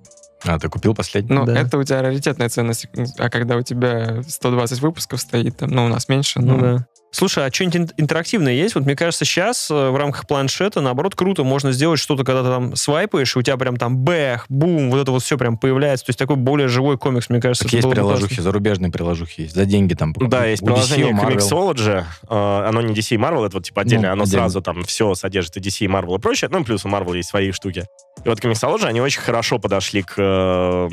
А, 0.43 0.59
ты 0.59 0.69
купил 0.69 0.93
последний? 0.93 1.33
Ну, 1.33 1.45
Да. 1.45 1.59
это 1.59 1.77
у 1.79 1.83
тебя 1.83 2.03
раритетная 2.03 2.49
ценность. 2.49 2.85
А 3.17 3.29
когда 3.31 3.55
у 3.55 3.63
тебя 3.63 4.21
120 4.27 4.79
выпусков 4.79 5.19
стоит, 5.19 5.57
там, 5.57 5.71
ну, 5.71 5.85
у 5.85 5.87
нас 5.87 6.07
меньше, 6.07 6.39
Ну 6.39 6.57
ну, 6.57 6.61
да. 6.61 6.87
Слушай, 7.15 7.45
а 7.45 7.53
что-нибудь 7.53 7.93
интерактивное 7.95 8.51
есть? 8.51 8.75
Вот 8.75 8.83
мне 8.85 8.93
кажется, 8.95 9.23
сейчас 9.23 9.69
в 9.69 9.97
рамках 9.97 10.27
планшета, 10.27 10.81
наоборот, 10.81 11.15
круто 11.15 11.45
можно 11.45 11.71
сделать 11.71 11.97
что-то, 11.97 12.25
когда 12.25 12.43
ты 12.43 12.49
там 12.49 12.75
свайпаешь, 12.75 13.33
и 13.37 13.39
у 13.39 13.41
тебя 13.41 13.55
прям 13.55 13.77
там 13.77 13.97
бэх, 13.97 14.45
бум, 14.49 14.91
вот 14.91 14.99
это 14.99 15.11
вот 15.11 15.23
все 15.23 15.37
прям 15.37 15.57
появляется. 15.57 16.05
То 16.05 16.09
есть 16.09 16.19
такой 16.19 16.35
более 16.35 16.67
живой 16.67 16.97
комикс, 16.97 17.29
мне 17.29 17.39
кажется. 17.39 17.63
Так 17.63 17.69
это 17.73 17.77
есть 17.77 17.89
приложухи, 17.89 18.27
классно. 18.27 18.43
зарубежные 18.43 18.91
приложухи 18.91 19.41
есть. 19.43 19.55
За 19.55 19.65
деньги 19.65 19.93
там. 19.93 20.11
Да, 20.13 20.45
есть 20.45 20.61
У 20.61 20.65
DC, 20.65 20.73
приложение 20.73 21.13
Marvel. 21.13 21.37
Comixology. 21.37 22.03
э, 22.29 22.67
Оно 22.67 22.81
не 22.81 22.93
DC 22.93 23.15
и 23.15 23.17
Marvel, 23.17 23.45
это 23.45 23.57
вот 23.57 23.65
типа 23.65 23.83
отдельно. 23.83 24.07
Ну, 24.07 24.13
оно 24.13 24.23
отдельно. 24.23 24.41
сразу 24.43 24.61
там 24.61 24.83
все 24.83 25.15
содержит 25.15 25.55
и 25.55 25.61
DC, 25.61 25.85
и 25.85 25.87
Marvel 25.87 26.17
и 26.17 26.19
прочее. 26.19 26.49
Ну, 26.51 26.65
плюс 26.65 26.83
у 26.83 26.89
Marvel 26.89 27.15
есть 27.15 27.29
свои 27.29 27.51
штуки. 27.53 27.85
И 28.25 28.27
вот 28.27 28.39
Comixology, 28.39 28.85
они 28.85 28.99
очень 28.99 29.21
хорошо 29.21 29.57
подошли 29.59 30.01
к 30.01 30.15
э, 30.17 30.89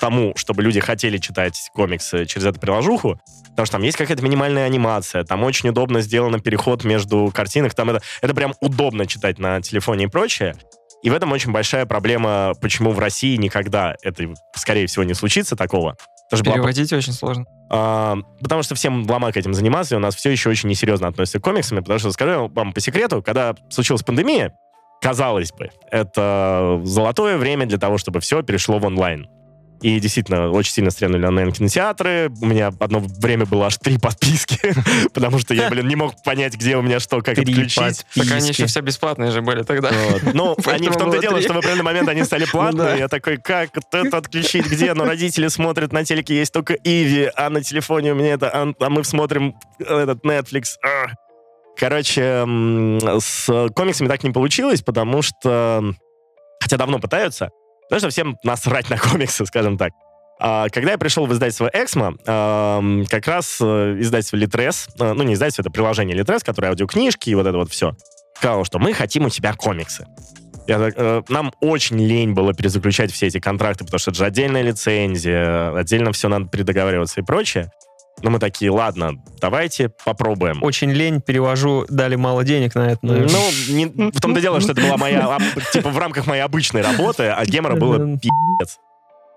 тому, 0.00 0.32
чтобы 0.34 0.62
люди 0.62 0.80
хотели 0.80 1.18
читать 1.18 1.70
комиксы 1.74 2.26
через 2.26 2.46
эту 2.46 2.58
приложуху. 2.58 3.20
Потому 3.50 3.66
что 3.66 3.76
там 3.76 3.82
есть 3.82 3.98
какая-то 3.98 4.22
минимальная 4.22 4.64
анимация, 4.64 5.24
там 5.24 5.42
очень 5.42 5.59
удобно 5.68 6.00
сделан 6.00 6.40
переход 6.40 6.84
между 6.84 7.30
картинок. 7.34 7.74
Там 7.74 7.90
это, 7.90 8.02
это 8.22 8.34
прям 8.34 8.54
удобно 8.60 9.06
читать 9.06 9.38
на 9.38 9.60
телефоне 9.60 10.04
и 10.04 10.08
прочее. 10.08 10.54
И 11.02 11.10
в 11.10 11.14
этом 11.14 11.32
очень 11.32 11.50
большая 11.50 11.86
проблема, 11.86 12.52
почему 12.60 12.92
в 12.92 12.98
России 12.98 13.36
никогда 13.36 13.96
это, 14.02 14.24
скорее 14.54 14.86
всего, 14.86 15.04
не 15.04 15.14
случится 15.14 15.56
такого. 15.56 15.96
Была 16.30 16.54
Переводить 16.54 16.92
очень 16.92 17.12
сложно. 17.12 17.44
А, 17.70 18.16
потому 18.40 18.62
что 18.62 18.74
всем 18.74 19.08
ломак 19.08 19.36
этим 19.36 19.52
заниматься, 19.52 19.94
и 19.94 19.98
у 19.98 20.00
нас 20.00 20.14
все 20.14 20.30
еще 20.30 20.50
очень 20.50 20.68
несерьезно 20.68 21.08
относятся 21.08 21.40
к 21.40 21.42
комиксам, 21.42 21.78
потому 21.78 21.98
что, 21.98 22.12
скажу 22.12 22.48
вам 22.48 22.72
по 22.72 22.80
секрету, 22.80 23.22
когда 23.22 23.54
случилась 23.68 24.02
пандемия, 24.02 24.52
казалось 25.00 25.52
бы, 25.52 25.70
это 25.90 26.80
золотое 26.84 27.36
время 27.36 27.66
для 27.66 27.78
того, 27.78 27.98
чтобы 27.98 28.20
все 28.20 28.42
перешло 28.42 28.78
в 28.78 28.84
онлайн. 28.84 29.28
И 29.82 29.98
действительно, 29.98 30.50
очень 30.50 30.72
сильно 30.72 30.90
стрельнули 30.90 31.24
онлайн-кинотеатры. 31.26 32.30
У 32.40 32.46
меня 32.46 32.68
одно 32.78 33.00
время 33.00 33.46
было 33.46 33.66
аж 33.66 33.78
три 33.78 33.98
подписки, 33.98 34.58
потому 35.14 35.38
что 35.38 35.54
я, 35.54 35.70
блин, 35.70 35.88
не 35.88 35.96
мог 35.96 36.22
понять, 36.22 36.54
где 36.54 36.76
у 36.76 36.82
меня 36.82 37.00
что, 37.00 37.22
как 37.22 37.36
Три 37.36 37.52
отключить. 37.52 38.04
Так 38.14 38.30
они 38.32 38.48
еще 38.48 38.66
все 38.66 38.80
бесплатные 38.80 39.30
же 39.30 39.40
были 39.40 39.62
тогда. 39.62 39.90
Вот. 39.90 40.34
Ну, 40.34 40.56
они 40.66 40.88
в 40.88 40.96
том-то 40.96 41.18
дело, 41.18 41.40
что 41.40 41.54
в 41.54 41.58
определенный 41.58 41.84
момент 41.84 42.08
они 42.08 42.24
стали 42.24 42.44
платные. 42.44 42.86
да. 42.86 42.94
Я 42.94 43.08
такой, 43.08 43.38
как 43.38 43.70
это 43.76 44.16
отключить, 44.16 44.66
где? 44.66 44.92
Но 44.94 45.04
родители 45.04 45.48
смотрят, 45.48 45.92
на 45.92 46.04
телеке 46.04 46.36
есть 46.36 46.52
только 46.52 46.74
Иви, 46.74 47.30
а 47.34 47.48
на 47.48 47.62
телефоне 47.62 48.12
у 48.12 48.14
меня 48.14 48.34
это, 48.34 48.50
а, 48.50 48.72
а 48.78 48.90
мы 48.90 49.04
смотрим 49.04 49.54
этот 49.78 50.24
Netflix. 50.24 50.76
А. 50.84 51.06
Короче, 51.76 52.44
с 53.20 53.68
комиксами 53.74 54.08
так 54.08 54.22
не 54.22 54.30
получилось, 54.30 54.82
потому 54.82 55.22
что, 55.22 55.94
хотя 56.60 56.76
давно 56.76 56.98
пытаются, 56.98 57.50
потому 57.90 57.98
что 57.98 58.10
всем 58.10 58.38
насрать 58.44 58.88
на 58.88 58.96
комиксы, 59.10 59.44
скажем 59.44 59.76
так. 59.76 59.92
А, 60.38 60.68
Когда 60.70 60.92
я 60.92 60.98
пришел 60.98 61.26
в 61.26 61.32
издательство 61.32 61.70
«Эксмо», 61.72 62.14
как 63.10 63.26
раз 63.26 63.58
э, 63.60 63.96
издательство 63.98 64.36
«Литрес», 64.36 64.88
э, 64.98 65.12
ну, 65.12 65.22
не 65.22 65.34
издательство, 65.34 65.60
это 65.62 65.70
приложение 65.70 66.16
«Литрес», 66.16 66.42
которое 66.42 66.68
аудиокнижки 66.68 67.28
и 67.28 67.34
вот 67.34 67.46
это 67.46 67.58
вот 67.58 67.70
все, 67.70 67.94
сказало, 68.36 68.64
что 68.64 68.78
мы 68.78 68.94
хотим 68.94 69.26
у 69.26 69.28
тебя 69.28 69.52
комиксы. 69.52 70.06
Я 70.66 70.78
э, 70.96 71.22
нам 71.28 71.52
очень 71.60 71.98
лень 71.98 72.32
было 72.32 72.54
перезаключать 72.54 73.12
все 73.12 73.26
эти 73.26 73.38
контракты, 73.38 73.84
потому 73.84 73.98
что 73.98 74.12
это 74.12 74.18
же 74.18 74.24
отдельная 74.24 74.62
лицензия, 74.62 75.76
отдельно 75.76 76.12
все 76.12 76.28
надо 76.28 76.46
передоговариваться 76.46 77.20
и 77.20 77.24
прочее. 77.24 77.70
Но 78.22 78.30
мы 78.30 78.38
такие, 78.38 78.70
ладно, 78.70 79.12
давайте 79.40 79.90
попробуем. 80.04 80.62
Очень 80.62 80.90
лень, 80.90 81.20
перевожу, 81.20 81.86
дали 81.88 82.16
мало 82.16 82.44
денег 82.44 82.74
на 82.74 82.90
это. 82.92 82.98
наверное. 83.06 83.32
Ну, 83.32 83.74
не- 83.74 84.10
в 84.10 84.20
том-то 84.20 84.40
дело, 84.40 84.60
что 84.60 84.72
это 84.72 84.80
была 84.82 84.96
моя, 84.96 85.26
об- 85.36 85.42
типа, 85.72 85.88
в 85.90 85.98
рамках 85.98 86.26
моей 86.26 86.42
обычной 86.42 86.82
работы, 86.82 87.24
а 87.28 87.44
гемора 87.46 87.76
было 87.76 87.98
пи***ц. 88.18 88.76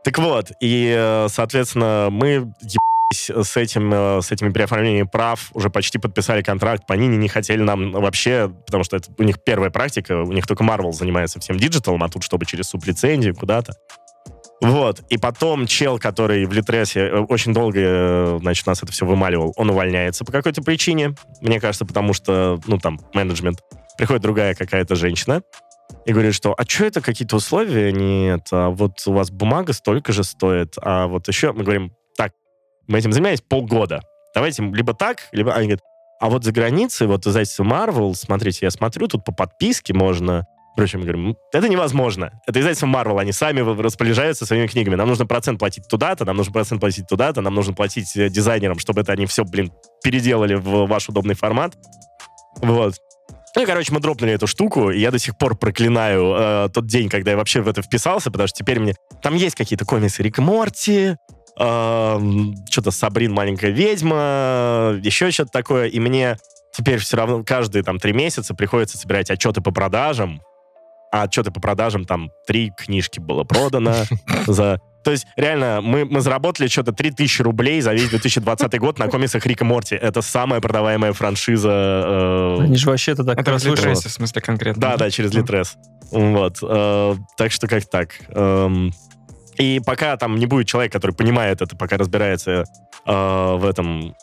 Так 0.03 0.17
вот, 0.19 0.51
и, 0.59 0.93
э, 0.95 1.27
соответственно, 1.29 2.09
мы 2.11 2.27
ебались 2.61 3.49
с 3.49 3.55
этим, 3.55 3.93
э, 3.93 4.21
с 4.21 4.31
этими 4.31 4.49
переоформлениями 4.51 5.07
прав, 5.09 5.49
уже 5.53 5.69
почти 5.69 5.97
подписали 5.97 6.41
контракт, 6.41 6.83
Panini 6.89 7.15
не 7.15 7.29
хотели 7.29 7.61
нам 7.61 7.91
вообще, 7.93 8.51
потому 8.65 8.83
что 8.83 8.97
это 8.97 9.09
у 9.17 9.23
них 9.23 9.37
первая 9.45 9.69
практика, 9.69 10.21
у 10.23 10.31
них 10.33 10.45
только 10.45 10.63
Marvel 10.65 10.91
занимается 10.91 11.39
всем 11.39 11.57
диджиталом, 11.57 12.03
а 12.03 12.09
тут, 12.09 12.23
чтобы 12.23 12.45
через 12.45 12.67
сублицензию 12.69 13.33
куда-то. 13.35 13.75
Вот, 14.63 15.01
и 15.09 15.17
потом 15.17 15.67
чел, 15.67 15.99
который 15.99 16.45
в 16.45 16.53
Литресе 16.53 17.01
э, 17.01 17.19
очень 17.19 17.53
долго, 17.53 17.79
э, 17.81 18.39
значит, 18.41 18.65
нас 18.65 18.81
это 18.81 18.93
все 18.93 19.05
вымаливал, 19.05 19.53
он 19.57 19.69
увольняется 19.69 20.23
по 20.23 20.31
какой-то 20.31 20.61
причине, 20.61 21.15
мне 21.41 21.59
кажется, 21.59 21.85
потому 21.85 22.13
что, 22.13 22.57
ну, 22.65 22.77
там, 22.77 22.97
менеджмент. 23.13 23.59
Приходит 23.97 24.23
другая 24.23 24.55
какая-то 24.55 24.95
женщина 24.95 25.41
и 26.05 26.13
говорит, 26.13 26.33
что, 26.33 26.55
а 26.57 26.63
что 26.63 26.85
это 26.85 27.01
какие-то 27.01 27.35
условия? 27.35 27.91
Нет, 27.91 28.47
а 28.53 28.69
вот 28.69 29.03
у 29.05 29.11
вас 29.11 29.31
бумага 29.31 29.73
столько 29.73 30.13
же 30.13 30.23
стоит, 30.23 30.75
а 30.81 31.07
вот 31.07 31.27
еще 31.27 31.51
мы 31.51 31.63
говорим, 31.63 31.91
так, 32.15 32.31
мы 32.87 32.99
этим 32.99 33.11
занимались 33.11 33.41
полгода. 33.41 34.01
Давайте 34.33 34.63
либо 34.63 34.93
так, 34.93 35.27
либо... 35.33 35.53
Они 35.53 35.67
говорят, 35.67 35.83
а 36.21 36.29
вот 36.29 36.45
за 36.45 36.53
границей, 36.53 37.07
вот 37.07 37.27
издательство 37.27 37.65
Marvel, 37.65 38.13
смотрите, 38.13 38.59
я 38.61 38.71
смотрю, 38.71 39.09
тут 39.09 39.25
по 39.25 39.33
подписке 39.33 39.93
можно... 39.93 40.45
Короче, 40.75 40.97
мы 40.97 41.03
говорим, 41.03 41.29
«М, 41.29 41.37
это 41.51 41.69
невозможно. 41.69 42.31
Это 42.47 42.59
издательство 42.59 42.87
Marvel, 42.87 43.19
они 43.19 43.31
сами 43.31 43.59
распоряжаются 43.79 44.45
своими 44.45 44.67
книгами. 44.67 44.95
Нам 44.95 45.07
нужно 45.07 45.27
процент 45.27 45.59
платить 45.59 45.87
туда-то, 45.87 46.25
нам 46.25 46.35
нужно 46.37 46.51
процент 46.51 46.81
платить 46.81 47.07
туда-то, 47.07 47.41
нам 47.41 47.53
нужно 47.53 47.73
платить 47.73 48.15
э, 48.17 48.29
дизайнерам, 48.29 48.79
чтобы 48.79 49.01
это 49.01 49.11
они 49.11 49.27
все, 49.27 49.43
блин, 49.43 49.71
переделали 50.03 50.55
в 50.55 50.87
ваш 50.87 51.09
удобный 51.09 51.35
формат. 51.35 51.75
Вот. 52.61 52.95
Ну 53.55 53.65
короче, 53.67 53.93
мы 53.93 53.99
дропнули 53.99 54.33
эту 54.33 54.47
штуку, 54.47 54.89
и 54.89 54.99
я 54.99 55.11
до 55.11 55.19
сих 55.19 55.37
пор 55.37 55.55
проклинаю 55.55 56.33
э, 56.35 56.69
тот 56.73 56.87
день, 56.87 57.07
когда 57.07 57.31
я 57.31 57.37
вообще 57.37 57.61
в 57.61 57.67
это 57.67 57.83
вписался, 57.83 58.31
потому 58.31 58.47
что 58.47 58.57
теперь 58.57 58.79
мне... 58.79 58.95
Там 59.21 59.35
есть 59.35 59.55
какие-то 59.55 59.85
комиксы 59.85 60.23
Рик 60.23 60.39
Морти, 60.39 61.17
эм, 61.59 62.55
что-то 62.67 62.89
Сабрин 62.89 63.31
маленькая 63.31 63.69
ведьма, 63.69 64.99
еще 65.03 65.29
что-то 65.29 65.51
такое, 65.51 65.85
и 65.85 65.99
мне 65.99 66.37
теперь 66.75 66.97
все 66.97 67.15
равно 67.15 67.43
каждые 67.43 67.83
там 67.83 67.99
три 67.99 68.11
месяца 68.11 68.55
приходится 68.55 68.97
собирать 68.97 69.29
отчеты 69.29 69.61
по 69.61 69.69
продажам, 69.71 70.41
а 71.13 71.23
отчеты 71.23 71.51
по 71.51 71.59
продажам 71.61 72.05
там 72.05 72.31
три 72.47 72.71
книжки 72.75 73.19
было 73.19 73.43
продано 73.43 73.93
за... 74.47 74.79
То 75.03 75.11
есть, 75.11 75.27
реально, 75.35 75.79
мы, 75.81 76.05
мы 76.05 76.21
заработали 76.21 76.67
что-то 76.67 76.91
3000 76.91 77.41
рублей 77.43 77.81
за 77.81 77.93
весь 77.93 78.09
2020 78.09 78.79
год 78.79 78.97
на 78.97 79.07
комиксах 79.09 79.45
Рика 79.45 79.63
Морти. 79.63 79.95
Это 79.95 80.21
самая 80.21 80.59
продаваемая 80.59 81.13
франшиза 81.13 81.69
э, 81.69 82.57
Они 82.61 82.77
же 82.77 82.89
вообще-то 82.89 83.23
так 83.23 83.37
Это 83.37 83.59
в. 83.59 83.65
Литресе, 83.65 84.09
в 84.09 84.11
смысле, 84.11 84.41
конкретно. 84.41 84.81
да, 84.81 84.97
да, 84.97 85.11
через 85.11 85.33
Литрес. 85.33 85.75
Вот. 86.09 86.57
э, 86.63 87.15
так 87.37 87.51
что 87.51 87.67
как 87.67 87.85
так. 87.85 88.11
Эм, 88.29 88.91
и 89.57 89.81
пока 89.85 90.17
там 90.17 90.37
не 90.37 90.47
будет 90.47 90.67
человек, 90.67 90.91
который 90.91 91.11
понимает 91.11 91.61
это, 91.61 91.75
пока 91.75 91.97
разбирается 91.97 92.63
э, 93.05 93.55
в 93.55 93.65
этом 93.65 94.15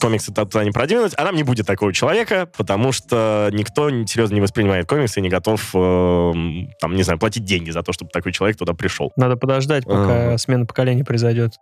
комиксы 0.00 0.32
туда 0.32 0.64
не 0.64 0.70
продвинуть, 0.70 1.12
а 1.16 1.24
нам 1.24 1.34
не 1.34 1.42
будет 1.42 1.66
такого 1.66 1.92
человека, 1.92 2.48
потому 2.56 2.92
что 2.92 3.48
никто 3.52 3.88
серьезно 4.06 4.34
не 4.34 4.40
воспринимает 4.40 4.86
комиксы 4.88 5.18
и 5.18 5.22
не 5.22 5.28
готов, 5.28 5.74
эм, 5.74 6.70
там, 6.80 6.94
не 6.94 7.02
знаю, 7.02 7.18
платить 7.18 7.44
деньги 7.44 7.70
за 7.70 7.82
то, 7.82 7.92
чтобы 7.92 8.10
такой 8.10 8.32
человек 8.32 8.56
туда 8.56 8.74
пришел. 8.74 9.12
Надо 9.16 9.36
подождать, 9.36 9.84
пока 9.84 10.28
Ага. 10.28 10.38
смена 10.38 10.66
поколения 10.66 11.04
произойдет. 11.04 11.54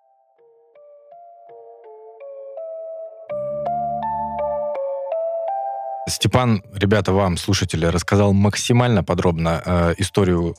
Степан, 6.09 6.62
ребята, 6.72 7.12
вам, 7.12 7.37
слушатели, 7.37 7.84
рассказал 7.87 8.32
максимально 8.32 9.03
подробно 9.03 9.61
э, 9.64 9.95
историю 9.99 10.55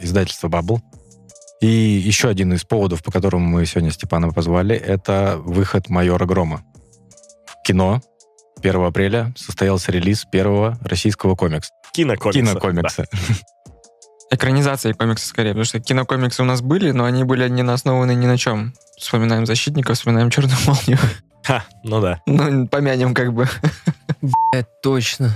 издательства 0.00 0.48
Bubble. 0.48 0.80
И 1.60 1.66
еще 1.66 2.28
один 2.28 2.52
из 2.52 2.64
поводов, 2.64 3.02
по 3.04 3.12
которому 3.12 3.46
мы 3.46 3.66
сегодня 3.66 3.90
Степана 3.90 4.32
позвали, 4.32 4.74
это 4.76 5.38
выход 5.40 5.88
«Майора 5.88 6.24
Грома». 6.24 6.62
Кино. 7.68 8.00
1 8.62 8.82
апреля 8.82 9.34
состоялся 9.36 9.92
релиз 9.92 10.24
первого 10.24 10.78
российского 10.80 11.34
комикса. 11.34 11.70
Кинокомиксы. 11.92 12.40
Кинокомикса. 12.40 13.04
Экранизации 14.30 14.92
комикса 14.94 15.26
скорее, 15.26 15.50
потому 15.50 15.66
что 15.66 15.78
кинокомиксы 15.78 16.40
у 16.40 16.46
нас 16.46 16.62
были, 16.62 16.92
но 16.92 17.04
они 17.04 17.24
были 17.24 17.46
не 17.50 17.60
основаны 17.60 18.14
ни 18.14 18.24
на 18.24 18.38
чем. 18.38 18.72
Вспоминаем 18.98 19.44
«Защитников», 19.44 19.98
вспоминаем 19.98 20.30
«Черную 20.30 20.56
молнию». 20.66 20.98
Ха, 21.44 21.62
ну 21.84 22.00
да. 22.00 22.22
Ну, 22.24 22.66
помянем 22.68 23.12
как 23.12 23.34
бы. 23.34 23.46
Это 24.54 24.68
точно. 24.82 25.34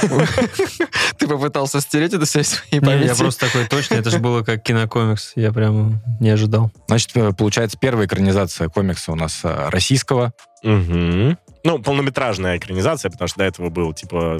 Ты 1.18 1.26
попытался 1.28 1.80
стереть 1.80 2.12
это 2.14 2.24
все 2.24 2.40
из 2.40 2.48
своей 2.50 2.80
памяти. 2.82 3.06
я 3.08 3.14
просто 3.14 3.46
такой 3.46 3.66
точно, 3.66 3.94
это 3.94 4.10
же 4.10 4.18
было 4.18 4.42
как 4.42 4.62
кинокомикс. 4.62 5.32
Я 5.36 5.52
прям 5.52 6.00
не 6.20 6.30
ожидал. 6.30 6.70
Значит, 6.88 7.10
э, 7.14 7.32
получается, 7.32 7.78
первая 7.80 8.06
экранизация 8.06 8.68
комикса 8.68 9.12
у 9.12 9.14
нас 9.16 9.40
э, 9.44 9.68
российского. 9.68 10.32
Ну, 10.62 11.78
полнометражная 11.78 12.56
экранизация, 12.58 13.10
потому 13.10 13.28
что 13.28 13.38
до 13.38 13.44
этого 13.44 13.68
был, 13.68 13.92
типа, 13.92 14.38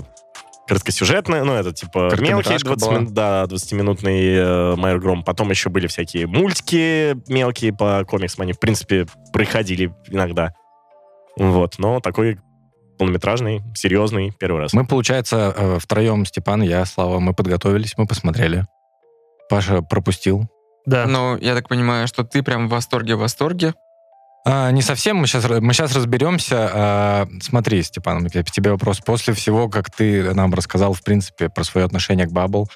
короткосюжетная, 0.67 1.45
ну, 1.45 1.53
это, 1.53 1.73
типа, 1.73 1.99
мелкий, 1.99 2.17
Короткометражка 2.17 2.69
20, 2.69 2.89
была. 2.89 2.99
мин- 2.99 3.13
да, 3.15 3.45
20-минутный 3.45 4.35
э, 4.37 4.77
Майор 4.77 5.01
Гром. 5.01 5.23
Потом 5.25 5.51
еще 5.51 5.69
были 5.69 5.87
всякие 5.87 6.27
мультики 6.27 7.17
мелкие 7.31 7.73
по 7.75 8.05
комиксам. 8.09 8.43
Они, 8.43 8.53
в 8.53 8.61
принципе, 8.61 9.07
проходили 9.33 9.93
иногда. 10.09 10.55
Вот, 11.37 11.75
но 11.79 12.01
такой 12.01 12.39
полнометражный, 13.01 13.63
серьезный 13.75 14.31
первый 14.39 14.61
раз. 14.61 14.75
Мы, 14.75 14.85
получается, 14.85 15.55
э, 15.57 15.79
втроем, 15.81 16.27
Степан, 16.27 16.61
я, 16.61 16.85
Слава, 16.85 17.19
мы 17.19 17.33
подготовились, 17.33 17.95
мы 17.97 18.07
посмотрели. 18.07 18.67
Паша 19.49 19.81
пропустил. 19.81 20.51
Да. 20.85 21.07
Ну, 21.07 21.39
я 21.39 21.55
так 21.55 21.67
понимаю, 21.67 22.07
что 22.07 22.25
ты 22.25 22.43
прям 22.43 22.69
в 22.69 22.73
восторге, 22.73 23.17
в 23.17 23.21
восторге. 23.21 23.73
А, 24.45 24.71
не 24.71 24.83
совсем, 24.83 25.17
мы 25.17 25.27
сейчас, 25.27 25.49
мы 25.49 25.73
сейчас 25.73 25.97
разберемся. 25.97 26.71
А, 26.75 27.29
смотри, 27.41 27.83
Степан, 27.83 28.29
тебе 28.29 28.71
вопрос. 28.71 29.01
После 29.01 29.33
всего, 29.33 29.71
как 29.71 29.91
ты 29.91 30.35
нам 30.35 30.53
рассказал, 30.53 30.93
в 30.93 31.03
принципе, 31.03 31.49
про 31.49 31.65
свое 31.65 31.87
отношение 31.87 32.27
к 32.27 32.33
Баббл, 32.33 32.69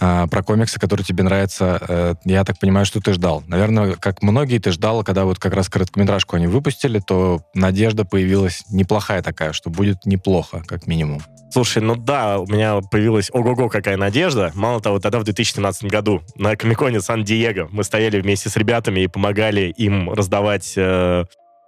а, 0.00 0.26
про 0.26 0.42
комиксы, 0.42 0.78
которые 0.78 1.04
тебе 1.04 1.22
нравятся, 1.22 1.80
э, 1.88 2.14
я 2.24 2.44
так 2.44 2.58
понимаю, 2.58 2.86
что 2.86 3.00
ты 3.00 3.12
ждал. 3.12 3.42
Наверное, 3.46 3.94
как 3.94 4.22
многие, 4.22 4.58
ты 4.58 4.70
ждал, 4.72 5.04
когда 5.04 5.24
вот 5.24 5.38
как 5.38 5.54
раз 5.54 5.68
короткометражку 5.68 6.36
они 6.36 6.46
выпустили, 6.46 6.98
то 6.98 7.42
надежда 7.54 8.04
появилась 8.04 8.64
неплохая 8.70 9.22
такая, 9.22 9.52
что 9.52 9.70
будет 9.70 10.04
неплохо, 10.04 10.62
как 10.66 10.86
минимум. 10.86 11.20
Слушай, 11.52 11.82
ну 11.82 11.96
да, 11.96 12.38
у 12.38 12.46
меня 12.46 12.80
появилась 12.80 13.30
ого-го 13.30 13.68
какая 13.68 13.98
надежда. 13.98 14.52
Мало 14.54 14.80
того, 14.80 15.00
тогда 15.00 15.18
в 15.18 15.24
2017 15.24 15.84
году 15.84 16.22
на 16.34 16.56
Комиконе 16.56 17.02
Сан-Диего 17.02 17.68
мы 17.70 17.84
стояли 17.84 18.20
вместе 18.20 18.48
с 18.48 18.56
ребятами 18.56 19.00
и 19.00 19.06
помогали 19.06 19.72
им 19.76 20.10
раздавать 20.10 20.72
э, 20.76 21.24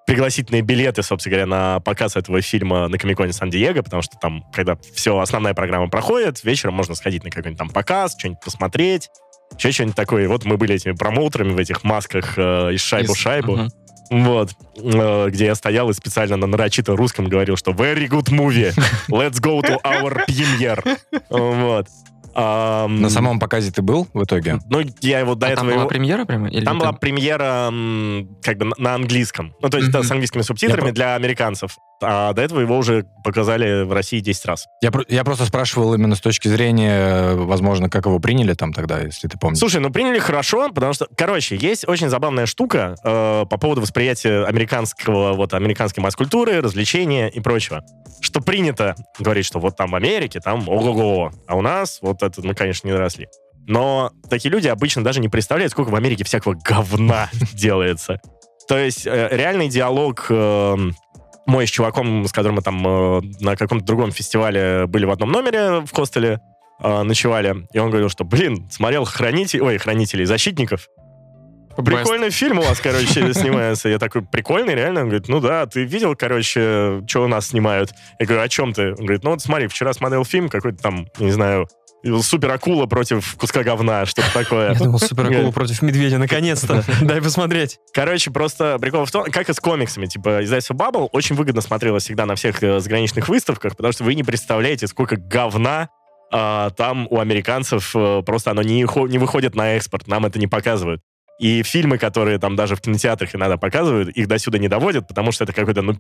пригласительные 0.07 0.63
билеты, 0.63 1.03
собственно 1.03 1.33
говоря, 1.37 1.47
на 1.47 1.81
показ 1.81 2.17
этого 2.17 2.41
фильма 2.43 2.89
на 2.89 2.99
Комиконе 2.99 3.33
Сан-Диего, 3.33 3.83
потому 3.83 4.03
что 4.03 4.17
там, 4.21 4.45
когда 4.53 4.77
все, 4.95 5.19
основная 5.19 5.55
программа 5.55 5.89
проходит, 5.89 6.43
вечером 6.45 6.75
можно 6.75 6.95
сходить 6.95 7.25
на 7.25 7.31
какой-нибудь 7.31 7.59
там 7.59 7.71
показ, 7.71 8.15
что-нибудь 8.19 8.41
посмотреть, 8.45 9.09
еще 9.59 9.73
что-нибудь 9.73 9.97
такое. 9.97 10.25
И 10.25 10.27
вот 10.27 10.45
мы 10.45 10.57
были 10.57 10.75
этими 10.75 10.93
промоутерами 10.93 11.53
в 11.53 11.59
этих 11.59 11.85
масках 11.85 12.35
э, 12.37 12.75
из 12.75 12.81
шайбу 12.81 13.13
Из- 13.13 13.19
шайбу. 13.19 13.57
Мгм. 13.57 13.71
Вот. 14.11 14.51
Э, 14.77 15.29
Где 15.31 15.47
я 15.47 15.55
стоял 15.55 15.89
и 15.89 15.95
специально 15.95 16.37
на 16.37 16.47
нарочито 16.47 16.95
русском 16.97 17.27
говорил, 17.27 17.57
что 17.57 17.71
very 17.73 18.07
good 18.09 18.29
movie. 18.31 18.73
Let's 19.09 19.41
go 19.41 19.63
to 19.63 19.81
our 19.83 20.25
premiere. 20.27 20.99
Вот. 21.31 21.89
Ам, 22.37 23.01
На 23.01 23.11
самом 23.11 23.39
показе 23.39 23.71
ты 23.71 23.81
был 23.83 24.09
в 24.13 24.25
итоге? 24.25 24.59
Ну, 24.69 24.81
я 25.01 25.21
его 25.21 25.35
до 25.35 25.47
А 25.47 25.51
этого... 25.51 25.61
там 25.63 25.67
была 25.69 25.81
его- 25.83 25.89
премьера 25.89 26.25
прямо? 26.25 26.49
Или 26.49 26.65
Там 26.65 26.77
это- 26.79 26.87
была 26.87 26.93
премьера 26.93 27.71
как 28.43 28.59
бы 28.59 28.73
на- 28.77 28.95
английском. 28.95 29.55
Ну, 29.61 29.69
то 29.69 29.77
есть 29.79 29.91
Мгм. 29.91 30.01
да, 30.03 30.07
с 30.07 30.11
английскими 30.11 30.43
субтитрами 30.43 30.89
Я 30.89 30.93
для 30.93 31.15
американцев. 31.15 31.77
А 32.03 32.33
до 32.33 32.43
этого 32.43 32.61
его 32.61 32.77
уже 32.77 33.07
показали 33.23 33.85
в 33.85 33.93
России 33.93 34.21
10 34.21 34.45
раз. 34.47 34.67
Я, 34.83 34.91
я 35.09 35.25
просто 35.25 35.47
спрашивал 35.47 35.95
именно 35.95 36.15
с 36.15 36.21
точки 36.21 36.49
зрения, 36.49 37.35
возможно, 37.35 37.89
как 37.89 38.07
его 38.07 38.19
приняли 38.19 38.55
там 38.55 38.73
тогда, 38.73 39.01
если 39.01 39.29
ты 39.29 39.39
помнишь. 39.39 39.59
Слушай, 39.59 39.81
ну 39.81 39.91
приняли 39.91 40.19
хорошо, 40.19 40.71
потому 40.71 40.93
что, 40.93 41.07
короче, 41.17 41.57
есть 41.57 41.87
очень 41.89 42.09
забавная 42.09 42.47
штука 42.47 42.97
э, 43.05 43.45
по 43.49 43.59
поводу 43.59 43.81
восприятия 43.81 44.45
американского, 44.45 45.33
вот, 45.35 45.55
американской 45.55 46.03
масс-культуры, 46.03 46.61
развлечения 46.61 47.29
и 47.29 47.41
прочего. 47.41 47.85
Что 48.21 48.41
принято 48.41 48.95
говорить, 49.19 49.47
что 49.47 49.59
вот 49.59 49.77
там 49.77 49.91
в 49.91 49.95
Америке, 49.95 50.41
там 50.41 50.69
ого-го, 50.69 51.33
а 51.47 51.57
у 51.57 51.63
нас 51.63 51.99
вот 52.03 52.23
это, 52.23 52.45
мы, 52.47 52.55
конечно, 52.55 52.87
не 52.87 52.93
доросли. 52.95 53.29
Но 53.67 54.11
такие 54.29 54.51
люди 54.51 54.69
обычно 54.69 55.03
даже 55.03 55.21
не 55.21 55.29
представляют, 55.29 55.73
сколько 55.73 55.89
в 55.89 55.95
Америке 55.95 56.25
всякого 56.25 56.55
говна 56.55 57.31
делается. 57.55 58.21
То 58.69 58.79
есть 58.79 59.07
э, 59.07 59.29
реальный 59.31 59.69
диалог 59.69 60.27
э, 60.29 60.77
мой 61.47 61.67
с 61.67 61.71
чуваком, 61.71 62.27
с 62.27 62.33
которым 62.33 62.57
мы 62.57 62.63
там 62.63 62.87
э, 62.87 63.21
на 63.41 63.57
каком-то 63.57 63.85
другом 63.85 64.13
фестивале 64.13 64.87
были 64.87 65.05
в 65.05 65.11
одном 65.11 65.31
номере 65.31 65.81
в 65.81 65.91
хостеле, 65.93 66.41
э, 66.83 67.03
ночевали, 67.03 67.67
и 67.73 67.79
он 67.79 67.91
говорил, 67.91 68.09
что, 68.09 68.25
блин, 68.25 68.69
смотрел 68.71 69.05
хранителей, 69.05 69.63
ой, 69.63 69.79
хранителей, 69.79 70.25
защитников. 70.25 70.89
Прикольный 71.77 72.31
фильм 72.31 72.59
у 72.59 72.63
вас, 72.63 72.81
короче, 72.81 73.33
снимается. 73.35 73.89
Я 73.89 73.99
такой, 73.99 74.23
прикольный, 74.23 74.75
реально? 74.75 75.01
Он 75.01 75.09
говорит, 75.09 75.29
ну 75.29 75.41
да, 75.41 75.67
ты 75.67 75.85
видел, 75.85 76.15
короче, 76.15 77.03
что 77.07 77.25
у 77.25 77.27
нас 77.27 77.49
снимают? 77.49 77.91
Я 78.21 78.27
говорю, 78.27 78.43
о 78.43 78.49
чем 78.49 78.73
ты? 78.73 78.91
Он 78.91 78.97
говорит, 78.97 79.25
ну 79.25 79.31
вот 79.31 79.41
смотри, 79.41 79.67
вчера 79.67 79.93
смотрел 79.93 80.25
фильм 80.25 80.49
какой-то 80.49 80.79
там, 80.79 81.07
не 81.19 81.33
знаю, 81.33 81.67
супер 82.23 82.51
акула 82.51 82.87
против 82.87 83.37
куска 83.37 83.63
говна, 83.63 84.07
что-то 84.07 84.33
такое. 84.33 84.73
Я 84.73 84.79
думал, 84.79 84.99
супер 84.99 85.27
акула 85.27 85.51
против 85.51 85.83
медведя, 85.83 86.19
наконец-то. 86.19 86.85
Дай 87.03 87.21
посмотреть. 87.23 87.79
Короче, 87.93 88.31
просто 88.31 88.79
прикол 88.79 89.05
в 89.05 89.11
том, 89.11 89.25
как 89.31 89.49
и 89.49 89.53
с 89.53 89.61
комиксами. 89.61 90.07
Типа, 90.07 90.45
издательство 90.45 90.75
Bubble 90.75 91.09
очень 91.13 91.37
выгодно 91.37 91.61
смотрелось 91.61 92.05
всегда 92.05 92.27
на 92.27 92.35
всех 92.35 92.63
э, 92.63 92.81
заграничных 92.81 93.29
выставках, 93.29 93.77
потому 93.77 93.93
что 93.93 94.05
вы 94.05 94.15
не 94.15 94.23
представляете, 94.23 94.87
сколько 94.87 95.17
говна 95.17 95.89
а, 96.33 96.71
там 96.71 97.07
у 97.11 97.21
американцев 97.21 97.95
э, 97.95 98.23
просто 98.27 98.51
оно 98.51 98.63
не, 98.63 98.81
не 98.81 99.19
выходит 99.19 99.55
на 99.55 99.77
экспорт, 99.77 100.09
нам 100.09 100.27
это 100.27 100.39
не 100.39 100.49
показывают. 100.49 101.01
И 101.39 101.63
фильмы, 101.63 101.99
которые 101.99 102.39
там 102.39 102.57
даже 102.57 102.77
в 102.77 102.81
кинотеатрах 102.81 103.35
иногда 103.35 103.57
показывают, 103.57 104.09
их 104.11 104.29
до 104.29 104.39
сюда 104.39 104.59
не 104.59 104.69
доводят, 104.69 105.07
потому 105.07 105.33
что 105.33 105.45
это 105.45 105.53
какой-то, 105.53 105.83
ну, 105.83 105.95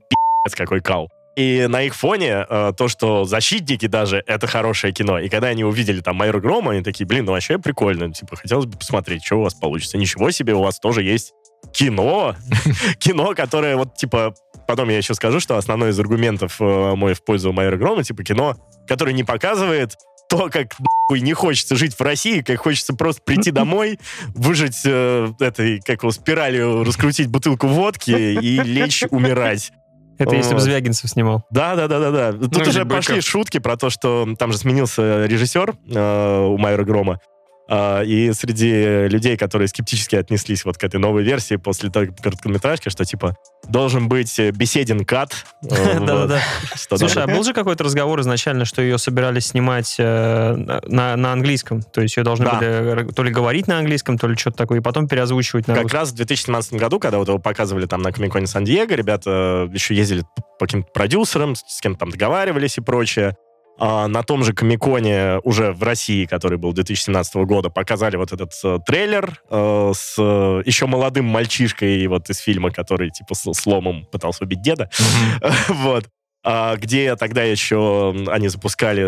пи***ц 0.44 0.56
какой 0.56 0.80
кал. 0.80 1.08
И 1.36 1.66
на 1.68 1.82
их 1.82 1.96
фоне 1.96 2.46
э, 2.48 2.72
то, 2.76 2.86
что 2.86 3.24
«Защитники» 3.24 3.86
даже, 3.86 4.22
это 4.26 4.46
хорошее 4.46 4.92
кино. 4.92 5.18
И 5.18 5.28
когда 5.28 5.48
они 5.48 5.64
увидели 5.64 6.00
там 6.00 6.14
«Майор 6.16 6.40
Грома», 6.40 6.72
они 6.72 6.82
такие, 6.82 7.06
блин, 7.06 7.24
ну 7.24 7.32
вообще 7.32 7.58
прикольно. 7.58 8.12
Типа, 8.12 8.36
хотелось 8.36 8.66
бы 8.66 8.78
посмотреть, 8.78 9.24
что 9.24 9.36
у 9.36 9.42
вас 9.42 9.54
получится. 9.54 9.98
Ничего 9.98 10.30
себе, 10.30 10.54
у 10.54 10.62
вас 10.62 10.78
тоже 10.78 11.02
есть 11.02 11.32
кино. 11.72 12.36
кино, 12.98 13.34
которое 13.34 13.74
вот, 13.76 13.96
типа, 13.96 14.34
потом 14.68 14.90
я 14.90 14.98
еще 14.98 15.14
скажу, 15.14 15.40
что 15.40 15.56
основной 15.56 15.90
из 15.90 15.98
аргументов 15.98 16.60
э, 16.60 16.94
мой 16.94 17.14
в 17.14 17.24
пользу 17.24 17.52
«Майора 17.52 17.78
Грома», 17.78 18.04
типа, 18.04 18.22
кино, 18.22 18.56
которое 18.86 19.12
не 19.12 19.24
показывает 19.24 19.96
то, 20.28 20.48
как 20.50 20.76
нахуй 20.78 21.20
не 21.20 21.32
хочется 21.32 21.76
жить 21.76 21.94
в 21.94 22.00
России, 22.00 22.42
как 22.42 22.60
хочется 22.60 22.94
просто 22.94 23.22
прийти 23.22 23.50
домой, 23.52 23.98
выжать 24.34 24.82
э, 24.84 25.32
этой, 25.40 25.80
как 25.80 26.02
его, 26.02 26.12
спиралью, 26.12 26.84
раскрутить 26.84 27.26
бутылку 27.26 27.66
водки 27.66 28.10
и 28.12 28.60
лечь 28.60 29.02
умирать. 29.10 29.72
Это 30.18 30.34
если 30.34 30.54
бы. 30.54 30.60
Звягинцев 30.60 31.10
снимал. 31.10 31.44
Да, 31.50 31.74
да, 31.74 31.88
да, 31.88 31.98
да, 31.98 32.10
да. 32.10 32.32
Тут 32.32 32.56
Ну, 32.56 32.62
уже 32.62 32.84
пошли 32.84 33.20
шутки 33.20 33.58
про 33.58 33.76
то, 33.76 33.90
что 33.90 34.26
там 34.38 34.52
же 34.52 34.58
сменился 34.58 35.26
режиссер 35.26 35.74
э, 35.90 36.46
у 36.46 36.56
Майора 36.58 36.84
Грома. 36.84 37.20
А, 37.66 38.02
и 38.02 38.32
среди 38.32 39.08
людей, 39.08 39.36
которые 39.36 39.68
скептически 39.68 40.16
отнеслись 40.16 40.64
вот 40.64 40.76
к 40.76 40.84
этой 40.84 41.00
новой 41.00 41.22
версии 41.22 41.56
после 41.56 41.90
той 41.90 42.08
короткометражки, 42.08 42.90
что 42.90 43.04
типа 43.04 43.36
должен 43.68 44.08
быть 44.08 44.38
э, 44.38 44.50
беседен 44.50 45.04
кат. 45.06 45.32
э, 45.62 45.98
Да-да-да. 46.00 46.40
Слушай, 46.76 47.22
а 47.22 47.26
был 47.26 47.42
же 47.42 47.54
какой-то 47.54 47.84
разговор 47.84 48.20
изначально, 48.20 48.66
что 48.66 48.82
ее 48.82 48.98
собирались 48.98 49.46
снимать 49.46 49.96
э, 49.98 50.54
на, 50.86 51.32
английском? 51.32 51.82
То 51.82 52.02
есть 52.02 52.16
ее 52.18 52.22
должны 52.22 52.46
были 52.46 53.10
то 53.12 53.22
ли 53.22 53.30
говорить 53.30 53.66
на 53.66 53.78
английском, 53.78 54.18
то 54.18 54.28
ли 54.28 54.36
что-то 54.36 54.58
такое, 54.58 54.80
и 54.80 54.82
потом 54.82 55.08
переозвучивать 55.08 55.66
на 55.66 55.74
Как 55.74 55.92
раз 55.92 56.10
в 56.10 56.16
2017 56.16 56.74
году, 56.74 57.00
когда 57.00 57.18
вот 57.18 57.28
его 57.28 57.38
показывали 57.38 57.86
там 57.86 58.02
на 58.02 58.12
Комиконе 58.12 58.46
Сан-Диего, 58.46 58.92
ребята 58.92 59.70
еще 59.72 59.94
ездили 59.94 60.24
по 60.58 60.66
каким-то 60.66 60.90
продюсерам, 60.92 61.54
с 61.56 61.80
кем-то 61.80 62.00
там 62.00 62.10
договаривались 62.10 62.76
и 62.76 62.82
прочее. 62.82 63.36
А 63.78 64.06
на 64.08 64.22
том 64.22 64.44
же 64.44 64.52
Комиконе 64.52 65.40
уже 65.42 65.72
в 65.72 65.82
России, 65.82 66.26
который 66.26 66.58
был 66.58 66.72
2017 66.72 67.34
года, 67.36 67.70
показали 67.70 68.16
вот 68.16 68.32
этот 68.32 68.52
э, 68.62 68.78
трейлер 68.86 69.40
э, 69.50 69.92
с 69.94 70.14
э, 70.18 70.62
еще 70.64 70.86
молодым 70.86 71.24
мальчишкой 71.24 72.06
вот 72.06 72.30
из 72.30 72.38
фильма, 72.38 72.70
который 72.70 73.10
типа 73.10 73.34
с 73.34 73.52
сломом 73.54 74.06
пытался 74.12 74.44
убить 74.44 74.62
деда. 74.62 74.90
Вот. 75.68 76.04
А, 76.46 76.76
где 76.76 77.16
тогда 77.16 77.42
еще 77.42 78.14
они 78.28 78.48
запускали 78.48 79.02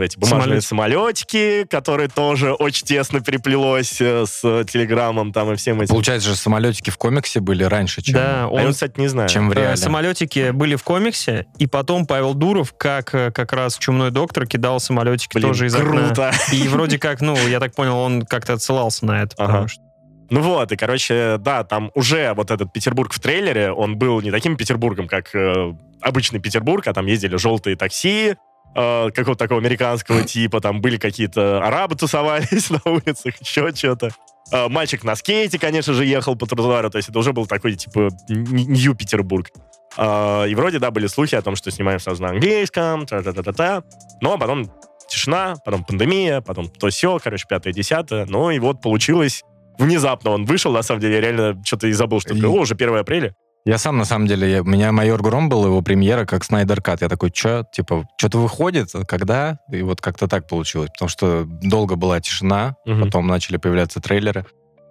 э, 0.00 0.04
эти 0.04 0.18
бумажные 0.18 0.62
самолетики, 0.62 1.64
которые 1.68 2.08
тоже 2.08 2.52
очень 2.54 2.86
тесно 2.86 3.20
переплелось 3.20 4.00
э, 4.00 4.24
с 4.26 4.40
Телеграмом 4.64 5.32
там 5.34 5.52
и 5.52 5.56
всем 5.56 5.82
этим. 5.82 5.88
Получается 5.92 6.30
же, 6.30 6.36
самолетики 6.36 6.88
в 6.88 6.96
комиксе 6.96 7.40
были 7.40 7.62
раньше, 7.64 8.00
чем, 8.00 8.14
Да, 8.14 8.44
А 8.44 8.48
он, 8.48 8.60
я, 8.60 8.66
вот, 8.66 8.72
кстати, 8.74 8.98
не 8.98 9.08
знаю. 9.08 9.28
чем 9.28 9.50
в 9.50 9.52
э, 9.52 9.60
реале. 9.60 9.76
самолетики 9.76 10.50
были 10.50 10.76
в 10.76 10.82
комиксе, 10.82 11.44
и 11.58 11.66
потом 11.66 12.06
Павел 12.06 12.32
Дуров, 12.32 12.72
как 12.76 13.14
э, 13.14 13.30
как 13.32 13.52
раз 13.52 13.76
чумной 13.76 14.10
доктор, 14.10 14.46
кидал 14.46 14.80
самолетики 14.80 15.34
Блин, 15.34 15.48
тоже 15.48 15.66
из 15.66 15.74
окна. 15.74 15.86
круто. 16.06 16.32
И 16.52 16.68
вроде 16.68 16.98
как, 16.98 17.20
ну, 17.20 17.36
я 17.48 17.60
так 17.60 17.74
понял, 17.74 17.98
он 17.98 18.22
как-то 18.22 18.54
отсылался 18.54 19.04
на 19.04 19.22
это. 19.22 19.36
потому 19.36 19.58
Ага. 19.58 19.68
что- 19.68 19.82
Ну 20.30 20.40
вот, 20.40 20.72
и, 20.72 20.76
короче, 20.76 21.36
да, 21.38 21.64
там 21.64 21.90
уже 21.94 22.32
вот 22.32 22.50
этот 22.50 22.72
Петербург 22.72 23.12
в 23.12 23.20
трейлере, 23.20 23.70
он 23.72 23.98
был 23.98 24.22
не 24.22 24.30
таким 24.30 24.56
Петербургом, 24.56 25.06
как 25.06 25.34
э, 25.34 25.74
обычный 26.02 26.40
Петербург, 26.40 26.86
а 26.86 26.92
там 26.92 27.06
ездили 27.06 27.36
желтые 27.36 27.76
такси, 27.76 28.34
э, 28.74 29.10
какого-то 29.10 29.38
такого 29.44 29.60
американского 29.60 30.22
типа, 30.22 30.60
там 30.60 30.80
были 30.80 30.96
какие-то 30.96 31.62
арабы 31.64 31.94
тусовались 31.96 32.70
на 32.70 32.80
улицах, 32.84 33.34
еще 33.40 33.74
что-то. 33.74 34.10
Э, 34.52 34.68
мальчик 34.68 35.04
на 35.04 35.14
скейте, 35.16 35.58
конечно 35.58 35.92
же, 35.94 36.04
ехал 36.04 36.36
по 36.36 36.46
тротуару, 36.46 36.90
то 36.90 36.98
есть 36.98 37.08
это 37.08 37.18
уже 37.18 37.32
был 37.32 37.46
такой, 37.46 37.74
типа, 37.74 38.08
Нью-Петербург. 38.28 39.50
Э, 39.96 40.46
и 40.48 40.54
вроде, 40.54 40.78
да, 40.78 40.90
были 40.90 41.06
слухи 41.06 41.34
о 41.34 41.42
том, 41.42 41.56
что 41.56 41.70
снимаем 41.70 42.00
сразу 42.00 42.22
на 42.22 42.30
английском, 42.30 43.06
та-та-та-та-та. 43.06 43.82
Но 44.20 44.38
потом 44.38 44.70
тишина, 45.08 45.56
потом 45.64 45.84
пандемия, 45.84 46.40
потом 46.40 46.68
то 46.68 46.88
все, 46.88 47.18
короче, 47.22 47.44
пятое, 47.48 47.72
десятое. 47.72 48.26
Ну 48.26 48.50
и 48.50 48.58
вот 48.58 48.80
получилось 48.80 49.42
внезапно 49.78 50.30
он 50.30 50.44
вышел, 50.44 50.72
на 50.72 50.82
самом 50.82 51.00
деле, 51.00 51.14
я 51.16 51.20
реально 51.20 51.62
что-то 51.64 51.86
и 51.86 51.92
забыл, 51.92 52.20
что 52.20 52.34
И- 52.34 52.44
о, 52.44 52.50
уже 52.50 52.74
1 52.74 52.96
апреля. 52.96 53.34
Я 53.64 53.78
сам, 53.78 53.96
на 53.96 54.04
самом 54.04 54.26
деле, 54.26 54.50
я- 54.50 54.62
у 54.62 54.64
меня 54.64 54.90
«Майор 54.90 55.22
Гром» 55.22 55.48
был, 55.48 55.64
его 55.64 55.82
премьера, 55.82 56.24
как 56.24 56.42
«Снайдер 56.42 56.82
Кат». 56.82 57.00
Я 57.00 57.08
такой, 57.08 57.30
что, 57.32 57.64
типа, 57.72 58.08
что-то 58.16 58.38
выходит, 58.38 58.90
когда? 59.06 59.58
И 59.70 59.82
вот 59.82 60.00
как-то 60.00 60.26
так 60.26 60.48
получилось, 60.48 60.90
потому 60.92 61.08
что 61.08 61.44
долго 61.46 61.94
была 61.94 62.20
тишина, 62.20 62.74
Мгм. 62.86 63.04
потом 63.04 63.26
начали 63.28 63.58
появляться 63.58 64.00
трейлеры. 64.00 64.46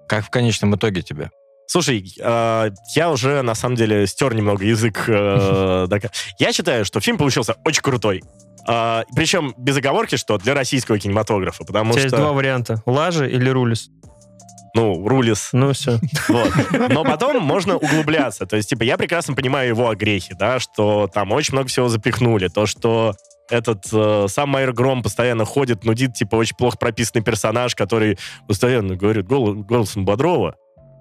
Как 0.07 0.26
в 0.26 0.30
конечном 0.30 0.73
итоге 0.76 1.02
тебе? 1.02 1.31
Слушай, 1.68 2.06
э, 2.18 2.69
я 2.95 3.11
уже, 3.11 3.41
на 3.41 3.56
самом 3.56 3.76
деле, 3.76 4.07
стер 4.07 4.34
немного 4.34 4.64
язык. 4.64 5.03
э, 5.07 5.88
Я 6.39 6.53
считаю, 6.53 6.85
что 6.85 7.02
фильм 7.02 7.18
получился 7.18 7.56
очень 7.65 7.81
крутой. 7.81 8.23
А, 8.68 9.03
причем 9.15 9.53
без 9.57 9.76
оговорки, 9.77 10.15
что 10.18 10.38
для 10.38 10.53
российского 10.53 10.98
кинематографа, 10.99 11.64
У 11.64 11.65
потому 11.65 11.91
тебя 11.93 12.03
есть 12.03 12.14
что, 12.15 12.22
два 12.23 12.31
варианта. 12.31 12.81
Лажа 12.85 13.26
или 13.26 13.49
Рулис. 13.49 13.89
Ну, 14.76 15.07
Рулис, 15.07 15.49
Ну, 15.53 15.73
все. 15.73 15.99
Вот. 16.30 16.52
Но 16.89 17.03
потом 17.03 17.41
можно 17.43 17.76
углубляться. 17.77 18.45
То 18.45 18.56
есть, 18.56 18.69
типа, 18.69 18.84
я 18.84 18.98
прекрасно 18.98 19.34
понимаю 19.35 19.69
его 19.69 19.89
огрехи, 19.89 20.34
да, 20.38 20.60
что 20.60 21.10
там 21.14 21.31
очень 21.31 21.53
много 21.56 21.68
всего 21.69 21.89
запихнули. 21.89 22.48
То, 22.48 22.65
что 22.65 23.14
этот 23.49 23.85
э, 23.91 24.27
сам 24.30 24.49
Майер 24.49 24.72
Гром 24.72 25.03
постоянно 25.03 25.43
ходит, 25.45 25.84
нудит, 25.84 26.14
типа, 26.14 26.35
очень 26.35 26.56
плохо 26.56 26.77
прописанный 26.77 27.22
персонаж, 27.23 27.76
который 27.76 28.18
постоянно 28.48 28.95
говорит 28.95 29.26
гол- 29.27 29.56
голосом 29.56 30.06
Бодрова. 30.06 30.56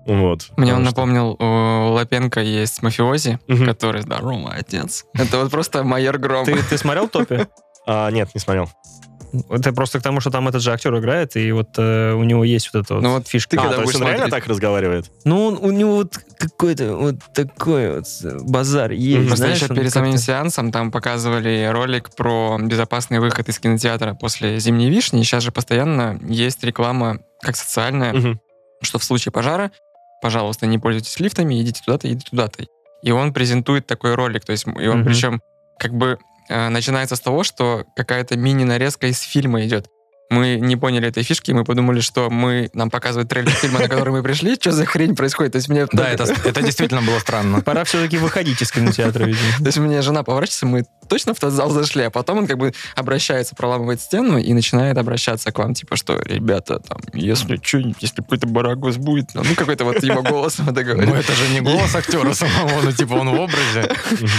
Вот. 0.07 0.49
Мне 0.57 0.73
он 0.75 0.81
что- 0.81 0.91
напомнил, 0.91 1.37
у 1.39 1.93
Лапенко 1.93 2.41
есть 2.41 2.83
мафиози, 2.83 3.39
Мгм. 3.47 3.67
который 3.67 4.03
здоровый 4.03 4.53
отец. 4.59 5.05
Это 5.15 5.39
вот 5.39 5.51
просто 5.51 5.85
майор 5.85 6.19
Гром. 6.19 6.45
Ты, 6.45 6.57
ты 6.65 6.77
смотрел 6.79 7.07
«Топи»? 7.07 7.47
А, 7.87 8.11
нет, 8.11 8.31
не 8.35 8.41
смотрел. 8.41 8.69
Это 9.51 9.73
просто 9.73 10.01
к 10.01 10.03
тому, 10.03 10.21
что 10.21 10.31
там 10.31 10.49
этот 10.49 10.61
же 10.63 10.73
актер 10.73 10.97
играет, 10.99 11.37
и 11.37 11.53
вот 11.53 11.69
э, 11.79 12.13
у 12.15 12.25
него 12.25 12.43
есть 12.45 12.71
вот 12.73 12.85
эта 12.85 12.95
вот 12.95 13.03
Ну 13.03 13.13
вот 13.15 13.29
фишка. 13.29 13.51
ты 13.51 13.57
а, 13.57 13.61
когда 13.63 13.77
то 13.77 13.83
есть 13.83 13.93
будешь 13.93 14.01
он 14.01 14.07
реально 14.09 14.25
смотреть? 14.27 14.43
так 14.45 14.51
разговаривает? 14.51 15.11
Ну, 15.25 15.47
он- 15.47 15.59
у 15.61 15.71
него 15.71 15.95
вот 15.97 16.19
какой-то 16.39 16.97
вот 16.97 17.17
такой 17.35 17.97
вот 17.97 18.07
базар 18.43 18.91
есть, 18.93 19.19
Просто 19.29 19.37
знаешь, 19.37 19.63
еще 19.63 19.75
перед 19.75 19.93
самим 19.93 20.17
сеансом 20.19 20.73
там 20.73 20.91
показывали 20.91 21.69
ролик 21.73 22.11
про 22.15 22.59
безопасный 22.61 23.21
выход 23.21 23.49
из 23.49 23.59
кинотеатра 23.59 24.15
после 24.15 24.59
«Зимней 24.59 24.91
вишни». 24.91 25.21
И 25.21 25.25
сейчас 25.25 25.43
же 25.43 25.53
постоянно 25.53 26.19
есть 26.29 26.63
реклама, 26.65 27.21
как 27.43 27.57
социальная, 27.57 28.13
Мгм. 28.13 28.41
что 28.83 28.99
в 28.99 29.05
случае 29.05 29.33
пожара 29.33 29.71
пожалуйста, 30.23 30.67
не 30.67 30.79
пользуйтесь 30.79 31.19
лифтами, 31.19 31.63
идите 31.63 31.81
туда-то, 31.83 32.07
идите 32.13 32.27
туда-то. 32.29 32.67
И 33.03 33.11
он 33.11 33.33
презентует 33.33 33.87
такой 33.87 34.15
ролик, 34.15 34.45
то 34.45 34.53
есть, 34.53 34.67
и 34.67 34.87
он 34.87 34.99
Мгм. 34.99 35.05
причем 35.07 35.41
как 35.79 35.95
бы 35.95 36.19
начинается 36.51 37.17
с 37.17 37.21
того, 37.21 37.45
что 37.45 37.87
какая-то 37.97 38.37
мини-нарезка 38.37 39.07
из 39.07 39.21
фильма 39.21 39.65
идет. 39.65 39.87
Мы 40.31 40.59
не 40.61 40.77
поняли 40.77 41.09
этой 41.09 41.25
фишки, 41.25 41.51
мы 41.51 41.65
подумали, 41.65 42.01
что 42.01 42.31
мы 42.31 42.71
нам 42.73 42.89
показывают 42.89 43.29
трейлер 43.29 43.51
фильма, 43.51 43.81
на 43.81 43.89
который 43.89 44.11
мы 44.11 44.23
пришли, 44.23 44.55
что 44.55 44.71
за 44.71 44.87
хрень 44.87 45.17
происходит. 45.17 45.53
То 45.53 45.57
есть 45.57 45.69
мне 45.69 45.87
Да, 45.93 46.09
это, 46.09 46.25
это 46.45 46.63
действительно 46.63 47.03
было 47.03 47.19
странно. 47.19 47.61
Пора 47.63 47.83
все-таки 47.83 48.17
выходить 48.17 48.63
из 48.63 48.71
кинотеатра, 48.71 49.25
видимо. 49.25 49.59
То 49.59 49.67
есть 49.67 49.79
мне 49.79 50.01
жена 50.03 50.23
поворачивается, 50.23 50.67
мы 50.67 50.85
точно 51.09 51.35
в 51.35 51.41
тот 51.41 51.53
зал 51.53 51.71
зашли, 51.71 52.05
а 52.05 52.11
потом 52.11 52.39
он 52.39 52.47
как 52.47 52.59
бы 52.59 52.73
обращается, 52.95 53.57
проламывает 53.57 54.01
стену 54.01 54.39
и 54.39 54.53
начинает 54.53 54.97
обращаться 54.97 55.51
к 55.51 55.59
вам, 55.59 55.75
типа, 55.75 55.97
что, 55.97 56.21
ребята, 56.23 56.79
там, 56.79 56.99
если 57.13 57.59
что, 57.61 57.79
если 57.79 58.23
какой-то 58.23 58.47
барагус 58.47 58.97
будет, 58.97 59.35
ну, 59.35 59.43
какой-то 59.57 59.85
вот 59.85 60.01
его 60.03 60.23
голос 60.23 60.61
вот 60.61 60.79
это 60.79 60.95
Ну, 60.95 61.15
это 61.15 61.33
же 61.33 61.49
не 61.49 61.61
голос 61.61 61.95
актера 61.97 62.33
самого, 62.35 62.81
ну, 62.83 62.93
типа, 62.93 63.15
он 63.15 63.31
в 63.31 63.41
образе. 63.41 63.91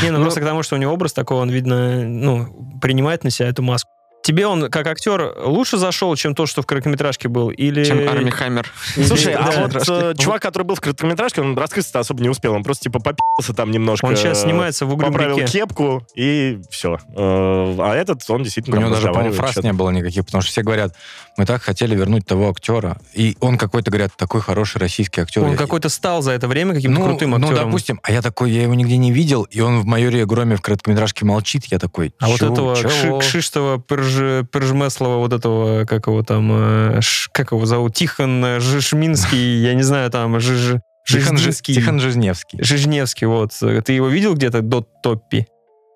Не, 0.04 0.12
ну 0.12 0.22
просто 0.22 0.40
к 0.40 0.46
тому, 0.46 0.64
что 0.64 0.76
у 0.76 0.80
него 0.80 0.94
образ 0.94 1.12
такой, 1.12 1.38
он, 1.38 1.50
видно, 1.50 2.06
ну, 2.06 2.80
принимает 2.82 3.26
на 3.26 3.30
себя 3.30 3.50
эту 3.50 3.62
маску. 3.62 3.92
Тебе 4.24 4.46
он, 4.46 4.70
как 4.70 4.88
актер, 4.88 5.34
лучше 5.44 5.78
зашел, 5.78 6.16
чем 6.16 6.36
то, 6.36 6.46
что 6.46 6.62
в 6.62 6.66
короткометражке 6.66 7.28
был? 7.28 7.50
Или... 7.50 7.84
Чем 7.84 8.08
Арми 8.08 8.30
Хаммер. 8.30 8.72
Слушай, 9.06 9.34
а 9.34 9.52
вот 9.68 9.88
э, 9.90 10.14
чувак, 10.18 10.42
который 10.42 10.64
был 10.64 10.76
в 10.76 10.82
короткометражке, 10.82 11.42
он 11.42 11.58
раскрыться 11.58 12.00
особо 12.00 12.22
не 12.22 12.30
успел. 12.30 12.54
Он 12.54 12.64
просто 12.64 12.84
типа 12.84 13.00
попился 13.00 13.54
там 13.54 13.72
немножко. 13.72 14.06
Он 14.06 14.16
сейчас 14.16 14.44
снимается 14.44 14.86
в 14.86 14.94
«Угрюм 14.94 15.12
Поправил 15.12 15.38
реке». 15.38 15.52
кепку, 15.52 16.06
и 16.16 16.60
все. 16.70 17.00
А 17.16 17.94
этот, 17.96 18.22
он 18.30 18.42
У 18.42 18.44
действительно 18.44 18.76
там 18.78 18.84
него 18.86 18.94
даже, 18.94 19.08
по-моему, 19.08 19.30
разговаривает 19.30 19.54
фраз 19.54 19.64
не 19.64 19.74
было 19.74 19.90
никаких, 19.90 20.26
потому 20.26 20.42
что 20.42 20.52
все 20.52 20.62
говорят, 20.62 20.96
мы 21.38 21.46
так 21.46 21.62
хотели 21.62 21.96
вернуть 21.96 22.26
того 22.26 22.50
актера. 22.50 22.98
И 23.14 23.38
он 23.40 23.58
какой-то, 23.58 23.90
говорят, 23.90 24.12
такой 24.16 24.42
хороший 24.42 24.78
российский 24.78 25.22
актер. 25.22 25.44
Он 25.44 25.56
какой-то 25.56 25.90
стал 25.90 26.22
за 26.22 26.32
это 26.32 26.48
время 26.48 26.74
каким-то 26.76 27.00
ну, 27.00 27.06
крутым 27.06 27.32
ну, 27.32 27.38
актером. 27.38 27.66
допустим, 27.66 28.00
а 28.04 28.12
я 28.12 28.22
такой, 28.22 28.52
я 28.52 28.64
его 28.64 28.74
нигде 28.74 28.98
не 28.98 29.12
видел, 29.12 29.44
и 29.44 29.60
он 29.62 29.80
в 29.80 29.86
майоре 29.86 30.26
Громе 30.26 30.56
в 30.56 30.62
короткометражке 30.62 31.26
молчит, 31.26 31.66
я 31.66 31.80
такой, 31.80 32.14
А 32.20 32.28
вот 32.28 32.40
«Чё? 32.40 32.52
этого 32.52 32.76
Чего?» 32.76 33.20
Кши- 33.20 33.20
Кшиштова 33.20 33.78
Перж- 34.12 34.46
Пержмеслова, 34.46 35.18
вот 35.18 35.34
этого, 35.34 35.86
как 35.86 36.08
его 36.08 36.24
там, 36.24 36.50
э, 36.52 37.02
Ш- 37.02 37.30
как 37.34 37.52
его 37.52 37.66
зовут, 37.66 37.94
Тихон 37.96 38.44
э, 38.44 38.60
Жишминский, 38.60 39.62
я 39.64 39.74
не 39.74 39.84
знаю, 39.84 40.10
там, 40.12 40.40
Жиж... 40.40 40.80
Тихон. 41.08 41.38
Тихон 41.38 42.00
Жизневский. 42.00 42.64
Жижневский, 42.64 43.28
вот. 43.28 43.52
Ты 43.60 43.94
его 43.94 44.08
видел 44.08 44.36
где-то 44.36 44.62
до 44.62 44.86
Топпи? 45.04 45.48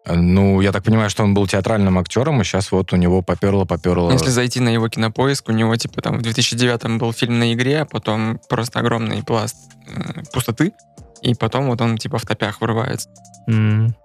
Ну, 0.08 0.62
я 0.62 0.72
так 0.72 0.84
понимаю, 0.84 1.10
что 1.10 1.24
он 1.24 1.34
был 1.34 1.48
театральным 1.48 1.98
актером, 1.98 2.42
и 2.42 2.44
сейчас 2.44 2.72
вот 2.72 2.94
у 2.94 2.96
него 2.96 3.22
поперло-поперло. 3.22 4.12
Если 4.12 4.30
зайти 4.30 4.60
на 4.60 4.70
его 4.70 4.88
кинопоиск, 4.88 5.50
у 5.50 5.52
него, 5.52 5.76
типа, 5.78 6.02
там, 6.02 6.18
в 6.20 6.22
2009 6.22 7.00
был 7.00 7.12
фильм 7.12 7.40
на 7.40 7.54
игре, 7.54 7.82
а 7.82 7.86
потом 7.86 8.40
просто 8.50 8.80
огромный 8.80 9.24
пласт 9.24 9.56
э, 9.88 10.24
пустоты, 10.32 10.74
и 11.22 11.34
потом 11.34 11.68
вот 11.68 11.82
он, 11.82 11.98
типа, 11.98 12.18
в 12.20 12.22
топях 12.26 12.62
вырывается. 12.62 13.10
М. 13.48 13.96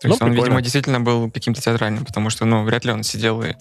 То 0.00 0.06
Ну, 0.08 0.10
есть 0.14 0.22
он, 0.22 0.28
прикольно. 0.28 0.44
видимо, 0.44 0.62
действительно 0.62 1.00
был 1.00 1.30
каким-то 1.30 1.60
театральным, 1.60 2.04
потому 2.04 2.30
что, 2.30 2.44
ну, 2.44 2.62
вряд 2.64 2.84
ли 2.84 2.92
он 2.92 3.02
сидел 3.02 3.42
и 3.42 3.54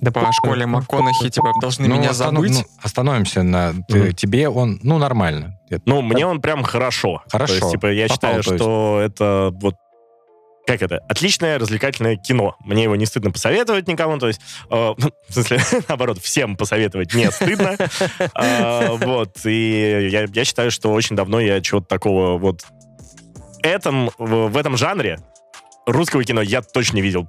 Да 0.00 0.10
по 0.10 0.32
школе 0.32 0.64
МакКонахи, 0.66 1.28
типа, 1.28 1.52
должны 1.60 1.86
меня 1.86 2.10
останов- 2.10 2.46
забыть. 2.46 2.52
ну, 2.52 2.64
остановимся 2.82 3.42
на... 3.42 3.72
ты- 3.88 3.98
Мгм. 4.04 4.12
Тебе 4.14 4.48
он, 4.48 4.80
ну, 4.82 4.98
нормально. 4.98 5.58
Это- 5.68 5.82
Ну, 5.86 6.00
мне 6.02 6.26
он 6.26 6.40
прям 6.40 6.62
хорошо. 6.62 7.22
Хорошо. 7.30 7.54
То 7.54 7.60
есть, 7.60 7.70
типа, 7.72 7.86
я 7.92 8.08
Попал, 8.08 8.16
считаю, 8.16 8.42
что 8.42 9.00
это 9.04 9.50
вот 9.54 9.74
как 10.64 10.80
это? 10.80 10.98
Отличное 11.08 11.58
развлекательное 11.58 12.14
кино. 12.16 12.54
Мне 12.64 12.84
его 12.84 12.94
не 12.94 13.04
стыдно 13.04 13.32
посоветовать 13.32 13.88
никому. 13.88 14.18
То 14.18 14.28
есть, 14.28 14.40
э, 14.70 14.94
ну, 14.96 15.10
в 15.28 15.32
смысле, 15.34 15.60
наоборот, 15.88 16.18
всем 16.22 16.56
посоветовать 16.56 17.12
не 17.14 17.30
стыдно. 17.32 17.76
А, 18.34 18.92
Вот. 18.94 19.44
И 19.44 20.08
я, 20.10 20.26
я 20.32 20.44
считаю, 20.44 20.70
что 20.70 20.92
очень 20.92 21.16
давно 21.16 21.40
я 21.40 21.60
чего-то 21.60 21.86
такого 21.86 22.38
вот 22.38 22.64
этом, 23.62 24.10
в, 24.18 24.48
в 24.48 24.56
этом 24.56 24.76
жанре 24.76 25.18
русского 25.86 26.24
кино 26.24 26.42
я 26.42 26.62
точно 26.62 26.96
не 26.96 27.02
видел 27.02 27.26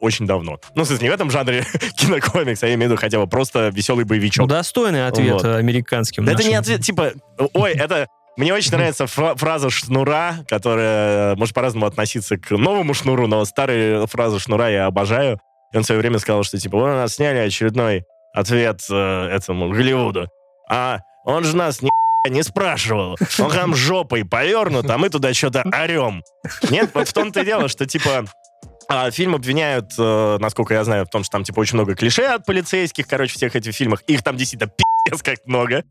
очень 0.00 0.26
давно. 0.26 0.58
Ну, 0.74 0.82
в 0.84 0.86
смысле, 0.86 1.06
не 1.06 1.10
в 1.10 1.14
этом 1.14 1.30
жанре 1.30 1.64
кинокомикса, 1.96 2.66
я 2.66 2.74
имею 2.74 2.88
в 2.90 2.92
виду 2.92 3.00
хотя 3.00 3.18
бы 3.18 3.26
просто 3.26 3.68
веселый 3.68 4.04
боевичок. 4.04 4.46
достойный 4.48 5.06
ответ 5.06 5.34
Вот. 5.34 5.44
американским. 5.44 6.24
Да 6.24 6.32
это 6.32 6.44
не 6.44 6.54
ответ, 6.54 6.82
типа, 6.82 7.12
ой, 7.54 7.72
это... 7.72 8.06
Мне 8.36 8.54
очень 8.54 8.72
нравится 8.72 9.06
фра- 9.06 9.34
фраза 9.34 9.68
Шнура, 9.70 10.36
которая 10.48 11.34
может 11.36 11.54
по-разному 11.54 11.84
относиться 11.86 12.38
к 12.38 12.50
новому 12.52 12.94
Шнуру, 12.94 13.26
но 13.26 13.44
старые 13.44 14.06
фразы 14.06 14.38
Шнура 14.38 14.70
я 14.70 14.86
обожаю. 14.86 15.40
И 15.72 15.76
он 15.76 15.82
в 15.82 15.86
свое 15.86 16.00
время 16.00 16.18
сказал, 16.20 16.42
что 16.44 16.56
типа, 16.58 16.78
вы 16.78 16.86
нас 16.86 17.14
сняли 17.16 17.38
очередной 17.38 18.04
ответ 18.32 18.80
э, 18.88 19.28
этому 19.32 19.68
Голливуду. 19.70 20.28
А 20.70 21.00
он 21.24 21.44
же 21.44 21.54
нас 21.56 21.82
ни 21.82 21.90
не 22.28 22.42
спрашивал. 22.42 23.16
Он 23.38 23.50
там 23.50 23.74
жопой 23.74 24.24
повернут, 24.24 24.88
а 24.90 24.98
мы 24.98 25.08
туда 25.08 25.32
что-то 25.34 25.64
орем. 25.72 26.22
Нет, 26.70 26.90
вот 26.94 27.08
в 27.08 27.12
том-то 27.12 27.40
и 27.40 27.44
дело, 27.44 27.68
что 27.68 27.86
типа 27.86 28.26
а, 28.88 29.10
фильм 29.10 29.36
обвиняют, 29.36 29.92
э, 29.98 30.36
насколько 30.40 30.74
я 30.74 30.82
знаю, 30.82 31.06
в 31.06 31.10
том, 31.10 31.22
что 31.22 31.32
там 31.32 31.44
типа 31.44 31.60
очень 31.60 31.76
много 31.76 31.94
клише 31.94 32.24
от 32.24 32.44
полицейских, 32.44 33.06
короче, 33.06 33.34
всех 33.34 33.54
этих 33.54 33.72
фильмах. 33.72 34.02
Их 34.08 34.22
там 34.22 34.36
действительно 34.36 34.70
пи***ц 34.70 35.22
как 35.22 35.46
много. 35.46 35.84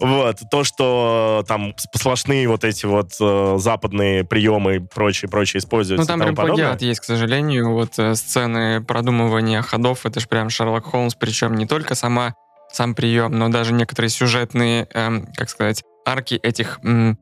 Вот, 0.00 0.36
то, 0.50 0.62
что 0.62 1.44
там 1.48 1.74
сплошные 1.76 2.46
вот 2.48 2.64
эти 2.64 2.84
вот 2.86 3.12
э, 3.20 3.56
западные 3.58 4.24
приемы 4.24 4.76
и 4.76 4.78
прочее, 4.78 5.28
прочее 5.28 5.58
используются. 5.58 6.02
Ну, 6.02 6.06
там 6.06 6.20
прям 6.20 6.34
плагиат 6.36 6.82
есть, 6.82 7.00
к 7.00 7.04
сожалению. 7.04 7.72
Вот 7.72 7.98
э, 7.98 8.14
сцены 8.14 8.82
продумывания 8.82 9.62
ходов, 9.62 10.04
это 10.04 10.20
же 10.20 10.28
прям 10.28 10.50
Шерлок 10.50 10.84
Холмс, 10.84 11.14
причем 11.14 11.54
не 11.54 11.66
только 11.66 11.94
сама, 11.94 12.34
сам 12.76 12.94
прием, 12.94 13.32
но 13.32 13.48
даже 13.48 13.72
некоторые 13.72 14.10
сюжетные, 14.10 14.86
эм, 14.92 15.26
как 15.34 15.48
сказать, 15.48 15.82
арки 16.04 16.34
этих 16.34 16.78
м, 16.84 17.18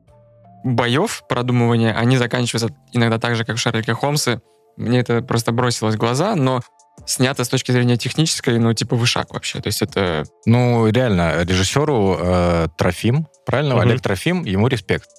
боев 0.63 1.23
продумывания, 1.29 1.93
они 1.93 2.17
заканчиваются 2.17 2.75
иногда 2.91 3.17
так 3.19 3.35
же, 3.35 3.45
как 3.45 3.55
в 3.55 3.59
Шерлоке 3.59 3.93
Холмсе. 3.93 4.41
Мне 4.75 4.99
это 4.99 5.21
просто 5.21 5.53
бросилось 5.53 5.95
в 5.95 5.97
глаза, 5.97 6.35
но 6.35 6.61
снято 7.05 7.45
с 7.45 7.49
точки 7.49 7.71
зрения 7.71 7.97
технической, 7.97 8.59
ну, 8.59 8.73
типа, 8.73 8.95
вышаг 8.95 9.33
вообще. 9.33 9.61
То 9.61 9.67
есть 9.67 9.81
это... 9.81 10.25
Ну, 10.45 10.87
реально, 10.89 11.43
режиссеру 11.43 12.17
э, 12.19 12.67
Трофим, 12.77 13.27
правильно? 13.45 13.75
Мгм. 13.75 13.81
Олег 13.87 14.01
Трофим, 14.01 14.43
ему 14.43 14.67
респект. 14.67 15.09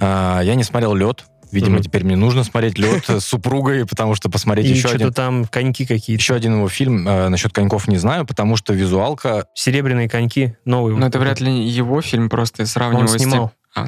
А, 0.00 0.40
я 0.42 0.54
не 0.54 0.62
смотрел 0.62 0.94
лед. 0.94 1.24
Видимо, 1.52 1.74
Мгм. 1.76 1.82
теперь 1.82 2.04
мне 2.04 2.16
нужно 2.16 2.44
смотреть 2.44 2.78
лед 2.78 3.04
с 3.06 3.20
супругой, 3.20 3.86
потому 3.86 4.14
что 4.14 4.30
посмотреть 4.30 4.66
И 4.66 4.70
еще 4.70 4.88
что-то 4.88 4.94
один, 5.04 5.12
там 5.12 5.44
коньки 5.44 5.84
какие-то. 5.84 6.20
еще 6.20 6.34
один 6.34 6.54
его 6.56 6.68
фильм 6.68 7.06
э, 7.06 7.28
насчет 7.28 7.52
коньков 7.52 7.88
не 7.88 7.98
знаю, 7.98 8.26
потому 8.26 8.56
что 8.56 8.72
визуалка... 8.72 9.46
Серебряные 9.54 10.08
коньки, 10.08 10.56
новые. 10.64 10.96
Ну, 10.96 11.06
это 11.06 11.18
вряд 11.18 11.40
ли 11.40 11.52
его 11.52 12.00
фильм, 12.00 12.28
просто 12.30 12.64
сравниваю 12.66 13.08
Он 13.08 13.18
снимал. 13.18 13.52
А, 13.74 13.86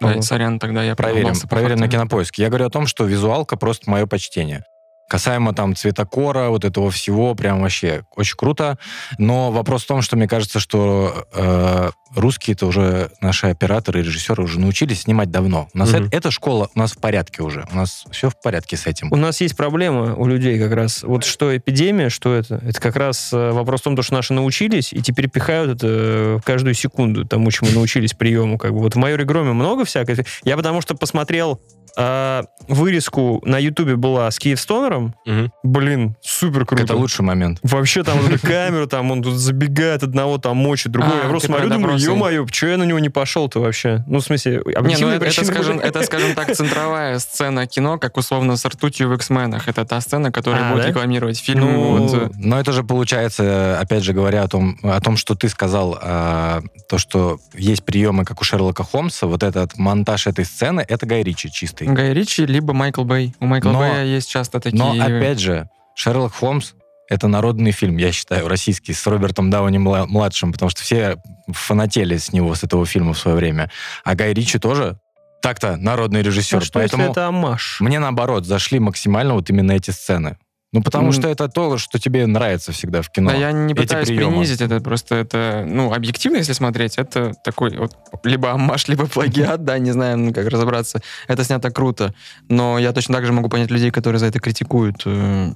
да, 0.00 0.22
сорян, 0.22 0.58
тогда 0.58 0.82
я 0.82 0.96
Проверим, 0.96 1.34
проверим 1.48 1.78
на 1.78 1.88
кинопоиске. 1.88 2.42
Я 2.42 2.48
говорю 2.48 2.66
о 2.66 2.70
том, 2.70 2.86
что 2.86 3.04
визуалка 3.04 3.56
просто 3.56 3.88
мое 3.90 4.06
почтение. 4.06 4.64
Касаемо 5.12 5.52
там 5.52 5.76
цветокора, 5.76 6.48
вот 6.48 6.64
этого 6.64 6.90
всего, 6.90 7.34
прям 7.34 7.60
вообще 7.60 8.02
очень 8.16 8.34
круто. 8.34 8.78
Но 9.18 9.50
вопрос 9.50 9.84
в 9.84 9.86
том, 9.86 10.00
что 10.00 10.16
мне 10.16 10.26
кажется, 10.26 10.58
что 10.58 11.26
э, 11.34 11.90
русские-то 12.16 12.66
уже, 12.66 13.10
наши 13.20 13.48
операторы 13.48 14.00
и 14.00 14.02
режиссеры 14.04 14.42
уже 14.42 14.58
научились 14.58 15.02
снимать 15.02 15.30
давно. 15.30 15.68
У 15.74 15.78
нас 15.78 15.92
Мгм. 15.92 16.04
э- 16.04 16.08
эта 16.12 16.30
школа 16.30 16.70
у 16.74 16.78
нас 16.78 16.92
в 16.92 16.98
порядке 16.98 17.42
уже. 17.42 17.66
У 17.70 17.76
нас 17.76 18.06
все 18.10 18.30
в 18.30 18.40
порядке 18.40 18.78
с 18.78 18.86
этим. 18.86 19.12
У 19.12 19.16
нас 19.16 19.42
есть 19.42 19.54
проблема 19.54 20.14
у 20.14 20.26
людей 20.26 20.58
как 20.58 20.72
раз. 20.72 21.02
Вот 21.02 21.24
что 21.26 21.54
эпидемия, 21.54 22.08
что 22.08 22.34
это? 22.34 22.62
Это 22.66 22.80
как 22.80 22.96
раз 22.96 23.34
э, 23.34 23.50
вопрос 23.50 23.80
в 23.82 23.84
том, 23.84 24.02
что 24.02 24.14
наши 24.14 24.32
научились, 24.32 24.94
и 24.94 25.02
теперь 25.02 25.28
пихают 25.28 25.72
это 25.72 25.86
э, 25.90 26.38
каждую 26.42 26.72
секунду 26.72 27.26
тому, 27.26 27.50
чему 27.50 27.70
научились 27.72 28.14
приему. 28.14 28.56
Как 28.56 28.72
бы. 28.72 28.78
Вот 28.78 28.94
в 28.94 28.98
«Майоре 28.98 29.26
Громе» 29.26 29.52
много 29.52 29.84
всякой. 29.84 30.24
Я 30.44 30.56
потому 30.56 30.80
что 30.80 30.94
посмотрел 30.94 31.60
э, 31.96 32.42
вырезку 32.68 33.42
на 33.44 33.58
Ютубе 33.58 33.96
была 33.96 34.30
с 34.30 34.38
Киевстонером. 34.38 35.14
Мгм. 35.26 35.52
Блин, 35.62 36.16
супер 36.20 36.64
круто. 36.66 36.84
Это 36.84 36.96
лучший 36.96 37.24
момент. 37.24 37.58
Вообще 37.62 38.02
там 38.02 38.18
вот 38.18 38.40
камера, 38.40 38.86
там 38.86 39.10
он 39.10 39.22
тут 39.22 39.34
забегает, 39.34 40.02
одного 40.02 40.38
там 40.38 40.56
мочит, 40.56 40.92
другого. 40.92 41.14
А, 41.14 41.22
я 41.24 41.28
просто 41.28 41.48
смотрю, 41.48 41.68
думаю, 41.68 41.98
ё-моё, 41.98 42.46
что 42.50 42.66
я 42.66 42.76
на 42.76 42.84
него 42.84 42.98
не 42.98 43.10
пошел-то 43.10 43.60
вообще? 43.60 44.04
Ну, 44.06 44.20
в 44.20 44.22
смысле, 44.24 44.62
Не, 44.82 44.96
ну 44.96 45.08
это, 45.08 45.44
скажем, 45.44 45.78
это, 45.78 46.02
скажем 46.02 46.34
так, 46.34 46.54
центровая 46.54 47.18
сцена 47.18 47.66
кино, 47.66 47.98
как 47.98 48.16
условно 48.16 48.56
с 48.56 48.64
ртутью 48.64 49.08
в 49.08 49.14
X-менах. 49.14 49.68
Это 49.68 49.84
та 49.84 50.00
сцена, 50.00 50.32
которая 50.32 50.68
А, 50.68 50.72
будет 50.72 50.82
да? 50.84 50.88
рекламировать 50.88 51.38
фильм. 51.38 51.60
Ну, 51.60 51.96
вот, 51.98 52.32
Но 52.36 52.58
это 52.60 52.72
же 52.72 52.84
получается, 52.84 53.78
опять 53.80 54.02
же 54.02 54.12
говоря 54.12 54.42
о 54.42 54.48
том, 54.48 54.78
о 54.82 55.00
том 55.00 55.16
что 55.16 55.34
ты 55.34 55.48
сказал, 55.48 55.98
а, 56.00 56.62
то, 56.88 56.98
что 56.98 57.38
есть 57.54 57.84
приемы, 57.84 58.24
как 58.24 58.40
у 58.40 58.44
Шерлока 58.44 58.84
Холмса, 58.84 59.26
вот 59.26 59.42
этот 59.42 59.76
монтаж 59.76 60.26
этой 60.26 60.44
сцены, 60.44 60.84
это 60.86 61.06
Гай 61.06 61.22
Ричи 61.22 61.50
чистый. 61.50 61.81
Гай 61.86 62.12
Ричи, 62.12 62.46
либо 62.46 62.72
Майкл 62.72 63.04
Бэй. 63.04 63.34
У 63.40 63.46
Майкла 63.46 63.70
Но- 63.70 63.78
Бэя 63.80 64.04
есть 64.04 64.28
часто 64.30 64.60
такие... 64.60 64.78
Но 64.78 64.92
опять 64.92 65.38
же, 65.38 65.68
Шерлок 65.94 66.34
Холмс 66.34 66.72
это 67.08 67.28
народный 67.28 67.72
фильм, 67.72 67.98
я 67.98 68.10
считаю, 68.10 68.48
российский, 68.48 68.94
с 68.94 69.06
Робертом 69.06 69.50
Дауни 69.50 69.76
мла- 69.76 70.06
младшим, 70.06 70.52
потому 70.52 70.70
что 70.70 70.80
все 70.82 71.18
фанатели 71.48 72.16
с 72.16 72.32
него, 72.32 72.54
с 72.54 72.64
этого 72.64 72.86
фильма 72.86 73.12
в 73.12 73.18
свое 73.18 73.36
время. 73.36 73.70
А 74.02 74.14
Гай 74.14 74.32
Ричи 74.32 74.58
тоже 74.58 74.98
так-то 75.42 75.76
народный 75.76 76.22
режиссер. 76.22 76.60
Ну, 76.60 76.64
что 76.64 76.72
поэтому 76.74 77.02
если 77.02 77.12
это 77.12 77.26
амаш? 77.26 77.80
мне 77.80 77.98
наоборот 77.98 78.46
зашли 78.46 78.78
максимально 78.78 79.34
вот 79.34 79.50
именно 79.50 79.72
эти 79.72 79.90
сцены. 79.90 80.38
Ну, 80.72 80.82
потому 80.82 81.08
М. 81.08 81.12
что 81.12 81.28
это 81.28 81.48
то, 81.48 81.76
что 81.76 81.98
тебе 81.98 82.26
нравится 82.26 82.72
всегда 82.72 83.02
в 83.02 83.10
кино. 83.10 83.30
Да, 83.30 83.36
я 83.36 83.52
не 83.52 83.74
эти 83.74 83.82
пытаюсь 83.82 84.08
приемы. 84.08 84.30
принизить 84.32 84.62
это, 84.62 84.80
просто 84.80 85.16
это, 85.16 85.64
ну, 85.66 85.92
объективно, 85.92 86.38
если 86.38 86.54
смотреть, 86.54 86.96
это 86.96 87.32
такой 87.44 87.76
вот 87.76 87.92
либо 88.24 88.52
амаш, 88.52 88.88
либо 88.88 89.06
плагиат, 89.06 89.64
да, 89.64 89.78
не 89.78 89.90
знаю, 89.90 90.16
ну, 90.18 90.32
как 90.32 90.48
разобраться. 90.48 91.02
Это 91.28 91.44
снято 91.44 91.70
круто, 91.70 92.14
но 92.48 92.78
я 92.78 92.92
точно 92.92 93.14
так 93.16 93.26
же 93.26 93.32
могу 93.32 93.50
понять 93.50 93.70
людей, 93.70 93.90
которые 93.90 94.18
за 94.18 94.26
это 94.26 94.40
критикуют 94.40 95.02
э, 95.04 95.52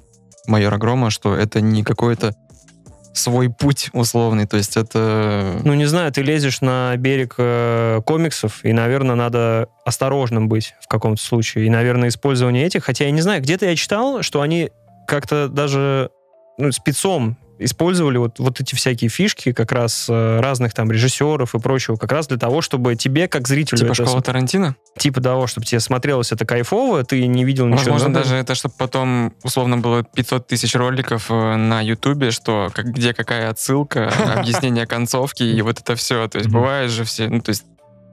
майора 0.46 0.76
Грома, 0.76 1.08
что 1.08 1.34
это 1.34 1.62
не 1.62 1.82
какой-то 1.82 2.34
свой 3.14 3.48
путь 3.48 3.88
условный, 3.94 4.46
то 4.46 4.58
есть 4.58 4.76
это... 4.76 5.60
Ну, 5.64 5.72
не 5.72 5.86
знаю, 5.86 6.12
ты 6.12 6.20
лезешь 6.20 6.60
на 6.60 6.94
берег 6.98 7.36
э, 7.38 8.02
комиксов, 8.04 8.62
и, 8.62 8.74
наверное, 8.74 9.16
надо 9.16 9.68
осторожным 9.86 10.48
быть 10.48 10.74
в 10.82 10.88
каком-то 10.88 11.22
случае. 11.22 11.66
И, 11.66 11.70
наверное, 11.70 12.10
использование 12.10 12.66
этих, 12.66 12.84
хотя 12.84 13.06
я 13.06 13.10
не 13.10 13.22
знаю, 13.22 13.40
где-то 13.40 13.64
я 13.64 13.74
читал, 13.74 14.20
что 14.20 14.42
они 14.42 14.70
как-то 15.06 15.48
даже 15.48 16.10
ну, 16.58 16.72
спецом 16.72 17.36
использовали 17.58 18.18
вот, 18.18 18.38
вот 18.38 18.60
эти 18.60 18.74
всякие 18.74 19.08
фишки 19.08 19.52
как 19.52 19.72
раз 19.72 20.06
э, 20.08 20.40
разных 20.40 20.74
там 20.74 20.90
режиссеров 20.92 21.54
и 21.54 21.58
прочего, 21.58 21.96
как 21.96 22.12
раз 22.12 22.26
для 22.26 22.36
того, 22.38 22.60
чтобы 22.60 22.96
тебе, 22.96 23.28
как 23.28 23.48
зрителю, 23.48 23.78
Типа 23.78 23.92
это 23.92 24.04
школа 24.04 24.22
Тарантино? 24.22 24.76
типа 24.98 25.20
того, 25.20 25.46
чтобы 25.46 25.66
тебе 25.66 25.80
смотрелось 25.80 26.32
это 26.32 26.44
кайфово, 26.44 27.04
ты 27.04 27.26
не 27.26 27.44
видел 27.44 27.66
ничего. 27.66 27.92
Возможно, 27.92 28.08
надо- 28.08 28.24
даже 28.24 28.36
это, 28.36 28.54
чтобы 28.54 28.74
потом, 28.76 29.32
условно, 29.42 29.78
было 29.78 30.02
500 30.02 30.46
тысяч 30.46 30.74
роликов 30.74 31.30
э, 31.30 31.56
на 31.56 31.80
Ютубе, 31.80 32.30
что 32.30 32.70
где 32.76 33.14
какая 33.14 33.50
отсылка, 33.50 34.08
объяснение 34.36 34.86
концовки 34.86 35.42
и 35.42 35.62
вот 35.62 35.80
это 35.80 35.96
все. 35.96 36.28
То 36.28 36.38
есть 36.38 36.50
бывает 36.50 36.90
же 36.90 37.04
все, 37.04 37.28
ну, 37.28 37.40
то 37.40 37.50
есть 37.50 37.64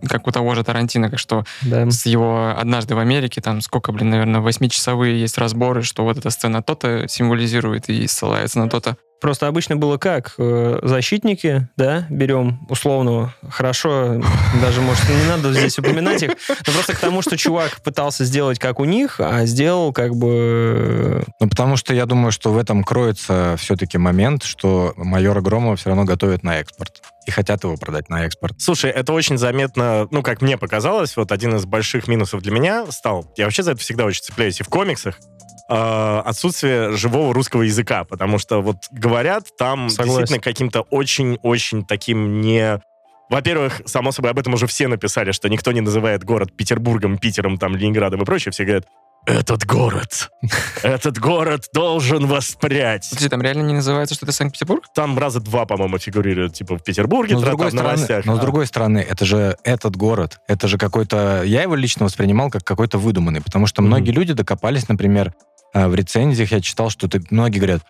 как 0.07 0.27
у 0.27 0.31
того 0.31 0.55
же 0.55 0.63
Тарантино, 0.63 1.09
как 1.09 1.19
что 1.19 1.43
Да. 1.61 1.89
с 1.89 2.05
его 2.05 2.53
«Однажды 2.57 2.95
в 2.95 2.99
Америке», 2.99 3.41
там 3.41 3.61
сколько, 3.61 3.91
блин, 3.91 4.09
наверное, 4.09 4.41
восьмичасовые 4.41 5.19
есть 5.19 5.37
разборы, 5.37 5.83
что 5.83 6.03
вот 6.03 6.17
эта 6.17 6.29
сцена 6.29 6.61
то-то 6.61 7.07
символизирует 7.07 7.89
и 7.89 8.07
ссылается 8.07 8.59
на 8.59 8.69
то-то. 8.69 8.97
Просто 9.21 9.47
обычно 9.47 9.77
было 9.77 9.97
как? 9.97 10.33
Э, 10.37 10.79
Защитники, 10.83 11.69
да, 11.77 12.05
берем 12.09 12.59
условно, 12.67 13.33
хорошо, 13.49 14.21
даже, 14.61 14.81
может, 14.81 15.07
не 15.07 15.29
надо 15.29 15.53
здесь 15.53 15.79
упоминать 15.79 16.23
их, 16.23 16.31
но 16.49 16.73
просто 16.73 16.93
к 16.93 16.99
тому, 16.99 17.21
что 17.21 17.37
чувак 17.37 17.81
пытался 17.85 18.25
сделать 18.25 18.59
как 18.59 18.81
у 18.81 18.83
них, 18.83 19.21
а 19.21 19.45
сделал 19.45 19.93
как 19.93 20.13
бы... 20.13 21.23
Ну, 21.39 21.47
потому 21.47 21.77
что 21.77 21.93
я 21.93 22.05
думаю, 22.05 22.33
что 22.33 22.51
в 22.51 22.57
этом 22.57 22.83
кроется 22.83 23.55
все-таки 23.57 23.97
момент, 23.97 24.43
что 24.43 24.93
майора 24.97 25.39
Громова 25.39 25.77
все 25.77 25.87
равно 25.89 26.03
готовят 26.03 26.43
на 26.43 26.57
экспорт. 26.59 27.01
И 27.25 27.31
хотят 27.31 27.63
его 27.63 27.77
продать 27.77 28.09
на 28.09 28.25
экспорт. 28.25 28.55
Слушай, 28.59 28.91
это 28.91 29.13
очень 29.13 29.37
заметно, 29.37 30.07
ну, 30.11 30.21
как 30.21 30.41
мне 30.41 30.57
показалось, 30.57 31.15
вот 31.15 31.31
один 31.31 31.55
из 31.55 31.65
больших 31.65 32.07
минусов 32.07 32.41
для 32.41 32.51
меня 32.51 32.85
стал, 32.91 33.31
я 33.37 33.45
вообще 33.45 33.63
за 33.63 33.71
это 33.71 33.81
всегда 33.81 34.05
очень 34.05 34.23
цепляюсь 34.23 34.59
и 34.59 34.63
в 34.63 34.67
комиксах, 34.67 35.17
э, 35.69 36.21
отсутствие 36.25 36.91
живого 36.91 37.33
русского 37.33 37.61
языка, 37.61 38.03
потому 38.03 38.37
что 38.39 38.61
вот 38.61 38.77
говорят 38.91 39.47
там 39.57 39.89
Согласен. 39.89 40.19
действительно 40.19 40.43
каким-то 40.43 40.81
очень-очень 40.81 41.85
таким 41.85 42.41
не... 42.41 42.81
Во-первых, 43.29 43.81
само 43.85 44.11
собой, 44.11 44.31
об 44.31 44.39
этом 44.39 44.53
уже 44.53 44.67
все 44.67 44.87
написали, 44.87 45.31
что 45.31 45.49
никто 45.49 45.71
не 45.71 45.81
называет 45.81 46.23
город 46.23 46.55
Петербургом, 46.55 47.17
Питером, 47.17 47.57
там, 47.57 47.75
Ленинградом 47.75 48.21
и 48.21 48.25
прочее. 48.25 48.51
Все 48.51 48.65
говорят, 48.65 48.85
этот 49.25 49.65
город, 49.65 50.29
этот 50.83 51.17
город 51.19 51.69
должен 51.73 52.27
воспрять. 52.27 53.07
Подожди, 53.09 53.29
там 53.29 53.41
реально 53.41 53.61
не 53.63 53.73
называется, 53.73 54.15
что 54.15 54.25
это 54.25 54.33
Санкт-Петербург? 54.33 54.83
Там 54.93 55.17
раза 55.17 55.39
два, 55.39 55.65
по-моему, 55.65 55.97
фигурирует, 55.97 56.53
типа, 56.53 56.77
в 56.77 56.83
Петербурге, 56.83 57.35
Но 57.35 57.39
с, 57.39 57.43
другой 57.43 57.67
в 57.67 57.69
стороны, 57.71 57.93
новостях. 57.95 58.25
но 58.25 58.35
с 58.35 58.39
А. 58.39 58.41
другой 58.41 58.67
стороны, 58.67 58.97
это 58.99 59.23
же 59.25 59.57
этот 59.63 59.95
город, 59.95 60.39
это 60.47 60.67
же 60.67 60.77
какой-то... 60.77 61.43
Я 61.43 61.61
его 61.61 61.75
лично 61.75 62.05
воспринимал 62.05 62.49
как 62.49 62.63
какой-то 62.63 62.97
выдуманный, 62.97 63.41
потому 63.41 63.65
что 63.67 63.81
Мгм. 63.81 63.87
многие 63.91 64.11
люди 64.11 64.33
докопались, 64.33 64.87
например, 64.89 65.33
э, 65.73 65.87
в 65.87 65.95
рецензиях 65.95 66.51
я 66.51 66.59
читал, 66.61 66.89
что 66.89 67.07
ты, 67.07 67.21
многие 67.29 67.59
говорят, 67.59 67.81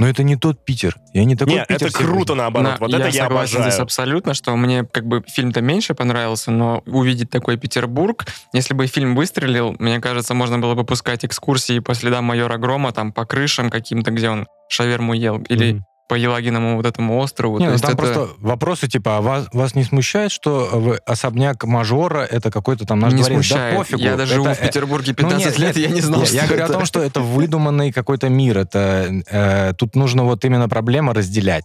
ну 0.00 0.06
это 0.06 0.22
не 0.22 0.34
тот 0.36 0.64
Питер, 0.64 0.96
я 1.12 1.24
не 1.24 1.36
такой 1.36 1.54
Не, 1.54 1.60
это 1.60 1.74
питерский». 1.74 2.04
круто 2.04 2.34
наоборот. 2.34 2.72
На- 2.72 2.76
вот 2.80 2.92
это 2.92 3.08
я 3.08 3.24
согласен 3.24 3.56
обожаю. 3.56 3.70
здесь 3.70 3.80
абсолютно, 3.80 4.34
что 4.34 4.56
мне 4.56 4.84
как 4.84 5.06
бы 5.06 5.22
фильм-то 5.28 5.60
меньше 5.60 5.94
понравился, 5.94 6.50
но 6.50 6.82
увидеть 6.86 7.30
такой 7.30 7.56
Петербург, 7.58 8.26
если 8.54 8.74
бы 8.74 8.86
фильм 8.86 9.14
выстрелил, 9.14 9.76
мне 9.78 10.00
кажется, 10.00 10.34
можно 10.34 10.58
было 10.58 10.74
бы 10.74 10.84
пускать 10.84 11.24
экскурсии 11.24 11.78
по 11.80 11.94
следам 11.94 12.24
майора 12.24 12.56
Грома, 12.56 12.92
там 12.92 13.12
по 13.12 13.26
крышам 13.26 13.70
каким-то, 13.70 14.10
где 14.10 14.30
он 14.30 14.46
шаверму 14.70 15.12
ел, 15.12 15.38
или 15.48 15.72
Мгм. 15.74 15.84
По 16.10 16.14
Елагиному 16.14 16.74
вот 16.74 16.86
этому 16.86 17.18
острову. 17.18 17.60
Не, 17.60 17.66
То 17.66 17.72
ну 17.72 17.78
там 17.78 17.90
это 17.92 17.96
просто 17.96 18.28
вопросы 18.40 18.88
типа, 18.88 19.18
а 19.18 19.20
вас, 19.20 19.46
вас 19.52 19.76
не 19.76 19.84
смущает, 19.84 20.32
что 20.32 20.68
вы 20.72 20.96
особняк 21.06 21.62
мажора 21.62 22.26
это 22.28 22.50
какой-то 22.50 22.84
там 22.84 22.98
наш 22.98 23.12
не 23.12 23.20
дворец? 23.20 23.36
смущает. 23.46 23.74
Да 23.74 23.78
пофигу. 23.78 24.02
Я 24.02 24.16
даже 24.16 24.32
это, 24.32 24.42
живу 24.42 24.54
в 24.54 24.60
э, 24.60 24.66
Петербурге 24.66 25.14
ну, 25.16 25.28
15 25.28 25.46
нет, 25.46 25.58
лет, 25.60 25.76
нет, 25.76 25.88
я 25.88 25.94
не 25.94 26.00
знал, 26.00 26.22
Я, 26.22 26.26
что 26.26 26.34
я 26.34 26.46
говорю 26.46 26.64
это. 26.64 26.72
о 26.72 26.76
том, 26.78 26.84
что 26.84 27.00
это 27.00 27.20
выдуманный 27.36 27.92
какой-то 27.92 28.28
мир. 28.28 28.58
Это 28.58 29.22
э, 29.30 29.72
тут 29.78 29.94
нужно 29.94 30.24
вот 30.24 30.44
именно 30.44 30.68
проблема 30.68 31.14
разделять. 31.14 31.62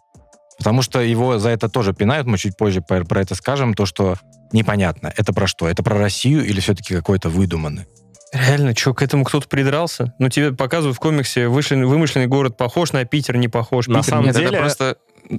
Потому 0.59 0.83
что 0.83 1.01
его 1.01 1.39
за 1.39 1.49
это 1.49 1.67
тоже 1.67 1.93
пинают, 1.93 2.27
мы 2.27 2.37
чуть 2.37 2.55
позже 2.55 2.81
про, 2.87 3.03
про 3.03 3.21
это 3.21 3.33
скажем, 3.33 3.73
то, 3.73 3.87
что 3.87 4.17
непонятно, 4.51 5.11
это 5.17 5.33
про 5.33 5.47
что? 5.47 5.67
Это 5.67 5.81
про 5.81 5.97
Россию 5.97 6.45
или 6.45 6.59
все-таки 6.59 6.93
какой-то 6.93 7.29
выдуманный? 7.29 7.87
Реально, 8.33 8.75
что, 8.75 8.93
к 8.93 9.01
этому 9.01 9.23
кто-то 9.23 9.47
придрался? 9.47 10.13
Ну, 10.19 10.29
тебе 10.29 10.51
показывают 10.51 10.97
в 10.97 10.99
комиксе, 10.99 11.45
вышли- 11.47 11.83
вымышленный 11.85 12.27
город 12.27 12.57
похож 12.57 12.91
на 12.91 13.05
Питер, 13.05 13.37
не 13.37 13.47
похож. 13.47 13.87
На 13.87 13.99
Питер 13.99 14.09
самом 14.09 14.23
не- 14.23 14.27
Нет, 14.27 14.35
это 14.37 14.45
деле- 14.49 14.59
просто... 14.59 14.97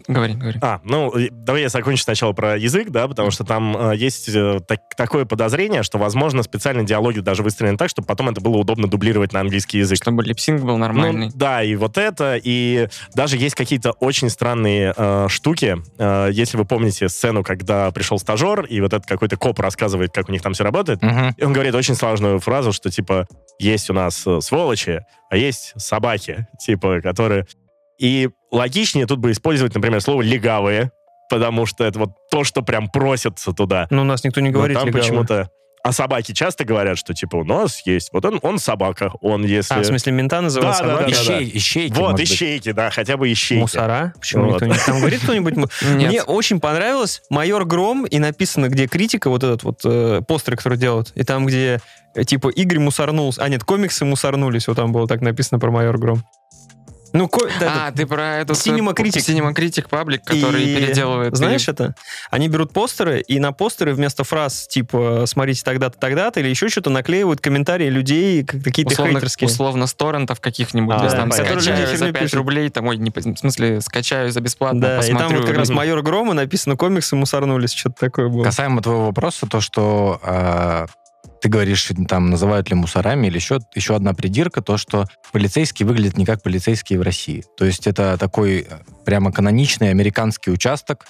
Говори, 0.09 0.35
говори. 0.35 0.59
А, 0.63 0.81
ну, 0.85 1.13
давай 1.31 1.63
я 1.63 1.69
закончу 1.69 2.03
сначала 2.03 2.33
про 2.33 2.57
язык, 2.59 2.91
да, 2.91 3.07
потому 3.09 3.31
что 3.31 3.45
там 3.45 3.77
э, 3.93 3.97
есть 3.97 4.29
э, 4.29 4.61
так- 4.67 4.95
такое 4.97 5.25
подозрение, 5.25 5.83
что, 5.83 5.99
возможно, 5.99 6.43
специально 6.43 6.83
диалоги 6.85 7.21
даже 7.21 7.43
выстроены 7.43 7.77
так, 7.77 7.89
чтобы 7.89 8.07
потом 8.07 8.29
это 8.29 8.41
было 8.41 8.57
удобно 8.57 8.89
дублировать 8.89 9.33
на 9.33 9.41
английский 9.41 9.79
язык. 9.79 9.99
Чтобы 10.03 10.25
липсинг 10.25 10.63
был 10.63 10.77
нормальный. 10.77 11.27
Ну, 11.27 11.33
да, 11.35 11.63
и 11.63 11.75
вот 11.77 11.99
это, 11.99 12.39
и 12.43 12.89
даже 13.15 13.37
есть 13.37 13.55
какие-то 13.55 13.93
очень 13.93 14.29
странные 14.31 14.93
э, 14.97 15.27
штуки. 15.29 15.77
Э, 15.99 16.29
если 16.33 16.57
вы 16.57 16.65
помните 16.65 17.09
сцену, 17.09 17.43
когда 17.45 17.91
пришел 17.91 18.19
стажер, 18.19 18.65
и 18.65 18.81
вот 18.81 18.93
этот 18.93 19.07
какой-то 19.07 19.37
коп 19.37 19.61
рассказывает, 19.61 20.13
как 20.13 20.29
у 20.29 20.33
них 20.33 20.43
там 20.43 20.53
все 20.53 20.65
работает, 20.65 21.03
Мгм. 21.03 21.35
и 21.37 21.45
он 21.45 21.53
говорит 21.53 21.75
очень 21.75 21.95
сложную 21.95 22.41
фразу, 22.41 22.73
что, 22.73 22.91
типа, 22.91 23.27
есть 23.59 23.89
у 23.91 23.93
нас 23.93 24.27
э, 24.27 24.41
сволочи, 24.41 25.01
а 25.31 25.37
есть 25.37 25.73
собаки, 25.77 26.47
типа, 26.59 27.01
которые... 27.01 27.47
И 27.99 28.29
логичнее 28.57 29.07
тут 29.07 29.19
бы 29.21 29.31
использовать, 29.33 29.75
например, 29.75 30.01
слово 30.01 30.23
«легавые», 30.23 30.91
потому 31.29 31.67
что 31.67 31.85
это 31.85 31.99
вот 31.99 32.11
то, 32.31 32.45
что 32.45 32.63
прям 32.63 32.89
просится 32.89 33.53
туда. 33.53 33.87
Ну, 33.91 34.03
у 34.03 34.05
нас 34.05 34.25
никто 34.25 34.41
не 34.41 34.51
Но 34.51 34.55
говорит 34.59 34.77
там 34.79 34.87
легавые. 34.87 35.03
почему-то... 35.03 35.51
А 35.83 35.93
собаки 35.93 36.33
часто 36.33 36.65
говорят, 36.65 36.99
что, 36.99 37.15
типа, 37.15 37.37
у 37.37 37.45
нас 37.45 37.87
есть... 37.87 38.09
Вот 38.13 38.25
он, 38.25 38.41
он 38.43 38.59
собака, 38.59 39.13
он 39.21 39.45
если... 39.45 39.73
А, 39.73 39.79
в 39.83 39.85
смысле, 39.85 40.13
мента 40.15 40.41
называют 40.41 40.79
Да, 40.79 40.83
да, 40.85 40.89
собакой? 40.91 41.13
да, 41.13 41.19
да. 41.29 41.39
Ищей- 41.41 41.51
ищейки, 41.57 41.93
вот, 41.93 42.01
может 42.01 42.17
быть. 42.17 42.29
ищейки, 42.33 42.73
да, 42.73 42.91
хотя 42.91 43.17
бы 43.17 43.33
ищейки. 43.33 43.61
Мусора? 43.61 44.13
Почему 44.19 44.47
Вот. 44.47 44.63
никто 44.63 44.67
не... 44.67 44.75
Там 44.85 44.99
говорит 44.99 45.21
кто-нибудь? 45.23 45.55
Мне 45.83 46.25
очень 46.25 46.59
понравилось 46.59 47.23
«Майор 47.31 47.65
Гром» 47.67 48.05
и 48.05 48.19
написано, 48.19 48.69
где 48.69 48.89
критика, 48.89 49.31
вот 49.31 49.45
этот 49.45 49.63
вот 49.63 49.81
э, 49.85 50.23
постер, 50.27 50.57
который 50.57 50.77
делают, 50.77 51.13
и 51.15 51.23
там, 51.23 51.47
где 51.47 51.81
э, 52.17 52.25
типа 52.25 52.49
Игорь 52.49 52.81
мусорнулся, 52.81 53.43
а 53.45 53.49
нет, 53.49 53.63
комиксы 53.63 54.05
мусорнулись, 54.05 54.67
вот 54.67 54.77
там 54.79 54.91
было 54.91 55.07
так 55.07 55.21
написано 55.21 55.61
про 55.61 55.71
«Майор 55.71 55.99
Гром». 55.99 56.25
Ну, 57.17 57.29
ко- 57.29 57.49
да, 57.61 57.87
А, 57.87 57.93
ты 57.93 58.07
про 58.07 58.39
этот... 58.39 58.57
Cinema 58.57 58.95
Critic. 58.95 59.21
Cinema 59.27 59.55
Critic 59.55 59.89
паблик, 59.89 60.23
который 60.25 60.63
И 60.63 60.77
переделывает... 60.77 61.37
Знаешь 61.37 61.63
или- 61.63 61.71
это? 61.73 61.95
Они 62.31 62.49
берут 62.49 62.73
постеры, 62.73 63.21
и 63.21 63.39
на 63.39 63.53
постеры 63.53 63.95
вместо 63.95 64.23
фраз 64.25 64.67
типа 64.67 65.25
«смотрите 65.27 65.63
тогда-то, 65.65 65.99
тогда-то» 65.99 66.41
или 66.41 66.49
еще 66.49 66.69
что-то 66.69 66.91
наклеивают 66.91 67.41
комментарии 67.41 67.89
людей, 67.89 68.45
как- 68.45 68.63
какие-то 68.63 68.93
условно, 68.93 69.15
хейтерские. 69.15 69.47
условно 69.49 69.87
с 69.87 69.95
торрентов 69.95 70.41
каких-нибудь, 70.41 70.95
А, 70.97 71.11
там 71.11 71.33
скачаю 71.33 71.61
за 71.61 71.97
херню 71.97 72.13
5 72.13 72.23
пишут. 72.23 72.35
рублей, 72.35 72.69
там, 72.71 72.87
ой, 72.87 72.97
не, 72.99 73.11
в 73.11 73.37
смысле, 73.39 73.81
скачаю 73.81 74.31
за 74.31 74.41
бесплатно, 74.41 74.81
Да, 74.81 74.95
и 74.97 74.99
посмотрю. 74.99 75.29
там 75.29 75.37
вот 75.39 75.47
как 75.47 75.57
раз. 75.57 75.69
«Майор 75.71 76.03
Грома» 76.03 76.35
написано 76.35 76.77
«комиксы 76.77 77.17
мусорнулись», 77.17 77.73
что-то 77.73 77.97
такое 77.99 78.29
было. 78.29 78.45
Касаемо 78.45 78.83
твоего 78.83 79.07
вопроса, 79.07 79.47
то, 79.47 79.61
что 79.61 80.21
э, 80.23 80.87
ты 81.47 81.51
говоришь, 81.51 81.93
там, 82.09 82.29
называют 82.29 82.71
ли 82.71 82.75
мусорами, 82.75 83.29
или 83.29 83.37
еще, 83.37 83.61
еще 83.77 83.95
одна 83.95 84.15
придирка, 84.15 84.63
то, 84.63 84.77
что 84.77 85.05
полицейские 85.31 85.87
выглядят 85.87 86.19
не 86.19 86.27
как 86.27 86.43
полицейские 86.43 86.99
в 86.99 87.03
России. 87.03 87.45
То 87.57 87.65
есть 87.65 87.87
это 87.87 88.19
такой 88.19 88.67
э, 88.69 88.79
прямо 89.05 89.31
каноничный 89.31 89.91
американский 89.91 90.51
участок, 90.51 91.07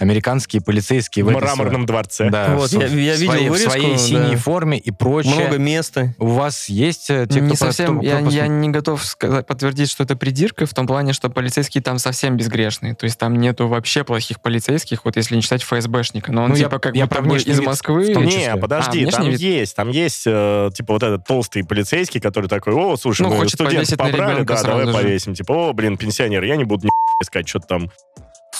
американские 0.00 0.60
полицейские 0.62 1.24
В 1.24 1.28
в 1.28 1.30
этой 1.30 1.40
мраморном 1.42 1.86
дворце. 1.86 2.28
Да, 2.30 2.54
Вот, 2.56 2.70
в- 2.70 2.80
я- 2.80 2.86
я 2.86 3.14
в 3.14 3.18
видел 3.18 3.26
своей, 3.32 3.48
в 3.48 3.52
вырезку, 3.52 3.70
своей 3.70 3.92
да. 3.92 3.98
синей 3.98 4.36
форме 4.36 4.78
и 4.78 4.90
прочее. 4.90 5.34
Много 5.34 5.58
места. 5.58 6.14
У 6.18 6.26
вас 6.26 6.68
есть 6.68 7.10
э, 7.10 7.26
те, 7.28 7.38
кто 7.40 7.48
не 7.50 7.56
совсем, 7.56 7.98
кто- 7.98 8.06
я, 8.08 8.20
кто 8.20 8.30
я 8.30 8.46
не 8.48 8.68
готов 8.70 9.04
сказать, 9.04 9.46
подтвердить, 9.46 9.90
что 9.90 10.04
это 10.04 10.16
придирка, 10.16 10.66
в 10.66 10.74
том 10.74 10.86
плане, 10.86 11.12
что 11.12 11.30
полицейские 11.30 11.82
там 11.82 11.98
совсем 11.98 12.36
безгрешные. 12.36 12.94
То 12.94 13.04
есть 13.04 13.18
там 13.18 13.36
нету 13.36 13.68
вообще 13.68 14.04
плохих 14.04 14.40
полицейских, 14.40 15.04
вот 15.04 15.16
если 15.16 15.36
не 15.36 15.42
считать 15.42 15.62
ФСБшника. 15.62 16.32
Но 16.32 16.42
он 16.44 16.50
Ну, 16.50 16.56
я- 16.56 16.64
типа 16.64 16.78
как 16.78 16.94
я 16.96 17.04
будто 17.04 17.14
про 17.16 17.22
бы 17.22 17.30
внешний 17.30 17.52
из 17.52 17.58
вид 17.58 17.66
Москвы. 17.66 18.10
в 18.10 18.14
том 18.14 18.24
Не, 18.24 18.56
подожди, 18.56 19.04
А, 19.04 19.10
там 19.10 19.28
вид? 19.30 19.40
есть, 19.40 19.76
там 19.76 19.88
есть, 19.90 20.22
э, 20.26 20.70
типа, 20.74 20.92
вот 20.94 21.02
этот 21.02 21.26
толстый 21.26 21.62
полицейский, 21.64 22.20
который 22.20 22.48
такой, 22.48 22.74
о, 22.74 22.96
слушай, 22.96 23.22
Ну, 23.22 23.28
мы 23.30 23.36
хочет 23.36 23.54
студента 23.54 23.76
повесить 23.76 23.98
на 23.98 24.04
побрали, 24.06 24.44
да, 24.44 24.62
давай 24.62 24.86
же. 24.86 24.92
повесим. 24.92 25.34
Типа, 25.34 25.52
о, 25.52 25.72
блин, 25.72 25.96
пенсионер, 25.96 26.42
я 26.44 26.56
не 26.56 26.64
буду 26.64 26.86
ни 26.86 26.90
искать, 27.22 27.48
что-то 27.48 27.66
там 27.66 27.90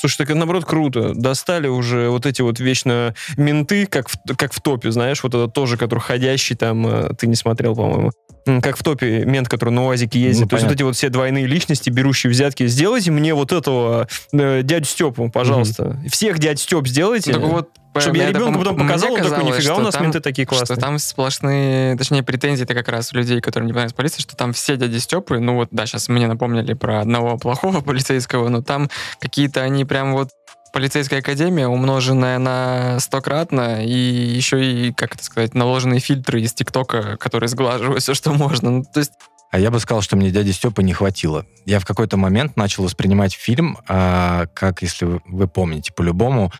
Слушай, 0.05 0.27
так 0.27 0.37
наоборот, 0.37 0.67
круто. 0.67 1.15
Достали 1.15 1.67
уже 1.67 2.11
вот 2.11 2.27
эти 2.27 2.43
вот 2.43 2.61
вечно 2.61 3.15
менты, 3.39 3.87
как 3.87 4.11
в, 4.11 4.19
как 4.37 4.53
в 4.53 4.61
топе, 4.61 4.91
знаешь, 4.91 5.23
вот 5.23 5.35
это 5.35 5.49
тоже, 5.49 5.79
который 5.79 6.01
ходящий 6.01 6.55
там, 6.55 6.87
э, 6.87 7.15
ты 7.19 7.27
не 7.27 7.37
смотрел, 7.37 7.75
по-моему. 7.75 8.13
Как 8.61 8.77
в 8.77 8.83
топе 8.83 9.25
мент, 9.25 9.49
который 9.49 9.71
на 9.71 9.87
УАЗике 9.87 10.21
ездит. 10.21 10.43
Ну, 10.43 10.49
То 10.49 10.57
есть 10.57 10.67
вот 10.67 10.75
эти 10.75 10.83
вот 10.83 10.95
все 10.95 11.09
двойные 11.09 11.47
личности, 11.47 11.89
берущие 11.89 12.31
взятки. 12.31 12.67
Сделайте 12.67 13.13
мне 13.13 13.33
вот 13.33 13.51
этого 13.51 14.07
э, 14.35 14.61
дядю 14.63 14.85
Степу, 14.85 15.31
пожалуйста. 15.31 15.99
Всех 16.11 16.39
дядь 16.39 16.61
Степ 16.61 16.87
сделайте. 16.87 17.33
Так 17.33 17.41
вот, 17.41 17.71
чтобы 18.01 18.19
я 18.19 18.29
ребенку 18.31 18.59
потом 18.59 18.77
показал, 18.79 19.13
он 19.13 19.21
такой, 19.23 19.45
нифига, 19.45 19.73
у 19.73 19.77
что 19.77 19.83
нас 19.85 19.95
там- 19.95 20.03
менты 20.05 20.21
такие 20.21 20.47
Что 20.47 20.57
классные. 20.57 20.77
там 20.79 20.99
сплошные, 20.99 21.97
точнее, 21.97 22.23
претензии 22.23 22.65
это 22.65 22.75
как 22.75 22.89
раз 22.89 23.13
людей, 23.13 23.41
которым 23.41 23.67
не 23.67 23.73
понравилась 23.73 23.93
полиция, 23.95 24.21
что 24.23 24.37
там 24.37 24.53
все 24.53 24.77
дяди 24.77 24.99
Степы, 24.99 25.39
ну 25.39 25.55
вот, 25.57 25.69
да, 25.71 25.87
сейчас 25.87 26.09
мне 26.09 26.27
напомнили 26.27 26.75
про 26.75 27.01
одного 27.01 27.37
плохого 27.39 27.81
полицейского, 27.83 28.49
но 28.49 28.63
там 28.63 28.91
какие-то 29.21 29.63
они 29.63 29.85
прям 29.85 30.13
вот 30.13 30.31
полицейская 30.73 31.21
академия, 31.21 31.69
умноженная 31.69 32.39
на 32.39 32.99
стократно, 32.99 33.85
и 33.85 33.93
еще 33.93 34.65
и, 34.65 34.93
как 34.93 35.15
это 35.15 35.23
сказать, 35.25 35.55
наложенные 35.55 36.01
фильтры 36.01 36.41
из 36.41 36.53
ТикТока, 36.53 37.17
которые 37.19 37.49
сглаживают 37.49 38.03
все, 38.03 38.13
что 38.15 38.33
можно. 38.33 38.71
Ну, 38.71 38.85
то 38.85 38.99
есть, 39.01 39.13
А 39.53 39.61
я 39.61 39.71
бы 39.71 39.79
сказал, 39.79 40.03
что 40.03 40.17
мне 40.17 40.33
дяди 40.33 40.51
Степы 40.51 40.83
не 40.83 40.93
хватило. 40.93 41.47
Я 41.65 41.79
в 41.79 41.87
какой-то 41.87 42.17
момент 42.17 42.57
начал 42.57 42.83
воспринимать 42.83 43.35
фильм, 43.35 43.79
а, 43.87 44.47
как, 44.53 44.83
если 44.83 45.05
вы- 45.05 45.21
вы 45.27 45.47
помните, 45.47 45.93
по-любому, 45.93 46.51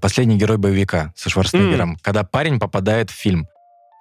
«Последний 0.00 0.36
герой 0.36 0.58
боевика» 0.58 1.12
со 1.16 1.30
Шварценеггером, 1.30 1.96
когда 2.02 2.24
парень 2.24 2.58
попадает 2.58 3.10
в 3.10 3.14
фильм. 3.14 3.46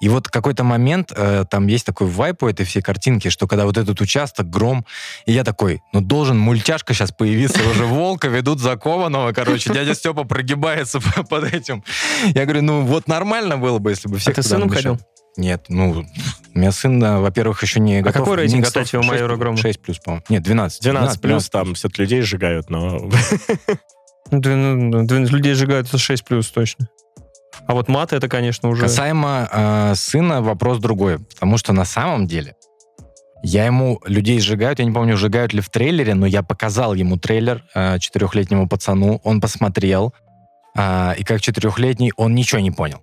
И 0.01 0.09
вот 0.09 0.29
какой-то 0.29 0.63
момент, 0.63 1.13
э, 1.15 1.45
там 1.47 1.67
есть 1.67 1.85
такой 1.85 2.07
вайп 2.07 2.41
у 2.41 2.47
этой 2.47 2.65
всей 2.65 2.81
картинки, 2.81 3.29
что 3.29 3.47
когда 3.47 3.65
вот 3.65 3.77
этот 3.77 4.01
участок, 4.01 4.49
гром, 4.49 4.83
и 5.27 5.31
я 5.31 5.43
такой, 5.43 5.79
ну 5.93 6.01
должен 6.01 6.39
мультяшка 6.39 6.95
сейчас 6.95 7.11
появиться, 7.11 7.59
уже 7.69 7.85
волка 7.85 8.27
ведут 8.27 8.59
закованного, 8.59 9.31
короче, 9.31 9.71
дядя 9.71 9.93
Степа 9.93 10.23
прогибается 10.23 10.99
по- 11.15 11.21
под 11.21 11.53
этим. 11.53 11.83
Я 12.33 12.45
говорю, 12.45 12.63
ну 12.63 12.81
вот 12.81 13.07
нормально 13.07 13.59
было 13.59 13.77
бы, 13.77 13.91
если 13.91 14.07
бы 14.07 14.17
все 14.17 14.31
А 14.31 14.33
ты 14.33 14.41
с 14.41 14.47
сыном 14.47 14.69
ходил? 14.69 14.99
Нет, 15.37 15.65
ну, 15.69 16.03
у 16.55 16.57
меня 16.59 16.71
сын, 16.71 17.01
э, 17.03 17.19
во-первых, 17.19 17.61
еще 17.61 17.79
не 17.79 18.01
готов. 18.01 18.21
какой 18.21 18.37
не 18.37 18.41
рейтинг, 18.41 18.65
готов. 18.65 18.83
кстати, 18.83 18.95
у 18.95 19.03
«Майора 19.07 19.35
Грома»? 19.37 19.55
6 19.55 19.79
плюс, 19.81 19.99
по-моему. 19.99 20.25
Нет, 20.29 20.41
12. 20.41 20.81
12 20.81 21.21
плюс, 21.21 21.47
там 21.49 21.75
все-таки 21.75 22.01
людей 22.01 22.21
сжигают, 22.21 22.71
но... 22.71 23.07
Ну, 24.31 24.39
ну, 24.39 25.25
людей 25.25 25.53
сжигают, 25.53 25.87
это 25.87 25.97
6 25.97 26.23
плюс 26.25 26.49
точно. 26.49 26.87
А 27.67 27.73
вот 27.73 27.89
маты 27.89 28.15
это, 28.15 28.27
конечно, 28.27 28.69
уже... 28.69 28.81
Касаемо 28.81 29.49
э, 29.51 29.95
сына, 29.95 30.41
вопрос 30.41 30.79
другой. 30.79 31.19
Потому 31.19 31.57
что 31.57 31.73
на 31.73 31.85
самом 31.85 32.27
деле 32.27 32.55
я 33.43 33.65
ему 33.65 33.99
людей 34.05 34.39
сжигают, 34.39 34.79
я 34.79 34.85
не 34.85 34.91
помню, 34.91 35.17
сжигают 35.17 35.53
ли 35.53 35.61
в 35.61 35.69
трейлере, 35.69 36.13
но 36.13 36.25
я 36.25 36.43
показал 36.43 36.93
ему 36.93 37.17
трейлер 37.17 37.63
э, 37.73 37.99
четырехлетнему 37.99 38.67
пацану, 38.67 39.19
он 39.23 39.41
посмотрел, 39.41 40.13
а, 40.75 41.15
и 41.17 41.23
как 41.23 41.41
четырехлетний 41.41 42.11
он 42.15 42.35
ничего 42.35 42.61
не 42.61 42.71
понял. 42.71 43.01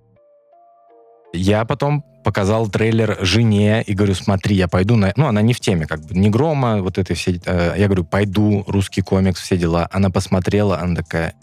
Я 1.33 1.65
потом 1.65 2.03
показал 2.23 2.67
трейлер 2.67 3.17
жене 3.21 3.83
и 3.83 3.93
говорю, 3.93 4.13
смотри, 4.13 4.55
я 4.55 4.67
пойду 4.67 4.95
на... 4.95 5.13
Ну, 5.15 5.27
она 5.27 5.41
не 5.41 5.53
в 5.53 5.59
теме, 5.59 5.85
как 5.85 6.01
бы, 6.01 6.13
не 6.15 6.29
грома, 6.29 6.81
вот 6.81 6.97
этой 6.97 7.15
все... 7.15 7.39
э, 7.45 7.75
я 7.77 7.85
говорю, 7.85 8.03
пойду, 8.03 8.63
русский 8.67 9.01
комикс, 9.01 9.41
все 9.41 9.57
дела. 9.57 9.87
Она 9.91 10.09
посмотрела, 10.09 10.79
она 10.79 10.95
такая, 10.95 11.33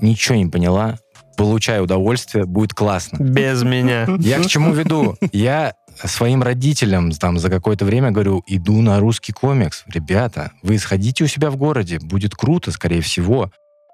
ничего 0.00 0.36
не 0.36 0.46
поняла, 0.46 0.98
получаю 1.36 1.84
удовольствие, 1.84 2.44
будет 2.44 2.74
классно. 2.74 3.16
Без 3.18 3.62
меня. 3.62 4.06
Я 4.20 4.40
к 4.40 4.46
чему 4.46 4.72
веду? 4.72 5.16
Я 5.32 5.74
своим 6.02 6.42
родителям 6.42 7.10
там 7.12 7.38
за 7.38 7.50
какое-то 7.50 7.84
время 7.84 8.10
говорю, 8.10 8.42
иду 8.46 8.80
на 8.80 9.00
русский 9.00 9.32
комикс. 9.32 9.84
Ребята, 9.86 10.52
вы 10.62 10.78
сходите 10.78 11.24
у 11.24 11.26
себя 11.26 11.50
в 11.50 11.56
городе, 11.56 11.98
будет 12.00 12.34
круто, 12.34 12.70
скорее 12.70 13.00
всего. 13.00 13.50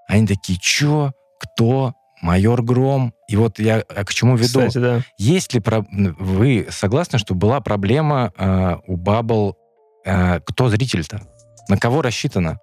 Они 0.09 0.27
такие, 0.27 0.59
чё? 0.61 1.12
Кто? 1.39 1.95
Майор 2.20 2.62
Гром. 2.62 3.14
И 3.28 3.36
вот 3.36 3.59
я 3.59 3.82
а 3.88 4.05
к 4.05 4.12
чему 4.12 4.36
веду? 4.36 4.47
Кстати, 4.60 4.78
да. 4.78 5.01
Есть 5.18 5.55
ли 5.55 5.60
про- 5.60 5.84
вы 5.90 6.66
согласны, 6.70 7.18
что 7.18 7.34
была 7.34 7.60
проблема 7.60 8.32
э, 8.36 8.76
у 8.86 8.97
Бабл? 8.97 9.56
э, 10.05 10.40
кто 10.40 10.68
зритель-то? 10.68 11.20
На 11.68 11.76
кого 11.76 12.02
рассчитано? 12.02 12.59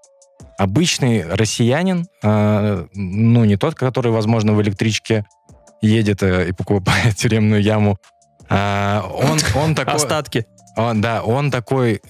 Обычный 0.57 1.23
россиянин, 1.23 2.07
э, 2.23 2.85
ну 2.93 3.45
не 3.45 3.57
тот, 3.57 3.75
который, 3.75 4.11
возможно, 4.11 4.53
в 4.53 4.61
электричке 4.61 5.25
едет 5.81 6.23
э, 6.23 6.49
и 6.49 6.51
покупает 6.51 7.15
тюремную 7.17 7.61
яму. 7.61 7.97
А, 8.49 9.03
он, 9.07 9.39
он 9.61 9.75
такой, 9.75 9.93
Остатки. 9.95 10.45
он, 10.75 11.01
да, 11.01 11.21
он 11.21 11.51
такой. 11.51 12.01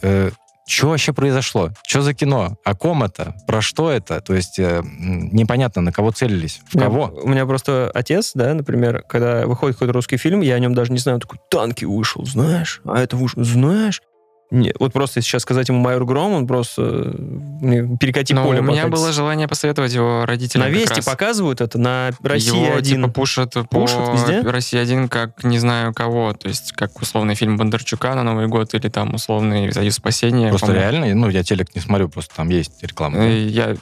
Что 0.68 0.90
вообще 0.90 1.14
произошло? 1.14 1.72
Что 1.88 2.02
за 2.02 2.14
кино? 2.14 2.58
О 2.64 2.76
ком 2.76 3.04
это? 3.04 3.34
Про 3.48 3.62
что 3.62 3.90
это? 3.90 4.20
То 4.22 4.36
есть 4.36 4.60
э, 4.60 4.82
непонятно, 4.84 5.82
на 5.82 5.92
кого 5.92 6.12
целились, 6.12 6.62
в 6.68 6.76
У 6.76 6.78
меня- 6.78 6.88
кого. 6.90 7.20
У 7.24 7.28
меня 7.30 7.46
просто 7.46 7.90
отец, 7.94 8.32
да, 8.36 8.54
например, 8.54 9.04
когда 9.08 9.48
выходит 9.48 9.78
какой-то 9.78 9.94
русский 9.94 10.18
фильм, 10.18 10.42
я 10.42 10.56
о 10.56 10.60
нем 10.60 10.74
даже 10.74 10.92
не 10.92 11.00
знаю, 11.00 11.16
он 11.16 11.22
такой, 11.22 11.40
танки 11.50 11.86
вышел, 11.86 12.26
знаешь? 12.26 12.82
А 12.86 13.00
это 13.00 13.16
вышел, 13.16 13.44
знаешь? 13.44 14.02
Не, 14.50 14.74
вот 14.80 14.94
просто 14.94 15.22
сейчас 15.22 15.42
сказать 15.42 15.68
ему 15.68 15.80
«Майор 15.80 16.06
Гром», 16.06 16.32
он 16.34 16.48
просто 16.48 16.82
э, 17.62 17.88
перекати 18.00 18.34
но 18.34 18.46
поле 18.46 18.62
у 18.62 18.64
меня 18.64 18.88
было 18.88 19.12
желание 19.12 19.48
посоветовать 19.48 19.94
его 19.94 20.26
родителям. 20.26 20.66
На 20.68 20.70
Вести 20.72 20.96
раз. 20.96 21.06
показывают 21.06 21.60
это, 21.60 21.78
на 21.78 22.12
России 22.24 22.66
Его, 22.66 22.78
один. 22.78 23.02
типа, 23.02 23.14
пушат, 23.14 23.54
Пушат 23.70 24.06
по 24.06 24.12
везде? 24.14 24.42
России 24.42 24.78
один 24.80 25.10
как 25.10 25.44
не 25.44 25.60
знаю 25.60 25.94
кого. 25.94 26.34
То 26.34 26.48
есть, 26.48 26.72
как 26.72 27.02
условный 27.02 27.36
фильм 27.36 27.58
Бондарчука 27.58 28.16
на 28.16 28.24
Новый 28.24 28.48
год 28.48 28.74
или 28.74 28.88
там 28.88 29.16
условный 29.16 29.74
«Союз 29.74 29.96
спасения». 29.96 30.50
Просто 30.50 30.72
реально, 30.72 31.14
ну, 31.14 31.30
я 31.30 31.44
телек 31.44 31.76
не 31.76 31.82
смотрю, 31.82 32.08
просто 32.08 32.34
там 32.36 32.48
есть 32.50 32.82
реклама. 32.84 33.18
Э, 33.18 33.48
Я 33.48 33.76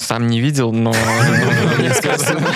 сам 0.00 0.26
не 0.26 0.40
видел, 0.40 0.72
но... 0.72 0.92
мне 1.78 1.92
сказано. 1.94 2.46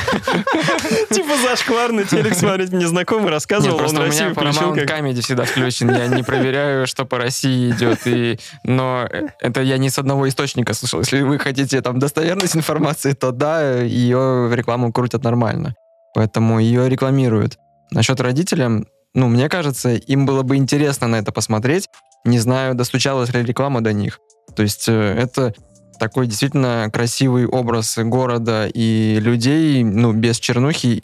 Типа 1.11 1.37
зашкварный 1.43 2.05
телек 2.05 2.35
смотреть 2.35 2.73
мне 2.73 2.87
знакомый 2.87 3.31
рассказывал, 3.31 3.79
просто 3.79 4.01
у 4.01 4.07
меня 4.07 4.31
Paramount 4.31 5.21
всегда 5.21 5.45
включен. 5.45 5.91
Я 5.91 6.07
не 6.07 6.23
проверяю, 6.23 6.87
что 6.87 7.05
по 7.05 7.19
России 7.19 7.71
идет. 7.71 8.07
И... 8.07 8.39
Но 8.65 9.07
это 9.41 9.61
я 9.63 9.79
не 9.79 9.91
с 9.91 9.99
одного 9.99 10.29
источника 10.29 10.75
слышал. 10.75 11.01
Если 11.01 11.21
вы 11.21 11.39
хотите 11.39 11.81
там 11.83 11.99
достоверность 11.99 12.57
информации, 12.57 13.13
то 13.13 13.31
да, 13.31 13.81
ее 13.83 14.51
рекламу 14.53 14.93
крутят 14.93 15.23
нормально. 15.23 15.75
Поэтому 16.15 16.61
ее 16.61 16.89
рекламируют. 16.89 17.59
Насчет 17.91 18.21
родителям, 18.21 18.87
ну, 19.15 19.29
мне 19.29 19.49
кажется, 19.49 19.91
им 19.91 20.27
было 20.27 20.43
бы 20.43 20.57
интересно 20.57 21.09
на 21.09 21.17
это 21.17 21.33
посмотреть. 21.33 21.89
Не 22.25 22.39
знаю, 22.39 22.75
достучалась 22.75 23.33
ли 23.35 23.43
реклама 23.43 23.83
до 23.83 23.93
них. 23.93 24.19
То 24.57 24.63
есть 24.63 24.89
э, 24.89 24.93
это 24.93 25.55
такой 25.99 26.27
действительно 26.27 26.91
красивый 26.93 27.47
образ 27.47 27.97
города 27.99 28.67
и 28.73 29.19
людей, 29.21 29.83
ну, 29.83 30.13
без 30.13 30.39
чернухи. 30.39 31.03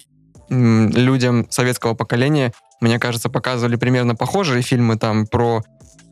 Людям 0.48 1.46
советского 1.50 1.94
поколения, 1.94 2.52
мне 2.80 2.98
кажется, 2.98 3.28
показывали 3.28 3.76
примерно 3.76 4.16
похожие 4.16 4.62
фильмы 4.62 4.96
там 4.96 5.26
про 5.26 5.62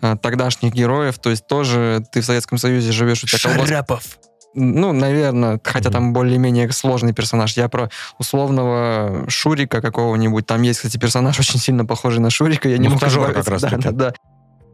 э, 0.00 0.16
тогдашних 0.22 0.72
героев. 0.72 1.18
То 1.18 1.30
есть 1.30 1.46
тоже 1.48 2.04
ты 2.12 2.20
в 2.20 2.24
Советском 2.24 2.56
Союзе 2.58 2.92
живешь, 2.92 3.24
у 3.24 3.26
тебя 3.26 3.38
Шарапов. 3.38 4.18
ну, 4.54 4.92
наверное, 4.92 5.60
хотя 5.64 5.90
там 5.90 6.12
более-менее 6.12 6.70
сложный 6.70 7.12
персонаж. 7.12 7.56
Я 7.56 7.68
про 7.68 7.90
условного 8.18 9.24
Шурика 9.28 9.80
какого-нибудь. 9.80 10.46
Там 10.46 10.62
есть, 10.62 10.78
кстати, 10.80 10.98
персонаж 10.98 11.38
очень 11.40 11.58
сильно 11.58 11.84
похожий 11.84 12.20
на 12.20 12.30
Шурика. 12.30 12.68
Я 12.68 12.78
не 12.78 12.88
мог 12.88 12.94
Мухтажор 12.94 13.30
избавиться. 13.30 13.50
как 13.50 13.52
раз 13.52 13.62
да, 13.82 13.90
да, 13.90 13.90
да. 13.90 14.14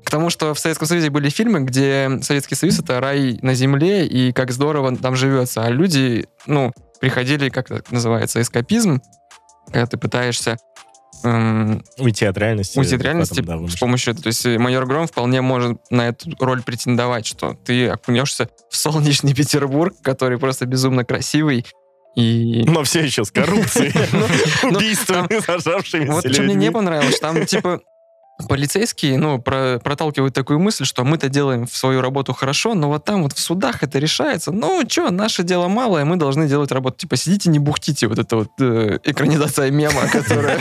К 0.04 0.10
тому, 0.10 0.30
что 0.30 0.52
в 0.54 0.58
Советском 0.58 0.86
Союзе 0.86 1.10
были 1.10 1.28
фильмы, 1.30 1.60
где 1.60 2.18
Советский 2.22 2.54
Союз— 2.54 2.78
это 2.80 3.00
рай 3.00 3.38
на 3.42 3.54
земле, 3.54 4.06
и 4.06 4.32
как 4.32 4.50
здорово 4.52 4.96
там 4.96 5.16
живется. 5.16 5.64
А 5.64 5.70
люди, 5.70 6.26
ну, 6.46 6.72
приходили, 7.00 7.48
как 7.48 7.70
это 7.70 7.92
называется, 7.92 8.40
эскапизм, 8.40 9.00
когда 9.66 9.86
ты 9.86 9.96
пытаешься 9.96 10.58
эм, 11.24 11.82
Уйти 11.98 12.26
от 12.26 12.36
реальности. 12.36 12.78
уйти 12.78 12.96
от 12.96 13.02
реальности 13.02 13.40
потом, 13.40 13.66
да, 13.66 13.72
с 13.72 13.76
помощью 13.76 14.12
этого. 14.12 14.24
То 14.24 14.28
есть 14.28 14.44
э, 14.46 14.58
майор 14.58 14.86
Гром 14.86 15.06
вполне 15.06 15.40
может 15.40 15.78
на 15.90 16.08
эту 16.08 16.30
роль 16.38 16.62
претендовать, 16.62 17.26
что 17.26 17.54
ты 17.64 17.88
окунешься 17.88 18.48
в 18.70 18.76
солнечный 18.76 19.34
Петербург, 19.34 19.94
который 20.02 20.38
просто 20.38 20.66
безумно 20.66 21.04
красивый. 21.04 21.64
И 22.16 22.64
Но 22.68 22.84
все 22.84 23.00
еще 23.00 23.24
с 23.24 23.30
коррупцией, 23.32 23.92
Ну, 24.62 24.76
убийствами, 24.76 25.40
зажавшимися 25.44 26.12
вот 26.12 26.32
что 26.32 26.42
мне 26.42 26.54
не 26.54 26.70
понравилось, 26.70 27.18
там 27.18 27.44
типа 27.44 27.80
полицейские, 28.48 29.18
ну, 29.18 29.40
про- 29.40 29.78
проталкивают 29.78 30.34
такую 30.34 30.58
мысль, 30.58 30.84
что 30.84 31.04
мы-то 31.04 31.28
делаем 31.28 31.68
свою 31.68 32.00
работу 32.00 32.32
хорошо, 32.32 32.74
но 32.74 32.88
вот 32.88 33.04
там 33.04 33.22
вот 33.22 33.32
в 33.32 33.38
судах 33.38 33.82
это 33.82 33.98
решается. 33.98 34.50
Ну, 34.50 34.82
что, 34.88 35.10
наше 35.10 35.44
дело 35.44 35.68
малое, 35.68 36.04
мы 36.04 36.16
должны 36.16 36.48
делать 36.48 36.72
работу. 36.72 36.98
Типа, 36.98 37.16
сидите, 37.16 37.48
не 37.50 37.58
бухтите. 37.58 38.08
Вот 38.08 38.18
это 38.18 38.36
вот 38.36 38.50
э, 38.60 38.98
экранизация 39.04 39.70
мема, 39.70 40.08
которая... 40.12 40.58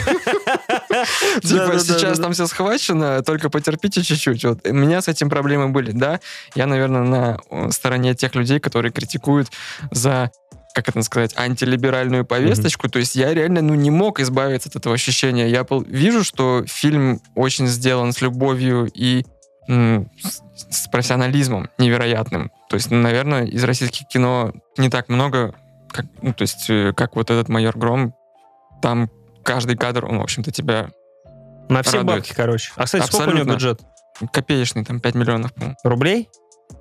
Типа, 1.41 1.79
сейчас 1.79 2.19
там 2.19 2.33
все 2.33 2.47
схвачено, 2.47 3.23
только 3.23 3.49
потерпите 3.49 4.03
чуть-чуть. 4.03 4.45
Вот. 4.45 4.67
У 4.67 4.73
меня 4.73 5.01
с 5.01 5.07
этим 5.07 5.29
проблемы 5.29 5.69
были, 5.69 5.91
да. 5.91 6.19
Я, 6.55 6.67
наверное, 6.67 7.03
на 7.03 7.39
э, 7.49 7.71
стороне 7.71 8.13
тех 8.13 8.35
людей, 8.35 8.59
которые 8.59 8.91
критикуют 8.91 9.49
за 9.91 10.31
как 10.73 10.89
это 10.89 11.01
сказать, 11.03 11.33
антилиберальную 11.37 12.25
повесточку. 12.25 12.89
То 12.89 12.99
есть 12.99 13.15
я 13.15 13.33
реально 13.33 13.61
ну, 13.61 13.75
не 13.75 13.91
мог 13.91 14.19
избавиться 14.19 14.69
от 14.69 14.75
этого 14.75 14.95
ощущения. 14.95 15.47
Я 15.49 15.65
вижу, 15.87 16.23
что 16.23 16.63
фильм 16.65 17.21
очень 17.35 17.67
сделан 17.67 18.11
с 18.11 18.21
любовью 18.21 18.89
и 18.93 19.23
с, 19.67 20.87
профессионализмом 20.91 21.69
невероятным. 21.77 22.51
То 22.69 22.75
есть, 22.75 22.91
наверное, 22.91 23.45
из 23.45 23.63
российских 23.63 24.07
кино 24.07 24.51
не 24.77 24.89
так 24.89 25.09
много, 25.09 25.55
как, 25.91 26.05
ну, 26.21 26.33
то 26.33 26.41
есть, 26.41 26.69
э, 26.69 26.91
как 26.95 27.15
вот 27.15 27.29
этот 27.29 27.47
«Майор 27.49 27.77
Гром». 27.77 28.13
Там 28.81 29.09
каждый 29.43 29.77
кадр, 29.77 30.05
он, 30.05 30.17
в 30.17 30.21
общем-то, 30.21 30.51
тебя 30.51 30.89
На 31.69 31.81
все 31.83 31.97
Радует. 31.97 32.19
бабки, 32.19 32.33
короче. 32.35 32.73
А, 32.75 32.85
кстати, 32.85 33.05
сколько 33.05 33.29
у 33.29 33.31
него 33.31 33.41
Абсолютно. 33.41 33.53
бюджет? 33.53 33.81
копеечный, 34.31 34.85
там 34.85 34.99
5 34.99 35.15
миллионов, 35.15 35.53
по-моему. 35.53 35.75
Рублей? 35.83 36.29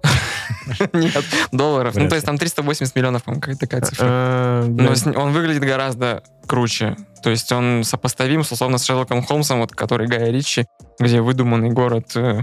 Нет, 0.93 1.25
долларов. 1.53 1.95
Ну, 1.97 2.09
то 2.09 2.15
есть 2.15 2.27
там 2.27 2.39
380 2.39 2.95
миллионов, 2.97 3.23
по-моему, 3.25 3.41
какая-то 3.41 3.61
такая 3.61 3.81
цифра. 3.83 4.05
А, 4.09 4.65
Но 4.67 4.95
с- 4.95 5.07
он 5.07 5.33
выглядит 5.33 5.63
гораздо 5.63 6.23
круче. 6.47 6.97
То 7.23 7.31
есть 7.31 7.51
он 7.53 7.85
сопоставим, 7.85 8.41
условно, 8.41 8.79
с 8.79 8.85
Шерлоком 8.85 9.23
Холмсом, 9.23 9.61
вот, 9.61 9.73
который 9.73 10.07
Гая 10.09 10.31
Ричи, 10.31 10.67
где 10.99 11.21
выдуманный 11.21 11.71
город. 11.71 12.13
э, 12.17 12.41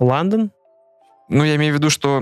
Лондон? 0.00 0.50
Ну, 1.28 1.44
я 1.44 1.56
имею 1.56 1.74
в 1.74 1.76
виду, 1.78 1.90
что 1.90 2.16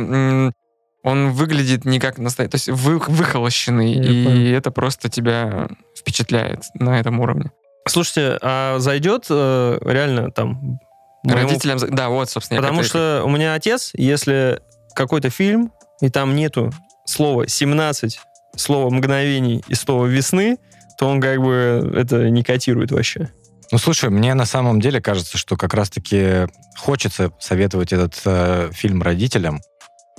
он 1.03 1.31
выглядит 1.31 1.85
не 1.87 1.99
как 1.99 2.19
настоящий, 2.19 2.51
то 2.51 2.57
есть 2.57 2.69
вы, 2.69 2.99
выхолощенный, 2.99 3.93
Я 3.95 4.03
и 4.03 4.25
понял. 4.25 4.57
это 4.59 4.71
просто 4.71 5.09
тебя 5.09 5.69
впечатляет 5.99 6.65
на 6.75 7.01
этом 7.01 7.21
уровне. 7.21 7.51
Слушайте, 7.89 8.39
а 8.43 8.79
зайдет 8.79 9.27
э, 9.31 9.79
реально 9.83 10.31
там... 10.31 10.79
моему- 11.23 11.49
Родителям... 11.49 11.79
Да, 11.79 12.09
вот, 12.09 12.31
собственно, 12.31 12.61
Потому 12.61 12.83
что 12.83 13.23
у 13.25 13.31
меня 13.31 13.55
отец, 13.55 13.91
если 13.95 14.61
какой-то 14.95 15.31
фильм, 15.31 15.73
и 16.01 16.09
там 16.09 16.35
нету 16.35 16.73
слова 17.05 17.47
17, 17.47 18.21
слова 18.57 18.91
мгновений 18.91 19.63
и 19.69 19.75
слова 19.75 20.07
весны, 20.07 20.59
то 20.99 21.09
он 21.09 21.21
как 21.21 21.41
бы 21.41 21.93
это 21.97 22.29
не 22.31 22.43
котирует 22.43 22.91
вообще. 22.93 23.31
Ну, 23.73 23.79
слушай, 23.79 24.11
мне 24.11 24.35
на 24.35 24.47
самом 24.47 24.81
деле 24.81 25.01
кажется, 25.01 25.39
что 25.39 25.57
как 25.57 25.75
раз-таки 25.75 26.49
хочется 26.77 27.33
советовать 27.39 27.93
этот 27.93 28.21
э, 28.25 28.71
фильм 28.73 29.01
родителям, 29.03 29.61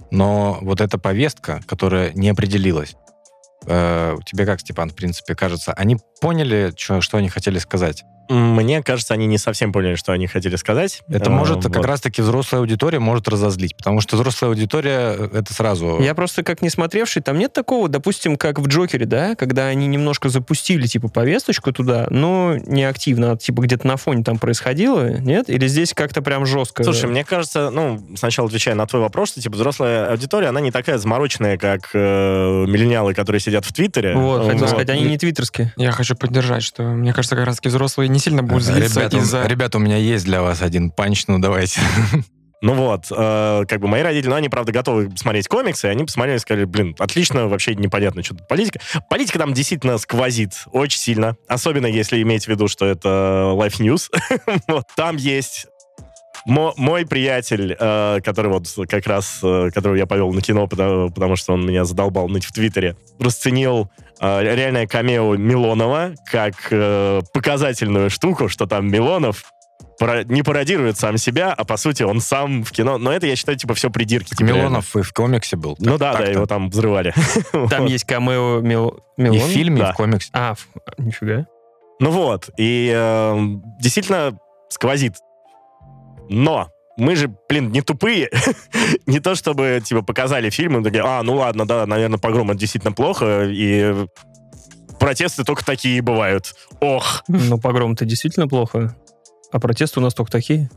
но 0.09 0.57
вот 0.61 0.79
эта 0.81 0.97
повестка, 0.97 1.61
которая 1.67 2.11
не 2.13 2.29
определилась, 2.29 2.95
э, 3.67 4.15
тебе 4.25 4.45
как, 4.45 4.61
Степан, 4.61 4.89
в 4.89 4.95
принципе, 4.95 5.35
кажется, 5.35 5.73
они 5.73 5.97
поняли, 6.21 6.71
чё- 6.75 7.01
что 7.01 7.17
они 7.17 7.29
хотели 7.29 7.59
сказать? 7.59 8.03
Мне 8.31 8.81
кажется, 8.81 9.13
они 9.13 9.27
не 9.27 9.37
совсем 9.37 9.73
поняли, 9.73 9.95
что 9.95 10.13
они 10.13 10.27
хотели 10.27 10.55
сказать. 10.55 11.01
Это 11.09 11.29
Э, 11.29 11.33
может 11.33 11.63
вот. 11.63 11.73
как 11.73 11.85
раз-таки 11.85 12.21
взрослая 12.21 12.61
аудитория 12.61 12.99
может 12.99 13.27
разозлить, 13.27 13.75
потому 13.75 13.99
что 14.01 14.15
взрослая 14.15 14.51
аудитория 14.51 15.15
э, 15.17 15.29
это 15.39 15.53
сразу... 15.53 15.99
Я 16.01 16.15
просто 16.15 16.43
как 16.43 16.61
не 16.61 16.69
смотревший, 16.69 17.21
там 17.21 17.37
нет 17.37 17.51
такого, 17.53 17.89
допустим, 17.89 18.37
как 18.37 18.59
в 18.59 18.67
Джокере, 18.67 19.05
да, 19.05 19.35
когда 19.35 19.67
они 19.67 19.87
немножко 19.87 20.29
запустили, 20.29 20.87
типа, 20.87 21.09
повесточку 21.09 21.73
туда, 21.73 22.07
но 22.09 22.55
не 22.57 22.83
активно, 22.83 23.31
а, 23.31 23.37
типа, 23.37 23.61
где-то 23.61 23.85
на 23.85 23.97
фоне 23.97 24.23
там 24.23 24.37
происходило, 24.37 25.19
нет? 25.19 25.49
Или 25.49 25.67
здесь 25.67 25.93
как-то 25.93 26.21
прям 26.21 26.45
жестко? 26.45 26.83
Слушай, 26.83 27.09
мне 27.09 27.25
кажется, 27.25 27.69
ну, 27.69 28.01
сначала 28.15 28.47
отвечая 28.47 28.75
на 28.75 28.85
твой 28.85 29.01
вопрос, 29.01 29.31
что, 29.31 29.41
типа, 29.41 29.55
взрослая 29.55 30.09
аудитория, 30.11 30.47
она 30.47 30.61
не 30.61 30.71
такая 30.71 30.97
замороченная, 30.97 31.57
как 31.57 31.89
э, 31.93 32.65
миллениалы, 32.67 33.13
которые 33.13 33.39
сидят 33.39 33.65
в 33.65 33.73
Твиттере. 33.73 34.15
Вот, 34.15 34.45
хотел 34.45 34.59
Вот. 34.59 34.69
сказать, 34.69 34.89
они 34.89 35.03
не 35.03 35.17
твиттерские. 35.17 35.73
Я 35.75 35.91
хочу 35.91 36.15
поддержать, 36.15 36.63
что 36.63 36.83
мне 36.83 37.13
кажется, 37.13 37.35
как 37.35 37.45
раз-таки 37.45 37.69
взрослые 37.69 38.07
не 38.09 38.19
сильно 38.21 38.43
будут 38.43 38.63
злиться 38.63 38.99
Ребята, 39.01 39.17
из-за... 39.17 39.45
ребята, 39.45 39.77
у 39.77 39.81
меня 39.81 39.97
есть 39.97 40.23
для 40.23 40.41
вас 40.41 40.61
один 40.61 40.91
панч, 40.91 41.27
ну 41.27 41.39
давайте. 41.39 41.81
Ну 42.63 42.75
вот, 42.75 43.07
э, 43.09 43.63
как 43.67 43.79
бы 43.79 43.87
мои 43.87 44.03
родители, 44.03 44.29
ну, 44.29 44.35
они, 44.35 44.47
правда, 44.47 44.71
готовы 44.71 45.09
смотреть 45.17 45.47
комиксы, 45.47 45.87
и 45.87 45.89
они 45.89 46.03
посмотрели 46.03 46.37
и 46.37 46.39
сказали, 46.39 46.65
блин, 46.65 46.95
отлично, 46.99 47.47
вообще 47.47 47.73
непонятно, 47.73 48.21
что 48.21 48.35
тут 48.35 48.47
политика. 48.47 48.79
Политика 49.09 49.39
там 49.39 49.55
действительно 49.55 49.97
сквозит 49.97 50.65
очень 50.71 50.99
сильно, 50.99 51.35
особенно 51.47 51.87
если 51.87 52.21
иметь 52.21 52.45
в 52.45 52.49
виду, 52.49 52.67
что 52.67 52.85
это 52.85 53.53
Life 53.55 53.79
News. 53.79 54.11
Вот. 54.67 54.85
Там 54.95 55.15
есть 55.15 55.65
мо- 56.45 56.73
мой 56.77 57.05
приятель, 57.07 57.75
э, 57.79 58.19
который 58.23 58.51
вот 58.51 58.67
как 58.87 59.07
раз, 59.07 59.39
э, 59.41 59.71
которого 59.73 59.95
я 59.95 60.05
повел 60.05 60.31
на 60.31 60.41
кино, 60.41 60.67
потому, 60.67 61.09
потому 61.09 61.35
что 61.35 61.53
он 61.53 61.65
меня 61.65 61.83
задолбал 61.83 62.29
ныть 62.29 62.45
в 62.45 62.51
Твиттере, 62.51 62.95
расценил 63.19 63.89
реальное 64.21 64.87
камео 64.87 65.35
Милонова 65.35 66.13
как 66.31 66.53
э, 66.71 67.21
показательную 67.33 68.09
штуку, 68.09 68.47
что 68.49 68.65
там 68.67 68.89
Милонов 68.91 69.43
не 70.25 70.41
пародирует 70.41 70.97
сам 70.97 71.17
себя, 71.17 71.53
а 71.55 71.63
по 71.63 71.77
сути 71.77 72.01
он 72.01 72.21
сам 72.21 72.63
в 72.63 72.71
кино. 72.71 72.97
Но 72.97 73.11
это, 73.11 73.27
я 73.27 73.35
считаю, 73.35 73.55
типа 73.57 73.75
все 73.75 73.91
придирки. 73.91 74.29
типа, 74.29 74.43
реально. 74.47 74.61
Милонов 74.61 74.95
и 74.95 75.01
в 75.03 75.13
комиксе 75.13 75.57
был. 75.57 75.75
Ну 75.79 75.97
да, 75.99 76.13
да, 76.13 76.17
Так-то. 76.17 76.31
его 76.31 76.45
там 76.47 76.69
взрывали. 76.69 77.13
Там 77.69 77.85
есть 77.85 78.05
камео 78.05 78.61
Мил... 78.61 78.99
И 79.17 79.23
в 79.23 79.41
фильме, 79.43 79.77
и 79.77 79.83
Да. 79.83 79.93
в 79.93 79.95
комиксе. 79.95 80.29
А, 80.33 80.55
в- 80.55 80.67
нифига. 80.97 81.45
Ну 81.99 82.09
вот, 82.09 82.49
и 82.57 82.91
э, 82.91 83.37
действительно 83.79 84.35
сквозит. 84.69 85.17
Но 86.29 86.69
мы 87.01 87.15
же, 87.15 87.33
блин, 87.49 87.71
не 87.71 87.81
тупые. 87.81 88.29
не 89.07 89.19
то, 89.19 89.33
чтобы, 89.33 89.81
типа, 89.83 90.03
показали 90.03 90.51
фильм 90.51 90.79
и 90.79 90.83
такие, 90.83 91.03
а, 91.03 91.23
ну 91.23 91.35
ладно, 91.35 91.67
да, 91.67 91.85
наверное, 91.87 92.19
погром 92.19 92.51
это 92.51 92.59
действительно 92.59 92.93
плохо, 92.93 93.47
и 93.49 94.05
протесты 94.99 95.43
только 95.43 95.65
такие 95.65 96.01
бывают. 96.03 96.53
Ох. 96.79 97.23
Ну, 97.27 97.57
погром-то 97.57 98.05
действительно 98.05 98.47
плохо. 98.47 98.95
А 99.51 99.59
протесты 99.59 99.99
у 99.99 100.03
нас 100.03 100.13
только 100.13 100.31
такие. 100.31 100.69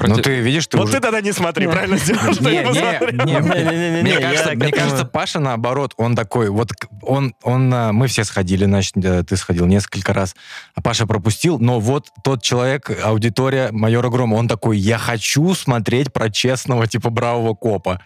Ну 0.00 0.14
Проте- 0.14 0.22
ты 0.22 0.40
видишь, 0.40 0.66
ты 0.66 0.76
вот 0.76 0.84
уже... 0.84 0.94
ты 0.94 1.00
тогда 1.00 1.20
не 1.20 1.32
смотри, 1.32 1.66
правильно 1.66 1.96
сделал, 1.98 2.32
что 2.32 2.44
Не, 2.44 2.50
не 2.50 2.56
не, 2.58 2.64
посмотрел. 2.64 3.26
не, 3.26 4.02
Мне 4.02 4.18
кажется, 4.18 4.52
мне 4.54 4.72
кажется, 4.72 5.04
Паша 5.04 5.40
наоборот, 5.40 5.94
он 5.96 6.16
такой, 6.16 6.48
вот 6.48 6.72
он, 7.02 7.34
он, 7.42 7.72
а, 7.74 7.92
мы 7.92 8.06
все 8.06 8.24
сходили, 8.24 8.64
значит, 8.64 8.96
э, 8.96 9.22
ты 9.24 9.36
сходил 9.36 9.66
несколько 9.66 10.12
раз, 10.12 10.34
а 10.74 10.80
Паша 10.80 11.06
пропустил, 11.06 11.58
но 11.58 11.80
вот 11.80 12.08
тот 12.24 12.42
человек, 12.42 12.90
аудитория 13.02 13.70
майора 13.72 14.08
Грома, 14.08 14.36
он 14.36 14.48
такой, 14.48 14.78
я 14.78 14.98
хочу 14.98 15.54
смотреть 15.54 16.12
про 16.12 16.30
честного, 16.30 16.86
типа, 16.86 17.10
бравого 17.10 17.54
копа. 17.54 18.00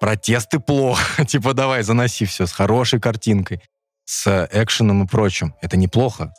Протесты 0.00 0.60
плохо, 0.60 1.24
типа, 1.26 1.54
давай, 1.54 1.82
заноси 1.82 2.24
все 2.24 2.46
с 2.46 2.52
хорошей 2.52 3.00
картинкой, 3.00 3.60
с 4.04 4.48
экшеном 4.52 5.04
и 5.04 5.06
прочим. 5.06 5.54
Это 5.60 5.76
неплохо. 5.76 6.32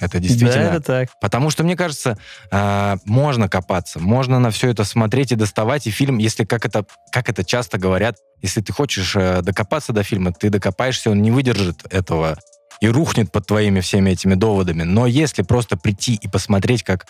Это 0.00 0.20
действительно... 0.20 0.64
Да, 0.64 0.74
это 0.74 0.80
так. 0.80 1.08
Потому 1.20 1.50
что, 1.50 1.64
мне 1.64 1.76
кажется, 1.76 2.16
а, 2.50 2.98
можно 3.04 3.48
копаться, 3.48 3.98
можно 3.98 4.38
на 4.38 4.50
все 4.50 4.70
это 4.70 4.84
смотреть 4.84 5.32
и 5.32 5.36
доставать. 5.36 5.86
И 5.86 5.90
фильм, 5.90 6.18
если, 6.18 6.44
как 6.44 6.64
это, 6.64 6.84
как 7.10 7.28
это 7.28 7.44
часто 7.44 7.78
говорят, 7.78 8.16
если 8.40 8.60
ты 8.60 8.72
хочешь 8.72 9.16
э, 9.16 9.42
докопаться 9.42 9.92
до 9.92 10.04
фильма, 10.04 10.32
ты 10.32 10.50
докопаешься, 10.50 11.10
он 11.10 11.20
не 11.22 11.32
выдержит 11.32 11.84
этого 11.90 12.38
и 12.80 12.88
рухнет 12.88 13.32
под 13.32 13.46
твоими 13.46 13.80
всеми 13.80 14.10
этими 14.10 14.34
доводами. 14.34 14.84
Но 14.84 15.06
если 15.06 15.42
просто 15.42 15.76
прийти 15.76 16.14
и 16.14 16.28
посмотреть, 16.28 16.84
как 16.84 17.06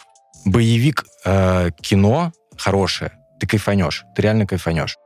боевик 0.47 1.05
э, 1.27 1.71
кино 1.83 2.33
хорошее, 2.57 3.13
ты 3.39 3.47
кайфанешь, 3.47 4.05
ты 4.17 4.23
реально 4.23 4.47
кайфанешь. 4.47 4.97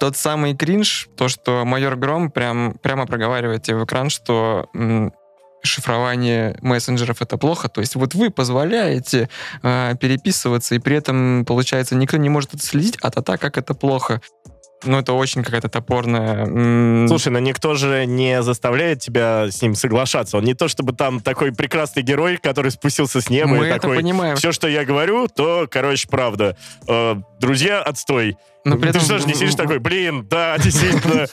тот 0.00 0.16
самый 0.16 0.56
кринж, 0.56 1.08
то, 1.16 1.28
что 1.28 1.64
майор 1.64 1.96
Гром 1.96 2.30
прям, 2.30 2.74
прямо 2.82 3.06
проговаривает 3.06 3.62
тебе 3.62 3.76
в 3.76 3.84
экран, 3.84 4.08
что 4.10 4.70
шифрование 5.62 6.56
мессенджеров 6.60 7.22
это 7.22 7.38
плохо. 7.38 7.68
То 7.68 7.80
есть 7.80 7.94
вот 7.94 8.14
вы 8.14 8.30
позволяете 8.30 9.28
э, 9.62 9.94
переписываться, 10.00 10.74
и 10.74 10.78
при 10.78 10.96
этом, 10.96 11.44
получается, 11.44 11.94
никто 11.94 12.16
не 12.16 12.28
может 12.28 12.54
это 12.54 12.62
следить, 12.62 12.96
а 13.02 13.10
то 13.10 13.22
как 13.22 13.58
это 13.58 13.74
плохо. 13.74 14.20
Ну, 14.84 14.98
это 14.98 15.14
очень 15.14 15.42
какая-то 15.42 15.68
топорная... 15.68 17.08
Слушай, 17.08 17.30
но 17.30 17.38
никто 17.38 17.74
же 17.74 18.04
не 18.04 18.42
заставляет 18.42 19.00
тебя 19.00 19.50
с 19.50 19.62
ним 19.62 19.74
соглашаться. 19.74 20.36
Он 20.36 20.44
не 20.44 20.54
то, 20.54 20.68
чтобы 20.68 20.92
там 20.92 21.20
такой 21.20 21.52
прекрасный 21.52 22.02
герой, 22.02 22.36
который 22.36 22.70
спустился 22.70 23.20
с 23.20 23.30
неба 23.30 23.48
мы 23.48 23.64
и 23.64 23.68
это 23.68 23.80
такой... 23.80 23.96
понимаем. 23.96 24.36
Все, 24.36 24.52
что 24.52 24.68
я 24.68 24.84
говорю, 24.84 25.28
то, 25.28 25.66
короче, 25.70 26.06
правда. 26.08 26.56
Друзья, 27.40 27.82
отстой. 27.82 28.36
Но 28.64 28.76
при 28.76 28.84
Ты 28.84 28.88
этом 28.88 29.00
что 29.02 29.18
же 29.18 29.26
не 29.26 29.34
сидишь 29.34 29.54
такой, 29.54 29.78
блин, 29.78 30.26
да, 30.28 30.58
действительно. 30.58 31.26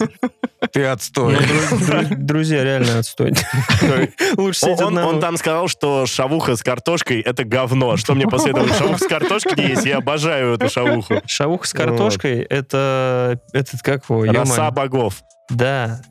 Ты 0.71 0.85
отстой. 0.85 1.35
Дру- 1.35 1.79
дру- 1.79 2.15
Друзья, 2.15 2.63
реально 2.63 2.99
отстой. 2.99 3.33
Лучше 4.37 4.59
сидеть 4.59 4.81
Он, 4.81 5.19
там 5.19 5.37
сказал, 5.37 5.67
что 5.67 6.05
шавуха 6.05 6.55
с 6.55 6.61
картошкой— 6.61 7.21
это 7.21 7.43
говно. 7.43 7.97
Что 7.97 8.13
мне 8.13 8.27
посоветовали? 8.27 8.71
Шавуха 8.77 8.99
с 8.99 9.07
картошкой 9.07 9.53
не 9.57 9.69
есть. 9.71 9.85
Я 9.85 9.97
обожаю 9.97 10.55
эту 10.55 10.69
шавуху. 10.69 11.21
Шавуха 11.25 11.67
с 11.67 11.73
картошкой, 11.73 12.41
это... 12.41 13.39
Этот, 13.51 13.81
как 13.81 14.07
его? 14.09 14.25
Роса 14.25 14.69
богов. 14.71 15.21
Да. 15.49 16.01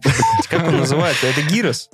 Как 0.49 0.67
он 0.69 0.79
называется? 0.79 1.27
Это 1.27 1.43
гирос. 1.43 1.89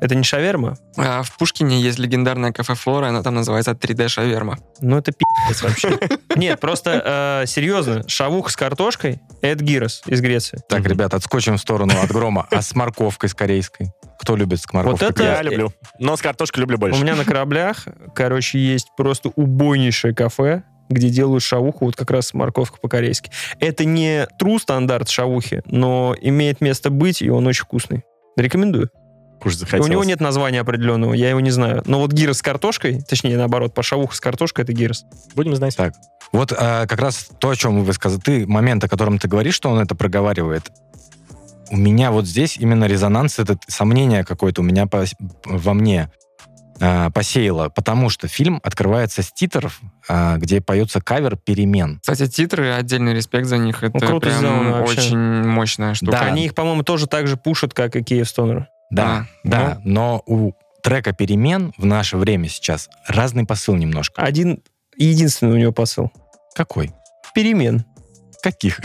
Это 0.00 0.14
не 0.14 0.22
шаверма. 0.22 0.76
А 0.96 1.22
в 1.22 1.36
Пушкине 1.36 1.80
есть 1.80 1.98
легендарное 1.98 2.52
кафе 2.52 2.74
Флора, 2.74 3.06
оно 3.08 3.22
там 3.22 3.34
называется 3.34 3.72
3D 3.72 4.08
шаверма. 4.08 4.58
Ну, 4.80 4.96
это 4.98 5.10
пи***ц 5.12 5.66
вообще. 5.66 5.98
Нет, 6.36 6.60
просто 6.60 7.40
э, 7.42 7.46
серьезно, 7.46 8.08
шавуха 8.08 8.50
с 8.50 8.56
картошкой— 8.56 9.20
это 9.42 9.64
гирос 9.64 10.02
из 10.06 10.20
Греции. 10.20 10.60
Так, 10.68 10.86
ребят, 10.86 11.14
отскочим 11.14 11.56
в 11.56 11.60
сторону 11.60 11.94
от 12.00 12.10
грома. 12.10 12.46
А 12.50 12.62
с 12.62 12.74
морковкой, 12.76 13.28
с 13.28 13.34
корейской? 13.34 13.90
Кто 14.20 14.36
любит 14.36 14.60
с 14.60 14.72
морковкой? 14.72 15.08
это- 15.08 15.22
Я 15.24 15.42
люблю. 15.42 15.72
Но 15.98 16.16
с 16.16 16.20
картошкой 16.22 16.60
люблю 16.60 16.76
У 16.76 16.80
больше. 16.80 17.00
меня 17.02 17.16
на 17.16 17.24
кораблях, 17.24 17.84
короче, 18.14 18.58
есть 18.58 18.88
просто 18.96 19.30
убойнейшее 19.34 20.14
кафе, 20.14 20.62
где 20.88 21.08
делают 21.10 21.42
шавуху 21.42 21.86
вот 21.86 21.96
как 21.96 22.10
раз 22.12 22.32
морковка 22.34 22.78
по-корейски. 22.80 23.30
Это 23.58 23.84
не 23.84 24.26
true 24.40 24.58
стандарт 24.60 25.08
шавухи, 25.08 25.62
но 25.66 26.14
имеет 26.20 26.60
место 26.60 26.90
быть, 26.90 27.20
и 27.20 27.28
он 27.30 27.46
очень 27.46 27.64
вкусный. 27.64 28.04
Рекомендую. 28.36 28.90
И 29.44 29.50
захотелось. 29.50 29.86
У 29.86 29.90
него 29.90 30.04
нет 30.04 30.20
названия 30.20 30.60
определенного, 30.60 31.14
я 31.14 31.30
его 31.30 31.40
не 31.40 31.50
знаю. 31.50 31.82
Но 31.86 31.98
вот 32.00 32.12
гирос 32.12 32.38
с 32.38 32.42
картошкой, 32.42 33.00
точнее, 33.02 33.36
наоборот, 33.36 33.74
по 33.74 33.82
шавуха 33.82 34.14
с 34.14 34.20
картошкой 34.20 34.64
это 34.64 34.72
гирос. 34.72 35.04
Будем 35.34 35.54
знать. 35.56 35.76
Так, 35.76 35.94
Вот 36.32 36.52
а, 36.56 36.86
как 36.86 37.00
раз 37.00 37.28
то, 37.38 37.50
о 37.50 37.56
чем 37.56 37.84
вы 37.84 37.92
сказали, 37.92 38.20
ты, 38.20 38.46
момент, 38.46 38.82
о 38.84 38.88
котором 38.88 39.18
ты 39.18 39.28
говоришь, 39.28 39.54
что 39.54 39.70
он 39.70 39.78
это 39.78 39.94
проговаривает, 39.94 40.70
у 41.70 41.76
меня 41.76 42.10
вот 42.10 42.26
здесь 42.26 42.56
именно 42.56 42.84
резонанс, 42.86 43.38
это 43.38 43.58
сомнение 43.68 44.24
какое-то 44.24 44.62
у 44.62 44.64
меня 44.64 44.86
по- 44.86 45.04
во 45.44 45.74
мне 45.74 46.10
а, 46.80 47.10
посеяло, 47.10 47.68
потому 47.70 48.08
что 48.08 48.28
фильм 48.28 48.60
открывается 48.62 49.22
с 49.22 49.32
титров, 49.32 49.80
а, 50.08 50.36
где 50.38 50.60
поется 50.60 51.00
кавер 51.00 51.36
«Перемен». 51.36 51.98
Кстати, 52.00 52.28
титры, 52.28 52.70
отдельный 52.70 53.14
респект 53.14 53.46
за 53.46 53.58
них. 53.58 53.82
Это 53.82 53.98
круто 53.98 54.28
прям 54.28 54.38
сделано 54.38 54.70
вообще. 54.78 54.98
очень 54.98 55.18
мощная 55.18 55.94
штука. 55.94 56.12
Да. 56.12 56.20
Они 56.22 56.46
их, 56.46 56.54
по-моему, 56.54 56.84
тоже 56.84 57.06
так 57.06 57.26
же 57.26 57.36
пушат, 57.36 57.74
как 57.74 57.96
и 57.96 58.02
Киев 58.02 58.28
Стонер. 58.28 58.68
Да, 58.90 59.04
А, 59.04 59.26
да, 59.44 59.80
но 59.84 60.22
у 60.26 60.52
трека 60.82 61.12
«Перемен» 61.12 61.72
в 61.76 61.84
наше 61.84 62.16
время 62.16 62.48
сейчас 62.48 62.88
разный 63.06 63.44
посыл 63.44 63.74
немножко. 63.74 64.22
Один 64.22 64.62
единственный 64.96 65.54
у 65.54 65.58
него 65.58 65.72
посыл. 65.72 66.10
Какой? 66.54 66.92
Перемен. 67.34 67.84
Каких? 68.42 68.80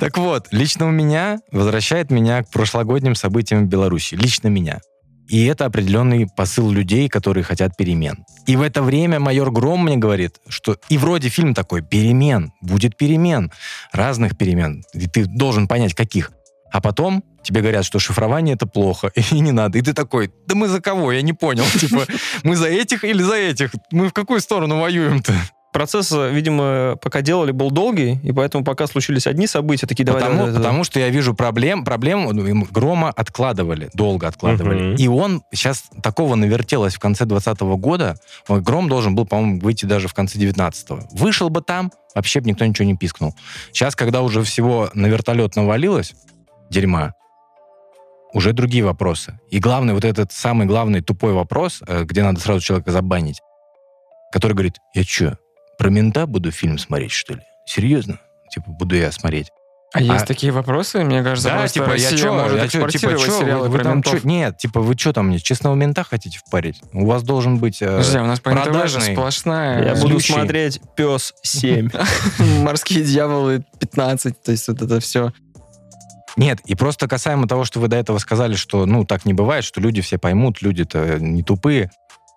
Так 0.00 0.16
вот, 0.16 0.48
лично 0.52 0.86
у 0.86 0.90
меня 0.90 1.40
возвращает 1.50 2.10
меня 2.10 2.42
к 2.42 2.50
прошлогодним 2.50 3.14
событиям 3.14 3.66
в 3.66 3.68
Беларуси. 3.68 4.14
Лично 4.14 4.48
меня. 4.48 4.80
И 5.28 5.44
это 5.46 5.64
определенный 5.64 6.26
посыл 6.36 6.70
людей, 6.70 7.08
которые 7.08 7.44
хотят 7.44 7.76
перемен. 7.76 8.24
И 8.46 8.56
в 8.56 8.62
это 8.62 8.82
время 8.82 9.18
майор 9.18 9.50
Гром 9.50 9.84
мне 9.84 9.96
говорит, 9.96 10.36
что 10.48 10.76
и 10.88 10.98
вроде 10.98 11.28
фильм 11.30 11.54
такой, 11.54 11.82
перемен, 11.82 12.52
будет 12.60 12.96
перемен, 12.96 13.50
разных 13.92 14.36
перемен. 14.36 14.84
И 14.94 15.06
ты 15.06 15.24
должен 15.24 15.68
понять, 15.68 15.94
каких. 15.94 16.32
А 16.70 16.80
потом 16.80 17.24
тебе 17.42 17.60
говорят, 17.60 17.84
что 17.84 17.98
шифрование 17.98 18.54
это 18.54 18.66
плохо, 18.66 19.12
и 19.30 19.40
не 19.40 19.52
надо. 19.52 19.78
И 19.78 19.82
ты 19.82 19.92
такой, 19.92 20.30
да 20.46 20.54
мы 20.54 20.68
за 20.68 20.80
кого? 20.80 21.12
Я 21.12 21.22
не 21.22 21.32
понял. 21.32 21.64
Типа, 21.78 22.06
мы 22.42 22.56
за 22.56 22.68
этих 22.68 23.04
или 23.04 23.22
за 23.22 23.36
этих? 23.36 23.70
Мы 23.90 24.08
в 24.08 24.12
какую 24.12 24.40
сторону 24.40 24.80
воюем-то? 24.80 25.32
Процесс, 25.72 26.12
видимо, 26.12 26.98
пока 27.00 27.22
делали, 27.22 27.50
был 27.50 27.70
долгий, 27.70 28.20
и 28.22 28.30
поэтому 28.30 28.62
пока 28.62 28.86
случились 28.86 29.26
одни 29.26 29.46
события, 29.46 29.86
такие 29.86 30.04
давай, 30.04 30.20
потому, 30.20 30.38
давай, 30.40 30.52
давай, 30.52 30.62
потому 30.62 30.84
что 30.84 31.00
я 31.00 31.08
вижу 31.08 31.32
проблем, 31.32 31.82
проблем 31.82 32.28
ну, 32.30 32.46
им 32.46 32.64
Грома 32.70 33.08
откладывали, 33.08 33.88
долго 33.94 34.28
откладывали. 34.28 34.88
Мгм. 34.88 34.96
И 34.96 35.08
он 35.08 35.42
сейчас 35.50 35.84
такого 36.02 36.34
навертелось 36.34 36.94
в 36.94 36.98
конце 36.98 37.24
2020 37.24 37.62
года. 37.80 38.16
Гром 38.48 38.90
должен 38.90 39.14
был, 39.14 39.24
по-моему, 39.24 39.60
выйти 39.60 39.86
даже 39.86 40.08
в 40.08 40.14
конце 40.14 40.38
19 40.38 40.88
Вышел 41.12 41.48
бы 41.48 41.62
там, 41.62 41.90
вообще 42.14 42.40
бы 42.40 42.50
никто 42.50 42.66
ничего 42.66 42.84
не 42.84 42.94
пискнул. 42.94 43.34
Сейчас, 43.72 43.96
когда 43.96 44.20
уже 44.20 44.42
всего 44.42 44.90
на 44.92 45.06
вертолет 45.06 45.56
навалилось, 45.56 46.12
дерьма, 46.68 47.14
уже 48.32 48.52
другие 48.52 48.84
вопросы. 48.84 49.38
И 49.50 49.58
главный, 49.58 49.94
вот 49.94 50.04
этот 50.04 50.32
самый 50.32 50.66
главный 50.66 51.00
тупой 51.02 51.32
вопрос, 51.32 51.82
э, 51.86 52.04
где 52.04 52.22
надо 52.22 52.40
сразу 52.40 52.60
человека 52.60 52.90
забанить, 52.90 53.40
который 54.32 54.52
говорит, 54.54 54.76
я 54.94 55.02
что, 55.04 55.38
про 55.78 55.90
мента 55.90 56.26
буду 56.26 56.50
фильм 56.50 56.78
смотреть, 56.78 57.12
что 57.12 57.34
ли? 57.34 57.40
Серьезно? 57.66 58.18
Типа, 58.50 58.70
буду 58.70 58.96
я 58.96 59.12
смотреть. 59.12 59.48
А 59.94 60.00
есть 60.00 60.22
А- 60.24 60.26
такие 60.26 60.52
вопросы? 60.52 61.04
Мне 61.04 61.22
кажется, 61.22 61.50
Да, 61.50 61.68
типа, 61.68 61.84
я 61.84 61.90
Россия 61.90 62.16
чё, 62.16 62.32
может 62.32 62.56
я 62.56 62.66
чё, 62.66 62.88
типа, 62.88 63.10
чё, 63.18 63.18
сериалы 63.40 63.64
вы, 63.64 63.68
вы 63.68 63.76
про 63.76 63.84
там 63.84 63.92
ментов. 63.96 64.22
чё- 64.22 64.26
нет, 64.26 64.56
типа, 64.56 64.80
вы 64.80 64.94
что 64.96 65.12
там 65.12 65.28
мне, 65.28 65.38
честного 65.38 65.74
мента 65.74 66.02
хотите 66.02 66.38
впарить? 66.38 66.80
У 66.94 67.04
вас 67.04 67.22
должен 67.22 67.58
быть... 67.58 67.82
э, 67.82 67.86
Подожди, 67.86 68.16
а 68.16 68.22
у 68.22 68.26
нас 68.26 68.40
по 68.40 68.50
НТВ 68.52 68.64
же 68.64 68.70
продажный. 68.70 69.12
сплошная. 69.12 69.84
Я 69.84 69.94
буду 69.96 70.14
Злющий. 70.14 70.32
смотреть 70.32 70.80
«Пес 70.96 71.34
7». 71.44 71.90
Морские 72.62 73.04
дьяволы 73.04 73.64
15, 73.80 74.42
то 74.42 74.52
есть 74.52 74.66
вот 74.68 74.80
это 74.80 74.98
все. 75.00 75.32
Нет, 76.36 76.60
и 76.64 76.74
просто 76.74 77.08
касаемо 77.08 77.46
того, 77.46 77.64
что 77.64 77.78
вы 77.80 77.88
до 77.88 77.96
этого 77.96 78.18
сказали, 78.18 78.54
что, 78.54 78.86
ну, 78.86 79.04
так 79.04 79.24
не 79.24 79.34
бывает, 79.34 79.64
что 79.64 79.80
люди 79.80 80.00
все 80.00 80.18
поймут, 80.18 80.62
люди-то 80.62 81.18
не 81.18 81.42
тупые. 81.42 81.90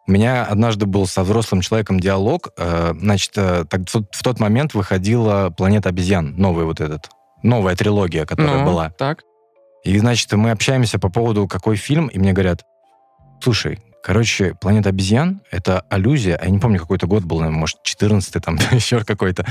У 0.08 0.12
меня 0.12 0.44
однажды 0.44 0.86
был 0.86 1.08
со 1.08 1.24
взрослым 1.24 1.62
человеком 1.62 2.00
диалог. 2.00 2.50
э, 2.58 2.94
значит, 3.00 3.32
э, 3.38 3.66
так, 3.70 3.82
в 3.90 4.22
тот- 4.24 4.40
момент 4.40 4.74
выходила 4.74 5.50
«Планета 5.50 5.90
обезьян», 5.90 6.36
новый 6.38 6.66
вот 6.66 6.80
этот, 6.82 7.10
новая 7.42 7.76
трилогия, 7.76 8.26
которая 8.26 8.60
Ну, 8.60 8.66
была. 8.66 8.90
так. 8.92 9.24
И, 9.84 9.98
значит, 9.98 10.32
мы 10.34 10.52
общаемся 10.52 11.00
по 11.00 11.10
поводу, 11.10 11.48
какой 11.48 11.76
фильм, 11.78 12.08
и 12.08 12.20
мне 12.20 12.34
говорят, 12.34 12.64
слушай, 13.42 13.80
короче, 14.04 14.54
«Планета 14.56 14.90
обезьян»— 14.90 15.42
это 15.52 15.82
аллюзия, 15.90 16.36
а 16.38 16.46
я 16.46 16.52
не 16.52 16.60
помню, 16.60 16.80
какой-то 16.80 17.08
год 17.08 17.24
был, 17.24 17.38
наверное, 17.40 17.60
может, 17.62 17.78
14 17.84 18.40
там, 18.42 18.58
еще 18.72 19.04
какой-то. 19.04 19.46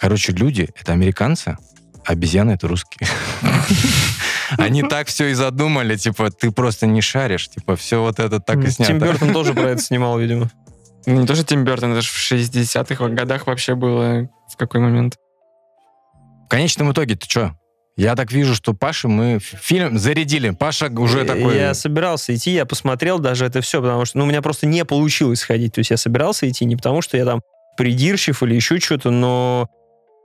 Короче, 0.00 0.32
люди— 0.32 0.68
это 0.80 0.92
американцы, 0.92 1.56
обезьяны— 2.04 2.50
это 2.52 2.68
русские. 2.68 3.08
Они 4.58 4.82
так 4.82 5.08
все 5.08 5.28
и 5.28 5.34
задумали, 5.34 5.96
типа, 5.96 6.30
ты 6.30 6.50
просто 6.50 6.86
не 6.86 7.00
шаришь, 7.00 7.48
типа, 7.48 7.76
все 7.76 8.02
вот 8.02 8.18
это 8.18 8.40
так 8.40 8.58
и 8.58 8.62
Тим 8.62 8.70
снято. 8.70 8.94
Бертон 8.94 9.32
тоже 9.32 9.54
про 9.54 9.70
это 9.70 9.82
снимал, 9.82 10.18
видимо. 10.18 10.50
Ну, 11.06 11.20
не 11.20 11.26
то, 11.26 11.34
что 11.34 11.44
Тим 11.44 11.64
Бертон, 11.64 11.92
это 11.92 12.02
же 12.02 12.08
в 12.08 12.32
60-х 12.32 13.08
годах 13.08 13.46
вообще 13.46 13.74
было 13.74 14.28
в 14.52 14.56
какой 14.56 14.80
момент. 14.80 15.16
В 16.46 16.48
конечном 16.48 16.92
итоге, 16.92 17.16
ты 17.16 17.28
что? 17.28 17.56
Я 17.96 18.16
так 18.16 18.32
вижу, 18.32 18.54
что 18.54 18.72
Паша 18.72 19.08
мы 19.08 19.38
фильм 19.38 19.98
зарядили. 19.98 20.50
Паша 20.50 20.86
уже 20.88 21.24
такой... 21.24 21.56
Я 21.56 21.74
собирался 21.74 22.34
идти, 22.34 22.52
я 22.52 22.64
посмотрел 22.64 23.18
даже 23.18 23.44
это 23.44 23.60
все, 23.60 23.82
потому 23.82 24.06
что 24.06 24.18
ну, 24.18 24.24
у 24.24 24.26
меня 24.26 24.40
просто 24.40 24.66
не 24.66 24.84
получилось 24.84 25.40
сходить. 25.40 25.74
То 25.74 25.80
есть 25.80 25.90
я 25.90 25.96
собирался 25.96 26.48
идти 26.48 26.64
не 26.64 26.76
потому, 26.76 27.02
что 27.02 27.16
я 27.18 27.24
там 27.26 27.42
придирчив 27.76 28.42
или 28.42 28.54
еще 28.54 28.78
что-то, 28.80 29.10
но 29.10 29.68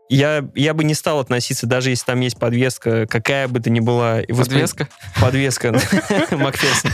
я, 0.09 0.45
я 0.55 0.73
бы 0.73 0.83
не 0.83 0.93
стал 0.93 1.19
относиться, 1.19 1.67
даже 1.67 1.89
если 1.89 2.05
там 2.05 2.19
есть 2.21 2.37
подвеска, 2.37 3.07
какая 3.07 3.47
бы 3.47 3.59
то 3.59 3.69
ни 3.69 3.79
была... 3.79 4.21
Подвеска? 4.27 4.87
Подвеска. 5.19 5.71
Макферсон. 6.31 6.91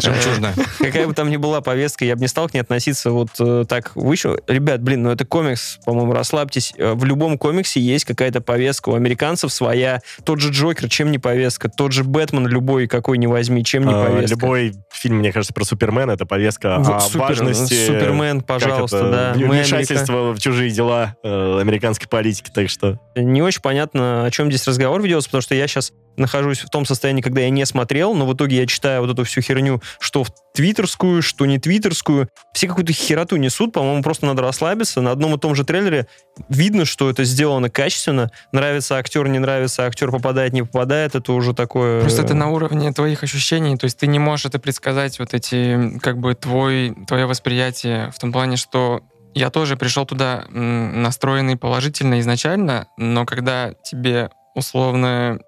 Жемчужная. 0.00 0.54
Какая 0.78 1.06
бы 1.06 1.14
там 1.14 1.30
ни 1.30 1.36
была 1.36 1.60
повестка, 1.60 2.04
я 2.04 2.14
бы 2.14 2.20
не 2.20 2.28
стал 2.28 2.48
к 2.48 2.54
ней 2.54 2.60
относиться 2.60 3.10
вот 3.10 3.30
э, 3.40 3.64
так 3.68 3.94
выше. 3.96 4.36
Ребят, 4.46 4.82
блин, 4.82 5.02
ну 5.02 5.10
это 5.10 5.24
комикс, 5.24 5.78
по-моему, 5.84 6.12
расслабьтесь. 6.12 6.72
Э, 6.76 6.92
В 6.94 7.04
любом 7.04 7.38
комиксе 7.38 7.80
есть 7.80 8.04
какая-то 8.04 8.40
повестка. 8.40 8.90
У 8.90 8.94
американцев 8.94 9.52
своя. 9.52 10.00
Тот 10.24 10.40
же 10.40 10.50
Джокер, 10.50 10.88
чем 10.88 11.10
не 11.10 11.18
повестка. 11.18 11.68
Тот 11.68 11.92
же 11.92 12.04
Бэтмен, 12.04 12.46
любой, 12.46 12.86
какой 12.86 13.18
не 13.18 13.26
возьми, 13.26 13.64
чем 13.64 13.84
не 13.86 13.92
А, 13.92 14.06
повестка. 14.06 14.36
Любой 14.36 14.74
фильм, 14.90 15.16
мне 15.18 15.32
кажется, 15.32 15.52
про 15.54 15.64
Супермена 15.64 16.12
это 16.12 16.26
повестка 16.26 16.76
о 16.76 16.80
важности. 16.80 17.86
Супермен, 17.86 18.40
как 18.40 18.46
пожалуйста, 18.46 18.96
это, 18.98 19.10
да. 19.10 19.32
Вмешательство 19.34 20.32
в 20.32 20.38
чужие 20.38 20.70
дела 20.70 21.16
э, 21.22 21.58
американской 21.60 22.08
политики, 22.08 22.50
так 22.52 22.68
что. 22.68 22.98
Не 23.16 23.42
очень 23.42 23.60
понятно, 23.60 24.24
о 24.24 24.30
чем 24.30 24.48
здесь 24.48 24.66
разговор 24.66 25.02
ведется, 25.02 25.28
потому 25.28 25.42
что 25.42 25.54
я 25.54 25.66
сейчас 25.66 25.92
нахожусь 26.16 26.60
в 26.60 26.68
том 26.68 26.84
состоянии, 26.84 27.22
когда 27.22 27.40
я 27.40 27.50
не 27.50 27.64
смотрел, 27.64 28.14
но 28.14 28.26
в 28.26 28.34
итоге 28.34 28.56
я 28.56 28.66
читаю 28.66 29.00
вот 29.00 29.10
эту 29.10 29.24
всю 29.24 29.40
херню, 29.40 29.80
что 29.98 30.24
в 30.24 30.30
твиттерскую, 30.54 31.22
что 31.22 31.46
не 31.46 31.58
твиттерскую. 31.58 32.28
Все 32.52 32.68
какую-то 32.68 32.92
хероту 32.92 33.36
несут, 33.36 33.72
по-моему, 33.72 34.02
просто 34.02 34.26
надо 34.26 34.42
расслабиться. 34.42 35.00
На 35.00 35.12
одном 35.12 35.34
и 35.34 35.38
том 35.38 35.54
же 35.54 35.64
трейлере 35.64 36.06
видно, 36.48 36.84
что 36.84 37.08
это 37.08 37.24
сделано 37.24 37.70
качественно. 37.70 38.30
Нравится 38.52 38.96
актер, 38.96 39.26
не 39.28 39.38
нравится, 39.38 39.86
актер 39.86 40.10
попадает, 40.10 40.52
не 40.52 40.62
попадает, 40.62 41.14
это 41.14 41.32
уже 41.32 41.54
такое... 41.54 42.00
Просто 42.00 42.22
это 42.22 42.34
на 42.34 42.50
уровне 42.50 42.92
твоих 42.92 43.22
ощущений, 43.22 43.76
то 43.76 43.84
есть 43.84 43.98
ты 43.98 44.06
не 44.06 44.18
можешь 44.18 44.46
это 44.46 44.58
предсказать, 44.58 45.18
вот 45.18 45.32
эти, 45.32 45.98
как 46.00 46.18
бы, 46.18 46.34
твой, 46.34 46.94
твое 47.06 47.26
восприятие 47.26 48.10
в 48.14 48.18
том 48.18 48.32
плане, 48.32 48.56
что 48.56 49.02
я 49.34 49.50
тоже 49.50 49.76
пришел 49.76 50.06
туда 50.06 50.44
настроенный 50.48 51.56
положительно 51.56 52.20
изначально, 52.20 52.86
но 52.96 53.24
когда 53.24 53.72
тебе 53.84 54.30
условно 54.54 55.40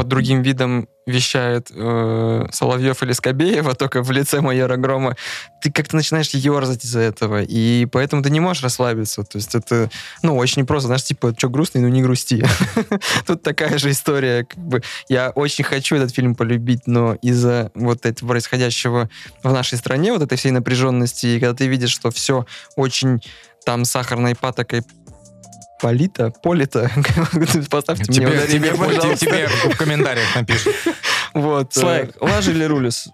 под 0.00 0.08
другим 0.08 0.40
видом 0.40 0.88
вещает 1.06 1.70
э, 1.74 2.46
Соловьев 2.52 3.02
или 3.02 3.12
Скобеева, 3.12 3.74
только 3.74 4.02
в 4.02 4.10
лице 4.10 4.40
майора 4.40 4.78
Грома, 4.78 5.14
ты 5.60 5.70
как-то 5.70 5.94
начинаешь 5.94 6.30
ерзать 6.30 6.86
из-за 6.86 7.00
этого, 7.00 7.42
и 7.42 7.84
поэтому 7.84 8.22
ты 8.22 8.30
не 8.30 8.40
можешь 8.40 8.62
расслабиться. 8.62 9.24
То 9.24 9.36
есть 9.36 9.54
это, 9.54 9.90
ну, 10.22 10.38
очень 10.38 10.64
просто, 10.64 10.86
знаешь, 10.86 11.04
типа, 11.04 11.34
что 11.36 11.50
грустный, 11.50 11.82
ну 11.82 11.88
не 11.88 12.00
грусти. 12.00 12.42
Тут 13.26 13.42
такая 13.42 13.76
же 13.76 13.90
история, 13.90 14.46
как 14.46 14.58
бы, 14.58 14.82
я 15.10 15.32
очень 15.34 15.64
хочу 15.64 15.96
этот 15.96 16.14
фильм 16.14 16.34
полюбить, 16.34 16.86
но 16.86 17.16
из-за 17.20 17.70
вот 17.74 18.06
этого 18.06 18.30
происходящего 18.30 19.10
в 19.42 19.52
нашей 19.52 19.76
стране, 19.76 20.14
вот 20.14 20.22
этой 20.22 20.38
всей 20.38 20.50
напряженности, 20.50 21.26
и 21.26 21.40
когда 21.40 21.54
ты 21.54 21.66
видишь, 21.66 21.90
что 21.90 22.10
все 22.10 22.46
очень 22.74 23.20
там 23.64 23.84
сахарной 23.84 24.34
патокой 24.34 24.82
полито, 25.80 26.32
полито, 26.42 26.90
поставьте 27.70 28.04
мне 28.08 28.14
Тебе, 28.14 28.26
ударение, 28.28 28.48
тебе, 28.48 28.74
пожалуйста. 28.74 29.26
тебе 29.26 29.48
в 29.48 29.76
комментариях 29.76 30.34
напишут. 30.36 30.74
Вот. 31.34 31.76
э, 31.76 31.80
Слайк, 31.80 32.16
Лажа 32.20 32.50
или 32.50 32.64
Рулис? 32.64 33.08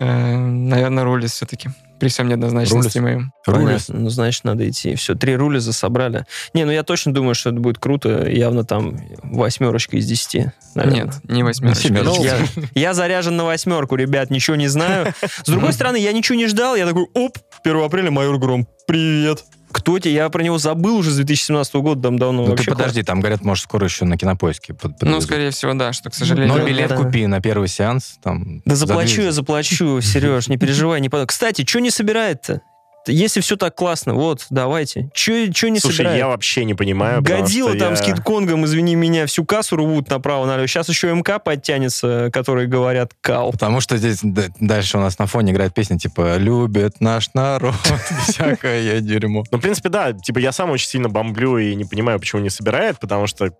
э, 0.00 0.36
Наверное, 0.36 1.04
Рулис 1.04 1.32
все-таки. 1.32 1.70
При 2.00 2.08
всем 2.08 2.28
неоднозначности 2.28 2.98
моим. 2.98 3.32
Рулис. 3.46 3.88
Ну, 3.88 4.10
значит, 4.10 4.44
надо 4.44 4.68
идти. 4.68 4.94
Все, 4.96 5.14
три 5.14 5.36
рулиза 5.36 5.72
собрали. 5.72 6.26
Не, 6.52 6.64
ну 6.64 6.72
я 6.72 6.82
точно 6.82 7.14
думаю, 7.14 7.34
что 7.34 7.50
это 7.50 7.60
будет 7.60 7.78
круто. 7.78 8.28
Явно 8.28 8.64
там 8.64 8.98
восьмерочка 9.22 9.96
из 9.96 10.04
десяти. 10.06 10.50
наверное. 10.74 11.04
Нет, 11.06 11.14
не 11.24 11.42
восьмерочка. 11.44 11.88
Ну, 12.02 12.22
я, 12.22 12.36
я 12.74 12.92
заряжен 12.94 13.36
на 13.36 13.44
восьмерку, 13.44 13.94
ребят, 13.96 14.28
ничего 14.30 14.56
не 14.56 14.68
знаю. 14.68 15.14
С 15.22 15.48
другой 15.48 15.72
стороны, 15.72 15.96
я 15.96 16.12
ничего 16.12 16.36
не 16.36 16.48
ждал. 16.48 16.74
Я 16.76 16.84
такой, 16.86 17.06
оп, 17.14 17.38
1 17.64 17.82
апреля 17.84 18.10
майор 18.10 18.36
Гром, 18.38 18.66
привет. 18.86 19.44
Кто 19.74 19.98
тебе? 19.98 20.14
Я 20.14 20.28
про 20.28 20.40
него 20.40 20.56
забыл 20.56 20.98
уже 20.98 21.10
с 21.10 21.16
2017 21.16 21.74
года, 21.74 22.02
там 22.02 22.16
давно. 22.16 22.46
Ну 22.46 22.54
ты 22.54 22.64
подожди, 22.64 23.02
там, 23.02 23.18
говорят, 23.18 23.42
может, 23.42 23.64
скоро 23.64 23.84
еще 23.86 24.04
на 24.04 24.16
кинопоиске 24.16 24.72
под- 24.72 25.02
Ну, 25.02 25.20
скорее 25.20 25.50
всего, 25.50 25.74
да, 25.74 25.92
что, 25.92 26.10
к 26.10 26.14
сожалению... 26.14 26.54
Но 26.54 26.60
да, 26.60 26.64
билет 26.64 26.90
да. 26.90 26.96
купи 26.96 27.26
на 27.26 27.40
первый 27.40 27.66
сеанс. 27.66 28.18
Там, 28.22 28.62
Да 28.64 28.76
за 28.76 28.86
заплачу 28.86 29.22
я, 29.22 29.32
заплачу, 29.32 30.00
Сереж, 30.00 30.46
не 30.46 30.58
переживай. 30.58 31.00
Не 31.00 31.10
Кстати, 31.26 31.66
что 31.66 31.80
не 31.80 31.90
собирает-то? 31.90 32.60
Если 33.06 33.40
все 33.40 33.56
так 33.56 33.74
классно, 33.74 34.14
вот, 34.14 34.46
давайте. 34.50 35.10
Че, 35.14 35.52
че 35.52 35.70
не 35.70 35.78
Слушай, 35.80 35.96
собирают? 35.96 36.18
я 36.18 36.28
вообще 36.28 36.64
не 36.64 36.74
понимаю. 36.74 37.22
что 37.24 37.74
там 37.78 37.90
я- 37.90 37.96
с 37.96 38.00
Кит-Конгом, 38.00 38.64
извини 38.64 38.94
меня, 38.94 39.26
всю 39.26 39.44
кассу 39.44 39.76
рвут 39.76 40.08
направо-налево. 40.08 40.66
Сейчас 40.66 40.88
еще 40.88 41.12
МК 41.14 41.38
подтянется, 41.38 42.30
которые 42.32 42.66
говорят 42.66 43.12
кал. 43.20 43.52
Потому 43.52 43.80
что 43.80 43.96
здесь 43.96 44.20
дальше 44.22 44.98
у 44.98 45.00
нас 45.00 45.18
на 45.18 45.26
фоне 45.26 45.52
играет 45.52 45.74
песня 45.74 45.98
типа 45.98 46.36
«Любит 46.38 47.00
наш 47.00 47.30
народ», 47.34 47.74
всякое 48.28 49.00
дерьмо. 49.00 49.44
Ну, 49.50 49.58
в 49.58 49.60
принципе, 49.60 49.88
да. 49.88 50.12
Типа, 50.12 50.38
я 50.38 50.52
сам 50.52 50.70
очень 50.70 50.88
сильно 50.88 51.08
бомблю 51.08 51.58
и 51.58 51.74
не 51.74 51.84
понимаю, 51.84 52.18
почему 52.18 52.40
не 52.42 52.50
собирает, 52.50 52.98
потому 52.98 53.26
что, 53.26 53.50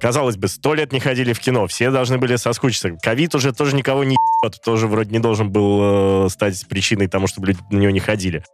казалось 0.00 0.36
бы, 0.36 0.48
сто 0.48 0.74
лет 0.74 0.92
не 0.92 1.00
ходили 1.00 1.32
в 1.32 1.40
кино, 1.40 1.66
все 1.66 1.90
должны 1.90 2.18
были 2.18 2.36
соскучиться. 2.36 2.90
Ковид 3.02 3.34
уже 3.34 3.52
тоже 3.52 3.74
никого 3.74 4.04
не 4.04 4.16
ебет, 4.42 4.60
тоже 4.62 4.86
вроде 4.86 5.10
не 5.10 5.18
должен 5.18 5.50
был 5.50 6.26
э, 6.26 6.28
стать 6.30 6.64
причиной 6.68 7.08
тому, 7.08 7.26
чтобы 7.26 7.48
люди 7.48 7.58
на 7.70 7.78
него 7.78 7.90
не 7.90 8.00
ходили. 8.00 8.44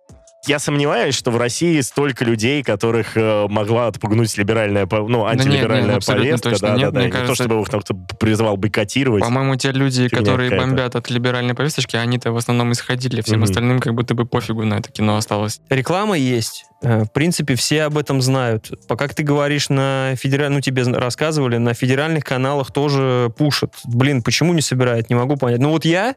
Я 0.46 0.58
сомневаюсь, 0.58 1.14
что 1.14 1.30
в 1.30 1.36
России 1.36 1.80
столько 1.82 2.24
людей, 2.24 2.62
которых 2.62 3.14
э, 3.16 3.46
могла 3.48 3.88
отпугнуть 3.88 4.34
либеральная, 4.38 4.88
ну, 4.90 5.06
нет, 5.06 5.10
нет, 5.10 5.46
антилиберальная 5.46 5.96
абсолютно 5.96 6.24
повестка. 6.30 6.50
точно 6.50 6.68
да, 6.68 6.74
нет. 6.76 6.92
да, 6.92 7.00
да. 7.00 7.06
Не 7.06 7.12
то, 7.12 7.18
кажется, 7.18 7.34
чтобы 7.44 7.60
их 7.60 7.68
там 7.68 7.80
кто 7.82 7.94
призывал 8.18 8.56
бойкотировать. 8.56 9.22
По-моему, 9.22 9.56
те 9.56 9.70
люди, 9.72 10.08
которые 10.08 10.50
бомбят 10.58 10.96
от 10.96 11.10
либеральной 11.10 11.54
повесточки, 11.54 11.96
они-то 11.96 12.32
в 12.32 12.36
основном 12.38 12.72
исходили. 12.72 13.20
Всем 13.20 13.40
Мгм. 13.40 13.44
остальным 13.44 13.80
как 13.80 13.94
будто 13.94 14.14
бы 14.14 14.24
пофигу 14.24 14.64
на 14.64 14.74
это 14.74 14.90
кино 14.90 15.16
осталось. 15.16 15.60
Реклама 15.68 16.16
есть. 16.16 16.64
Э, 16.82 17.04
В 17.04 17.12
принципе, 17.12 17.54
все 17.54 17.82
об 17.82 17.98
этом 17.98 18.22
знают. 18.22 18.70
Пока 18.88 19.08
ты 19.08 19.22
говоришь 19.22 19.68
на 19.68 20.14
федеральных, 20.16 20.56
ну, 20.56 20.60
тебе 20.62 20.82
рассказывали, 20.84 21.58
на 21.58 21.74
федеральных 21.74 22.24
каналах 22.24 22.72
тоже 22.72 23.30
пушат. 23.36 23.74
Блин, 23.84 24.22
почему 24.22 24.54
не 24.54 24.62
собирают? 24.62 25.10
Не 25.10 25.16
могу 25.16 25.36
понять. 25.36 25.60
Ну, 25.60 25.68
вот 25.70 25.84
я, 25.84 26.14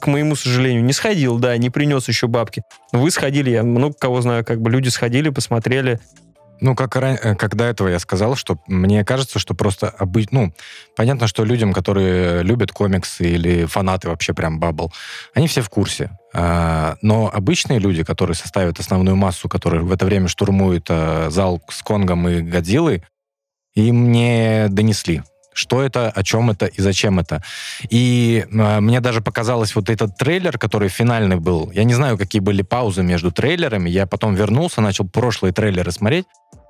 к 0.00 0.06
моему 0.06 0.36
сожалению, 0.36 0.84
не 0.84 0.92
сходил, 0.92 1.38
да, 1.38 1.56
не 1.56 1.70
принес 1.70 2.08
еще 2.08 2.26
бабки. 2.26 2.62
Но 2.92 3.00
вы 3.00 3.10
сходили, 3.10 3.50
я 3.50 3.62
много 3.62 3.94
кого 3.98 4.20
знаю, 4.20 4.44
как 4.44 4.60
бы 4.60 4.70
люди 4.70 4.88
сходили, 4.88 5.30
посмотрели. 5.30 6.00
Ну, 6.60 6.74
как, 6.74 6.96
э, 6.96 7.34
как 7.34 7.54
до 7.54 7.64
этого 7.64 7.88
я 7.88 7.98
сказал, 7.98 8.34
что 8.34 8.58
мне 8.66 9.04
кажется, 9.04 9.38
что 9.38 9.54
просто 9.54 9.94
обы- 9.98 10.26
ну, 10.30 10.54
понятно, 10.96 11.26
что 11.26 11.44
людям, 11.44 11.72
которые 11.72 12.42
любят 12.42 12.72
комиксы 12.72 13.24
или 13.28 13.66
фанаты 13.66 14.08
вообще 14.08 14.32
прям 14.32 14.58
бабл, 14.58 14.92
они 15.34 15.48
все 15.48 15.60
в 15.60 15.68
курсе. 15.68 16.10
А, 16.32 16.96
Но 17.02 17.30
обычные 17.32 17.78
люди, 17.78 18.04
которые 18.04 18.36
составят 18.36 18.80
основную 18.80 19.16
массу, 19.16 19.48
которые 19.48 19.82
в 19.82 19.92
это 19.92 20.06
время 20.06 20.28
штурмуют 20.28 20.86
а, 20.88 21.28
зал 21.30 21.62
с 21.68 21.82
Конгом 21.82 22.26
и 22.28 22.40
Годзиллой, 22.40 23.02
им 23.74 24.10
не 24.10 24.68
донесли, 24.70 25.22
что 25.56 25.82
это, 25.82 26.10
о 26.10 26.22
чем 26.22 26.50
это 26.50 26.66
и 26.66 26.80
зачем 26.80 27.18
это. 27.18 27.42
И 27.88 28.44
а, 28.52 28.80
мне 28.80 29.00
даже 29.00 29.20
показалось 29.20 29.74
вот 29.74 29.90
этот 29.90 30.16
трейлер, 30.16 30.58
который 30.58 30.88
финальный 30.88 31.36
был. 31.36 31.70
Я 31.72 31.84
не 31.84 31.94
знаю, 31.94 32.18
какие 32.18 32.40
были 32.40 32.62
паузы 32.62 33.02
между 33.02 33.32
трейлерами. 33.32 33.88
Я 33.88 34.06
потом 34.06 34.34
вернулся, 34.34 34.80
начал 34.80 35.08
прошлые 35.08 35.52
трейлеры 35.52 35.92
смотреть. 35.92 36.26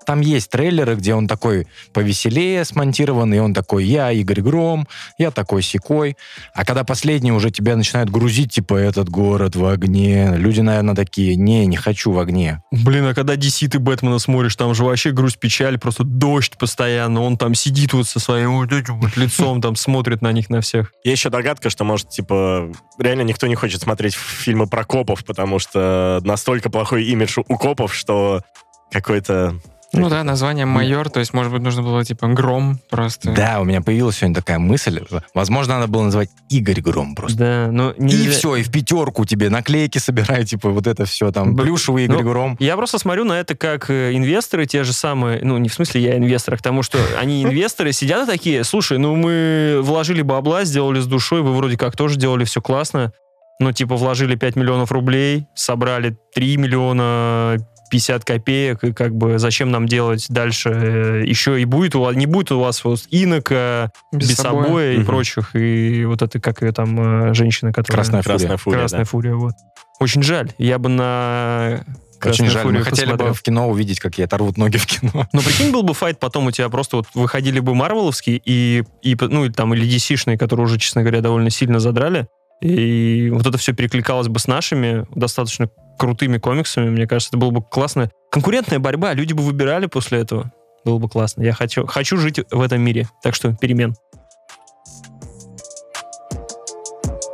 Там 0.07 0.21
есть 0.21 0.51
трейлеры, 0.51 0.95
где 0.95 1.15
он 1.15 1.27
такой 1.27 1.67
повеселее 1.93 2.65
смонтирован, 2.65 3.35
и 3.35 3.39
он 3.39 3.53
такой, 3.53 3.85
я 3.85 4.13
Игорь 4.13 4.41
Гром, 4.41 4.87
я 5.19 5.31
такой 5.31 5.63
секой. 5.63 6.17
А 6.55 6.65
когда 6.65 6.85
последние 6.85 7.35
уже 7.35 7.51
тебя 7.51 7.77
начинают 7.77 8.09
грузить, 8.09 8.53
типа, 8.53 8.75
этот 8.77 9.09
город 9.09 9.57
в 9.57 9.67
огне, 9.67 10.35
люди, 10.37 10.61
наверное, 10.61 10.95
такие, 10.95 11.35
не, 11.35 11.67
не 11.67 11.77
хочу 11.77 12.13
в 12.13 12.19
огне. 12.19 12.63
Блин, 12.71 13.07
а 13.07 13.15
когда 13.15 13.35
DC 13.35 13.69
ты 13.69 13.79
Бэтмена 13.81 14.19
смотришь, 14.19 14.55
там 14.55 14.75
же 14.75 14.85
вообще 14.85 15.11
грусть, 15.11 15.39
печаль, 15.41 15.79
просто 15.79 16.05
дождь 16.05 16.57
постоянно. 16.57 17.23
Он 17.23 17.37
там 17.37 17.55
сидит 17.55 17.93
вот 17.93 18.07
со 18.07 18.21
своим 18.21 18.59
вот 18.59 18.71
лицом, 19.17 19.61
там 19.61 19.75
смотрит 19.75 20.23
на 20.23 20.31
них, 20.33 20.51
на 20.51 20.61
всех. 20.61 20.93
Есть 21.05 21.19
еще 21.19 21.31
догадка, 21.31 21.69
что, 21.69 21.85
может, 21.85 22.11
типа, 22.11 22.73
реально 22.99 23.23
никто 23.23 23.49
не 23.49 23.57
хочет 23.57 23.83
смотреть 23.83 24.15
фильмы 24.15 24.69
про 24.69 24.85
копов, 24.85 25.25
потому 25.25 25.59
что 25.59 26.21
настолько 26.23 26.71
плохой 26.71 27.05
имидж 27.05 27.39
у 27.49 27.57
копов, 27.57 27.95
что 27.95 28.43
какой-то... 28.91 29.61
Ну 29.93 30.09
да, 30.09 30.25
название 30.25 30.67
майор, 30.67 31.09
то 31.09 31.21
есть, 31.21 31.33
может 31.33 31.53
быть, 31.53 31.63
нужно 31.63 31.83
было 31.83 32.05
типа 32.05 32.27
гром 32.29 32.81
просто. 32.91 33.33
Да, 33.33 33.61
у 33.61 33.65
меня 33.65 33.81
появилась 33.81 34.17
сегодня 34.17 34.35
такая 34.35 34.59
мысль. 34.59 35.01
Возможно, 35.33 35.75
надо 35.79 35.87
было 35.87 36.03
называть 36.05 36.29
Игорь 36.51 36.81
Гром 36.81 37.15
просто. 37.15 37.39
Да, 37.39 37.69
но 37.71 37.91
И 37.93 38.03
нельзя- 38.03 38.31
все, 38.33 38.57
и 38.57 38.63
в 38.63 38.71
пятерку 38.71 39.25
тебе 39.25 39.49
наклейки 39.49 39.99
собирай, 39.99 40.45
типа 40.45 40.71
вот 40.71 40.87
это 40.87 41.05
все, 41.07 41.31
там, 41.31 41.55
Б- 41.55 41.63
плюшевый 41.63 42.05
Игорь 42.05 42.23
ну, 42.23 42.31
Гром. 42.31 42.57
Я 42.59 42.77
просто 42.77 42.99
смотрю 42.99 43.25
на 43.25 43.35
это 43.35 43.57
как 43.57 43.89
э, 43.91 44.13
инвесторы, 44.13 44.67
те 44.67 44.85
же 44.85 44.93
самые, 44.93 45.41
ну, 45.43 45.57
не 45.59 45.69
в 45.69 45.75
смысле 45.75 46.03
я 46.03 46.17
инвестор, 46.17 46.55
а 46.55 46.57
к 46.57 46.63
тому, 46.63 46.83
что 46.83 46.99
они 47.19 47.43
инвесторы 47.45 47.93
сидят 47.93 48.29
и 48.29 48.31
такие, 48.31 48.65
слушай, 48.65 48.99
ну, 48.99 49.15
мы 49.15 49.81
вложили 49.83 50.23
бабла, 50.23 50.65
сделали 50.65 51.01
с 51.01 51.07
душой, 51.07 51.43
вы 51.43 51.55
вроде 51.55 51.77
как 51.79 51.97
тоже 51.97 52.17
делали 52.17 52.45
все 52.45 52.61
классно, 52.61 53.13
ну, 53.59 53.73
типа, 53.73 53.97
вложили 53.97 54.35
5 54.35 54.57
миллионов 54.57 54.93
рублей, 54.93 55.47
собрали 55.55 56.17
3 56.35 56.57
миллиона 56.59 57.57
50 57.89 58.25
копеек, 58.25 58.85
и 58.85 58.93
как 58.93 59.15
бы 59.15 59.39
зачем 59.39 59.71
нам 59.71 59.87
делать 59.87 60.27
дальше 60.29 60.71
э, 60.71 61.23
еще 61.27 61.61
и 61.61 61.65
будет 61.65 61.95
у 61.95 62.01
вас, 62.01 62.15
не 62.17 62.27
будет 62.27 62.53
у 62.53 62.61
вас 62.61 62.83
вот 62.85 63.01
инока, 63.11 63.91
Без 64.13 64.29
без 64.31 64.37
собой. 64.37 64.65
собой 64.65 64.95
и 64.95 64.99
Мгм. 64.99 65.07
прочих, 65.07 65.55
и 65.57 66.05
вот 66.05 66.23
это, 66.23 66.41
как 66.41 66.63
ее 66.63 66.73
там, 66.73 67.29
э, 67.31 67.35
женщина, 67.35 67.73
которая... 67.73 67.97
Красная 68.05 68.23
фурия. 68.23 68.39
Красная 68.39 68.57
фурия, 68.57 68.79
Красная 68.81 69.01
да. 69.01 69.05
фурия, 69.05 69.35
вот. 69.35 69.55
Очень 70.01 70.23
жаль. 70.23 70.51
Я 70.59 70.79
бы 70.79 70.89
на 70.89 71.85
Очень 72.25 72.47
жаль, 72.49 72.65
мы 72.65 72.71
фурию 72.71 72.85
хотели 72.85 73.05
посмотрел. 73.07 73.29
бы 73.31 73.35
в 73.35 73.43
кино 73.43 73.69
увидеть, 73.69 74.01
как 74.01 74.19
ей 74.19 74.25
оторвут 74.25 74.57
ноги 74.59 74.77
в 74.79 74.87
кино. 74.87 75.27
Ну, 75.33 75.41
прикинь, 75.41 75.73
был 75.73 75.83
бы 75.83 75.95
файт, 75.95 76.19
потом 76.19 76.47
у 76.47 76.51
тебя 76.51 76.69
просто 76.69 76.97
вот 76.99 77.07
выходили 77.15 77.61
бы 77.61 77.75
Марвеловские 77.75 78.41
и, 78.45 78.85
и 79.03 79.17
ну, 79.21 79.45
или 79.47 79.53
там, 79.53 79.73
или 79.75 79.87
DC-шные, 79.87 80.37
которые 80.37 80.65
уже, 80.65 80.79
честно 80.79 81.03
говоря, 81.03 81.21
довольно 81.21 81.51
сильно 81.51 81.79
задрали. 81.81 82.27
И 82.63 83.31
вот 83.35 83.47
это 83.47 83.59
все 83.59 83.75
перекликалось 83.75 84.29
бы 84.29 84.39
с 84.39 84.47
нашими 84.47 85.07
достаточно 85.15 85.69
крутыми 85.99 86.39
комиксами. 86.39 86.89
Мне 86.91 87.07
кажется, 87.07 87.31
это 87.31 87.39
было 87.39 87.51
бы 87.51 87.63
классно. 87.63 88.11
Конкурентная 88.31 88.79
борьба, 88.79 89.13
люди 89.15 89.33
бы 89.33 89.43
выбирали 89.43 89.87
после 89.87 90.21
этого. 90.21 90.53
Было 90.85 90.99
бы 90.99 91.09
классно. 91.09 91.43
Я 91.43 91.53
хочу, 91.53 91.87
хочу 91.87 92.17
жить 92.17 92.41
в 92.51 92.61
этом 92.61 92.81
мире. 92.81 93.09
Так 93.23 93.35
что 93.35 93.53
перемен. 93.55 93.95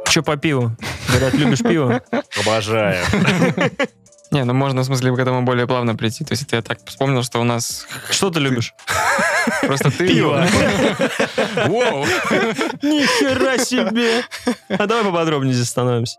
Че 0.08 0.22
по 0.22 0.36
пиву? 0.36 0.72
Говорят, 1.08 1.34
любишь 1.34 1.60
пиво? 1.62 2.00
Обожаю. 2.40 3.04
Не, 4.30 4.44
ну 4.44 4.54
можно, 4.54 4.80
в 4.80 4.84
смысле, 4.86 5.14
к 5.14 5.18
этому 5.18 5.42
более 5.42 5.66
плавно 5.66 5.94
прийти. 5.94 6.24
То 6.24 6.32
есть 6.32 6.44
это 6.44 6.56
я 6.56 6.62
так 6.62 6.78
вспомнил, 6.86 7.22
что 7.22 7.38
у 7.40 7.44
нас 7.44 7.86
Что 8.10 8.30
ты 8.30 8.40
любишь? 8.40 8.74
просто 9.62 9.90
ты... 9.90 10.08
Пиво. 10.08 10.46
Воу! 11.66 12.06
Нихера 12.82 13.58
себе! 13.62 14.22
А 14.70 14.86
давай 14.86 15.04
поподробнее 15.04 15.52
здесь 15.52 15.68
становимся. 15.68 16.18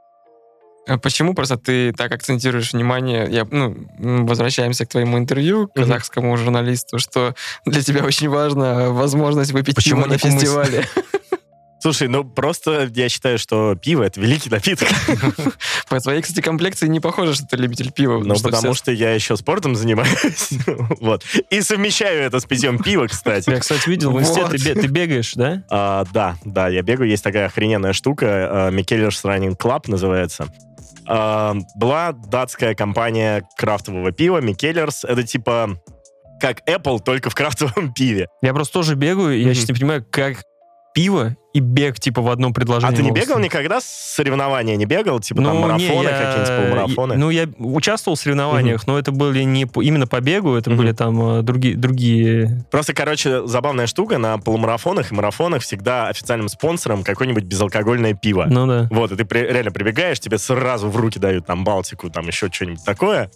А 0.88 0.98
Почему 0.98 1.34
просто 1.34 1.58
ты 1.58 1.94
так 1.94 2.12
акцентируешь 2.12 2.74
внимание? 2.74 3.28
Я, 3.30 3.48
ну, 3.50 3.76
возвращаемся 3.98 4.86
к 4.86 4.90
твоему 4.90 5.18
интервью, 5.18 5.68
к 5.68 5.74
казахскому 5.76 6.36
журналисту, 6.38 7.00
что 7.00 7.36
для 7.66 7.82
тебя 7.82 8.04
очень 8.04 8.28
важна 8.30 8.90
возможность 8.90 9.52
выпить 9.52 9.76
Почему 9.76 10.04
пиво 10.04 10.12
на 10.14 10.18
фестивале. 10.18 10.86
Слушай, 11.84 12.08
ну 12.08 12.24
просто 12.24 12.90
я 12.96 13.10
считаю, 13.10 13.38
что 13.38 13.76
пиво— 13.76 14.04
это 14.06 14.22
великий 14.22 14.50
напиток. 14.50 14.88
По 15.90 16.00
твоей, 16.00 16.22
кстати, 16.22 16.40
комплекции 16.40 16.88
не 16.88 17.02
похоже, 17.02 17.34
что 17.36 17.46
ты 17.46 17.58
любитель 17.58 17.92
пива. 17.92 18.20
Ну, 18.24 18.36
потому 18.36 18.74
что 18.74 18.90
я 18.94 19.14
еще 19.14 19.36
спортом 19.36 19.76
занимаюсь. 19.76 20.52
Вот. 21.02 21.26
И 21.50 21.62
совмещаю 21.62 22.24
это 22.24 22.40
с 22.40 22.46
питьем 22.46 22.78
пива, 22.82 23.08
кстати. 23.08 23.50
Я, 23.50 23.60
кстати, 23.60 23.90
видел 23.90 24.12
в 24.12 24.20
инсте, 24.20 24.46
ты, 24.48 24.58
бе- 24.58 24.76
ты 24.76 24.88
бегаешь, 24.88 25.34
да? 25.36 25.64
А, 25.70 26.06
да, 26.14 26.38
да, 26.46 26.70
я 26.70 26.84
бегаю. 26.84 27.10
Есть 27.10 27.24
такая 27.24 27.48
охрененная 27.48 27.92
штука. 27.92 28.70
Mikkeller 28.72 29.26
Running 29.26 29.58
Club 29.58 29.82
называется. 29.88 30.48
А, 31.08 31.56
была 31.76 32.14
датская 32.14 32.76
компания 32.76 33.48
крафтового 33.58 34.12
пива 34.12 34.40
Mikkeller. 34.40 35.04
Это 35.04 35.24
типа 35.24 35.82
как 36.40 36.68
Apple, 36.68 37.00
только 37.00 37.30
в 37.30 37.36
крафтовом 37.36 37.94
пиве. 37.96 38.28
Я 38.42 38.54
просто 38.54 38.74
тоже 38.74 38.96
бегаю, 38.96 39.38
и 39.38 39.44
я 39.44 39.54
сейчас 39.54 39.70
не 39.70 39.76
понимаю, 39.76 40.06
как 40.10 40.44
пиво 40.94 41.36
и 41.54 41.60
бег, 41.60 42.00
типа, 42.00 42.22
в 42.22 42.30
одном 42.30 42.52
А 42.52 42.54
предложении. 42.54 42.96
ты 42.96 43.04
не 43.04 43.12
бегал 43.12 43.36
стоять. 43.36 43.46
никогда 43.46 43.80
соревнования? 43.82 44.76
Не 44.76 44.86
бегал? 44.86 45.20
Типа 45.20 45.42
там 45.44 45.54
Ну, 45.54 45.60
не, 45.78 45.88
марафоны, 45.88 46.08
я- 46.08 46.18
какие-нибудь 46.20 46.58
полумарафоны? 46.70 47.16
Ну, 47.18 47.30
я 47.30 47.48
участвовал 47.60 48.16
в 48.16 48.20
соревнованиях, 48.20 48.88
но 48.88 48.98
это 48.98 49.12
были 49.12 49.44
не 49.44 49.68
именно 49.82 50.08
по 50.08 50.20
бегу, 50.20 50.56
это 50.56 50.70
Мгм. 50.72 50.78
были 50.78 50.92
там 50.94 51.40
э, 51.40 51.42
другие, 51.44 51.76
другие... 51.76 52.66
Просто, 52.72 52.94
короче, 52.94 53.46
забавная 53.48 53.88
штука. 53.88 54.18
На 54.18 54.38
полумарафонах 54.40 55.12
и 55.12 55.16
марафонах 55.16 55.62
всегда 55.62 56.08
официальным 56.08 56.50
спонсором 56.50 57.04
какое-нибудь 57.04 57.44
безалкогольное 57.44 58.14
пиво. 58.14 58.46
Ну 58.50 58.66
да. 58.68 58.88
Вот, 58.92 59.12
и 59.12 59.16
ты 59.16 59.24
при- 59.26 59.40
реально 59.48 59.72
прибегаешь, 59.72 60.20
тебе 60.20 60.38
сразу 60.38 60.90
в 60.90 60.96
руки 60.98 61.20
дают 61.20 61.46
там 61.46 61.64
Балтику, 61.64 62.10
там 62.10 62.28
еще 62.28 62.50
что-нибудь 62.52 62.84
такое. 62.84 63.30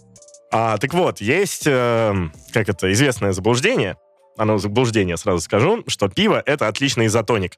А, 0.50 0.78
так 0.78 0.94
вот, 0.94 1.20
есть, 1.20 1.64
эм, 1.66 2.32
как 2.52 2.68
это, 2.68 2.90
известное 2.92 3.32
заблуждение, 3.32 3.96
оно 4.36 4.58
заблуждение, 4.58 5.16
сразу 5.16 5.40
скажу, 5.40 5.84
что 5.88 6.08
пиво— 6.08 6.42
это 6.46 6.68
отличный 6.68 7.06
изотоник. 7.06 7.54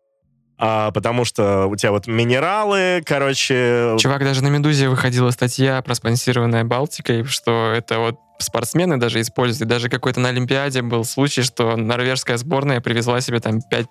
А, 0.62 0.91
потому 0.91 1.24
что 1.24 1.66
у 1.66 1.77
тебя 1.77 1.91
вот 1.91 2.07
минералы, 2.07 3.03
короче... 3.07 3.97
Чувак, 3.99 4.23
даже 4.23 4.45
на 4.45 4.49
«Медузе» 4.49 4.91
выходила 4.91 5.31
статья, 5.31 5.81
проспонсированная 5.81 6.65
Балтикой, 6.65 7.24
что 7.24 7.73
это 7.74 7.99
вот 7.99 8.20
спортсмены 8.39 8.99
даже 8.99 9.23
используют. 9.23 9.70
Даже 9.70 9.89
какой-то 9.89 10.20
на 10.20 10.28
Олимпиаде 10.28 10.82
был 10.82 11.05
случай, 11.05 11.43
что 11.43 11.77
норвежская 11.77 12.37
сборная 12.37 12.82
привезла 12.82 13.23
себе 13.23 13.41
там 13.41 13.61
5 13.62 13.87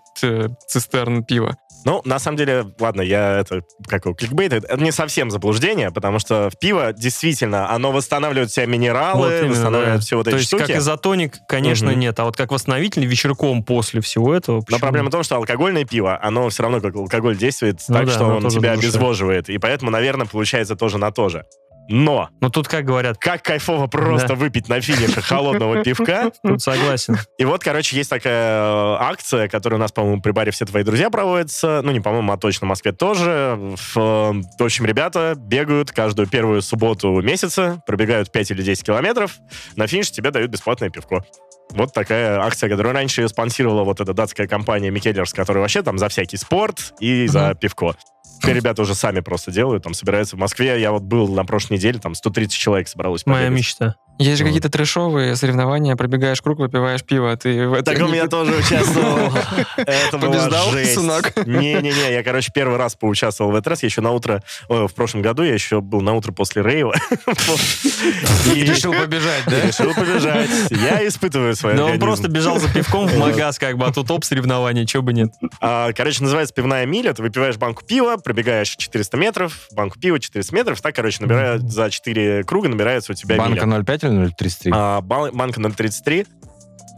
цистерн 0.67 1.23
пива. 1.23 1.57
Ну, 1.85 2.01
на 2.03 2.19
самом 2.19 2.37
деле, 2.37 2.65
ладно, 2.79 3.01
я 3.01 3.39
это, 3.39 3.61
как 3.87 4.05
его, 4.05 4.13
кликбейт, 4.13 4.51
это 4.53 4.77
не 4.81 4.91
совсем 4.91 5.31
заблуждение, 5.31 5.91
потому 5.91 6.19
что 6.19 6.49
в 6.49 6.59
пиво 6.59 6.91
действительно, 6.93 7.71
оно 7.71 7.91
восстанавливает 7.91 8.49
все 8.49 8.65
минералы, 8.65 9.19
Вот 9.27 9.33
именно, 9.33 9.49
восстанавливает 9.51 9.95
да. 9.95 10.01
все 10.01 10.17
вот 10.17 10.23
То 10.25 10.31
эти 10.31 10.37
есть 10.37 10.47
штуки. 10.47 10.63
как 10.67 10.75
изотоник, 10.77 11.35
конечно, 11.47 11.91
Мгм. 11.91 11.99
нет. 11.99 12.19
А 12.19 12.25
вот 12.25 12.35
как 12.35 12.51
восстановитель 12.51 13.05
вечерком 13.05 13.63
после 13.63 14.01
всего 14.01 14.33
этого... 14.35 14.57
Но 14.57 14.61
почему? 14.63 14.79
проблема 14.81 15.07
в 15.09 15.11
том, 15.11 15.23
что 15.23 15.37
алкогольное 15.37 15.85
пиво, 15.85 16.19
оно 16.21 16.49
все 16.49 16.63
равно 16.63 16.81
как 16.81 16.95
алкоголь 16.95 17.37
действует 17.37 17.79
Ну 17.87 17.95
так, 17.95 18.05
да, 18.07 18.11
что 18.11 18.25
он 18.25 18.47
тебя 18.49 18.73
обезвоживает. 18.73 19.49
И 19.49 19.57
поэтому, 19.57 19.89
наверное, 19.91 20.25
получается 20.27 20.75
тоже 20.75 20.97
на 20.97 21.11
то 21.11 21.29
же. 21.29 21.45
Но 21.91 22.29
Ну 22.39 22.49
тут, 22.51 22.67
как 22.67 22.85
говорят, 22.85 23.17
как 23.17 23.41
кайфово 23.41 23.87
просто 23.87 24.27
Да. 24.29 24.35
выпить 24.35 24.69
на 24.69 24.79
финише 24.79 25.21
холодного 25.21 25.83
пивка. 25.83 26.31
тут 26.43 26.61
согласен. 26.61 27.17
И 27.39 27.45
вот, 27.45 27.63
короче, 27.63 27.95
есть 27.97 28.09
такая 28.11 28.61
э, 28.61 28.97
акция, 28.99 29.47
которая 29.47 29.79
у 29.79 29.81
нас, 29.81 29.91
по-моему, 29.91 30.21
при 30.21 30.31
баре 30.31 30.51
«Все 30.51 30.65
твои 30.65 30.83
друзья» 30.83 31.09
проводится. 31.09 31.81
Ну, 31.83 31.91
не 31.91 31.99
по-моему, 31.99 32.31
а 32.31 32.37
точно 32.37 32.65
в 32.67 32.69
Москве 32.69 32.91
тоже. 32.91 33.57
В, 33.59 33.97
э, 33.97 34.41
в 34.59 34.63
общем, 34.63 34.85
ребята 34.85 35.33
бегают 35.35 35.91
каждую 35.91 36.27
первую 36.27 36.61
субботу 36.61 37.21
месяца, 37.21 37.81
пробегают 37.87 38.31
5 38.31 38.51
или 38.51 38.61
10 38.61 38.85
километров. 38.85 39.33
На 39.75 39.87
финише 39.87 40.11
тебе 40.11 40.29
дают 40.29 40.51
бесплатное 40.51 40.91
пивко. 40.91 41.23
Вот 41.71 41.93
такая 41.93 42.39
акция, 42.39 42.67
которую 42.69 42.93
раньше 42.93 43.21
ее 43.21 43.29
спонсировала 43.29 43.83
вот 43.83 43.99
эта 44.01 44.13
датская 44.13 44.47
компания 44.47 44.89
Микеллерс, 44.91 45.33
которая 45.33 45.61
вообще 45.61 45.83
там 45.83 45.97
за 45.99 46.09
всякий 46.09 46.37
спорт 46.37 46.93
и 46.99 47.27
за 47.27 47.53
пивко. 47.53 47.95
Теперь 48.41 48.55
ребята 48.55 48.81
уже 48.81 48.95
сами 48.95 49.19
просто 49.19 49.51
делают, 49.51 49.83
там 49.83 49.93
собираются 49.93 50.35
в 50.35 50.39
Москве. 50.39 50.79
Я 50.79 50.91
вот 50.91 51.03
был 51.03 51.27
на 51.29 51.45
прошлой 51.45 51.73
неделе, 51.77 51.99
там 51.99 52.15
130 52.15 52.53
человек 52.57 52.87
собралось. 52.87 53.25
Моя 53.25 53.47
побегать. 53.47 53.57
мечта. 53.59 53.95
Есть 54.17 54.39
же 54.39 54.43
Вот. 54.43 54.49
какие-то 54.49 54.69
трэшовые 54.69 55.33
соревнования, 55.37 55.95
пробегаешь 55.95 56.41
круг, 56.41 56.59
выпиваешь 56.59 57.05
пиво, 57.05 57.37
ты 57.37 57.69
в 57.69 57.73
этом... 57.73 57.95
Так 57.95 58.03
у 58.03 58.11
меня 58.11 58.27
тоже 58.27 58.53
участвовал. 58.53 59.31
Это 59.77 60.17
была 60.17 60.31
Побеждал, 60.33 60.71
жесть. 60.71 60.95
сынок? 60.95 61.47
Не-не-не, 61.47 62.11
я, 62.11 62.21
короче, 62.21 62.51
первый 62.53 62.77
раз 62.77 62.95
поучаствовал 62.95 63.51
в 63.51 63.55
этот 63.55 63.67
раз. 63.67 63.83
Я 63.83 63.87
еще 63.87 64.01
на 64.01 64.11
утро, 64.11 64.43
в 64.67 64.89
прошлом 64.89 65.21
году, 65.21 65.43
я 65.43 65.53
еще 65.53 65.79
был 65.79 66.01
на 66.01 66.15
утро 66.15 66.33
после 66.33 66.61
рейва. 66.63 66.95
И 68.53 68.61
решил 68.63 68.91
побежать, 68.93 69.43
да? 69.47 69.61
Решил 69.67 69.93
побежать. 69.93 70.49
Я 70.69 71.07
испытываю 71.07 71.55
свой 71.55 71.75
Да 71.75 71.85
он 71.85 71.99
просто 71.99 72.27
бежал 72.27 72.59
за 72.59 72.71
пивком 72.71 73.07
в 73.07 73.17
магаз, 73.17 73.57
как 73.57 73.77
бы, 73.77 73.85
а 73.85 73.93
тут 73.93 74.09
оп, 74.11 74.23
соревнования, 74.25 74.85
чего 74.85 75.03
бы 75.03 75.13
нет. 75.13 75.29
А, 75.61 75.93
Короче, 75.93 76.23
называется 76.23 76.53
пивная 76.53 76.85
миля. 76.85 77.13
Ты 77.13 77.21
выпиваешь 77.21 77.57
банку 77.57 77.83
пива, 77.85 78.17
пробегаешь 78.29 78.75
400 78.75 79.17
метров, 79.17 79.67
банку 79.71 79.99
пива 79.99 80.19
400 80.19 80.53
метров. 80.53 80.79
Так, 80.81 80.95
короче, 80.95 81.17
набирают 81.21 81.63
за 81.63 81.89
4 81.89 82.43
круга 82.43 82.69
набирается 82.69 83.11
у 83.11 83.15
тебя 83.15 83.37
Банка 83.37 83.65
миля. 83.65 83.79
0,5 83.79 84.07
или 84.07 84.27
0,33? 84.29 84.69
А, 84.71 85.01
бал- 85.01 85.31
банка 85.31 85.59
0,33. 85.59 86.27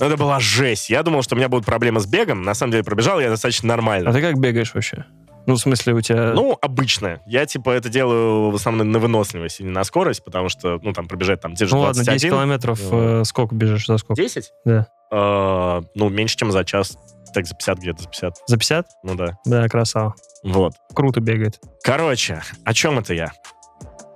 Ну, 0.02 0.06
Это 0.06 0.18
была 0.18 0.42
жесть. 0.42 0.90
Я 0.90 1.04
думал, 1.04 1.24
что 1.24 1.36
у 1.36 1.38
меня 1.38 1.48
будут 1.48 1.66
проблемы 1.66 2.02
с 2.02 2.06
бегом. 2.06 2.42
На 2.42 2.54
самом 2.54 2.72
деле 2.74 2.84
пробежал 2.84 3.22
я 3.22 3.30
достаточно 3.30 3.70
нормально. 3.70 4.10
А 4.10 4.14
ты 4.14 4.20
как 4.20 4.38
бегаешь 4.40 4.74
вообще? 4.74 5.06
Ну, 5.48 5.56
в 5.56 5.60
смысле, 5.60 5.94
у 5.94 6.02
тебя... 6.02 6.34
Ну, 6.34 6.58
обычно. 6.62 7.22
Я, 7.26 7.46
типа, 7.46 7.70
это 7.70 7.88
делаю 7.88 8.52
в 8.52 8.56
основном 8.56 8.92
на 8.92 9.00
выносливость 9.00 9.62
и 9.62 9.64
не 9.64 9.70
на 9.70 9.86
скорость, 9.86 10.26
потому 10.26 10.50
что, 10.50 10.80
ну, 10.84 10.92
там, 10.92 11.08
пробежать 11.08 11.40
там 11.40 11.56
те 11.56 11.66
же 11.66 11.74
ну 11.74 11.82
ладно, 11.82 12.04
10 12.04 12.08
21. 12.08 12.30
километров, 12.32 12.80
э, 12.92 13.24
сколько 13.26 13.56
бежишь, 13.56 13.88
за 13.88 13.98
сколько? 13.98 14.22
10? 14.22 14.52
Да. 14.66 14.88
Э, 15.12 15.82
ну, 15.96 16.10
меньше, 16.10 16.36
чем 16.36 16.52
за 16.52 16.66
час. 16.66 16.98
Так, 17.34 17.46
за 17.48 17.56
50 17.56 17.78
где-то, 17.80 18.04
за 18.04 18.10
50. 18.10 18.34
За 18.48 18.58
50? 18.58 18.88
Ну, 19.04 19.16
да. 19.16 19.38
Да, 19.46 19.68
красава. 19.68 20.16
Вот. 20.44 20.74
Круто 20.94 21.20
бегает. 21.22 21.60
Короче, 21.84 22.42
о 22.66 22.74
чем 22.74 23.00
это 23.00 23.14
я? 23.14 23.32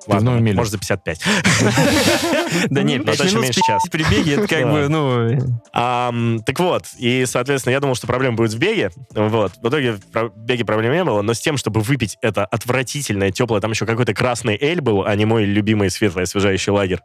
Пивную 0.08 0.40
милю. 0.40 0.58
может, 0.58 0.72
за 0.72 0.78
55. 0.78 1.20
Да 2.70 2.84
нет, 2.84 3.00
Ну, 3.00 3.06
5 3.06 3.18
точно 3.18 3.40
меньше 3.40 3.62
часа. 3.62 3.90
при 3.92 4.04
беге, 4.04 4.36
это 4.36 4.48
как 4.48 4.72
бы, 4.72 4.88
ну... 4.88 6.42
Так 6.46 6.60
вот, 6.60 6.84
и, 6.98 7.26
соответственно, 7.26 7.74
я 7.74 7.80
думал, 7.80 7.96
что 7.96 8.06
проблема 8.08 8.38
будет 8.38 8.54
в 8.54 8.58
беге. 8.60 8.92
Вот. 9.16 9.54
В 9.62 9.68
итоге 9.68 9.94
в 9.94 10.32
беге 10.36 10.64
проблем 10.64 10.94
не 10.94 11.04
было, 11.04 11.22
но 11.24 11.34
с 11.34 11.40
тем, 11.40 11.58
чтобы 11.58 11.82
выпить 11.82 12.18
это 12.22 12.46
отвратительное, 12.46 13.32
теплое, 13.32 13.62
там 13.62 13.72
еще 13.72 13.86
какой-то 13.88 14.14
красный 14.14 14.58
эль 14.60 14.82
был, 14.82 15.04
а 15.06 15.16
не 15.16 15.26
мой 15.26 15.46
любимый 15.46 15.90
светлый 15.90 16.26
освежающий 16.26 16.72
лагерь. 16.72 17.00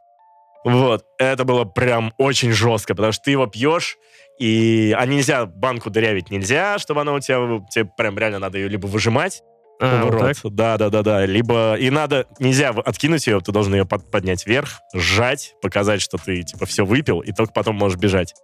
Вот. 0.64 1.04
Это 1.18 1.44
было 1.44 1.64
прям 1.64 2.12
очень 2.18 2.52
жестко, 2.52 2.94
потому 2.94 3.12
что 3.12 3.24
ты 3.24 3.30
его 3.30 3.46
пьешь, 3.46 3.96
и... 4.40 4.94
А 4.98 5.06
нельзя, 5.06 5.46
банку 5.46 5.90
дырявить 5.90 6.30
нельзя, 6.30 6.78
чтобы 6.78 7.02
она 7.02 7.12
у 7.12 7.20
тебя... 7.20 7.36
Тебе 7.70 7.84
прям 7.96 8.18
реально 8.18 8.38
надо 8.40 8.58
ее 8.58 8.68
либо 8.68 8.86
выжимать, 8.86 9.42
А, 9.80 10.04
вот 10.04 10.12
рот. 10.14 10.20
так? 10.42 10.52
Да, 10.52 10.76
да, 10.78 10.88
да, 10.90 11.02
да. 11.02 11.26
Либо 11.26 11.74
и 11.76 11.90
надо, 11.90 12.26
нельзя 12.38 12.70
откинуть 12.70 13.26
ее, 13.26 13.40
ты 13.40 13.52
должен 13.52 13.74
ее 13.74 13.84
под- 13.84 14.10
поднять 14.10 14.46
вверх, 14.46 14.80
сжать, 14.94 15.54
показать, 15.62 16.00
что 16.00 16.16
ты 16.18 16.42
типа 16.42 16.66
все 16.66 16.84
выпил, 16.84 17.20
и 17.20 17.32
только 17.32 17.52
потом 17.52 17.76
можешь 17.76 17.98
бежать. 17.98 18.34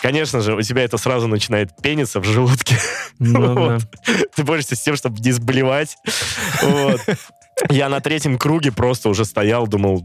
Конечно 0.00 0.40
же, 0.40 0.54
у 0.54 0.62
тебя 0.62 0.84
это 0.84 0.96
сразу 0.96 1.26
начинает 1.26 1.70
пениться 1.82 2.20
в 2.20 2.24
желудке. 2.24 2.76
Ну 3.18 3.42
да. 3.54 3.60
Вот. 3.60 3.82
Ты 4.34 4.44
борешься 4.44 4.76
с 4.76 4.80
тем, 4.80 4.94
чтобы 4.96 5.18
не 5.20 5.32
сблевать. 5.32 5.96
Вот. 6.62 7.00
Я 7.70 7.88
на 7.88 8.00
третьем 8.00 8.38
круге 8.38 8.70
просто 8.70 9.08
уже 9.08 9.24
стоял, 9.24 9.66
думал, 9.66 10.04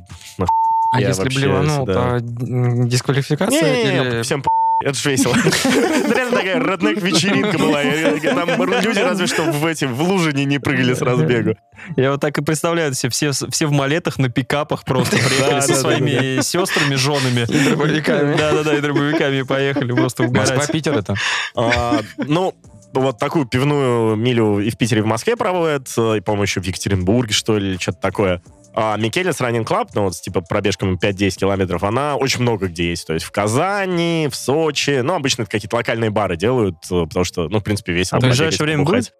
А 0.94 1.02
Я 1.02 1.08
если 1.10 1.28
блеванул, 1.28 1.86
сюда- 1.88 2.20
то 2.20 2.86
дисквалификация? 2.88 3.62
не-не-не, 3.62 4.10
или- 4.18 4.22
всем 4.22 4.42
по***, 4.44 4.50
это 4.86 4.94
ж 4.94 5.06
весело. 5.06 5.34
Реально 6.16 6.38
такая 6.38 6.60
роднек-вечеринка 6.60 7.58
была. 7.58 7.82
Я- 7.82 8.12
я- 8.16 8.36
Там 8.36 8.50
люди 8.64 9.00
разве 9.00 9.28
что 9.28 9.44
в 9.44 9.66
эти, 9.66 9.86
в 9.86 10.02
лужи 10.04 10.34
не, 10.34 10.46
не 10.46 10.60
прыгали 10.60 10.94
сразу 10.94 11.26
бегу. 11.26 11.56
Я 11.96 12.12
вот 12.12 12.22
так 12.22 12.38
и 12.38 12.44
представляю 12.44 12.94
себе, 12.94 13.10
все, 13.10 13.32
все 13.32 13.66
в 13.66 13.72
малетах 13.72 14.18
на 14.20 14.30
пикапах 14.30 14.84
просто 14.86 15.16
приехали 15.18 15.50
Да, 15.52 15.62
со 15.62 15.68
да, 15.70 15.74
да, 15.76 15.80
своими 15.82 16.42
сестрами, 16.42 16.96
женами. 16.96 17.42
И 17.50 17.70
дробовиками. 17.70 18.36
Да-да-да, 18.38 18.76
и 18.76 18.82
дробовиками 18.82 19.42
поехали 19.42 19.92
просто 19.94 20.24
Москва, 20.24 20.44
угорать. 20.44 20.72
Питер 20.72 20.98
это? 20.98 21.16
А, 21.56 22.00
Ну, 22.18 22.54
вот 22.94 23.18
такую 23.18 23.46
пивную 23.46 24.16
милю 24.16 24.60
и 24.60 24.70
в 24.70 24.78
Питере, 24.78 25.00
и 25.00 25.04
в 25.04 25.08
Москве 25.08 25.36
проводят, 25.36 25.92
э, 25.98 26.18
и, 26.18 26.22
по-моему, 26.22 26.44
еще 26.44 26.62
в 26.62 26.66
Екатеринбурге, 26.66 27.34
что 27.34 27.58
ли, 27.58 27.78
что-то 27.80 28.00
такое. 28.00 28.42
А 28.76 28.98
Mikkeller 28.98 29.40
Running 29.40 29.68
Club, 29.68 29.90
ну, 29.94 30.04
вот 30.04 30.16
с 30.16 30.22
типа 30.22 30.42
пробежками 30.42 30.98
5-10 30.98 31.38
километров, 31.38 31.84
она 31.84 32.16
очень 32.16 32.42
много 32.42 32.68
где 32.68 32.90
есть. 32.90 33.06
То 33.06 33.14
есть 33.14 33.26
в 33.26 33.32
Казани, 33.32 34.28
в 34.32 34.36
Сочи. 34.36 35.02
Ну, 35.04 35.14
обычно 35.14 35.44
это 35.44 35.52
какие-то 35.52 35.76
локальные 35.76 36.10
бары 36.10 36.38
делают, 36.38 36.78
э, 36.90 37.06
потому 37.06 37.24
что, 37.24 37.50
ну, 37.50 37.60
в 37.60 37.64
принципе, 37.64 37.94
весело. 37.94 38.18
А 38.18 38.22
в 38.22 38.24
ближайшее 38.24 38.66
время 38.66 38.84
побухать. 38.84 39.12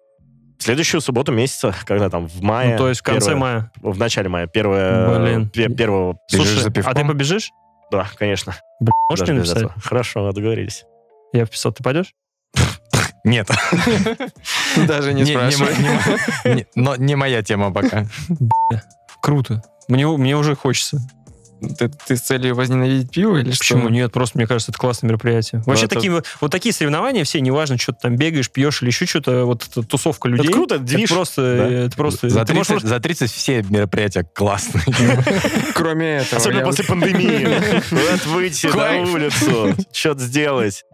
В 0.58 0.62
следующую 0.62 1.00
субботу 1.00 1.30
месяца, 1.32 1.74
когда 1.84 2.10
там, 2.10 2.26
в 2.26 2.40
мае. 2.42 2.72
Ну, 2.72 2.78
то 2.78 2.88
есть 2.88 3.00
в 3.00 3.04
конце 3.04 3.30
первое- 3.30 3.40
мая. 3.40 3.72
В 3.80 3.98
начале 3.98 4.28
мая. 4.28 4.46
Первое... 4.46 5.18
Блин. 5.20 5.50
пе- 5.50 5.68
Первого... 5.68 6.18
Бежишь 6.32 6.46
Слушай, 6.48 6.62
за 6.62 6.68
а 6.68 6.72
пивком? 6.72 6.94
ты 6.94 7.04
побежишь? 7.04 7.50
Да, 7.90 8.06
конечно. 8.16 8.56
Бля, 8.80 8.92
можешь 9.10 9.26
мне 9.28 9.38
написать? 9.38 9.58
этого. 9.58 9.74
Хорошо, 9.82 10.32
договорились. 10.32 10.84
Я 11.32 11.44
в 11.44 11.50
500, 11.50 11.76
ты 11.76 11.82
пойдешь? 11.84 12.14
Нет. 13.24 13.48
Даже 14.88 15.12
не 15.12 15.24
спрашивай. 15.24 16.66
Но 16.74 16.96
не 16.96 17.14
моя 17.14 17.42
тема 17.42 17.72
пока. 17.72 18.06
Круто. 19.24 19.62
Мне, 19.88 20.06
мне 20.06 20.36
уже 20.36 20.54
хочется. 20.54 21.00
Ты, 21.78 21.88
ты 21.88 22.16
с 22.16 22.20
целью 22.20 22.54
возненавидеть 22.54 23.10
пиво 23.10 23.38
или 23.38 23.48
Почему? 23.50 23.82
что? 23.84 23.88
Нет, 23.88 24.12
просто 24.12 24.36
мне 24.36 24.46
кажется, 24.46 24.70
это 24.70 24.78
классное 24.78 25.08
мероприятие. 25.08 25.62
Вообще 25.64 25.86
это- 25.86 25.94
такие 25.94 26.12
вот, 26.12 26.26
вот 26.42 26.50
такие 26.52 26.74
соревнования 26.74 27.24
все, 27.24 27.40
неважно, 27.40 27.78
что 27.78 27.92
ты 27.92 28.00
там 28.02 28.16
бегаешь, 28.16 28.50
пьешь 28.50 28.82
или 28.82 28.90
еще 28.90 29.06
что-то, 29.06 29.46
вот 29.46 29.66
тусовка 29.88 30.28
людей. 30.28 30.44
Это 30.44 30.52
круто, 30.52 30.74
это 30.74 30.84
движ. 30.84 31.04
Это 31.04 31.14
просто, 31.14 31.40
Да. 31.56 31.68
это 31.86 31.96
просто. 31.96 32.28
За 32.28 32.44
ты 32.44 32.52
можешь 32.52 32.66
30, 32.68 32.88
за 32.88 33.00
30 33.00 33.30
все 33.30 33.62
мероприятия 33.62 34.24
классные. 34.24 34.84
Кроме 35.74 36.16
этого. 36.16 36.36
Особенно 36.36 36.58
я 36.58 36.66
после 36.66 36.84
пандемии. 36.84 37.82
Вот 37.90 38.26
выйти 38.26 38.66
на 38.66 39.10
улицу, 39.10 39.74
что-то 39.90 40.20
сделать. 40.20 40.84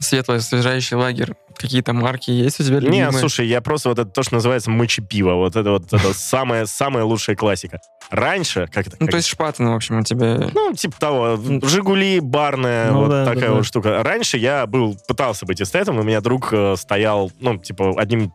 Светлый 0.00 0.38
освежающий 0.38 0.96
лагерь. 0.96 1.34
Какие-то 1.58 1.92
марки 1.92 2.30
есть 2.30 2.60
у 2.60 2.64
тебя 2.64 2.76
Не, 2.80 2.86
любимые? 2.86 3.12
слушай, 3.12 3.46
я 3.46 3.60
просто 3.60 3.88
вот 3.88 3.98
это 3.98 4.10
то, 4.10 4.22
что 4.22 4.34
называется 4.34 4.70
мочи 4.70 5.02
пиво. 5.02 5.34
Вот 5.34 5.56
это 5.56 5.70
вот 5.70 5.92
это 5.92 6.12
самая 6.14 6.66
самая 6.66 7.04
лучшая 7.04 7.36
классика. 7.36 7.78
Раньше, 8.10 8.68
как 8.72 8.86
это? 8.86 8.96
Ну, 9.00 9.06
как- 9.06 9.12
то 9.12 9.16
есть 9.16 9.28
Шпатен, 9.28 9.68
в 9.68 9.74
общем, 9.74 9.98
у 10.00 10.02
тебя... 10.02 10.50
ну, 10.52 10.72
типа 10.74 10.98
того, 10.98 11.38
Жигули, 11.62 12.20
барная, 12.20 12.90
Ну 12.90 13.00
вот 13.00 13.10
да, 13.10 13.24
такая 13.24 13.48
да, 13.48 13.50
вот 13.52 13.58
да. 13.58 13.64
штука. 13.64 14.02
Раньше 14.02 14.38
я 14.38 14.66
был, 14.66 14.96
пытался 15.08 15.46
быть 15.46 15.60
эстетом, 15.62 15.98
у 15.98 16.02
меня 16.02 16.20
друг 16.20 16.52
э, 16.52 16.74
стоял, 16.76 17.30
ну, 17.40 17.56
типа, 17.58 17.94
одним 18.00 18.32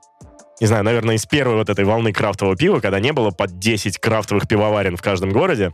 не 0.59 0.65
знаю, 0.65 0.83
наверное, 0.83 1.15
из 1.15 1.25
первой 1.27 1.55
вот 1.57 1.69
этой 1.69 1.85
волны 1.85 2.11
крафтового 2.11 2.55
пива, 2.55 2.79
когда 2.79 2.99
не 2.99 3.13
было 3.13 3.29
под 3.29 3.59
10 3.59 3.99
крафтовых 3.99 4.47
пивоварен 4.47 4.97
в 4.97 5.01
каждом 5.03 5.31
городе. 5.31 5.71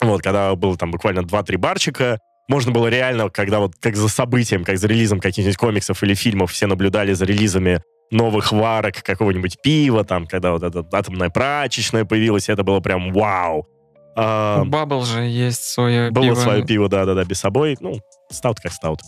Вот, 0.00 0.22
когда 0.22 0.54
было 0.56 0.76
там 0.76 0.90
буквально 0.90 1.20
2-3 1.20 1.56
барчика, 1.56 2.18
можно 2.48 2.72
было 2.72 2.88
реально, 2.88 3.30
когда 3.30 3.60
вот 3.60 3.74
как 3.80 3.94
за 3.96 4.08
событием, 4.08 4.64
как 4.64 4.78
за 4.78 4.88
релизом 4.88 5.20
каких-нибудь 5.20 5.56
комиксов 5.56 6.02
или 6.02 6.14
фильмов, 6.14 6.50
все 6.52 6.66
наблюдали 6.66 7.12
за 7.12 7.24
релизами 7.24 7.82
новых 8.10 8.52
варок 8.52 9.02
какого-нибудь 9.02 9.60
пива, 9.62 10.02
там, 10.02 10.26
когда 10.26 10.52
вот 10.52 10.62
эта 10.62 10.84
атомная 10.92 11.28
прачечная 11.28 12.04
появилась, 12.06 12.48
это 12.48 12.62
было 12.62 12.80
прям 12.80 13.12
вау. 13.12 13.66
А, 14.16 14.62
У 14.62 14.64
Бабл 14.64 15.04
же 15.04 15.20
есть 15.20 15.62
свое 15.62 16.10
было 16.10 16.24
пиво. 16.24 16.34
свое 16.34 16.64
пиво, 16.64 16.88
да-да-да, 16.88 17.24
без 17.24 17.38
собой. 17.38 17.76
Ну, 17.80 18.00
стаут 18.30 18.58
как 18.58 18.72
стаут. 18.72 19.00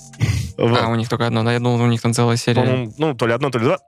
А, 0.57 0.89
у 0.89 0.95
них 0.95 1.09
только 1.09 1.27
одно, 1.27 1.43
да? 1.43 1.53
Я 1.53 1.59
думал, 1.59 1.81
у 1.83 1.87
них 1.87 2.01
там 2.01 2.13
целая 2.13 2.37
серия. 2.37 2.89
Ну, 2.97 3.15
то 3.15 3.27
ли 3.27 3.33
одно, 3.33 3.51
то 3.51 3.59
ли 3.59 3.65
два. 3.65 3.79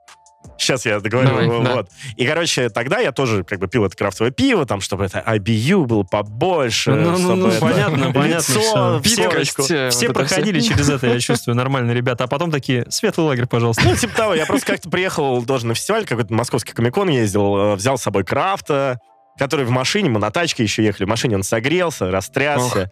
Сейчас 0.57 0.85
я 0.85 0.99
договорю. 0.99 1.29
Давай, 1.29 1.47
да. 1.47 1.75
вот. 1.75 1.89
И, 2.15 2.25
короче, 2.25 2.69
тогда 2.69 2.99
я 2.99 3.11
тоже 3.11 3.43
как 3.43 3.59
бы 3.59 3.67
пил 3.67 3.85
это 3.85 3.95
крафтовое 3.95 4.31
пиво, 4.31 4.65
там, 4.65 4.81
чтобы 4.81 5.05
это 5.05 5.23
IBU 5.25 5.85
было 5.85 6.03
побольше. 6.03 6.91
Ну, 6.91 7.11
ну, 7.11 7.17
чтобы 7.17 7.35
ну, 7.35 7.47
это 7.47 7.59
понятно, 7.59 8.13
понятно 8.13 8.53
лицо 8.53 8.59
всё. 8.59 8.99
в 8.99 9.07
сорочку. 9.07 9.63
Пидорность, 9.63 9.71
э, 9.71 9.89
Все 9.89 10.07
вот 10.07 10.15
проходили 10.15 10.59
всё. 10.59 10.73
через 10.73 10.89
это, 10.89 11.07
я 11.07 11.19
чувствую, 11.19 11.55
нормальные 11.55 11.95
ребята. 11.95 12.25
А 12.25 12.27
потом 12.27 12.51
такие, 12.51 12.85
светлый 12.89 13.27
лагерь, 13.27 13.47
пожалуйста. 13.47 13.83
Ну, 13.85 13.95
типа 13.95 14.15
того. 14.15 14.33
Я 14.33 14.45
просто 14.45 14.67
как-то 14.73 14.89
приехал 14.89 15.43
тоже 15.45 15.65
на 15.65 15.75
фестиваль, 15.75 16.05
какой-то 16.05 16.33
московский 16.33 16.73
комикон 16.73 17.09
ездил, 17.09 17.57
э, 17.57 17.75
взял 17.75 17.97
с 17.97 18.03
собой 18.03 18.23
крафта, 18.23 18.99
который 19.37 19.65
в 19.65 19.71
машине, 19.71 20.09
мы 20.09 20.19
на 20.19 20.31
тачке 20.31 20.63
еще 20.63 20.83
ехали, 20.83 21.05
в 21.05 21.09
машине 21.09 21.35
он 21.35 21.43
согрелся, 21.43 22.11
растрясся. 22.11 22.91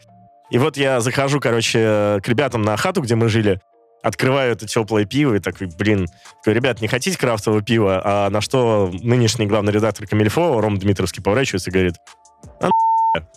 И 0.49 0.57
вот 0.57 0.75
я 0.75 0.99
захожу, 0.99 1.39
короче, 1.39 2.19
к 2.21 2.27
ребятам 2.27 2.61
на 2.63 2.75
хату, 2.75 3.01
где 3.01 3.15
мы 3.15 3.29
жили, 3.29 3.61
открываю 4.03 4.53
это 4.53 4.67
теплое 4.67 5.05
пиво 5.05 5.35
и 5.35 5.39
такой, 5.39 5.67
блин, 5.67 6.07
такой, 6.39 6.53
ребят, 6.53 6.81
не 6.81 6.87
хотите 6.87 7.17
крафтового 7.17 7.61
пива? 7.61 8.01
А 8.03 8.29
на 8.29 8.41
что 8.41 8.91
нынешний 9.01 9.45
главный 9.45 9.71
редактор 9.71 10.07
Камильфо, 10.07 10.59
Ром 10.61 10.77
Дмитровский, 10.77 11.21
поворачивается 11.21 11.69
и 11.69 11.73
говорит, 11.73 11.95
а 12.61 12.69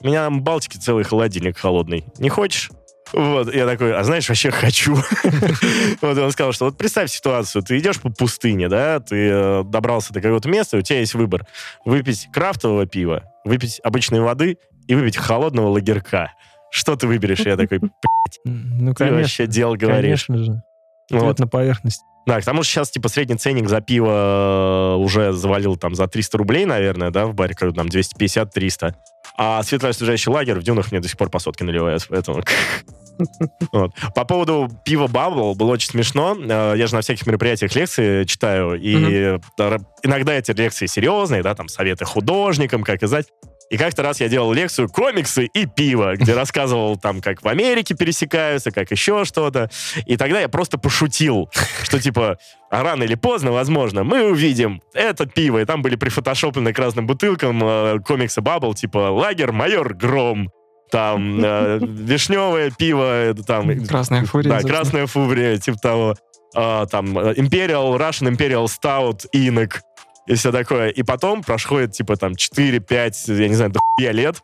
у 0.00 0.06
меня 0.06 0.24
там 0.24 0.42
Балтики 0.42 0.76
целый 0.76 1.04
холодильник 1.04 1.58
холодный. 1.58 2.04
Не 2.18 2.28
хочешь? 2.28 2.70
Вот, 3.12 3.54
я 3.54 3.66
такой, 3.66 3.94
а 3.96 4.02
знаешь, 4.02 4.28
вообще 4.28 4.50
хочу. 4.50 4.96
Вот 6.00 6.18
он 6.18 6.32
сказал, 6.32 6.52
что 6.52 6.66
вот 6.66 6.76
представь 6.76 7.10
ситуацию, 7.10 7.62
ты 7.62 7.78
идешь 7.78 8.00
по 8.00 8.10
пустыне, 8.10 8.68
да, 8.68 8.98
ты 8.98 9.28
э, 9.30 9.62
добрался 9.64 10.12
до 10.12 10.20
какого-то 10.20 10.48
места, 10.48 10.78
у 10.78 10.82
тебя 10.82 11.00
есть 11.00 11.14
выбор. 11.14 11.46
Выпить 11.84 12.28
крафтового 12.32 12.86
пива, 12.86 13.24
выпить 13.44 13.80
обычной 13.84 14.20
воды 14.20 14.58
и 14.88 14.94
выпить 14.94 15.16
холодного 15.16 15.68
лагерка. 15.68 16.32
Что 16.74 16.96
ты 16.96 17.06
выберешь? 17.06 17.38
Я 17.38 17.56
такой, 17.56 17.80
Ну, 18.44 18.94
ты 18.94 19.12
вообще 19.12 19.46
дел 19.46 19.76
говоришь. 19.76 20.26
Конечно 20.26 20.38
же. 20.38 20.62
Вот. 21.08 21.38
На 21.38 21.46
поверхность. 21.46 22.02
Да, 22.26 22.40
к 22.40 22.44
тому 22.44 22.64
же 22.64 22.68
сейчас, 22.68 22.90
типа, 22.90 23.08
средний 23.08 23.36
ценник 23.36 23.68
за 23.68 23.80
пиво 23.80 24.96
э, 24.96 24.96
уже 24.96 25.32
завалил 25.32 25.76
там 25.76 25.94
за 25.94 26.08
300 26.08 26.38
рублей, 26.38 26.64
наверное, 26.64 27.10
да, 27.10 27.26
в 27.26 27.34
баре, 27.34 27.54
там 27.54 27.86
250-300. 27.86 28.94
А 29.36 29.62
светлоосвежающий 29.62 30.32
лагерь 30.32 30.58
в 30.58 30.64
дюнах 30.64 30.90
мне 30.90 31.00
до 31.00 31.06
сих 31.06 31.16
пор 31.16 31.30
по 31.30 31.38
сотке 31.38 31.64
наливают, 31.64 32.04
поэтому... 32.08 32.42
Вот. 33.70 33.92
По 34.16 34.24
поводу 34.24 34.68
пива 34.84 35.06
Бабл 35.06 35.54
было 35.54 35.70
очень 35.70 35.90
смешно. 35.90 36.36
Э, 36.36 36.74
Я 36.76 36.88
же 36.88 36.96
на 36.96 37.00
всяких 37.02 37.24
мероприятиях 37.28 37.72
лекции 37.76 38.24
читаю, 38.24 38.74
и 38.74 38.96
э, 38.96 39.38
иногда 40.02 40.32
эти 40.34 40.50
лекции 40.50 40.86
серьезные, 40.86 41.44
да, 41.44 41.54
там 41.54 41.68
советы 41.68 42.04
художникам, 42.04 42.82
как 42.82 43.04
издать. 43.04 43.26
И 43.74 43.76
как-то 43.76 44.04
раз 44.04 44.20
я 44.20 44.28
делал 44.28 44.52
лекцию 44.52 44.88
«Комиксы 44.88 45.46
и 45.46 45.66
пиво», 45.66 46.14
где 46.14 46.34
рассказывал 46.36 46.96
там, 46.96 47.20
как 47.20 47.42
в 47.42 47.48
Америке 47.48 47.96
пересекаются, 47.96 48.70
как 48.70 48.92
еще 48.92 49.24
что-то. 49.24 49.68
И 50.06 50.16
тогда 50.16 50.38
я 50.38 50.48
просто 50.48 50.78
пошутил, 50.78 51.50
что 51.82 51.98
типа, 51.98 52.38
а 52.70 52.82
рано 52.84 53.02
или 53.02 53.16
поздно, 53.16 53.50
возможно, 53.50 54.04
мы 54.04 54.30
увидим 54.30 54.80
это 54.92 55.26
пиво. 55.26 55.58
И 55.58 55.64
там 55.64 55.82
были 55.82 55.96
прифотошоплены 55.96 56.72
к 56.72 56.78
разным 56.78 57.08
бутылкам 57.08 57.60
э, 57.64 57.98
комиксы 58.06 58.40
Бабл, 58.40 58.74
типа 58.74 59.10
«Лагер 59.10 59.50
майор 59.50 59.92
Гром», 59.92 60.50
там 60.92 61.44
э, 61.44 61.80
вишневое 61.82 62.70
пиво, 62.70 63.30
э, 63.30 63.34
там... 63.34 63.84
Красная 63.86 64.24
фурия. 64.24 64.52
Да, 64.52 64.60
красная 64.60 65.08
фурия, 65.08 65.58
типа 65.58 65.78
того. 65.78 66.14
А, 66.54 66.86
там 66.86 67.18
э, 67.18 67.34
Imperial, 67.34 67.98
Russian 67.98 68.30
Imperial 68.30 68.66
Stout, 68.66 69.26
Инок 69.32 69.80
и 70.26 70.34
все 70.34 70.52
такое. 70.52 70.88
И 70.88 71.02
потом 71.02 71.42
проходит, 71.42 71.92
типа, 71.92 72.16
там, 72.16 72.32
4-5, 72.32 73.40
я 73.40 73.48
не 73.48 73.54
знаю, 73.54 73.70
до 73.70 73.80
хуя 73.80 74.12
лет, 74.12 74.42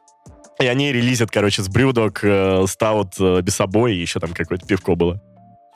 и 0.60 0.66
они 0.66 0.92
релизят, 0.92 1.30
короче, 1.30 1.62
с 1.62 1.68
брюдок 1.68 2.20
э, 2.22 2.62
Stout 2.64 3.12
э, 3.18 3.40
без 3.40 3.56
собой, 3.56 3.94
и 3.94 4.00
еще 4.00 4.20
там 4.20 4.32
какое-то 4.32 4.66
пивко 4.66 4.94
было. 4.94 5.20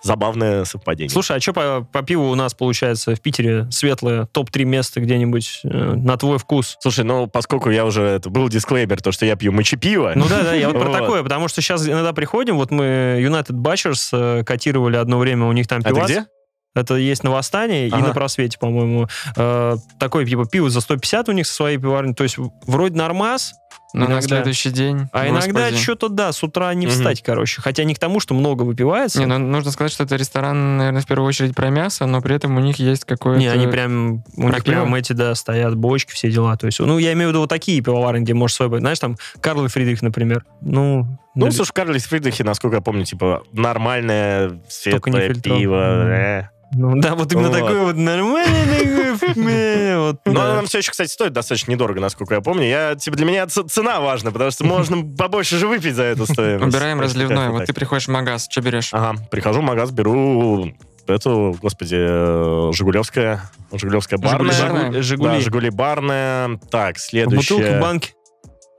Забавное 0.03 0.65
совпадение. 0.67 1.09
Слушай, 1.09 1.39
а 1.39 1.41
что 1.41 1.55
по, 1.55 1.89
по 1.91 2.03
пиву 2.03 2.29
у 2.29 2.35
нас 2.35 2.53
получается 2.53 3.15
в 3.15 3.21
Питере 3.23 3.67
светлое 3.71 4.27
топ-3 4.27 4.65
места 4.65 5.01
где-нибудь 5.01 5.61
э, 5.65 5.69
на 5.95 6.19
твой 6.19 6.37
вкус? 6.37 6.77
Слушай, 6.81 7.07
ну, 7.07 7.27
поскольку 7.27 7.71
я 7.71 7.87
уже... 7.87 8.03
Это 8.03 8.29
был 8.29 8.51
дисклеймер, 8.51 9.01
то, 9.01 9.13
что 9.13 9.25
я 9.25 9.35
пью 9.35 9.51
мочепиво. 9.53 10.13
Ну 10.15 10.29
да, 10.29 10.43
да, 10.43 10.53
я 10.53 10.69
вот 10.69 10.79
про 10.79 10.93
такое, 10.99 11.23
потому 11.23 11.49
что 11.49 11.63
сейчас 11.63 11.89
иногда 11.89 12.13
приходим, 12.13 12.57
вот 12.57 12.71
мы 12.71 13.19
United 13.19 13.53
Butchers 13.55 14.09
э, 14.13 14.45
котировали 14.45 14.97
одно 14.97 15.19
время, 15.19 15.47
у 15.47 15.53
них 15.53 15.67
там 15.67 15.81
А 15.83 15.89
пивас. 15.89 16.11
где? 16.11 16.27
Это 16.75 16.95
есть 16.97 17.23
на 17.23 17.31
Восстании 17.31 17.87
и 17.87 17.91
Ага. 17.93 18.09
на 18.09 18.15
Просвете, 18.15 18.59
по-моему. 18.59 19.09
Э, 19.37 19.77
такое 19.99 20.27
типа 20.27 20.45
пиво 20.47 20.71
за 20.71 20.81
150 20.81 21.29
у 21.29 21.33
них 21.33 21.47
со 21.47 21.55
своей 21.55 21.79
пиварни. 21.79 22.15
То 22.15 22.25
есть 22.25 22.37
вроде 22.67 22.97
нормас, 22.97 23.55
Но 23.93 24.01
на 24.07 24.13
иногда. 24.15 24.23
следующий 24.23 24.71
день... 24.71 25.09
а 25.13 25.29
иногда 25.29 25.71
что-то, 25.71 26.09
да, 26.09 26.33
с 26.33 26.43
утра 26.43 26.75
не 26.75 26.89
встать, 26.89 27.23
короче. 27.23 27.63
Хотя 27.63 27.85
не 27.85 27.95
к 27.95 27.99
тому, 28.01 28.19
что 28.19 28.35
много 28.35 28.63
выпивается. 28.65 29.21
Не, 29.21 29.27
ну 29.27 29.39
нужно 29.39 29.71
сказать, 29.71 29.93
что 29.93 30.03
это 30.03 30.17
ресторан, 30.17 30.79
наверное, 30.79 31.01
в 31.01 31.07
первую 31.07 31.29
очередь 31.29 31.55
про 31.55 31.71
мясо, 31.71 32.07
но 32.07 32.21
при 32.21 32.35
этом 32.35 32.57
у 32.57 32.61
них 32.61 32.77
есть 32.81 33.05
какое-то... 33.05 33.39
Не, 33.39 33.49
они 33.49 33.69
прям, 33.69 34.25
у 34.37 34.49
них 34.49 34.65
прям 34.65 34.95
эти, 34.97 35.13
да, 35.13 35.35
стоят 35.37 35.77
бочки, 35.77 36.13
все 36.13 36.29
дела. 36.31 36.57
То 36.57 36.67
есть, 36.67 36.81
ну, 36.81 36.99
я 36.99 37.13
имею 37.13 37.29
в 37.29 37.31
виду 37.31 37.41
вот 37.41 37.51
такие 37.51 37.81
пивоварни, 37.81 38.25
где 38.25 38.35
можешь 38.35 38.57
свой, 38.57 38.81
знаешь, 38.81 38.99
там, 38.99 39.17
Карл 39.41 39.65
и 39.65 39.69
Фридрих, 39.69 40.03
например. 40.03 40.45
Ну, 40.61 41.07
Ну, 41.37 41.51
слушай, 41.53 41.71
в 41.71 41.73
Карлис 41.73 42.05
Фридрихе, 42.07 42.43
насколько 42.43 42.77
я 42.77 42.81
помню, 42.83 43.05
типа, 43.05 43.45
нормальное 43.53 44.61
Только 44.91 45.11
не 45.11 45.19
светлое 45.19 45.35
пиво. 45.35 46.09
Э. 46.09 46.49
ну, 46.75 47.01
да, 47.01 47.15
вот 47.15 47.33
именно 47.33 47.49
Вот. 47.49 47.59
такое 47.59 47.83
вот 47.85 47.97
нормальное 47.97 49.17
такое, 49.17 49.99
вот, 49.99 50.21
Но 50.27 50.33
да. 50.33 50.45
она 50.45 50.55
нам 50.57 50.67
все 50.67 50.79
еще, 50.79 50.91
кстати, 50.91 51.11
стоит 51.11 51.33
достаточно 51.33 51.71
недорого, 51.71 52.01
насколько 52.01 52.35
я 52.35 52.41
помню. 52.41 52.65
Я, 52.69 52.95
типа, 52.95 53.17
для 53.17 53.27
меня 53.27 53.47
цена 53.47 54.01
важна, 54.01 54.31
потому 54.31 54.51
что 54.51 54.65
можно 54.65 55.03
побольше 55.17 55.57
же 55.59 55.67
выпить 55.69 55.95
за 55.95 56.03
эту 56.05 56.27
стоимость. 56.27 56.75
Убираем 56.75 57.01
разливное. 57.01 57.51
Вот 57.51 57.65
ты 57.67 57.73
приходишь 57.73 58.07
в 58.07 58.11
магаз, 58.11 58.47
что 58.51 58.61
берешь? 58.61 58.91
Ага, 58.93 59.19
прихожу 59.31 59.61
в 59.61 59.65
магаз, 59.65 59.91
беру 59.91 60.73
эту, 61.07 61.57
господи, 61.61 62.73
Жигулевская, 62.75 63.43
Жигулевская 63.73 64.19
Жигули 64.19 64.33
барная. 64.51 64.63
барная? 64.63 64.91
Да, 64.91 65.03
Жигули. 65.03 65.41
Жигули 65.41 65.71
барная. 65.71 66.59
Так, 66.71 66.97
В 66.97 67.01
следующее. 67.01 67.59
бутылке, 67.59 67.81
банки. 67.81 68.15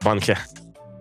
банке. 0.03 0.37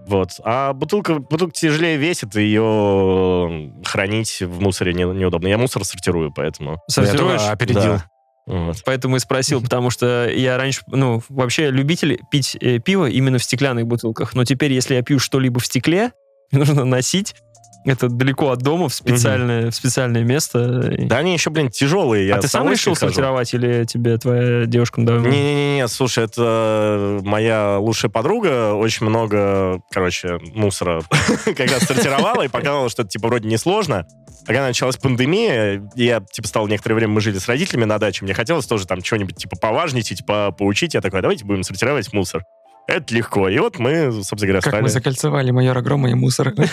Вот. 0.07 0.41
А 0.45 0.73
бутылка, 0.73 1.15
бутылка 1.19 1.53
тяжелее 1.53 1.97
весит, 1.97 2.37
и 2.37 2.43
ее 2.43 3.73
хранить 3.85 4.41
в 4.41 4.61
мусоре 4.61 4.93
не- 4.93 5.05
неудобно. 5.05 5.49
Я 5.49 5.59
мусор 5.59 5.85
сортирую, 5.85 6.33
поэтому... 6.33 6.81
Сортируешь? 6.89 7.41
Я 7.41 7.53
опередил. 7.53 7.83
Да. 7.83 8.05
Вот. 8.47 8.83
Поэтому 8.85 9.17
и 9.17 9.19
спросил, 9.19 9.63
потому 9.63 9.89
что 9.89 10.29
я 10.29 10.59
раньше, 10.59 10.83
ну, 10.87 11.23
вообще 11.31 11.71
любитель 11.71 12.21
пить 12.31 12.57
э, 12.61 12.79
пиво 12.79 13.09
именно 13.09 13.39
в 13.39 13.45
стеклянных 13.45 13.87
бутылках. 13.87 14.35
Но 14.35 14.45
теперь, 14.45 14.73
если 14.73 14.95
я 14.95 15.03
пью 15.03 15.19
что-либо 15.19 15.61
в 15.61 15.67
стекле, 15.67 16.13
мне 16.53 16.61
нужно 16.61 16.85
носить 16.85 17.35
это 17.85 18.09
далеко 18.09 18.51
от 18.51 18.61
дома 18.61 18.89
в 18.89 18.95
специальное, 18.95 19.71
в 19.71 19.75
специальное 19.75 20.25
место. 20.25 20.95
Да 21.07 21.19
они 21.19 21.35
еще, 21.35 21.51
блин, 21.51 21.71
тяжелые. 21.71 22.27
Я 22.27 22.37
а 22.37 22.41
ты 22.41 22.49
сам 22.49 22.71
решил 22.71 22.95
хожу. 22.95 23.07
сортировать 23.07 23.53
или 23.53 23.85
тебе 23.85 24.17
твоя 24.17 24.67
девушка 24.67 25.01
надавила? 25.01 25.27
Не-не-не, 25.27 25.87
слушай, 25.89 26.25
это 26.25 27.21
моя 27.23 27.79
лучшая 27.79 28.11
подруга 28.11 28.73
очень 28.75 29.07
много, 29.07 29.81
короче, 29.91 30.39
мусора 30.55 31.03
раз 31.47 31.83
сортировала 31.85 32.43
и 32.43 32.49
показала, 32.49 32.89
что 32.89 33.03
это, 33.03 33.11
типа, 33.11 33.29
вроде 33.29 33.49
несложно. 33.49 34.07
Когда 34.47 34.67
началась 34.67 34.97
пандемия, 34.97 35.89
я, 35.95 36.21
типа, 36.21 36.49
стал 36.49 36.67
некоторое 36.69 36.97
время, 36.97 37.13
мы 37.15 37.21
жили 37.21 37.39
с 37.39 37.49
родителями 37.49 37.85
на 37.85 37.99
даче, 37.99 38.25
мне 38.25 38.35
хотелось 38.35 38.67
тоже 38.67 38.87
там 38.87 39.03
что-нибудь, 39.03 39.37
типа, 39.37 39.57
поважнить, 39.57 40.09
типа, 40.09 40.53
поучить. 40.53 40.95
Я 40.95 41.01
такой, 41.01 41.21
«А 41.21 41.23
давайте 41.23 41.45
будем 41.45 41.63
сортировать 41.63 42.13
мусор. 42.13 42.45
Это 42.87 43.15
легко. 43.15 43.49
И 43.49 43.59
вот 43.59 43.79
мы, 43.79 44.13
собственно 44.13 44.47
говоря, 44.47 44.61
Как 44.61 44.75
мы 44.75 44.89
стали... 44.89 44.93
закольцевали 44.93 45.51
майора 45.51 45.81
Грома 45.81 46.11
и 46.11 46.15
мусор. 46.15 46.53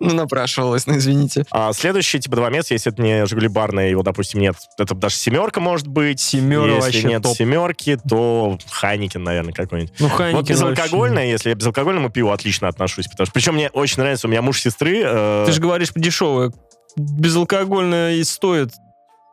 Ну, 0.00 0.14
напрашивалось, 0.14 0.86
ну, 0.86 0.96
извините. 0.96 1.44
А 1.50 1.72
следующие, 1.72 2.20
типа, 2.20 2.36
два 2.36 2.50
места, 2.50 2.74
если 2.74 2.92
это 2.92 3.00
не 3.02 3.26
Жигули 3.26 3.48
барная, 3.48 3.88
его, 3.88 4.02
допустим, 4.02 4.40
нет, 4.40 4.56
это 4.78 4.94
даже 4.94 5.16
семерка 5.16 5.60
может 5.60 5.86
быть. 5.86 6.20
Семера 6.20 6.76
Если 6.76 7.06
нет 7.06 7.24
семерки, 7.26 7.98
то 8.08 8.58
Хайникин, 8.70 9.22
наверное, 9.22 9.52
какой-нибудь. 9.52 9.92
Ну, 9.98 10.08
Вот 10.08 10.16
Хайникин 10.16 10.36
вообще. 10.38 10.52
безалкогольное, 10.52 11.26
если 11.26 11.50
я 11.50 11.54
к 11.54 11.58
безалкогольному 11.58 12.10
пиву 12.10 12.30
отлично 12.30 12.68
отношусь. 12.68 13.06
Потому 13.08 13.26
что, 13.26 13.32
причем 13.32 13.54
мне 13.54 13.70
очень 13.70 13.98
нравится, 14.00 14.26
у 14.26 14.30
меня 14.30 14.42
муж 14.42 14.60
сестры... 14.60 15.02
э, 15.04 15.44
Ты 15.46 15.52
же 15.52 15.60
говоришь 15.60 15.90
дешевое. 15.94 16.52
Безалкогольное 16.96 18.14
и 18.16 18.24
стоит. 18.24 18.70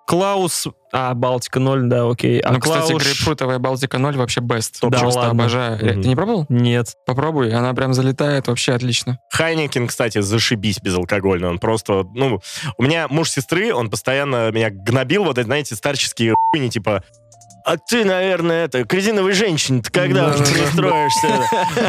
Клаус... 0.07 0.67
А, 0.93 1.13
Балтика 1.13 1.59
0, 1.59 1.83
да, 1.87 2.09
окей. 2.09 2.39
А 2.41 2.51
Ну, 2.51 2.59
кстати, 2.59 2.87
Клауш... 2.87 3.03
грейпфрутовая 3.03 3.59
Балтика 3.59 3.97
0 3.97 4.17
вообще 4.17 4.41
best. 4.41 4.77
Да 4.81 4.99
Просто 4.99 5.19
ладно. 5.21 5.43
обожаю. 5.43 5.77
Мгм. 5.77 6.01
Ты 6.01 6.07
не 6.09 6.15
пробовал? 6.17 6.45
Нет. 6.49 6.95
Попробуй, 7.05 7.53
она 7.53 7.73
прям 7.73 7.93
залетает 7.93 8.47
вообще 8.47 8.73
отлично. 8.73 9.17
Хайникин, 9.31 9.87
кстати, 9.87 10.19
зашибись 10.19 10.79
безалкогольный. 10.81 11.47
Он 11.47 11.59
просто, 11.59 12.03
ну, 12.13 12.41
у 12.77 12.83
меня 12.83 13.07
муж 13.09 13.29
сестры, 13.29 13.73
он 13.73 13.89
постоянно 13.89 14.51
меня 14.51 14.69
гнобил, 14.69 15.23
вот 15.23 15.37
эти, 15.37 15.45
знаете, 15.45 15.75
старческие 15.75 16.33
хуйни, 16.51 16.69
типа, 16.69 17.03
а 17.63 17.77
ты, 17.77 18.03
наверное, 18.05 18.65
это, 18.65 18.83
к 18.85 18.93
резиновой 18.93 19.33
женщине 19.33 19.83
ты 19.83 19.91
когда 19.91 20.29
уже 20.29 20.39
Да-да-да. 20.39 20.63
пристроишься? 20.63 21.27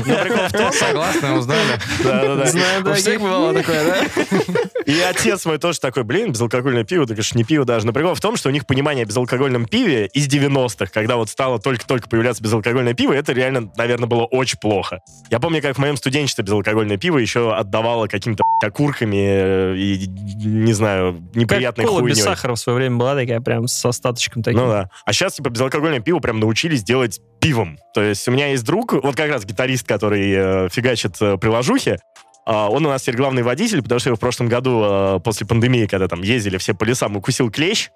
Прикол 0.23 0.47
в 0.49 0.53
том, 0.53 0.73
Согласны, 0.73 1.33
узнали. 1.33 1.79
Да-да-да. 2.05 2.47
Знаю, 2.47 2.81
У 2.83 2.85
да, 2.85 2.95
всех 2.95 3.21
бывало 3.21 3.55
такое, 3.55 3.85
да? 3.85 4.23
И 4.87 5.01
отец 5.01 5.45
мой 5.45 5.59
тоже 5.59 5.81
такой, 5.81 6.05
блин, 6.05 6.33
безалкогольное 6.33 6.85
пиво, 6.85 7.07
так 7.07 7.17
конечно, 7.17 7.39
не 7.39 7.45
пиво 7.45 7.65
даже. 7.65 7.87
Но 7.87 7.93
прикол 7.93 8.15
в 8.15 8.21
том, 8.21 8.37
что 8.37 8.49
у 8.49 8.53
них 8.53 8.67
понимание 8.67 9.05
о 9.05 9.07
безалкогольном 9.07 9.67
пиве 9.67 10.07
из 10.07 10.29
90-х, 10.29 10.87
когда 10.93 11.17
вот 11.17 11.29
стало 11.29 11.59
только-только 11.59 12.09
появляться 12.09 12.43
безалкогольное 12.43 12.95
пиво, 12.95 13.13
это 13.13 13.33
реально, 13.33 13.71
наверное, 13.77 14.09
было 14.09 14.25
очень 14.25 14.59
плохо. 14.59 15.01
Я 15.31 15.41
помню, 15.41 15.63
как 15.63 15.77
в 15.77 15.79
моем 15.79 15.97
студенчестве 15.97 16.45
безалкогольное 16.45 16.97
пиво 16.97 17.19
еще 17.19 17.55
отдавало 17.55 18.07
какими-то 18.07 18.45
окурками 18.63 19.17
э, 19.17 19.77
и, 19.77 20.07
не 20.07 20.73
знаю, 20.73 21.23
неприятной 21.35 21.85
без 21.85 21.91
хуйней. 21.91 22.15
сахара 22.17 22.55
в 22.55 22.59
свое 22.59 22.77
время 22.77 22.97
была 22.97 23.15
такая 23.15 23.41
прям 23.41 23.67
с 23.67 23.85
остаточком 23.85 24.43
таким. 24.43 24.61
Ну 24.61 24.69
да. 24.69 24.91
А 25.05 25.13
сейчас, 25.13 25.35
типа, 25.35 25.51
безалкогольное 25.51 26.01
пиво 26.01 26.19
прям 26.19 26.41
научились 26.41 26.83
делать 26.83 27.21
пивом. 27.41 27.79
То 27.95 28.03
есть 28.03 28.27
у 28.29 28.31
меня 28.31 28.49
есть 28.49 28.65
друг, 28.65 28.93
вот 28.93 29.17
как 29.17 29.31
раз 29.31 29.45
гитарист, 29.45 29.87
который 29.87 30.33
э, 30.33 30.69
фигачит 30.71 31.17
э, 31.21 31.37
приложухи, 31.39 31.99
он 32.47 32.85
у 32.87 32.89
нас 32.89 33.03
теперь 33.03 33.17
главный 33.17 33.43
водитель, 33.43 33.83
потому 33.83 33.99
что 33.99 34.11
его 34.11 34.17
в 34.17 34.21
прошлом 34.21 34.49
году, 34.49 34.83
э, 34.85 35.21
после 35.23 35.47
пандемии, 35.47 35.87
когда 35.87 36.09
там 36.09 36.23
ездили 36.23 36.59
все 36.59 36.75
по 36.75 36.85
лесам, 36.85 37.17
укусил 37.17 37.51
клещ, 37.51 37.91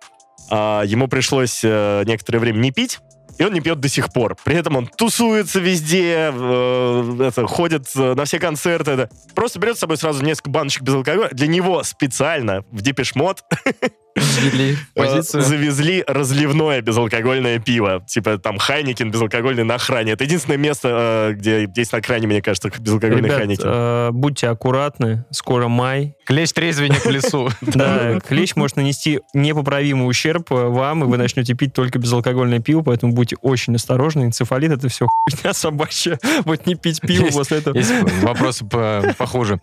а, 0.50 0.82
ему 0.84 1.08
пришлось 1.08 1.60
э, 1.64 2.04
некоторое 2.06 2.38
время 2.38 2.58
не 2.58 2.70
пить, 2.70 3.00
и 3.38 3.44
он 3.44 3.52
не 3.52 3.60
пьет 3.60 3.80
до 3.80 3.88
сих 3.88 4.12
пор. 4.12 4.36
При 4.44 4.56
этом 4.56 4.76
он 4.76 4.86
тусуется 4.86 5.60
везде, 5.60 6.30
э, 6.32 7.18
это, 7.28 7.46
ходит 7.46 7.88
э, 7.96 8.14
на 8.14 8.24
все 8.24 8.38
концерты. 8.38 8.92
это. 8.92 9.10
Просто 9.34 9.58
берет 9.58 9.76
с 9.76 9.80
собой 9.80 9.96
сразу 9.96 10.24
несколько 10.24 10.50
баночек 10.50 10.82
без 10.82 10.94
алкоголя. 10.94 11.28
Для 11.32 11.46
него 11.46 11.82
специально 11.82 12.64
в 12.70 12.80
Депешмот 12.80 13.42
Ввели 14.16 14.76
Э, 14.94 15.02
позицию. 15.02 15.42
завезли 15.42 16.02
разливное 16.06 16.80
безалкогольное 16.80 17.58
пиво. 17.58 18.02
Типа 18.06 18.38
там 18.38 18.58
Хайникин 18.58 19.10
безалкогольный 19.10 19.64
на 19.64 19.74
охране. 19.74 20.12
Это 20.12 20.24
единственное 20.24 20.56
место, 20.58 20.88
э, 21.30 21.32
где 21.34 21.68
есть 21.76 21.92
на 21.92 22.00
кране, 22.00 22.26
мне 22.26 22.42
кажется, 22.42 22.70
безалкогольный 22.78 23.28
Ребят, 23.28 23.38
Хайникин. 23.40 23.64
э, 23.66 24.10
будьте 24.12 24.48
аккуратны, 24.48 25.24
скоро 25.30 25.68
май. 25.68 26.14
Клещ 26.26 26.52
трезвенник 26.52 27.04
в 27.04 27.10
лесу. 27.10 27.50
Да, 27.60 28.20
клещ 28.20 28.56
может 28.56 28.76
нанести 28.76 29.20
непоправимый 29.34 30.08
ущерб 30.08 30.50
э, 30.52 30.54
вам, 30.54 31.04
и 31.04 31.06
вы 31.06 31.16
начнете 31.18 31.54
пить 31.54 31.72
только 31.74 31.98
безалкогольное 31.98 32.60
пиво, 32.60 32.82
поэтому 32.82 33.12
будьте 33.12 33.36
очень 33.42 33.74
осторожны. 33.76 34.24
Энцефалит 34.24 34.72
это 34.72 34.88
все 34.88 35.06
хуйня 35.06 35.52
собачья. 35.52 36.18
Вот 36.44 36.66
не 36.66 36.74
пить 36.74 37.00
пиво 37.00 37.28
после 37.32 37.58
этого. 37.58 37.76
Есть 37.76 37.92
вопросы 38.22 38.64
по- 38.64 39.14
похуже. 39.18 39.60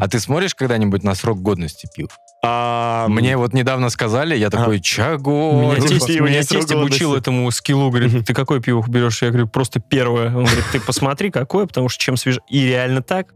А 0.00 0.08
ты 0.08 0.20
смотришь 0.20 0.54
когда-нибудь 0.54 1.02
на 1.02 1.14
срок 1.14 1.40
годности 1.42 1.88
пива? 1.94 2.08
А, 2.44 3.06
Мне 3.08 3.36
вот 3.36 3.52
недавно 3.54 3.90
сказали, 3.96 4.36
я 4.36 4.50
такой, 4.50 4.78
чаго? 4.80 5.30
Меня 5.30 5.76
ну, 5.78 5.88
тесть, 5.88 6.06
пиво 6.06 6.26
меня 6.26 6.42
тесть 6.42 6.70
обучил 6.70 7.14
этому 7.14 7.50
скиллу, 7.50 7.88
говорит, 7.88 8.26
ты 8.26 8.34
какое 8.34 8.60
пиво 8.60 8.84
берешь? 8.86 9.22
Я 9.22 9.30
говорю, 9.30 9.48
просто 9.48 9.80
первое. 9.80 10.28
Он 10.28 10.44
говорит, 10.44 10.64
ты 10.70 10.80
посмотри, 10.80 11.30
какое, 11.30 11.66
потому 11.66 11.88
что 11.88 12.04
чем 12.04 12.18
свеже... 12.18 12.40
И 12.50 12.66
реально 12.66 13.02
так. 13.02 13.32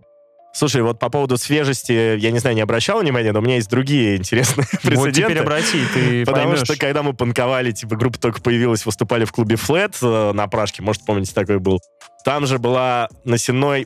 Слушай, 0.52 0.82
вот 0.82 0.98
по 0.98 1.08
поводу 1.08 1.38
свежести, 1.38 2.18
я 2.18 2.30
не 2.30 2.40
знаю, 2.40 2.56
не 2.56 2.62
обращал 2.62 3.00
внимания, 3.00 3.32
но 3.32 3.38
у 3.38 3.42
меня 3.42 3.54
есть 3.54 3.70
другие 3.70 4.16
интересные 4.16 4.66
Вот 4.72 4.82
прецеденты. 4.82 5.22
теперь 5.22 5.38
обрати, 5.38 5.78
ты 5.94 6.26
Потому 6.26 6.48
поймешь. 6.48 6.64
что 6.64 6.76
когда 6.76 7.02
мы 7.02 7.14
панковали, 7.14 7.70
типа 7.70 7.96
группа 7.96 8.18
только 8.18 8.42
появилась, 8.42 8.84
выступали 8.84 9.24
в 9.24 9.32
клубе 9.32 9.54
Flat 9.54 9.94
э, 10.02 10.32
на 10.32 10.46
Пражке, 10.48 10.82
может, 10.82 11.04
помните, 11.06 11.32
такой 11.32 11.58
был. 11.60 11.80
Там 12.24 12.46
же 12.46 12.58
была 12.58 13.08
на 13.24 13.38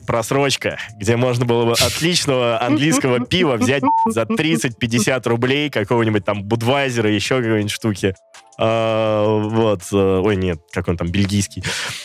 просрочка, 0.05 0.77
где 0.97 1.15
можно 1.15 1.45
было 1.45 1.65
бы 1.65 1.71
отличного 1.73 2.61
английского 2.61 3.19
пива 3.19 3.55
взять 3.55 3.83
за 4.07 4.23
30-50 4.23 5.27
рублей 5.29 5.69
какого-нибудь 5.69 6.25
там 6.25 6.43
Будвайзера, 6.43 7.09
еще 7.09 7.41
какой-нибудь 7.41 7.71
штуки. 7.71 8.15
А, 8.57 9.37
вот. 9.37 9.81
э, 9.91 10.21
Ой, 10.23 10.35
нет, 10.37 10.59
как 10.71 10.87
он 10.87 10.97
там, 10.97 11.09
бельгийский. 11.09 11.63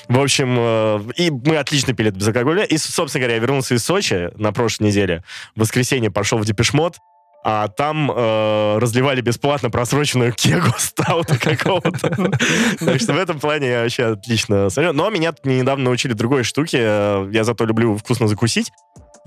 В 0.09 0.19
общем, 0.19 0.57
э, 0.59 1.01
и 1.16 1.31
мы 1.31 1.57
отлично 1.57 1.94
пили 1.94 2.11
это 2.11 2.19
безалкогольное. 2.19 2.65
И, 2.65 2.77
собственно 2.77 3.20
говоря, 3.23 3.36
я 3.36 3.40
вернулся 3.40 3.74
из 3.74 3.85
Сочи 3.85 4.31
на 4.36 4.52
прошлой 4.52 4.89
неделе. 4.89 5.23
В 5.55 5.61
воскресенье 5.61 6.11
пошел 6.11 6.39
в 6.39 6.44
Депешмот, 6.44 6.97
а 7.42 7.68
там 7.68 8.10
э, 8.10 8.78
разливали 8.78 9.20
бесплатно 9.20 9.70
просроченную 9.70 10.32
кегу 10.32 10.72
стаута 10.76 11.38
какого-то. 11.38 12.30
Так 12.78 13.00
что 13.00 13.12
в 13.14 13.18
этом 13.18 13.40
плане 13.40 13.68
я 13.68 13.82
вообще 13.82 14.04
отлично 14.12 14.68
смотрю. 14.70 14.92
Но 14.92 15.10
меня 15.10 15.32
недавно 15.44 15.84
научили 15.84 16.12
другой 16.12 16.44
штуке. 16.44 16.78
Э, 16.80 17.28
Я 17.32 17.44
зато 17.44 17.64
люблю 17.64 17.96
вкусно 17.96 18.28
закусить. 18.28 18.72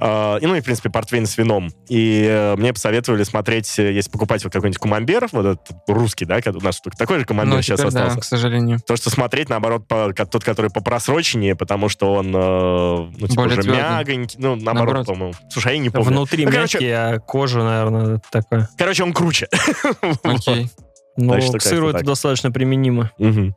Э, 0.04 0.38
И, 0.42 0.46
ну, 0.46 0.56
и, 0.56 0.60
в 0.62 0.64
принципе, 0.66 0.90
портвейн 0.90 1.26
с 1.26 1.38
вином. 1.38 1.70
И 1.88 2.26
э, 2.30 2.56
мне 2.58 2.74
посоветовали 2.74 3.24
смотреть, 3.24 3.80
э, 3.80 3.94
если 3.94 4.12
покупать 4.12 4.44
вот 4.44 4.52
какой-нибудь 4.52 4.80
камамбер, 4.80 5.30
вот 5.32 5.46
этот 5.46 5.78
русский, 5.88 6.26
да, 6.26 6.40
у 6.46 6.60
нас 6.60 6.82
такой 6.98 7.20
же 7.20 7.26
камамбер 7.26 7.56
Но 7.56 7.62
сейчас 7.62 7.80
теперь, 7.80 7.94
да, 7.94 8.00
остался. 8.08 8.20
к 8.22 8.24
сожалению. 8.26 8.80
То, 8.86 8.96
что 8.98 9.10
смотреть, 9.10 9.50
наоборот, 9.50 9.88
по, 9.88 10.14
тот, 10.14 10.44
который 10.44 10.70
по 10.72 10.82
просроченнее, 10.82 11.56
потому 11.56 11.88
что 11.88 12.14
он, 12.14 12.36
э, 12.36 13.10
ну, 13.18 13.28
типа, 13.28 13.44
Более 13.44 13.54
уже 13.60 13.62
твердый. 13.64 13.82
мягонький. 13.84 14.36
Ну, 14.40 14.56
наоборот, 14.56 14.66
Наоборот. 14.76 15.06
по-моему. 15.08 15.34
Слушай, 15.50 15.68
а 15.68 15.76
я 15.76 15.78
не 15.80 15.90
помню. 15.90 16.10
Внутри 16.10 16.46
Ну, 16.46 16.52
короче- 16.52 16.80
мягкий, 16.80 16.92
а 16.92 17.20
кожа, 17.20 17.64
наверное, 17.64 18.22
такая. 18.32 18.68
Короче, 18.78 19.04
он 19.04 19.14
круче. 19.14 19.48
Окей. 20.24 20.70
Но 21.16 21.34
Так 21.36 21.44
что 21.44 21.58
к 21.60 21.62
сыру 21.62 21.90
это 21.90 22.00
так. 22.00 22.08
достатно 22.08 22.52
применимо. 22.52 23.12
Мгм. 23.20 23.56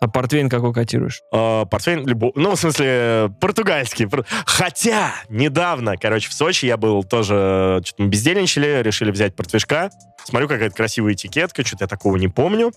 А 0.00 0.06
портвейн 0.08 0.48
какой 0.48 0.72
котируешь? 0.72 1.22
А, 1.32 1.64
Портвейн 1.64 2.06
любой. 2.06 2.30
Ну, 2.36 2.54
в 2.54 2.60
смысле, 2.60 3.30
португальский. 3.40 4.06
Пор- 4.06 4.24
Хотя, 4.46 5.12
недавно, 5.28 5.96
короче, 5.96 6.28
в 6.28 6.32
Сочи 6.32 6.66
я 6.66 6.76
был 6.76 7.02
тоже... 7.02 7.80
Что-то 7.84 8.02
мы 8.04 8.08
бездельничали, 8.08 8.80
решили 8.82 9.10
взять 9.10 9.34
портвишка. 9.34 9.90
Смотрю, 10.24 10.46
какая-то 10.48 10.74
красивая 10.76 11.14
этикетка, 11.14 11.66
что-то 11.66 11.84
я 11.84 11.88
такого 11.88 12.16
не 12.16 12.28
помню. 12.28 12.72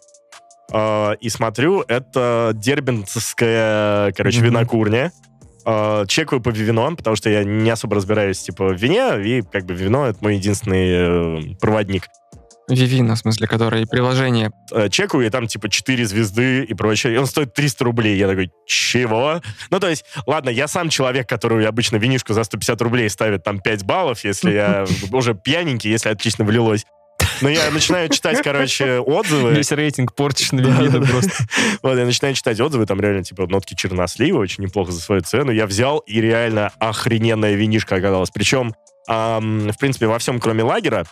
А, 0.74 1.12
И 1.20 1.30
смотрю, 1.30 1.82
это 1.88 2.54
дербентская, 2.56 4.12
короче, 4.14 4.40
Мгм. 4.40 4.48
винокурня. 4.48 5.12
А, 5.64 6.06
Чекаю 6.08 6.42
по 6.42 6.50
вино, 6.50 6.96
потому 6.96 7.16
что 7.16 7.30
я 7.30 7.44
не 7.44 7.70
особо 7.70 7.96
разбираюсь, 7.98 8.40
типа, 8.42 8.70
в 8.70 8.78
вине, 8.78 9.22
и 9.24 9.42
как 9.44 9.66
бы 9.66 9.76
вино— 9.76 10.06
это 10.08 10.18
мой 10.22 10.36
единственный 10.38 11.52
э, 11.52 11.56
проводник. 11.60 12.08
Вивина, 12.76 13.16
в 13.16 13.20
смысле, 13.20 13.48
которая 13.48 13.84
и 13.84 13.86
приложение. 13.86 14.52
Э, 14.72 14.90
чекаю, 14.90 15.26
и 15.26 15.30
там 15.30 15.48
типа 15.48 15.70
4 15.70 16.06
звезды 16.06 16.64
и 16.64 16.74
прочее. 16.74 17.14
И 17.14 17.18
он 17.18 17.26
стоит 17.26 17.54
300 17.54 17.84
рублей. 17.84 18.18
Я 18.18 18.28
такой, 18.28 18.52
чего? 18.66 19.42
Ну, 19.70 19.80
то 19.80 19.90
есть, 19.90 20.06
ладно, 20.26 20.50
я 20.50 20.68
сам 20.68 20.90
человек, 20.90 21.28
который 21.28 21.66
обычно 21.68 21.98
винишку 21.98 22.34
за 22.34 22.44
150 22.44 22.82
рублей 22.82 23.10
ставит 23.10 23.44
там 23.44 23.60
5 23.60 23.84
баллов, 23.84 24.24
если 24.24 24.52
я 24.52 24.86
уже 25.12 25.34
пьяненький, 25.34 25.92
если 25.92 26.10
отлично 26.10 26.46
влилось. 26.46 26.86
Но 27.42 27.50
я 27.50 27.70
начинаю 27.72 28.10
читать, 28.10 28.42
короче, 28.44 29.00
отзывы. 29.00 29.54
Весь 29.54 29.72
рейтинг 29.72 30.14
портишь 30.14 30.52
на 30.52 30.62
Да, 30.62 31.00
да, 31.00 31.02
просто. 31.02 31.32
Вот, 31.82 31.98
я 31.98 32.06
начинаю 32.06 32.36
читать 32.36 32.60
отзывы, 32.60 32.86
там 32.86 33.00
реально, 33.02 33.24
типа, 33.24 33.48
нотки 33.48 33.74
чернослива, 33.76 34.40
очень 34.40 34.64
неплохо 34.64 34.92
за 34.92 35.02
свою 35.02 35.22
цену. 35.22 35.52
Я 35.52 35.66
взял, 35.66 36.00
и 36.00 36.22
реально 36.22 36.72
охрененная 36.80 37.56
винишка 37.56 37.96
оказалась. 37.96 38.30
Причем, 38.30 38.74
ам, 39.08 39.72
в 39.72 39.78
принципе, 39.78 40.08
во 40.08 40.20
всем, 40.20 40.40
кроме 40.40 40.64
лагера, 40.64 41.06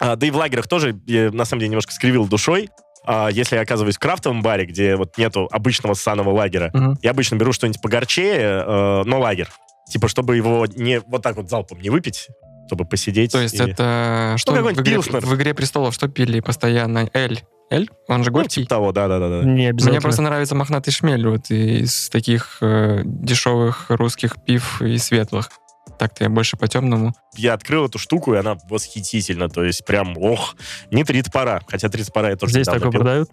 а, 0.00 0.16
да 0.16 0.26
и 0.26 0.30
в 0.30 0.36
лагерах 0.36 0.66
тоже, 0.68 0.98
я, 1.06 1.30
на 1.30 1.44
самом 1.44 1.60
деле, 1.60 1.70
немножко 1.70 1.92
скривил 1.92 2.26
душой. 2.26 2.68
А, 3.06 3.28
если 3.30 3.56
я 3.56 3.62
оказываюсь 3.62 3.96
в 3.96 3.98
крафтовом 4.00 4.42
баре, 4.42 4.66
где 4.66 4.96
вот 4.96 5.16
нету 5.18 5.48
обычного 5.50 5.94
ссаного 5.94 6.30
лагера, 6.30 6.70
Мгм. 6.74 6.98
я 7.02 7.10
обычно 7.12 7.36
беру 7.36 7.52
что-нибудь 7.52 7.80
погорчее, 7.80 8.38
э, 8.66 9.02
но 9.04 9.20
лагер. 9.20 9.48
Типа, 9.90 10.08
чтобы 10.08 10.36
его 10.36 10.66
не 10.66 11.00
вот 11.00 11.22
так 11.22 11.36
вот 11.36 11.48
залпом 11.48 11.80
не 11.80 11.88
выпить, 11.88 12.26
чтобы 12.66 12.84
посидеть. 12.84 13.32
То 13.32 13.40
есть 13.40 13.54
и- 13.54 13.62
это... 13.62 14.34
Что 14.36 14.52
в 14.52 14.56
какой-нибудь 14.56 14.84
игре, 14.84 14.94
пилснер. 14.96 15.24
в 15.24 15.34
«Игре 15.34 15.54
престолов» 15.54 15.94
что 15.94 16.08
пили 16.08 16.40
постоянно? 16.40 17.08
Эль. 17.14 17.40
Эль? 17.70 17.88
Он 18.08 18.22
же 18.24 18.30
Ну, 18.30 18.34
горький? 18.38 18.62
типа 18.62 18.68
того, 18.68 18.92
да-да-да. 18.92 19.42
Не 19.44 19.66
обязательно. 19.68 19.90
Мне 19.92 20.00
просто 20.02 20.22
нравится 20.22 20.54
мохнатый 20.54 20.92
шмель 20.92 21.26
вот 21.26 21.50
из 21.50 22.10
таких 22.10 22.58
э, 22.60 23.00
дешевых 23.04 23.86
русских 23.88 24.36
пив 24.44 24.82
и 24.82 24.98
светлых. 24.98 25.50
Так-то 25.98 26.24
я 26.24 26.30
больше 26.30 26.56
по 26.56 26.68
темному. 26.68 27.12
я 27.36 27.54
открыл 27.54 27.86
эту 27.86 27.98
штуку, 27.98 28.34
и 28.34 28.36
она 28.38 28.56
восхитительна. 28.68 29.48
То 29.48 29.64
есть 29.64 29.84
прям, 29.84 30.16
ох, 30.18 30.54
не 30.90 31.04
три 31.04 31.22
топора. 31.22 31.60
Хотя 31.66 31.88
три 31.88 32.04
топора 32.04 32.30
я 32.30 32.36
тоже 32.36 32.52
Здесь 32.52 32.66
такое 32.66 32.82
пил. 32.82 32.90
продают? 32.92 33.30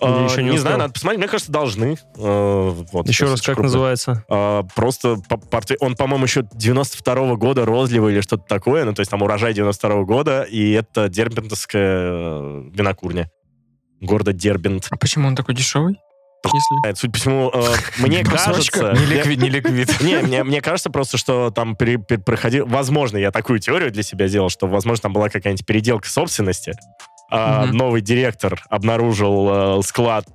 А, 0.00 0.16
Или 0.20 0.30
еще 0.30 0.42
не 0.44 0.50
не 0.50 0.58
знаю, 0.58 0.78
надо 0.78 0.92
посмотреть. 0.92 1.18
Мне 1.18 1.28
кажется, 1.28 1.50
должны. 1.50 1.96
Э, 2.16 2.70
вот, 2.92 3.08
Еще 3.08 3.24
раз, 3.24 3.40
как 3.42 3.56
крупно. 3.56 3.64
называется? 3.64 4.24
А, 4.30 4.62
просто 4.76 5.16
по- 5.28 5.36
портвей- 5.38 5.76
он, 5.80 5.96
по-моему, 5.96 6.24
еще 6.24 6.44
92 6.54 7.34
года 7.34 7.64
розливый 7.64 8.12
или 8.14 8.20
что-то 8.20 8.44
такое. 8.44 8.84
Ну, 8.84 8.94
то 8.94 9.00
есть 9.00 9.10
там 9.10 9.22
урожай 9.22 9.52
92 9.54 10.04
года, 10.04 10.42
и 10.42 10.70
это 10.70 11.08
дербентовская 11.08 11.82
э, 12.12 12.62
винокурня. 12.72 13.28
Города 14.00 14.32
Дербент. 14.32 14.86
А 14.90 14.96
почему 14.96 15.26
он 15.26 15.34
такой 15.34 15.56
дешевый? 15.56 15.98
Если... 16.44 16.88
Э, 16.88 16.94
Суть 16.94 17.12
по 17.12 17.18
всему, 17.18 17.50
э, 17.52 17.62
мне 17.98 18.24
кажется... 18.24 18.92
Не 18.92 19.06
ликвид, 19.06 19.40
не 19.42 19.48
ликвид. 19.50 20.00
Не, 20.00 20.18
мне, 20.20 20.44
мне 20.44 20.60
кажется 20.62 20.88
просто, 20.90 21.18
что 21.18 21.50
там 21.50 21.76
пере- 21.76 21.96
пер- 21.96 22.22
проходил... 22.22 22.66
Возможно, 22.66 23.16
я 23.18 23.30
такую 23.30 23.58
теорию 23.58 23.90
для 23.90 24.02
себя 24.02 24.28
делал, 24.28 24.48
что, 24.48 24.66
возможно, 24.66 25.02
там 25.02 25.12
была 25.12 25.28
какая-нибудь 25.28 25.66
переделка 25.66 26.08
собственности. 26.08 26.72
А, 27.30 27.66
Мгм. 27.66 27.76
Новый 27.76 28.00
директор 28.00 28.58
обнаружил 28.70 29.78
э, 29.80 29.82
склад, 29.82 30.26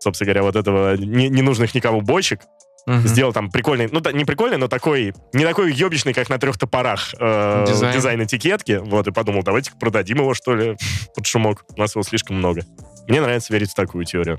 собственно 0.00 0.26
говоря, 0.26 0.42
вот 0.42 0.56
этого 0.56 0.96
не- 0.96 1.28
ненужных 1.28 1.74
никому 1.74 2.00
бочек. 2.00 2.40
Мгм. 2.86 3.06
Сделал 3.06 3.32
там 3.32 3.50
прикольный... 3.50 3.88
Ну, 3.90 4.00
да, 4.00 4.12
не 4.12 4.24
прикольный, 4.24 4.56
но 4.58 4.68
такой... 4.68 5.14
Не 5.32 5.44
такой 5.44 5.72
ёбищный, 5.72 6.12
как 6.12 6.28
на 6.28 6.38
трех 6.38 6.58
топорах 6.58 7.14
э, 7.18 7.64
Дизайн. 7.68 7.94
дизайн. 7.94 8.22
этикетки. 8.24 8.80
Вот, 8.82 9.06
и 9.06 9.12
подумал, 9.12 9.42
давайте 9.42 9.70
продадим 9.78 10.18
его, 10.18 10.34
что 10.34 10.54
ли, 10.54 10.76
под 11.14 11.24
шумок. 11.26 11.64
У 11.76 11.80
нас 11.80 11.94
его 11.94 12.02
слишком 12.02 12.36
много. 12.36 12.62
Мне 13.08 13.20
нравится 13.22 13.52
верить 13.52 13.70
в 13.70 13.74
такую 13.74 14.04
теорию. 14.04 14.38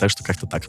Так 0.00 0.10
что 0.10 0.24
как-то 0.24 0.46
так. 0.46 0.64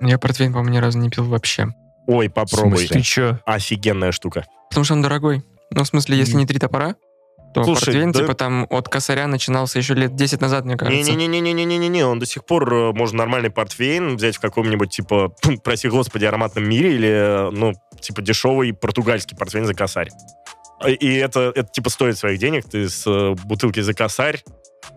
Я 0.00 0.18
портвейн, 0.18 0.52
по-моему, 0.52 0.74
ни 0.74 0.78
разу 0.78 0.98
не 0.98 1.08
пил 1.08 1.24
вообще. 1.24 1.68
Ой, 2.08 2.28
попробуй. 2.28 2.88
Ты 2.88 3.00
че? 3.00 3.40
Офигенная 3.46 4.10
штука. 4.10 4.44
Потому 4.68 4.84
что 4.84 4.94
он 4.94 5.02
дорогой. 5.02 5.44
Ну, 5.70 5.84
в 5.84 5.86
смысле, 5.86 6.16
если 6.16 6.34
не 6.34 6.46
три 6.46 6.58
топора, 6.58 6.96
То 7.54 7.64
Слушай, 7.64 7.84
портвейн, 7.84 8.12
да- 8.12 8.20
типа 8.20 8.34
там 8.34 8.66
от 8.70 8.88
косаря 8.88 9.26
начинался 9.26 9.78
еще 9.78 9.94
лет 9.94 10.16
10 10.16 10.40
назад, 10.40 10.64
мне 10.64 10.76
кажется. 10.76 11.12
Не-не-не-не-не-не-не, 11.12 12.04
он 12.04 12.18
до 12.18 12.26
сих 12.26 12.44
пор 12.44 12.72
э, 12.72 12.92
можно 12.92 13.18
нормальный 13.18 13.50
портвейн 13.50 14.16
взять 14.16 14.36
в 14.36 14.40
каком-нибудь, 14.40 14.90
типа, 14.90 15.34
прости 15.64 15.88
господи, 15.88 16.24
ароматном 16.24 16.68
мире 16.68 16.94
или, 16.94 17.08
э, 17.08 17.50
ну, 17.50 17.74
типа, 18.00 18.22
дешевый 18.22 18.72
португальский 18.72 19.36
портвейн 19.36 19.66
за 19.66 19.74
косарь. 19.74 20.08
И 20.86 21.14
это, 21.14 21.52
это 21.54 21.70
типа, 21.70 21.90
стоит 21.90 22.18
своих 22.18 22.40
денег. 22.40 22.68
Ты 22.68 22.88
с 22.88 23.06
э, 23.06 23.34
бутылки 23.44 23.80
за 23.80 23.94
косарь 23.94 24.42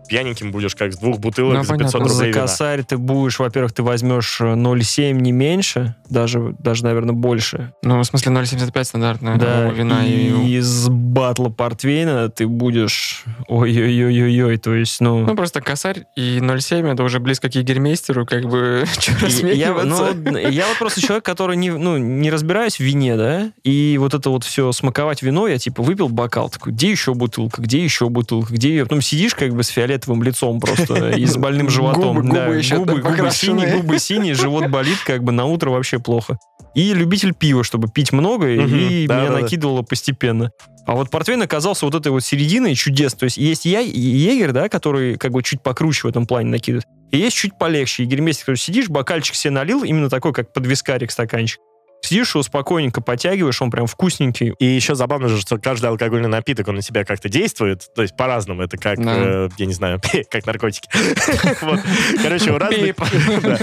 пьяненьким 0.06 0.52
будешь, 0.52 0.74
как 0.74 0.92
с 0.92 0.96
двух 0.98 1.18
бутылок 1.18 1.54
Ну, 1.58 1.62
за 1.64 1.74
500 1.76 1.92
понятно. 1.92 1.98
рублей 2.00 2.14
За 2.16 2.24
вина. 2.26 2.40
косарь 2.40 2.82
ты 2.84 2.96
будешь, 2.98 3.38
во-первых, 3.38 3.72
ты 3.72 3.82
возьмешь 3.82 4.38
э, 4.40 4.44
0,7 4.54 5.12
не 5.12 5.32
меньше, 5.32 5.94
даже, 6.08 6.54
даже 6.58 6.84
наверное, 6.84 7.14
больше. 7.14 7.72
Ну, 7.82 7.98
в 8.00 8.04
смысле 8.04 8.32
0,75 8.32 8.84
стандартная 8.84 9.36
Да, 9.36 9.68
вина. 9.70 10.06
и 10.06 10.12
И... 10.46 10.56
из 10.58 10.88
батла 10.88 11.48
портвейна 11.50 12.28
ты 12.28 12.46
будешь... 12.46 13.24
Ой-ой-ой-ой-ой, 13.48 14.56
то 14.58 14.74
есть, 14.74 15.00
ну... 15.00 15.26
Ну, 15.26 15.34
просто 15.36 15.60
косарь 15.60 16.04
и 16.16 16.38
0,7 16.38 16.92
это 16.92 17.02
уже 17.02 17.20
близко 17.20 17.48
к 17.48 17.54
егермейстеру, 17.54 18.24
как 18.26 18.44
бы, 18.48 18.84
Я, 19.56 19.72
ну, 19.84 20.36
я 20.36 20.66
вот 20.68 20.78
просто 20.78 21.00
человек, 21.00 21.24
который 21.24 21.56
не, 21.56 21.70
ну, 21.70 21.96
не 21.98 22.30
разбираюсь 22.30 22.76
в 22.76 22.80
вине, 22.80 23.16
да, 23.16 23.50
и 23.64 23.96
вот 23.98 24.14
это 24.14 24.30
вот 24.30 24.44
все 24.44 24.72
смаковать 24.72 25.22
вино, 25.22 25.46
я 25.48 25.58
типа 25.58 25.82
выпил 25.82 26.08
бокал, 26.08 26.48
такой, 26.48 26.72
где 26.72 26.90
еще 26.90 27.14
бутылка, 27.14 27.60
где 27.62 27.82
еще 27.82 28.08
бутылка, 28.08 28.52
где 28.52 28.70
ее... 28.70 28.84
Потом 28.84 29.00
сидишь 29.02 29.34
как 29.34 29.54
бы 29.54 29.62
с 29.62 29.68
фиолетовым 29.68 29.95
лицом 30.22 30.60
просто 30.60 31.10
и 31.10 31.24
с 31.26 31.36
больным 31.36 31.68
животом. 31.70 32.18
Губы- 32.18 32.28
губы 32.28 32.56
еще 32.56 32.76
губы, 32.76 33.00
губы 33.00 33.30
синие, 33.30 33.76
губы 33.76 33.98
синие, 33.98 34.34
живот 34.34 34.68
болит, 34.68 34.98
как 35.04 35.22
бы 35.24 35.32
на 35.32 35.44
утро 35.46 35.70
вообще 35.70 35.98
плохо. 35.98 36.38
И 36.74 36.92
любитель 36.92 37.32
пива, 37.32 37.64
чтобы 37.64 37.88
пить 37.88 38.12
много, 38.12 38.48
и 38.50 38.58
Мгм, 38.60 38.76
меня 38.76 39.08
да-да-да. 39.08 39.40
накидывало 39.40 39.82
постепенно. 39.82 40.50
А 40.86 40.94
вот 40.94 41.10
портвейн 41.10 41.40
оказался 41.42 41.86
вот 41.86 41.94
этой 41.94 42.12
вот 42.12 42.22
серединой 42.22 42.74
чудес. 42.74 43.14
То 43.14 43.24
есть 43.24 43.38
есть 43.38 43.64
я, 43.64 43.80
егерь, 43.80 44.52
да, 44.52 44.68
который 44.68 45.16
как 45.16 45.32
бы 45.32 45.42
чуть 45.42 45.62
покруче 45.62 46.02
в 46.02 46.10
этом 46.10 46.26
плане 46.26 46.50
накидывает. 46.50 46.84
И 47.12 47.18
есть 47.18 47.36
чуть 47.36 47.58
полегче. 47.58 48.02
Егермейстер, 48.04 48.44
который 48.44 48.56
сидишь, 48.58 48.88
бокальчик 48.88 49.34
себе 49.34 49.52
налил, 49.52 49.84
именно 49.84 50.10
такой, 50.10 50.32
как 50.32 50.52
под 50.52 50.66
вискарик 50.66 51.10
стаканчик. 51.10 51.60
Сидишь 52.06 52.34
его 52.34 52.42
спокойненько 52.42 53.00
потягиваешь, 53.00 53.60
он 53.60 53.70
прям 53.70 53.86
вкусненький. 53.86 54.54
И 54.58 54.64
еще 54.64 54.94
забавно 54.94 55.28
же, 55.28 55.40
что 55.40 55.58
каждый 55.58 55.86
алкогольный 55.86 56.28
напиток, 56.28 56.68
он 56.68 56.76
на 56.76 56.82
себя 56.82 57.04
как-то 57.04 57.28
действует. 57.28 57.84
То 57.94 58.02
есть 58.02 58.16
по-разному. 58.16 58.62
Это 58.62 58.76
как, 58.76 59.02
Да. 59.02 59.14
э, 59.16 59.48
я 59.58 59.66
не 59.66 59.72
знаю, 59.74 60.00
как 60.30 60.46
наркотики. 60.46 60.88
Короче, 62.22 62.52
у 62.52 62.58
разных, 62.58 62.96
да, 63.42 63.58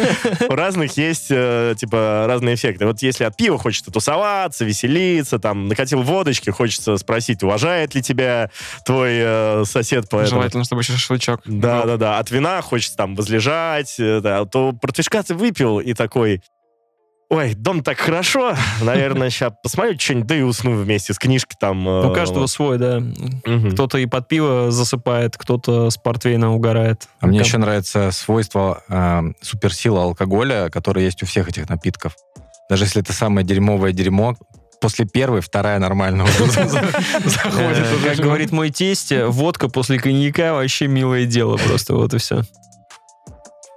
у 0.50 0.56
разных 0.56 0.98
есть, 0.98 1.28
э, 1.30 1.76
типа, 1.78 2.26
разные 2.28 2.56
эффекты. 2.56 2.86
Вот 2.86 3.02
если 3.02 3.24
от 3.24 3.36
пива 3.36 3.58
хочется 3.58 3.92
тусоваться, 3.92 4.66
веселиться, 4.66 5.40
там, 5.40 5.68
накатил 5.68 6.02
водочки, 6.02 6.50
хочется 6.50 6.98
спросить, 6.98 7.44
уважает 7.44 7.96
ли 7.96 8.02
тебя 8.02 8.50
твой 8.86 9.12
э, 9.14 9.64
сосед 9.66 10.10
по 10.10 10.18
этому. 10.18 10.42
Желательно, 10.42 10.64
чтобы 10.66 10.82
еще 10.82 10.94
шашлычок. 10.94 11.42
Да, 11.46 11.84
да, 11.86 11.98
да. 11.98 12.20
От 12.20 12.32
вина 12.32 12.62
хочется 12.62 12.98
там 12.98 13.16
возлежать, 13.16 13.96
э, 14.00 14.20
да, 14.22 14.46
то 14.46 14.74
портвишка 14.74 15.24
ты 15.24 15.34
выпил 15.36 15.80
и 15.80 15.94
такой, 15.94 16.42
ой, 17.30 17.54
дом 17.56 17.84
так 17.84 17.98
хорошо, 18.00 18.56
наверное, 18.82 19.30
сейчас 19.30 19.54
посмотрю 19.64 19.98
что-нибудь, 20.00 20.28
да 20.28 20.36
и 20.36 20.42
усну 20.42 20.76
вместе 20.76 21.14
с 21.14 21.18
книжкой 21.20 21.58
там. 21.60 21.88
э, 21.88 22.08
У 22.10 22.14
каждого 22.14 22.42
вот. 22.42 22.50
свой, 22.52 22.78
да. 22.78 23.02
Кто-то 23.72 23.98
и 23.98 24.06
под 24.06 24.28
пиво 24.28 24.72
засыпает, 24.72 25.38
кто-то 25.38 25.90
с 25.90 25.98
портвейна 25.98 26.54
угорает. 26.54 27.08
А 27.20 27.28
мне 27.28 27.40
еще 27.40 27.58
нравится 27.58 28.12
свойство 28.12 28.84
э, 28.88 29.22
суперсила 29.42 30.04
алкоголя, 30.04 30.70
которое 30.70 31.06
есть 31.06 31.24
у 31.24 31.26
всех 31.26 31.50
этих 31.50 31.70
напитков. 31.70 32.16
Даже 32.70 32.86
если 32.86 33.02
это 33.02 33.14
самое 33.14 33.46
дерьмовое 33.46 33.92
дерьмо, 33.92 34.36
после 34.80 35.06
первой, 35.06 35.42
вторая 35.42 35.80
нормально 35.80 36.26
заходит. 37.26 37.88
Э. 37.88 37.98
Как 38.06 38.18
говорит 38.18 38.52
мой 38.52 38.70
тесть, 38.70 39.12
водка 39.28 39.70
после 39.70 39.98
коньяка 39.98 40.54
вообще 40.54 40.88
милое 40.88 41.26
дело 41.26 41.58
просто, 41.58 41.96
вот 41.96 42.14
и 42.14 42.18
все. 42.18 42.42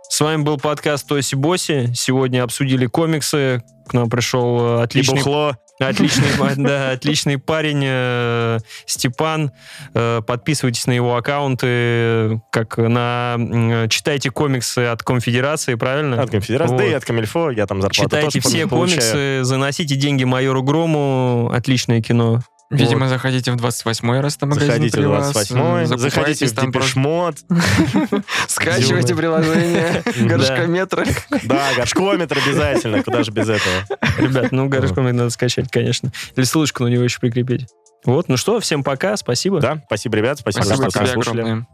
С 0.09 0.21
вами 0.21 0.43
был 0.43 0.57
подкаст 0.57 1.07
Тоси 1.09 1.35
Боси. 1.35 1.93
Сегодня 1.95 2.43
обсудили 2.43 2.87
комиксы. 2.87 3.63
К 3.87 3.93
нам 3.93 4.09
пришел 4.09 4.79
э, 4.79 4.81
И 4.81 4.85
отличный, 4.85 5.17
бухло. 5.17 5.57
отличный, 5.79 6.25
да, 6.57 6.91
отличный 6.93 7.39
парень 7.39 7.83
э, 7.85 8.59
Степан. 8.87 9.53
Э, 9.95 10.23
Подписывайтесь 10.27 10.87
на 10.87 10.93
его 10.93 11.17
аккаунты, 11.17 12.41
как 12.51 12.79
на 12.79 13.35
м, 13.39 13.89
читайте 13.89 14.31
комиксы 14.31 14.81
от 14.87 15.03
Конфедерации, 15.03 15.75
правильно? 15.75 16.21
От 16.23 16.31
конфедерации, 16.31 16.77
да 16.77 16.85
и 16.85 16.89
Вот. 16.91 16.97
от 16.97 17.05
Камильфо, 17.05 17.51
я 17.51 17.67
там 17.67 17.83
зарплату 17.83 18.09
Читайте 18.09 18.41
тоже 18.41 18.49
все 18.57 18.67
получаю. 18.67 19.01
комиксы, 19.01 19.45
заносите 19.45 19.97
деньги 19.97 20.25
майору 20.25 20.63
Грому. 20.63 21.51
Отличное 21.53 22.01
кино. 22.01 22.41
Видимо, 22.71 23.09
заходите 23.09 23.53
в 23.53 23.57
28-й 23.57 24.21
раз 24.21 24.37
там 24.37 24.51
магазин 24.51 24.69
Заходите 24.73 24.99
при 24.99 25.05
в 25.05 25.11
вас, 25.11 25.33
28 25.33 25.57
э, 25.57 25.87
заходите 25.87 26.11
закупайтесь 26.11 26.53
в 26.53 26.61
Депешмот. 26.61 27.37
Скачивайте 28.49 29.15
приложение 29.15 30.03
горшкометра. 30.27 31.07
Да, 31.45 31.69
горшкометр 31.77 32.39
обязательно, 32.45 33.03
куда 33.05 33.23
же 33.23 33.31
без 33.31 33.49
этого. 33.49 33.75
Ребят, 34.19 34.51
ну 34.51 34.69
горшком 34.69 35.05
надо 35.05 35.31
скачать, 35.31 35.71
конечно. 35.71 36.11
Или 36.35 36.45
ссылочку 36.45 36.83
на 36.83 36.89
него 36.89 37.05
еще 37.05 37.21
прикрепить. 37.21 37.67
Вот, 38.05 38.29
ну 38.29 38.37
что, 38.37 38.59
всем 38.61 38.83
пока, 38.83 39.17
спасибо. 39.17 39.61
Да, 39.61 39.83
спасибо, 39.87 40.17
ребят, 40.17 40.39
спасибо, 40.39 40.65
Спасибо 40.65 40.91
что 40.91 41.07
слушали. 41.07 41.41
огромное. 41.41 41.67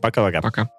Пока-пока. 0.00 0.40
Пока. 0.40 0.70